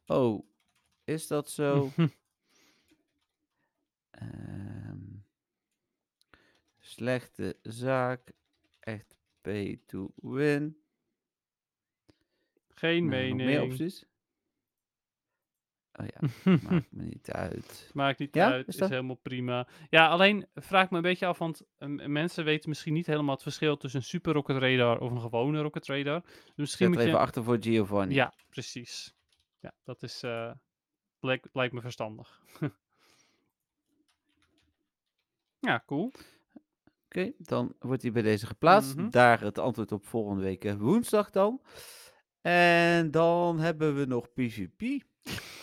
Oh, 0.05 0.47
is 1.03 1.27
dat 1.27 1.49
zo? 1.49 1.89
Ehm, 4.15 4.99
slechte 6.79 7.57
zaak. 7.61 8.31
Echt 8.79 9.17
pay 9.41 9.81
to 9.85 10.13
win. 10.15 10.77
Geen 12.73 13.05
Nou, 13.05 13.15
mening. 13.23 13.41
meer 13.49 13.61
opties? 13.61 14.05
Oh 15.99 16.05
ja, 16.05 16.19
maakt 16.69 16.91
me 16.91 17.03
niet 17.03 17.31
uit. 17.31 17.89
Maakt 17.93 18.19
niet 18.19 18.35
Ja, 18.35 18.49
uit, 18.51 18.67
is 18.67 18.79
helemaal 18.79 19.15
prima. 19.15 19.67
Ja, 19.89 20.07
alleen 20.07 20.47
vraag 20.55 20.89
me 20.89 20.95
een 20.95 21.01
beetje 21.03 21.25
af, 21.25 21.37
want 21.37 21.61
eh, 21.77 21.87
m- 21.87 22.11
mensen 22.11 22.45
weten 22.45 22.69
misschien 22.69 22.93
niet 22.93 23.05
helemaal 23.05 23.33
het 23.33 23.43
verschil 23.43 23.77
tussen 23.77 23.99
een 23.99 24.05
super 24.05 24.33
rocket 24.33 24.57
radar 24.57 24.99
of 24.99 25.11
een 25.11 25.21
gewone 25.21 25.61
rocket 25.61 25.87
radar. 25.87 26.21
Dus 26.21 26.53
misschien 26.55 26.85
Zet 26.85 26.95
moet 26.95 27.03
even 27.05 27.19
je... 27.19 27.25
achter 27.25 27.43
voor 27.43 27.57
Giovanni. 27.59 28.13
Ja, 28.13 28.33
precies. 28.49 29.15
Ja, 29.59 29.73
dat 29.83 30.03
is, 30.03 30.23
eh, 30.23 30.51
lijkt, 31.19 31.49
lijkt 31.53 31.73
me 31.73 31.81
verstandig. 31.81 32.41
ja, 35.65 35.83
cool. 35.85 36.11
Oké, 37.05 37.31
dan 37.37 37.75
wordt 37.79 38.01
hij 38.01 38.11
bij 38.11 38.21
deze 38.21 38.45
geplaatst. 38.45 38.95
Mhm. 38.95 39.09
Daar 39.09 39.41
het 39.41 39.57
antwoord 39.57 39.91
op 39.91 40.05
volgende 40.05 40.41
week 40.41 40.65
eh, 40.65 40.75
woensdag 40.75 41.29
dan. 41.29 41.61
En 42.41 43.11
dan 43.11 43.59
hebben 43.59 43.95
we 43.95 44.05
nog 44.05 44.33
PvP. 44.33 45.03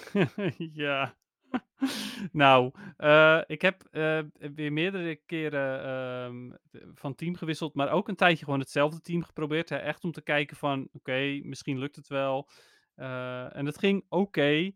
ja. 0.83 1.17
nou, 2.33 2.71
eh, 2.97 3.41
ik 3.47 3.63
heb 3.63 3.85
eh, 3.91 4.19
weer 4.55 4.73
meerdere 4.73 5.15
keren 5.27 5.85
ehm, 5.85 6.51
van 6.95 7.15
team 7.15 7.35
gewisseld, 7.37 7.75
maar 7.75 7.93
ook 7.93 8.09
een 8.09 8.17
tijdje 8.17 8.45
gewoon 8.45 8.61
hetzelfde 8.61 9.01
team 9.01 9.23
geprobeerd. 9.23 9.69
Hè, 9.69 9.77
echt 9.77 10.05
om 10.05 10.13
te 10.13 10.23
kijken 10.23 10.57
van, 10.57 10.89
oké, 10.93 11.41
misschien 11.43 11.79
lukt 11.79 11.97
het 11.97 12.09
wel. 12.09 12.49
En 12.95 13.67
het 13.67 13.79
ging 13.79 14.05
oké, 14.09 14.73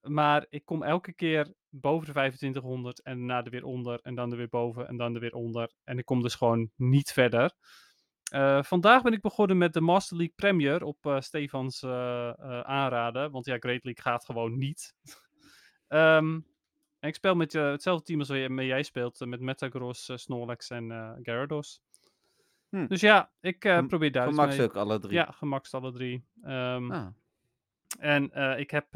maar 0.00 0.46
ik 0.48 0.64
kom 0.64 0.82
elke 0.82 1.12
keer 1.12 1.54
boven 1.80 2.06
de 2.06 2.12
2500 2.12 3.02
en 3.02 3.18
daarna 3.18 3.44
er 3.44 3.50
weer 3.50 3.64
onder 3.64 4.00
en 4.02 4.14
dan 4.14 4.30
er 4.30 4.36
weer 4.36 4.48
boven 4.48 4.88
en 4.88 4.96
dan 4.96 5.14
er 5.14 5.20
weer 5.20 5.34
onder. 5.34 5.70
En 5.84 5.98
ik 5.98 6.04
kom 6.04 6.22
dus 6.22 6.34
gewoon 6.34 6.70
niet 6.76 7.12
verder. 7.12 7.54
Eh, 8.34 8.62
vandaag 8.62 9.02
ben 9.02 9.12
ik 9.12 9.20
begonnen 9.20 9.58
met 9.58 9.72
de 9.72 9.80
Master 9.80 10.16
League 10.16 10.34
Premier 10.36 10.84
op 10.84 11.06
eh, 11.06 11.20
Stefans 11.20 11.82
eh, 11.82 12.30
aanraden. 12.60 13.30
Want 13.30 13.46
ja, 13.46 13.56
Great 13.58 13.84
League 13.84 14.02
gaat 14.02 14.24
gewoon 14.24 14.58
niet. 14.58 14.94
Ehm, 15.88 16.40
en 16.98 17.08
ik 17.08 17.14
speel 17.14 17.34
met 17.34 17.52
hetzelfde 17.52 18.04
team 18.04 18.18
als 18.18 18.28
waarmee 18.28 18.66
jij 18.66 18.82
speelt. 18.82 19.26
met 19.26 19.40
Metagross, 19.40 20.10
Snorlax 20.14 20.70
en 20.70 21.18
Gyarados. 21.22 21.82
Hm. 22.68 22.86
Dus 22.86 23.00
ja, 23.00 23.32
ik 23.40 23.58
probeer 23.58 24.12
Van 24.12 24.22
Duits 24.22 24.36
Max 24.36 24.56
mee. 24.56 24.66
ook 24.66 24.76
alle 24.76 24.98
drie. 24.98 25.12
Ja, 25.12 25.24
gemaxt 25.30 25.74
alle 25.74 25.92
drie. 25.92 26.24
Ehm, 26.42 26.90
Ah, 26.90 27.06
En 27.98 28.58
ik 28.58 28.70
heb... 28.70 28.86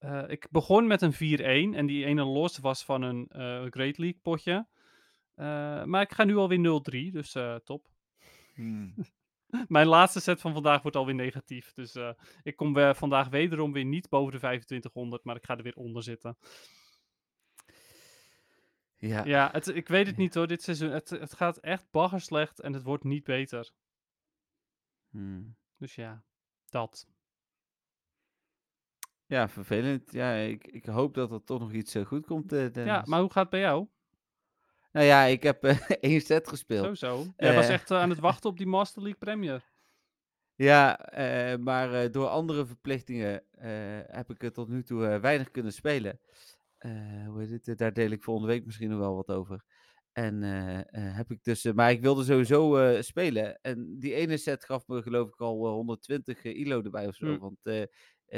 eh, 0.00 0.24
ik 0.28 0.46
begon 0.50 0.86
met 0.86 1.02
een 1.02 1.14
4-1 1.72 1.76
en 1.76 1.86
die 1.86 2.04
ene 2.04 2.24
los 2.24 2.58
was 2.58 2.84
van 2.84 3.02
een 3.02 3.28
eh, 3.28 3.64
Great 3.70 3.98
League 3.98 4.20
potje. 4.22 4.66
Eh, 5.40 5.84
maar 5.84 6.02
ik 6.02 6.12
ga 6.12 6.24
nu 6.24 6.36
alweer 6.36 6.58
0-3, 7.10 7.12
dus 7.12 7.34
eh, 7.34 7.54
top. 7.54 7.88
hmm. 8.54 8.94
Mijn 9.68 9.86
laatste 9.86 10.20
set 10.20 10.40
van 10.40 10.52
vandaag 10.52 10.82
wordt 10.82 10.96
alweer 10.96 11.14
negatief. 11.14 11.72
Dus 11.72 11.94
eh, 11.94 12.12
ik 12.42 12.56
kom 12.56 12.74
weer 12.74 12.94
vandaag 12.94 13.28
wederom 13.28 13.72
weer 13.72 13.84
niet 13.84 14.08
boven 14.08 14.32
de 14.32 14.38
2500, 14.38 15.24
maar 15.24 15.36
ik 15.36 15.44
ga 15.44 15.56
er 15.56 15.62
weer 15.62 15.74
onder 15.76 16.02
zitten. 16.02 16.38
Ja. 18.96 19.24
Ja, 19.24 19.48
het, 19.52 19.66
ik 19.66 19.88
weet 19.88 20.06
het 20.06 20.16
niet 20.16 20.34
hoor, 20.34 20.46
dit 20.46 20.62
seizoen. 20.62 20.90
Het, 20.90 21.10
het 21.10 21.34
gaat 21.34 21.56
echt 21.56 21.90
baggerslecht 21.90 22.60
en 22.60 22.72
het 22.72 22.82
wordt 22.82 23.04
niet 23.04 23.24
beter. 23.24 23.70
Hmm. 25.10 25.56
Dus 25.76 25.94
ja, 25.94 26.24
dat. 26.68 27.08
Ja, 29.30 29.48
vervelend. 29.48 30.12
Ja, 30.12 30.34
ik, 30.34 30.66
ik 30.66 30.84
hoop 30.86 31.14
dat 31.14 31.30
er 31.32 31.44
toch 31.44 31.60
nog 31.60 31.72
iets 31.72 31.94
eh, 31.94 32.04
goed 32.06 32.26
komt. 32.26 32.52
eh, 32.52 32.62
Ja, 32.62 32.68
Dennis. 32.68 33.04
maar 33.08 33.20
hoe 33.20 33.30
gaat 33.32 33.42
het 33.42 33.50
bij 33.50 33.60
jou? 33.60 33.86
Nou 34.92 35.06
ja, 35.06 35.24
ik 35.24 35.42
heb 35.42 35.64
eh, 35.64 35.78
één 36.10 36.20
set 36.20 36.48
gespeeld. 36.48 36.84
Zo 36.86 36.94
zo. 36.94 37.24
Jij 37.36 37.54
was 37.54 37.66
Eh. 37.66 37.72
echt 37.72 37.90
eh, 37.90 37.98
aan 38.00 38.10
het 38.10 38.18
wachten 38.28 38.50
op 38.50 38.56
die 38.58 38.66
Master 38.66 39.02
League 39.02 39.18
Premier. 39.20 39.62
Ja, 40.54 40.98
eh, 40.98 41.58
maar 41.58 41.92
eh, 41.94 42.10
door 42.12 42.26
andere 42.28 42.66
verplichtingen 42.66 43.42
eh, 43.50 43.70
heb 44.06 44.30
ik 44.30 44.42
er 44.42 44.52
tot 44.52 44.68
nu 44.68 44.82
toe 44.82 45.06
eh, 45.06 45.20
weinig 45.20 45.50
kunnen 45.50 45.72
spelen. 45.72 46.20
Eh, 46.78 47.26
hoe 47.26 47.40
heet 47.40 47.50
het? 47.50 47.68
Eh, 47.68 47.76
Daar 47.76 47.92
deel 47.92 48.10
ik 48.10 48.22
volgende 48.22 48.48
week 48.52 48.64
misschien 48.66 48.90
nog 48.90 48.98
wel 48.98 49.14
wat 49.14 49.28
over. 49.30 49.64
En 50.12 50.42
eh, 50.42 50.78
eh, 50.78 51.16
heb 51.16 51.30
ik 51.30 51.42
dus, 51.44 51.64
eh, 51.64 51.72
maar 51.72 51.90
ik 51.90 52.00
wilde 52.00 52.24
sowieso 52.24 52.76
eh, 52.76 53.02
spelen. 53.02 53.58
En 53.62 53.96
die 53.98 54.14
ene 54.14 54.36
set 54.36 54.64
gaf 54.64 54.86
me 54.86 55.02
geloof 55.02 55.28
ik 55.28 55.40
al 55.40 55.66
eh, 55.66 55.72
120 55.72 56.44
ilo 56.44 56.82
erbij 56.82 57.06
of 57.06 57.14
zo. 57.14 57.26
Mm. 57.26 57.38
Want 57.38 57.58
eh, 57.62 57.82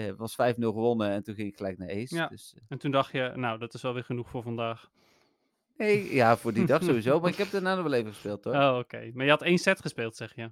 het 0.00 0.16
was 0.16 0.32
5-0 0.54 0.54
gewonnen 0.58 1.10
en 1.10 1.22
toen 1.22 1.34
ging 1.34 1.48
ik 1.48 1.56
gelijk 1.56 1.78
naar 1.78 1.90
Ace. 1.90 2.14
Ja. 2.14 2.26
Dus, 2.26 2.54
eh, 2.56 2.62
En 2.68 2.78
toen 2.78 2.90
dacht 2.90 3.12
je, 3.12 3.32
nou, 3.34 3.58
dat 3.58 3.74
is 3.74 3.82
wel 3.82 3.94
weer 3.94 4.04
genoeg 4.04 4.28
voor 4.30 4.42
vandaag. 4.42 4.90
nee, 5.76 6.14
ja, 6.14 6.36
voor 6.36 6.52
die 6.52 6.66
dag 6.66 6.82
sowieso. 6.88 7.20
Maar 7.20 7.30
ik 7.30 7.36
heb 7.36 7.50
daarna 7.50 7.74
nog 7.74 7.82
wel 7.84 7.92
even 7.92 8.12
gespeeld 8.12 8.44
hoor. 8.44 8.54
Oh, 8.54 8.76
oké. 8.78 9.10
Maar 9.14 9.24
je 9.24 9.30
had 9.30 9.42
één 9.42 9.58
set 9.58 9.80
gespeeld, 9.80 10.16
zeg 10.16 10.34
je. 10.34 10.50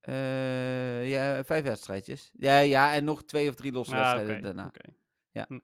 Eh, 0.00 1.08
ja, 1.10 1.44
vijf 1.44 1.64
wedstrijdjes. 1.64 2.30
Ja, 2.38 2.58
ja, 2.58 2.94
en 2.94 3.04
nog 3.04 3.22
twee 3.24 3.48
of 3.48 3.54
drie 3.54 3.72
losse 3.72 3.94
Ah, 3.96 4.00
wedstrijden 4.12 4.42
daarna. 4.42 4.66
oké. 4.66 4.88
Ja. 5.30 5.44
Hm. 5.48 5.58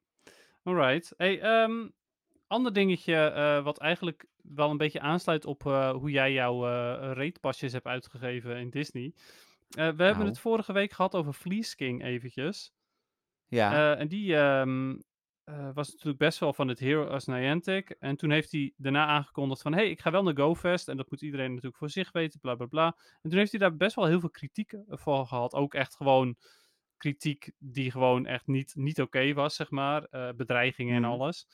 Alright. 0.62 1.12
Hey, 1.16 1.40
ehm, 1.40 1.88
ander 2.46 2.72
dingetje 2.72 3.60
wat 3.64 3.78
eigenlijk 3.78 4.26
wel 4.42 4.70
een 4.70 4.76
beetje 4.76 5.00
aansluit 5.00 5.44
op 5.44 5.62
hoe 5.92 6.10
jij 6.10 6.32
jouw 6.32 6.66
eh 6.66 7.12
raidpasjes 7.12 7.72
hebt 7.72 7.86
uitgegeven 7.86 8.56
in 8.56 8.70
Disney. 8.70 9.12
Eh, 9.70 9.76
we 9.76 9.82
hebben 9.82 10.16
Nou. 10.16 10.26
het 10.28 10.38
vorige 10.38 10.72
week 10.72 10.92
gehad 10.92 11.14
over 11.14 11.32
Fleece 11.32 11.76
King 11.76 12.04
eventjes. 12.04 12.72
Ja, 13.46 13.72
Eh, 13.94 14.00
en 14.00 14.08
die 14.08 14.36
ehm, 14.36 14.96
eh, 15.44 15.70
was 15.74 15.90
natuurlijk 15.90 16.18
best 16.18 16.38
wel 16.38 16.52
van 16.52 16.68
het 16.68 16.78
Hero 16.78 17.06
als 17.06 17.26
Niantic. 17.26 17.90
En 17.90 18.16
toen 18.16 18.30
heeft 18.30 18.52
hij 18.52 18.72
daarna 18.76 19.06
aangekondigd 19.06 19.62
van... 19.62 19.72
hey, 19.72 19.90
ik 19.90 20.00
ga 20.00 20.10
wel 20.10 20.22
naar 20.22 20.36
GoFest. 20.36 20.88
En 20.88 20.96
dat 20.96 21.10
moet 21.10 21.22
iedereen 21.22 21.48
natuurlijk 21.48 21.76
voor 21.76 21.90
zich 21.90 22.12
weten, 22.12 22.40
bla 22.40 22.54
bla 22.54 22.66
bla. 22.66 22.96
En 23.22 23.30
toen 23.30 23.38
heeft 23.38 23.50
hij 23.50 23.60
daar 23.60 23.76
best 23.76 23.94
wel 23.96 24.04
heel 24.06 24.20
veel 24.20 24.30
kritiek 24.30 24.74
voor 24.88 25.26
gehad. 25.26 25.54
Ook 25.54 25.74
echt 25.74 25.96
gewoon 25.96 26.36
kritiek 26.96 27.52
die 27.58 27.90
gewoon 27.90 28.26
echt 28.26 28.46
niet, 28.46 28.74
niet 28.74 29.00
oké 29.00 29.32
was, 29.32 29.54
zeg 29.56 29.70
maar. 29.70 30.08
Bedreigingen 30.36 30.94
Mhm. 30.94 31.04
en 31.04 31.10
alles. 31.10 31.46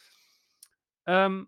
Ehm, 1.03 1.45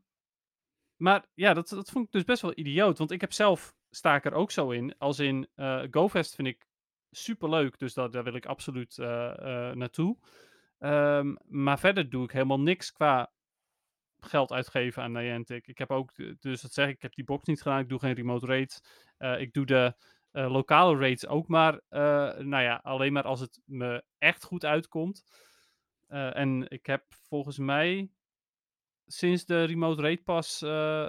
maar 0.97 1.27
ja, 1.35 1.55
dat, 1.55 1.69
dat 1.69 1.91
vond 1.91 2.07
ik 2.07 2.13
dus 2.13 2.25
best 2.25 2.43
wel 2.43 2.53
idioot. 2.59 2.99
Want 2.99 3.11
ik 3.11 3.21
heb 3.21 3.33
zelf, 3.33 3.75
sta 3.91 4.15
ik 4.15 4.25
er 4.25 4.35
ook 4.35 4.51
zo 4.51 4.71
in. 4.71 4.99
Als 4.99 5.19
in, 5.19 5.49
eh 5.55 5.83
GoFest 5.91 6.35
vind 6.35 6.49
ik 6.49 6.69
superleuk. 7.11 7.79
Dus 7.79 7.95
dat, 7.95 8.13
daar 8.13 8.25
wil 8.25 8.35
ik 8.35 8.47
absoluut 8.47 8.99
eh, 8.99 9.31
eh, 9.31 9.77
naartoe. 9.77 10.17
Ehm, 10.79 11.35
maar 11.49 11.79
verder 11.79 12.11
doe 12.11 12.25
ik 12.25 12.31
helemaal 12.31 12.61
niks 12.61 12.93
qua 12.93 13.33
geld 14.21 14.53
uitgeven 14.53 15.03
aan 15.03 15.13
Niantic. 15.13 15.67
Ik 15.67 15.79
heb 15.79 15.91
ook, 15.91 16.41
dus 16.41 16.61
dat 16.61 16.73
zeg 16.73 16.89
ik, 16.89 16.95
ik 16.95 17.03
heb 17.03 17.15
die 17.15 17.25
box 17.25 17.45
niet 17.45 17.63
gedaan. 17.63 17.81
Ik 17.81 17.89
doe 17.89 17.99
geen 17.99 18.15
remote 18.15 18.47
raids. 18.47 18.81
Ik 19.39 19.53
doe 19.53 19.67
de 19.67 19.95
lokale 20.33 20.99
raids 20.99 21.27
ook 21.27 21.49
maar, 21.49 21.81
nou 22.39 22.63
ja, 22.63 22.81
alleen 22.83 23.13
maar 23.13 23.23
als 23.23 23.41
het 23.41 23.61
me 23.65 24.05
echt 24.19 24.45
goed 24.45 24.65
uitkomt. 24.65 25.25
En 26.09 26.69
ik 26.69 26.87
heb 26.87 27.05
volgens 27.09 27.59
mij 27.59 28.11
sinds 29.07 29.45
de 29.45 29.65
remote 29.65 30.03
raid 30.03 30.25
pas 30.25 30.61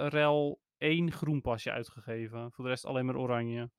rel 0.08 0.60
één 0.80 1.12
groen 1.12 1.40
pasje 1.40 1.70
uitgegeven. 1.70 2.52
Voor 2.52 2.64
de 2.64 2.70
rest 2.70 2.84
alleen 2.84 3.06
maar 3.06 3.16
oranje. 3.16 3.70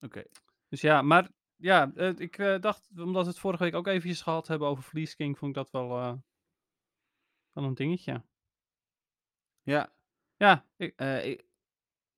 oké. 0.00 0.24
Dus 0.68 0.80
ja, 0.80 1.02
maar 1.02 1.30
ja, 1.56 1.92
ik 2.16 2.38
eh, 2.38 2.60
dacht, 2.60 2.88
omdat 2.96 3.22
we 3.24 3.30
het 3.30 3.38
vorige 3.38 3.62
week 3.62 3.74
ook 3.74 3.86
eventjes 3.86 4.22
gehad 4.22 4.46
hebben 4.46 4.68
over 4.68 4.82
Fleece 4.82 5.16
King, 5.16 5.38
vond 5.38 5.56
ik 5.56 5.62
dat 5.62 5.70
wel, 5.70 5.98
eh, 5.98 6.14
wel 7.52 7.64
een 7.64 7.74
dingetje. 7.74 8.24
Ja, 9.62 9.92
Ja, 10.36 10.66
ik, 10.76 10.92
eh, 10.96 11.26
ik, 11.26 11.44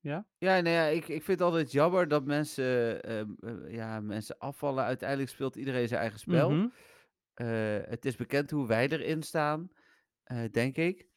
Ja? 0.00 0.26
Ja, 0.38 0.60
nou 0.60 0.74
ja, 0.74 0.84
ik, 0.84 1.08
ik 1.08 1.22
vind 1.22 1.38
het 1.38 1.40
altijd 1.40 1.72
jammer 1.72 2.08
dat 2.08 2.24
mensen, 2.24 3.02
ehm, 3.02 3.32
eh, 3.40 3.74
ja, 3.74 4.00
mensen 4.00 4.38
afvallen. 4.38 4.84
Uiteindelijk 4.84 5.30
speelt 5.30 5.56
iedereen 5.56 5.88
zijn 5.88 6.00
eigen 6.00 6.18
spel. 6.18 6.50
mhm. 6.50 6.68
Het 7.88 8.04
is 8.04 8.16
bekend 8.16 8.50
hoe 8.50 8.66
wij 8.66 8.88
erin 8.88 9.22
staan, 9.22 9.70
denk 10.50 10.76
ik. 10.76 11.08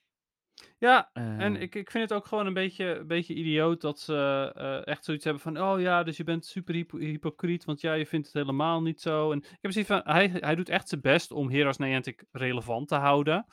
Ja 0.77 1.09
en 1.13 1.55
Eh, 1.55 1.61
ik, 1.61 1.75
ik 1.75 1.91
vind 1.91 2.09
het 2.09 2.19
ook 2.19 2.25
gewoon 2.25 2.45
een 2.45 2.53
beetje, 2.53 2.85
een 2.85 3.07
beetje 3.07 3.33
idioot 3.33 3.81
dat 3.81 3.99
ze 3.99 4.51
eh, 4.55 4.87
echt 4.87 5.05
zoiets 5.05 5.23
hebben 5.23 5.41
van, 5.43 5.61
oh 5.61 5.79
ja, 5.81 6.03
dus 6.03 6.17
je 6.17 6.23
bent 6.23 6.45
super 6.45 6.73
hypo- 6.73 6.97
hypocriet, 6.97 7.65
want 7.65 7.81
ja, 7.81 7.93
je 7.93 8.05
vindt 8.05 8.25
het 8.25 8.35
helemaal 8.35 8.81
niet 8.81 9.01
zo. 9.01 9.31
En 9.31 9.37
ik 9.37 9.57
heb 9.61 9.71
zoiets 9.71 9.91
van, 9.91 10.01
hij, 10.03 10.27
hij 10.33 10.55
doet 10.55 10.69
echt 10.69 10.89
zijn 10.89 11.01
best 11.01 11.31
om 11.31 11.49
Heroes 11.49 11.77
Niantic 11.77 12.23
relevant 12.31 12.87
te 12.87 12.95
houden. 12.95 13.45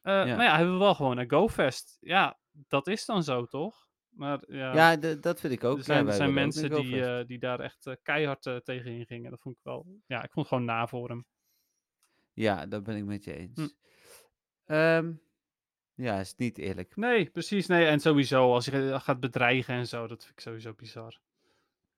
Eh, 0.00 0.12
Ja. 0.26 0.36
Maar 0.36 0.44
ja, 0.44 0.54
hij 0.54 0.64
wil 0.64 0.78
wel 0.78 0.94
gewoon 0.94 1.16
naar 1.16 1.30
GoFest. 1.30 1.96
Ja, 2.00 2.38
dat 2.50 2.86
is 2.86 3.04
dan 3.04 3.22
zo, 3.22 3.46
toch? 3.46 3.88
Maar 4.10 4.40
ja, 4.46 4.74
ja, 4.74 4.98
d- 4.98 5.22
dat 5.22 5.40
vind 5.40 5.52
ik 5.52 5.64
ook. 5.64 5.78
er 5.78 5.84
zijn, 5.84 5.98
er 5.98 6.04
wij 6.04 6.14
zijn 6.16 6.28
willen 6.34 6.44
ook 6.48 6.52
mensen 6.54 6.70
die, 6.70 7.04
eh, 7.04 7.26
die 7.26 7.38
daar 7.38 7.60
echt 7.60 7.86
eh, 7.86 7.94
keihard 8.02 8.46
eh, 8.46 8.56
tegen 8.56 8.90
in 8.90 9.06
gingen. 9.06 9.30
Dat 9.30 9.40
vond 9.40 9.56
ik 9.56 9.60
wel, 9.64 9.86
ja, 10.06 10.16
ik 10.22 10.32
vond 10.32 10.46
het 10.46 10.48
gewoon 10.48 10.64
na 10.64 10.86
voor 10.86 11.08
hem. 11.08 11.26
Ja, 12.32 12.66
dat 12.66 12.82
ben 12.82 12.96
ik 12.96 13.04
met 13.04 13.24
je 13.24 13.34
eens. 13.36 13.56
Hm. 13.60 13.68
Ehm, 14.64 15.12
ja, 16.00 16.20
is 16.20 16.34
niet 16.36 16.58
eerlijk. 16.58 16.96
Nee, 16.96 17.30
precies. 17.30 17.66
Nee, 17.66 17.86
en 17.86 18.00
sowieso, 18.00 18.52
als 18.52 18.64
je 18.64 19.00
gaat 19.00 19.20
bedreigen 19.20 19.74
en 19.74 19.86
zo, 19.86 20.06
dat 20.06 20.24
vind 20.24 20.38
ik 20.38 20.40
sowieso 20.40 20.72
bizar. 20.72 21.20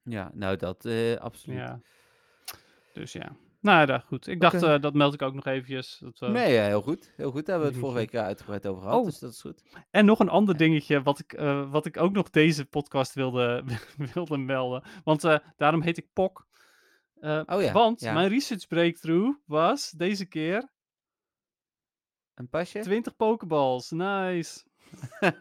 Ja, 0.03 0.31
nou 0.35 0.57
dat 0.57 0.85
eh, 0.85 1.17
absoluut. 1.17 1.59
Ja. 1.59 1.81
Dus 2.93 3.13
ja. 3.13 3.37
Nou 3.61 3.87
ja, 3.87 3.99
goed. 3.99 4.27
Ik 4.27 4.41
dacht, 4.41 4.63
eh, 4.63 4.81
dat 4.81 4.95
meld 4.95 5.15
ik 5.15 5.23
ook 5.23 5.35
nog 5.35 5.47
eventjes. 5.47 6.03
Dat, 6.19 6.31
Nee, 6.31 6.53
ja, 6.53 6.65
heel 6.65 6.83
goed. 6.83 7.13
Heel 7.17 7.31
goed. 7.31 7.47
Daar 7.47 7.55
hebben 7.55 7.67
we 7.67 7.75
het 7.75 7.85
vorige 7.85 7.99
week 7.99 8.13
eh, 8.13 8.27
uitgebreid 8.27 8.67
over 8.67 8.83
gehad, 8.83 8.99
Oh. 8.99 9.05
dus 9.05 9.19
dat 9.19 9.33
is 9.33 9.41
goed. 9.41 9.63
En 9.91 10.05
nog 10.05 10.19
een 10.19 10.29
ander 10.29 10.57
dingetje 10.57 11.03
wat 11.03 11.19
ik, 11.19 11.41
wat 11.71 11.87
ik 11.87 11.97
ook 11.97 12.13
nog 12.13 12.31
deze 12.31 12.65
podcast 12.65 13.15
wilde, 13.15 13.65
wilde 14.15 14.39
melden. 14.39 14.83
Want 15.05 15.41
daarom 15.57 15.83
heet 15.83 15.97
ik 15.97 16.07
POK. 16.13 16.47
Oh 17.21 17.63
ja, 17.63 17.73
want 17.73 18.01
ja. 18.01 18.13
mijn 18.13 18.29
research 18.29 18.67
breakthrough 18.67 19.39
was 19.47 19.91
deze 19.91 20.27
keer 20.27 20.71
Een 22.43 22.49
pasje? 22.49 22.79
20 22.79 23.17
pokeballs. 23.17 23.91
Nice. 23.91 24.63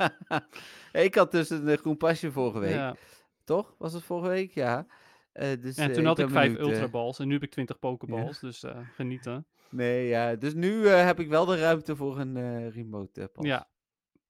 ik 0.91 1.15
had 1.15 1.31
dus 1.31 1.49
een 1.49 1.67
eh, 1.67 1.77
groen 1.77 1.97
pasje 1.97 2.31
vorige 2.31 2.59
week. 2.59 2.73
Ja. 2.73 2.95
Toch? 3.43 3.75
Was 3.77 3.93
het 3.93 4.03
vorige 4.03 4.27
week? 4.29 4.53
Ja. 4.53 4.85
Eh, 5.31 5.61
dus, 5.61 5.77
En 5.77 5.89
eh, 5.89 5.95
toen 5.95 6.05
had 6.05 6.19
ik 6.19 6.29
vijf 6.29 6.53
benieuwd, 6.53 6.67
eh, 6.67 6.73
ultraballs 6.73 7.19
en 7.19 7.27
nu 7.27 7.33
heb 7.33 7.43
ik 7.43 7.51
20 7.51 7.79
pokeballs. 7.79 8.39
Dus 8.39 8.65
genieten. 8.95 9.45
Nee, 9.69 10.07
ja. 10.07 10.35
Dus 10.35 10.53
nu 10.53 10.87
heb 10.87 11.19
ik 11.19 11.27
wel 11.27 11.45
de 11.45 11.59
ruimte 11.59 11.95
voor 11.95 12.19
een 12.19 12.69
remote 12.69 13.29
pas. 13.33 13.45
Ja. 13.45 13.67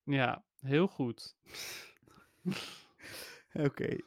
Ja, 0.04 0.44
heel 0.60 0.88
goed. 0.88 1.36
Oké. 3.68 3.98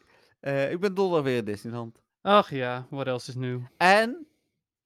Ik 0.71 0.81
ben 0.81 0.95
donderdag 0.95 1.23
weer 1.23 1.37
in 1.37 1.45
Disneyland. 1.45 2.03
Ach 2.21 2.51
ja, 2.51 2.87
what 2.91 3.07
else 3.07 3.31
is 3.31 3.37
nieuw? 3.37 3.69
En 3.77 4.27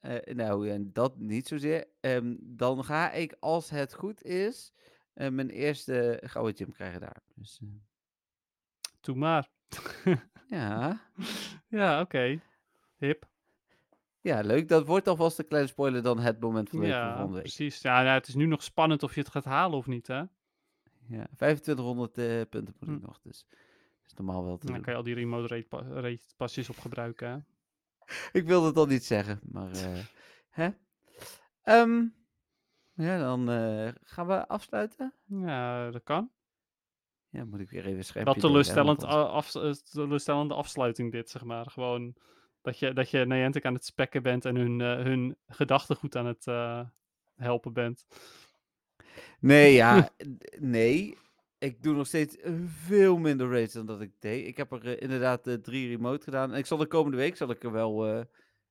Eh, 0.01 0.35
nou, 0.35 0.71
en 0.71 0.93
dat 0.93 1.19
niet 1.19 1.49
zozeer. 1.49 1.87
Ehm, 2.01 2.37
dan 2.41 2.85
ga 2.85 3.13
ik, 3.13 3.37
als 3.41 3.71
het 3.71 3.95
goed 3.95 4.23
is, 4.23 4.73
eh, 5.15 5.29
mijn 5.31 5.51
eerste 5.51 6.21
gouden 6.25 6.57
gym 6.57 6.73
krijgen 6.73 7.01
daar. 7.01 7.21
Dus 7.35 7.59
eh, 7.63 7.69
Doe 9.01 9.17
maar. 9.17 9.49
ja. 10.49 11.01
ja, 11.69 12.01
oké. 12.01 12.41
Hip. 12.97 13.29
ja, 14.21 14.41
leuk. 14.41 14.69
Dat 14.69 14.87
wordt 14.87 15.09
alvast 15.09 15.39
een 15.39 15.47
kleine 15.49 15.69
spoiler 15.69 16.03
dan 16.03 16.19
het 16.19 16.41
moment 16.41 16.69
van 16.71 16.79
de 16.81 16.85
week 16.87 16.95
van 16.95 17.03
Ja, 17.05 17.09
volgende 17.13 17.33
week. 17.35 17.43
precies. 17.55 17.81
Ja, 17.81 18.03
nou, 18.03 18.15
het 18.15 18.29
is 18.29 18.35
nu 18.35 18.47
nog 18.47 18.63
spannend 18.63 19.03
of 19.03 19.15
je 19.15 19.21
het 19.21 19.31
gaat 19.31 19.45
halen 19.45 19.79
of 19.79 19.87
niet, 19.87 20.07
hè? 20.07 20.23
Ja, 21.09 21.27
2500 21.37 22.19
eh, 22.19 22.41
punten 22.51 22.75
moet 22.81 22.89
ik 22.89 23.01
Hm. 23.01 23.07
nog, 23.07 23.21
dus 23.23 23.47
is 24.07 24.15
normaal 24.15 24.45
wel 24.45 24.57
te 24.59 24.67
Dan 24.67 24.75
doen. 24.75 24.85
kan 24.85 24.93
je 24.93 24.99
al 24.99 25.05
die 25.05 25.15
remote 25.15 25.55
rate, 25.55 25.67
pa- 25.69 26.01
rate 26.01 26.21
pasjes 26.37 26.69
op 26.69 26.79
gebruiken, 26.79 27.29
hè? 27.31 27.39
Ik 28.33 28.47
wilde 28.47 28.67
het 28.67 28.77
al 28.77 28.87
niet 28.87 29.05
zeggen, 29.05 29.41
maar 29.43 29.71
eh, 29.73 30.05
hè? 30.49 30.71
Ehm, 31.63 32.05
ja, 32.95 33.19
dan 33.19 33.51
eh, 33.51 33.89
gaan 34.03 34.27
we 34.27 34.47
afsluiten. 34.47 35.15
Ja, 35.25 35.91
dat 35.91 36.03
kan. 36.03 36.31
Ja, 37.29 37.45
moet 37.45 37.61
ik 37.61 37.71
weer 37.71 37.87
even 37.87 38.05
scherp. 38.05 38.27
Wat 38.27 38.41
teleurstellend, 38.41 39.05
af, 39.05 39.55
eh, 39.55 39.71
teleurstellende 39.71 40.55
afsluiting 40.55 41.13
dit, 41.13 41.31
zeg 41.31 41.45
maar. 41.45 41.71
Gewoon 41.71 42.15
dat 42.63 42.79
je, 42.79 42.93
dat 42.93 43.11
je 43.11 43.27
Niantic 43.27 43.65
aan 43.65 43.75
het 43.75 43.85
spekken 43.85 44.23
bent 44.23 44.45
en 44.45 44.57
hun, 44.57 44.81
eh, 44.81 45.05
hun 45.05 45.37
gedachtegoed 45.47 46.17
aan 46.17 46.27
het 46.27 46.45
helpen 47.35 47.73
bent. 47.73 48.07
Nee, 49.41 49.73
ja, 49.73 50.09
nee. 50.59 51.19
Ik 51.59 51.83
doe 51.83 51.95
nog 51.95 52.07
steeds 52.07 52.37
eh, 52.37 52.53
veel 52.67 53.19
minder 53.19 53.51
raids 53.51 53.75
dan 53.75 53.87
dat 53.87 54.01
ik 54.01 54.13
deed. 54.19 54.47
Ik 54.47 54.57
heb 54.57 54.73
er 54.73 54.87
eh, 54.87 55.03
inderdaad 55.03 55.47
eh, 55.47 55.55
drie 55.55 55.89
remote 55.89 56.25
gedaan. 56.25 56.53
En 56.53 56.59
ik 56.59 56.67
zal 56.67 56.79
de 56.79 56.87
komende 56.87 57.17
week 57.17 57.37
zal 57.37 57.51
ik 57.51 57.65
er 57.65 57.73
wel 57.73 58.07
eh, 58.07 58.25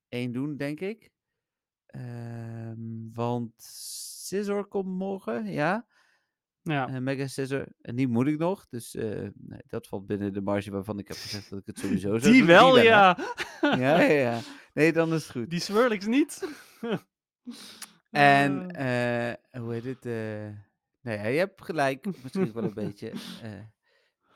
één 0.10 0.32
doen, 0.32 0.58
denk 0.58 0.80
ik. 0.80 1.10
Ehm, 1.86 3.12
want 3.14 3.52
Scissor 3.58 4.66
komt 4.66 4.88
morgen, 4.88 5.52
ja. 5.52 5.88
Ja, 6.62 7.00
Mega 7.00 7.28
Scissor. 7.28 7.68
En 7.82 7.96
die 7.96 8.08
moet 8.08 8.28
ik 8.28 8.38
nog. 8.38 8.68
Dus 8.70 8.94
nee, 8.94 9.62
dat 9.68 9.88
valt 9.88 10.06
binnen 10.06 10.34
de 10.34 10.42
marge 10.42 10.72
waarvan 10.72 11.00
ik 11.00 11.08
heb 11.08 11.18
gezegd 11.18 11.50
dat 11.50 11.60
ik 11.60 11.66
het 11.66 11.80
sowieso 11.80 12.18
zou 12.18 12.32
die 12.32 12.42
doen. 12.42 12.48
wel, 12.48 12.76
hè? 12.76 12.82
ja. 12.82 13.18
ja, 13.62 14.02
ja, 14.02 14.12
ja. 14.12 14.40
Nee, 14.74 14.94
dan 14.94 15.14
is 15.14 15.24
het 15.24 15.32
goed. 15.32 15.50
Die 15.50 15.60
Swirlix 15.60 16.06
niet. 16.06 16.48
En, 18.12 18.54
hoe 19.62 19.74
heet 19.74 19.84
het? 19.84 20.06
Ja, 21.12 21.28
je 21.28 21.38
hebt 21.38 21.64
gelijk, 21.64 22.06
misschien 22.24 22.52
wel 22.54 22.64
een 22.64 22.74
beetje. 22.74 23.10
eh, 23.42 23.60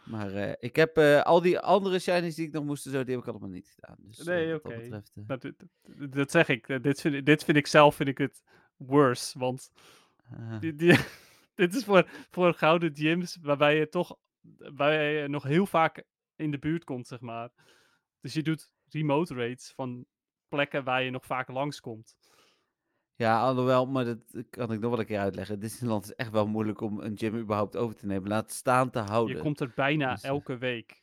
maar 0.06 0.34
eh, 0.34 0.53
ik 0.60 0.76
heb 0.76 0.98
eh, 0.98 1.22
al 1.22 1.41
die 1.41 1.60
andere 1.60 1.99
shinies 1.99 2.35
die 2.35 2.48
ik 2.48 2.53
nog 2.53 2.64
moest 2.64 2.85
en 2.85 2.91
zo, 2.91 3.03
die 3.03 3.14
heb 3.15 3.23
ik 3.23 3.30
allemaal 3.30 3.49
niet 3.49 3.72
gedaan. 3.76 3.95
Dus 3.99 4.19
eh, 4.19 4.26
Nee, 4.26 4.52
wat 4.52 4.64
dat 4.64 4.72
oké. 4.72 4.81
betreft, 4.81 5.11
eh, 5.15 5.23
nou, 5.27 5.39
dit- 5.39 5.60
dit- 5.99 6.14
dat 6.14 6.31
zeg 6.31 6.48
ik. 6.48 6.69
Eh, 6.69 6.81
Dit 6.81 7.02
vind, 7.02 7.15
ik- 7.15 7.26
dit 7.26 7.43
vind 7.43 7.57
ik 7.57 7.68
zelf 7.68 7.95
vind 7.95 8.10
ik 8.10 8.18
het 8.18 8.41
worse. 8.77 9.39
Want 9.39 9.72
die, 10.60 10.76
die, 10.76 10.98
dit 11.56 11.76
is 11.76 11.84
voor, 11.84 12.10
voor 12.30 12.53
gouden 12.53 12.95
gyms 12.95 13.38
waarbij 13.41 13.77
je 13.77 13.89
toch 13.89 14.18
waarbij 14.57 15.14
je 15.22 15.27
nog 15.27 15.43
heel 15.43 15.65
vaak 15.65 16.03
in 16.35 16.52
de 16.52 16.60
buurt 16.60 16.84
komt, 16.84 17.07
zeg 17.07 17.19
maar. 17.19 17.49
Dus 18.22 18.34
je 18.34 18.43
doet 18.43 18.72
remote 18.89 19.34
rates 19.35 19.72
van 19.76 20.06
plekken 20.48 20.84
waar 20.84 21.03
je 21.03 21.10
nog 21.10 21.26
vaak 21.26 21.48
langskomt. 21.48 22.15
Ja, 23.22 23.41
alhoewel, 23.41 23.85
maar 23.85 24.06
dat 24.06 24.18
kan 24.49 24.72
ik 24.72 24.80
nog 24.80 24.89
wel 24.89 24.99
een 24.99 25.06
keer 25.06 25.19
uitleggen. 25.19 25.60
Disneyland 25.60 26.03
is 26.03 26.15
echt 26.15 26.31
wel 26.31 26.48
moeilijk 26.48 26.81
om 26.81 26.99
een 26.99 27.18
gym 27.18 27.35
überhaupt 27.38 27.76
over 27.76 27.95
te 27.95 28.06
nemen. 28.06 28.30
Laat 28.30 28.52
staan 28.52 28.89
te 28.89 28.99
houden. 28.99 29.35
Je 29.35 29.41
komt 29.41 29.60
er 29.60 29.72
bijna 29.76 30.11
Dus, 30.14 30.22
eh, 30.23 30.30
elke 30.30 30.57
week. 30.57 31.02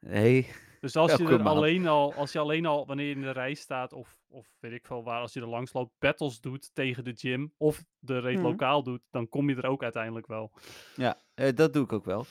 Nee, 0.00 0.48
Dus 0.80 0.96
als 0.96 1.16
je 1.16 1.24
er 1.28 1.42
alleen 1.42 1.86
al, 1.86 2.14
als 2.14 2.32
je 2.32 2.38
alleen 2.38 2.66
al 2.66 2.86
wanneer 2.86 3.06
je 3.06 3.14
in 3.14 3.20
de 3.20 3.30
rij 3.30 3.54
staat, 3.54 3.92
of, 3.92 4.18
of 4.28 4.56
weet 4.60 4.72
ik 4.72 4.86
veel 4.86 5.02
waar, 5.04 5.20
als 5.20 5.32
je 5.32 5.40
er 5.40 5.46
langs 5.48 5.72
loopt, 5.72 5.92
battles 5.98 6.40
doet 6.40 6.74
tegen 6.74 7.04
de 7.04 7.12
gym, 7.16 7.52
of 7.56 7.84
de 7.98 8.20
raid 8.20 8.36
Mhm. 8.36 8.44
lokaal 8.46 8.82
doet, 8.82 9.02
dan 9.10 9.28
kom 9.28 9.48
je 9.48 9.56
er 9.56 9.66
ook 9.66 9.82
uiteindelijk 9.82 10.26
wel. 10.26 10.52
ja, 10.94 11.16
eh, 11.34 11.54
dat 11.54 11.72
doe 11.72 11.84
ik 11.84 11.92
ook 11.92 12.04
wel. 12.04 12.26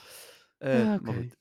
Eh, 0.58 0.78
Ja, 0.84 0.98
maar 1.02 1.14
oké. 1.14 1.20
goed. 1.22 1.36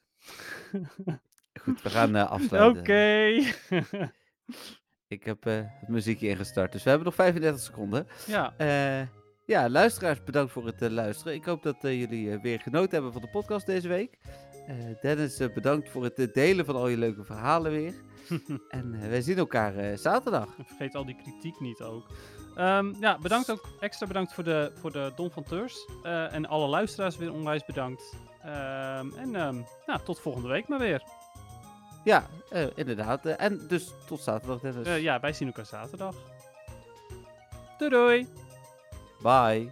goed, 1.64 1.82
we 1.82 1.90
gaan 1.90 2.16
eh, 2.16 2.22
Oké. 2.24 2.32
afsluiten. 2.32 2.84
Ik 5.12 5.24
heb 5.24 5.46
eh, 5.46 5.54
het 5.64 5.90
muziekje 5.90 6.28
ingestart, 6.28 6.72
dus 6.72 6.84
we 6.84 6.90
hebben 6.90 7.08
nog 7.08 7.16
35 7.16 7.62
seconden. 7.62 8.08
ja, 8.26 8.54
Eh, 8.58 9.08
ja, 9.46 9.70
luisteraars, 9.70 10.24
bedankt 10.24 10.52
voor 10.52 10.66
het 10.66 10.82
eh, 10.82 10.90
luisteren. 10.90 11.34
Ik 11.34 11.46
hoop 11.46 11.64
dat 11.64 11.76
jullie 11.82 12.40
weer 12.40 12.60
genoten 12.60 12.92
hebben 12.92 13.12
van 13.12 13.22
de 13.22 13.30
podcast 13.30 13.66
deze 13.66 13.88
week. 13.88 14.18
Dennis, 15.02 15.38
bedankt 15.54 15.90
voor 15.90 16.04
het 16.04 16.34
delen 16.34 16.66
van 16.66 16.76
al 16.76 16.88
je 16.88 16.98
leuke 16.98 17.24
verhalen 17.24 17.72
weer. 17.72 17.94
en 18.70 19.10
wij 19.10 19.22
zien 19.22 19.38
elkaar 19.38 19.98
zaterdag. 19.98 20.58
En 20.58 20.66
vergeet 20.66 20.96
al 20.96 21.06
die 21.06 21.16
kritiek 21.24 21.60
niet 21.60 21.82
ook. 21.82 22.08
Ehm, 22.56 22.94
ja, 23.00 23.18
bedankt 23.18 23.52
ook, 23.52 23.68
extra 23.80 24.08
bedankt 24.08 24.34
voor 24.34 24.44
de, 24.44 24.72
voor 24.76 24.92
de 24.92 25.12
Don 25.16 25.32
van 25.32 25.44
Teurs. 25.44 25.90
En 26.04 26.46
alle 26.46 26.68
luisteraars 26.68 27.18
weer 27.18 27.34
onwijs 27.34 27.66
bedankt. 27.66 28.14
Ehm, 28.42 29.10
en 29.18 29.36
ehm, 29.36 29.62
ja, 29.86 29.98
tot 29.98 30.20
volgende 30.20 30.48
week 30.48 30.68
maar 30.68 30.80
weer. 30.80 31.04
Ja, 32.04 32.24
eh, 32.50 32.66
inderdaad. 32.76 33.26
eh, 33.26 33.34
en 33.38 33.68
dus 33.68 33.92
tot 34.08 34.22
zaterdag, 34.22 34.60
Dennis. 34.60 34.88
Eh, 34.88 35.02
ja, 35.02 35.20
wij 35.20 35.34
zien 35.34 35.48
elkaar 35.48 35.66
zaterdag. 35.66 36.16
Doei 37.78 37.90
doei! 37.92 38.28
Bye. 39.22 39.72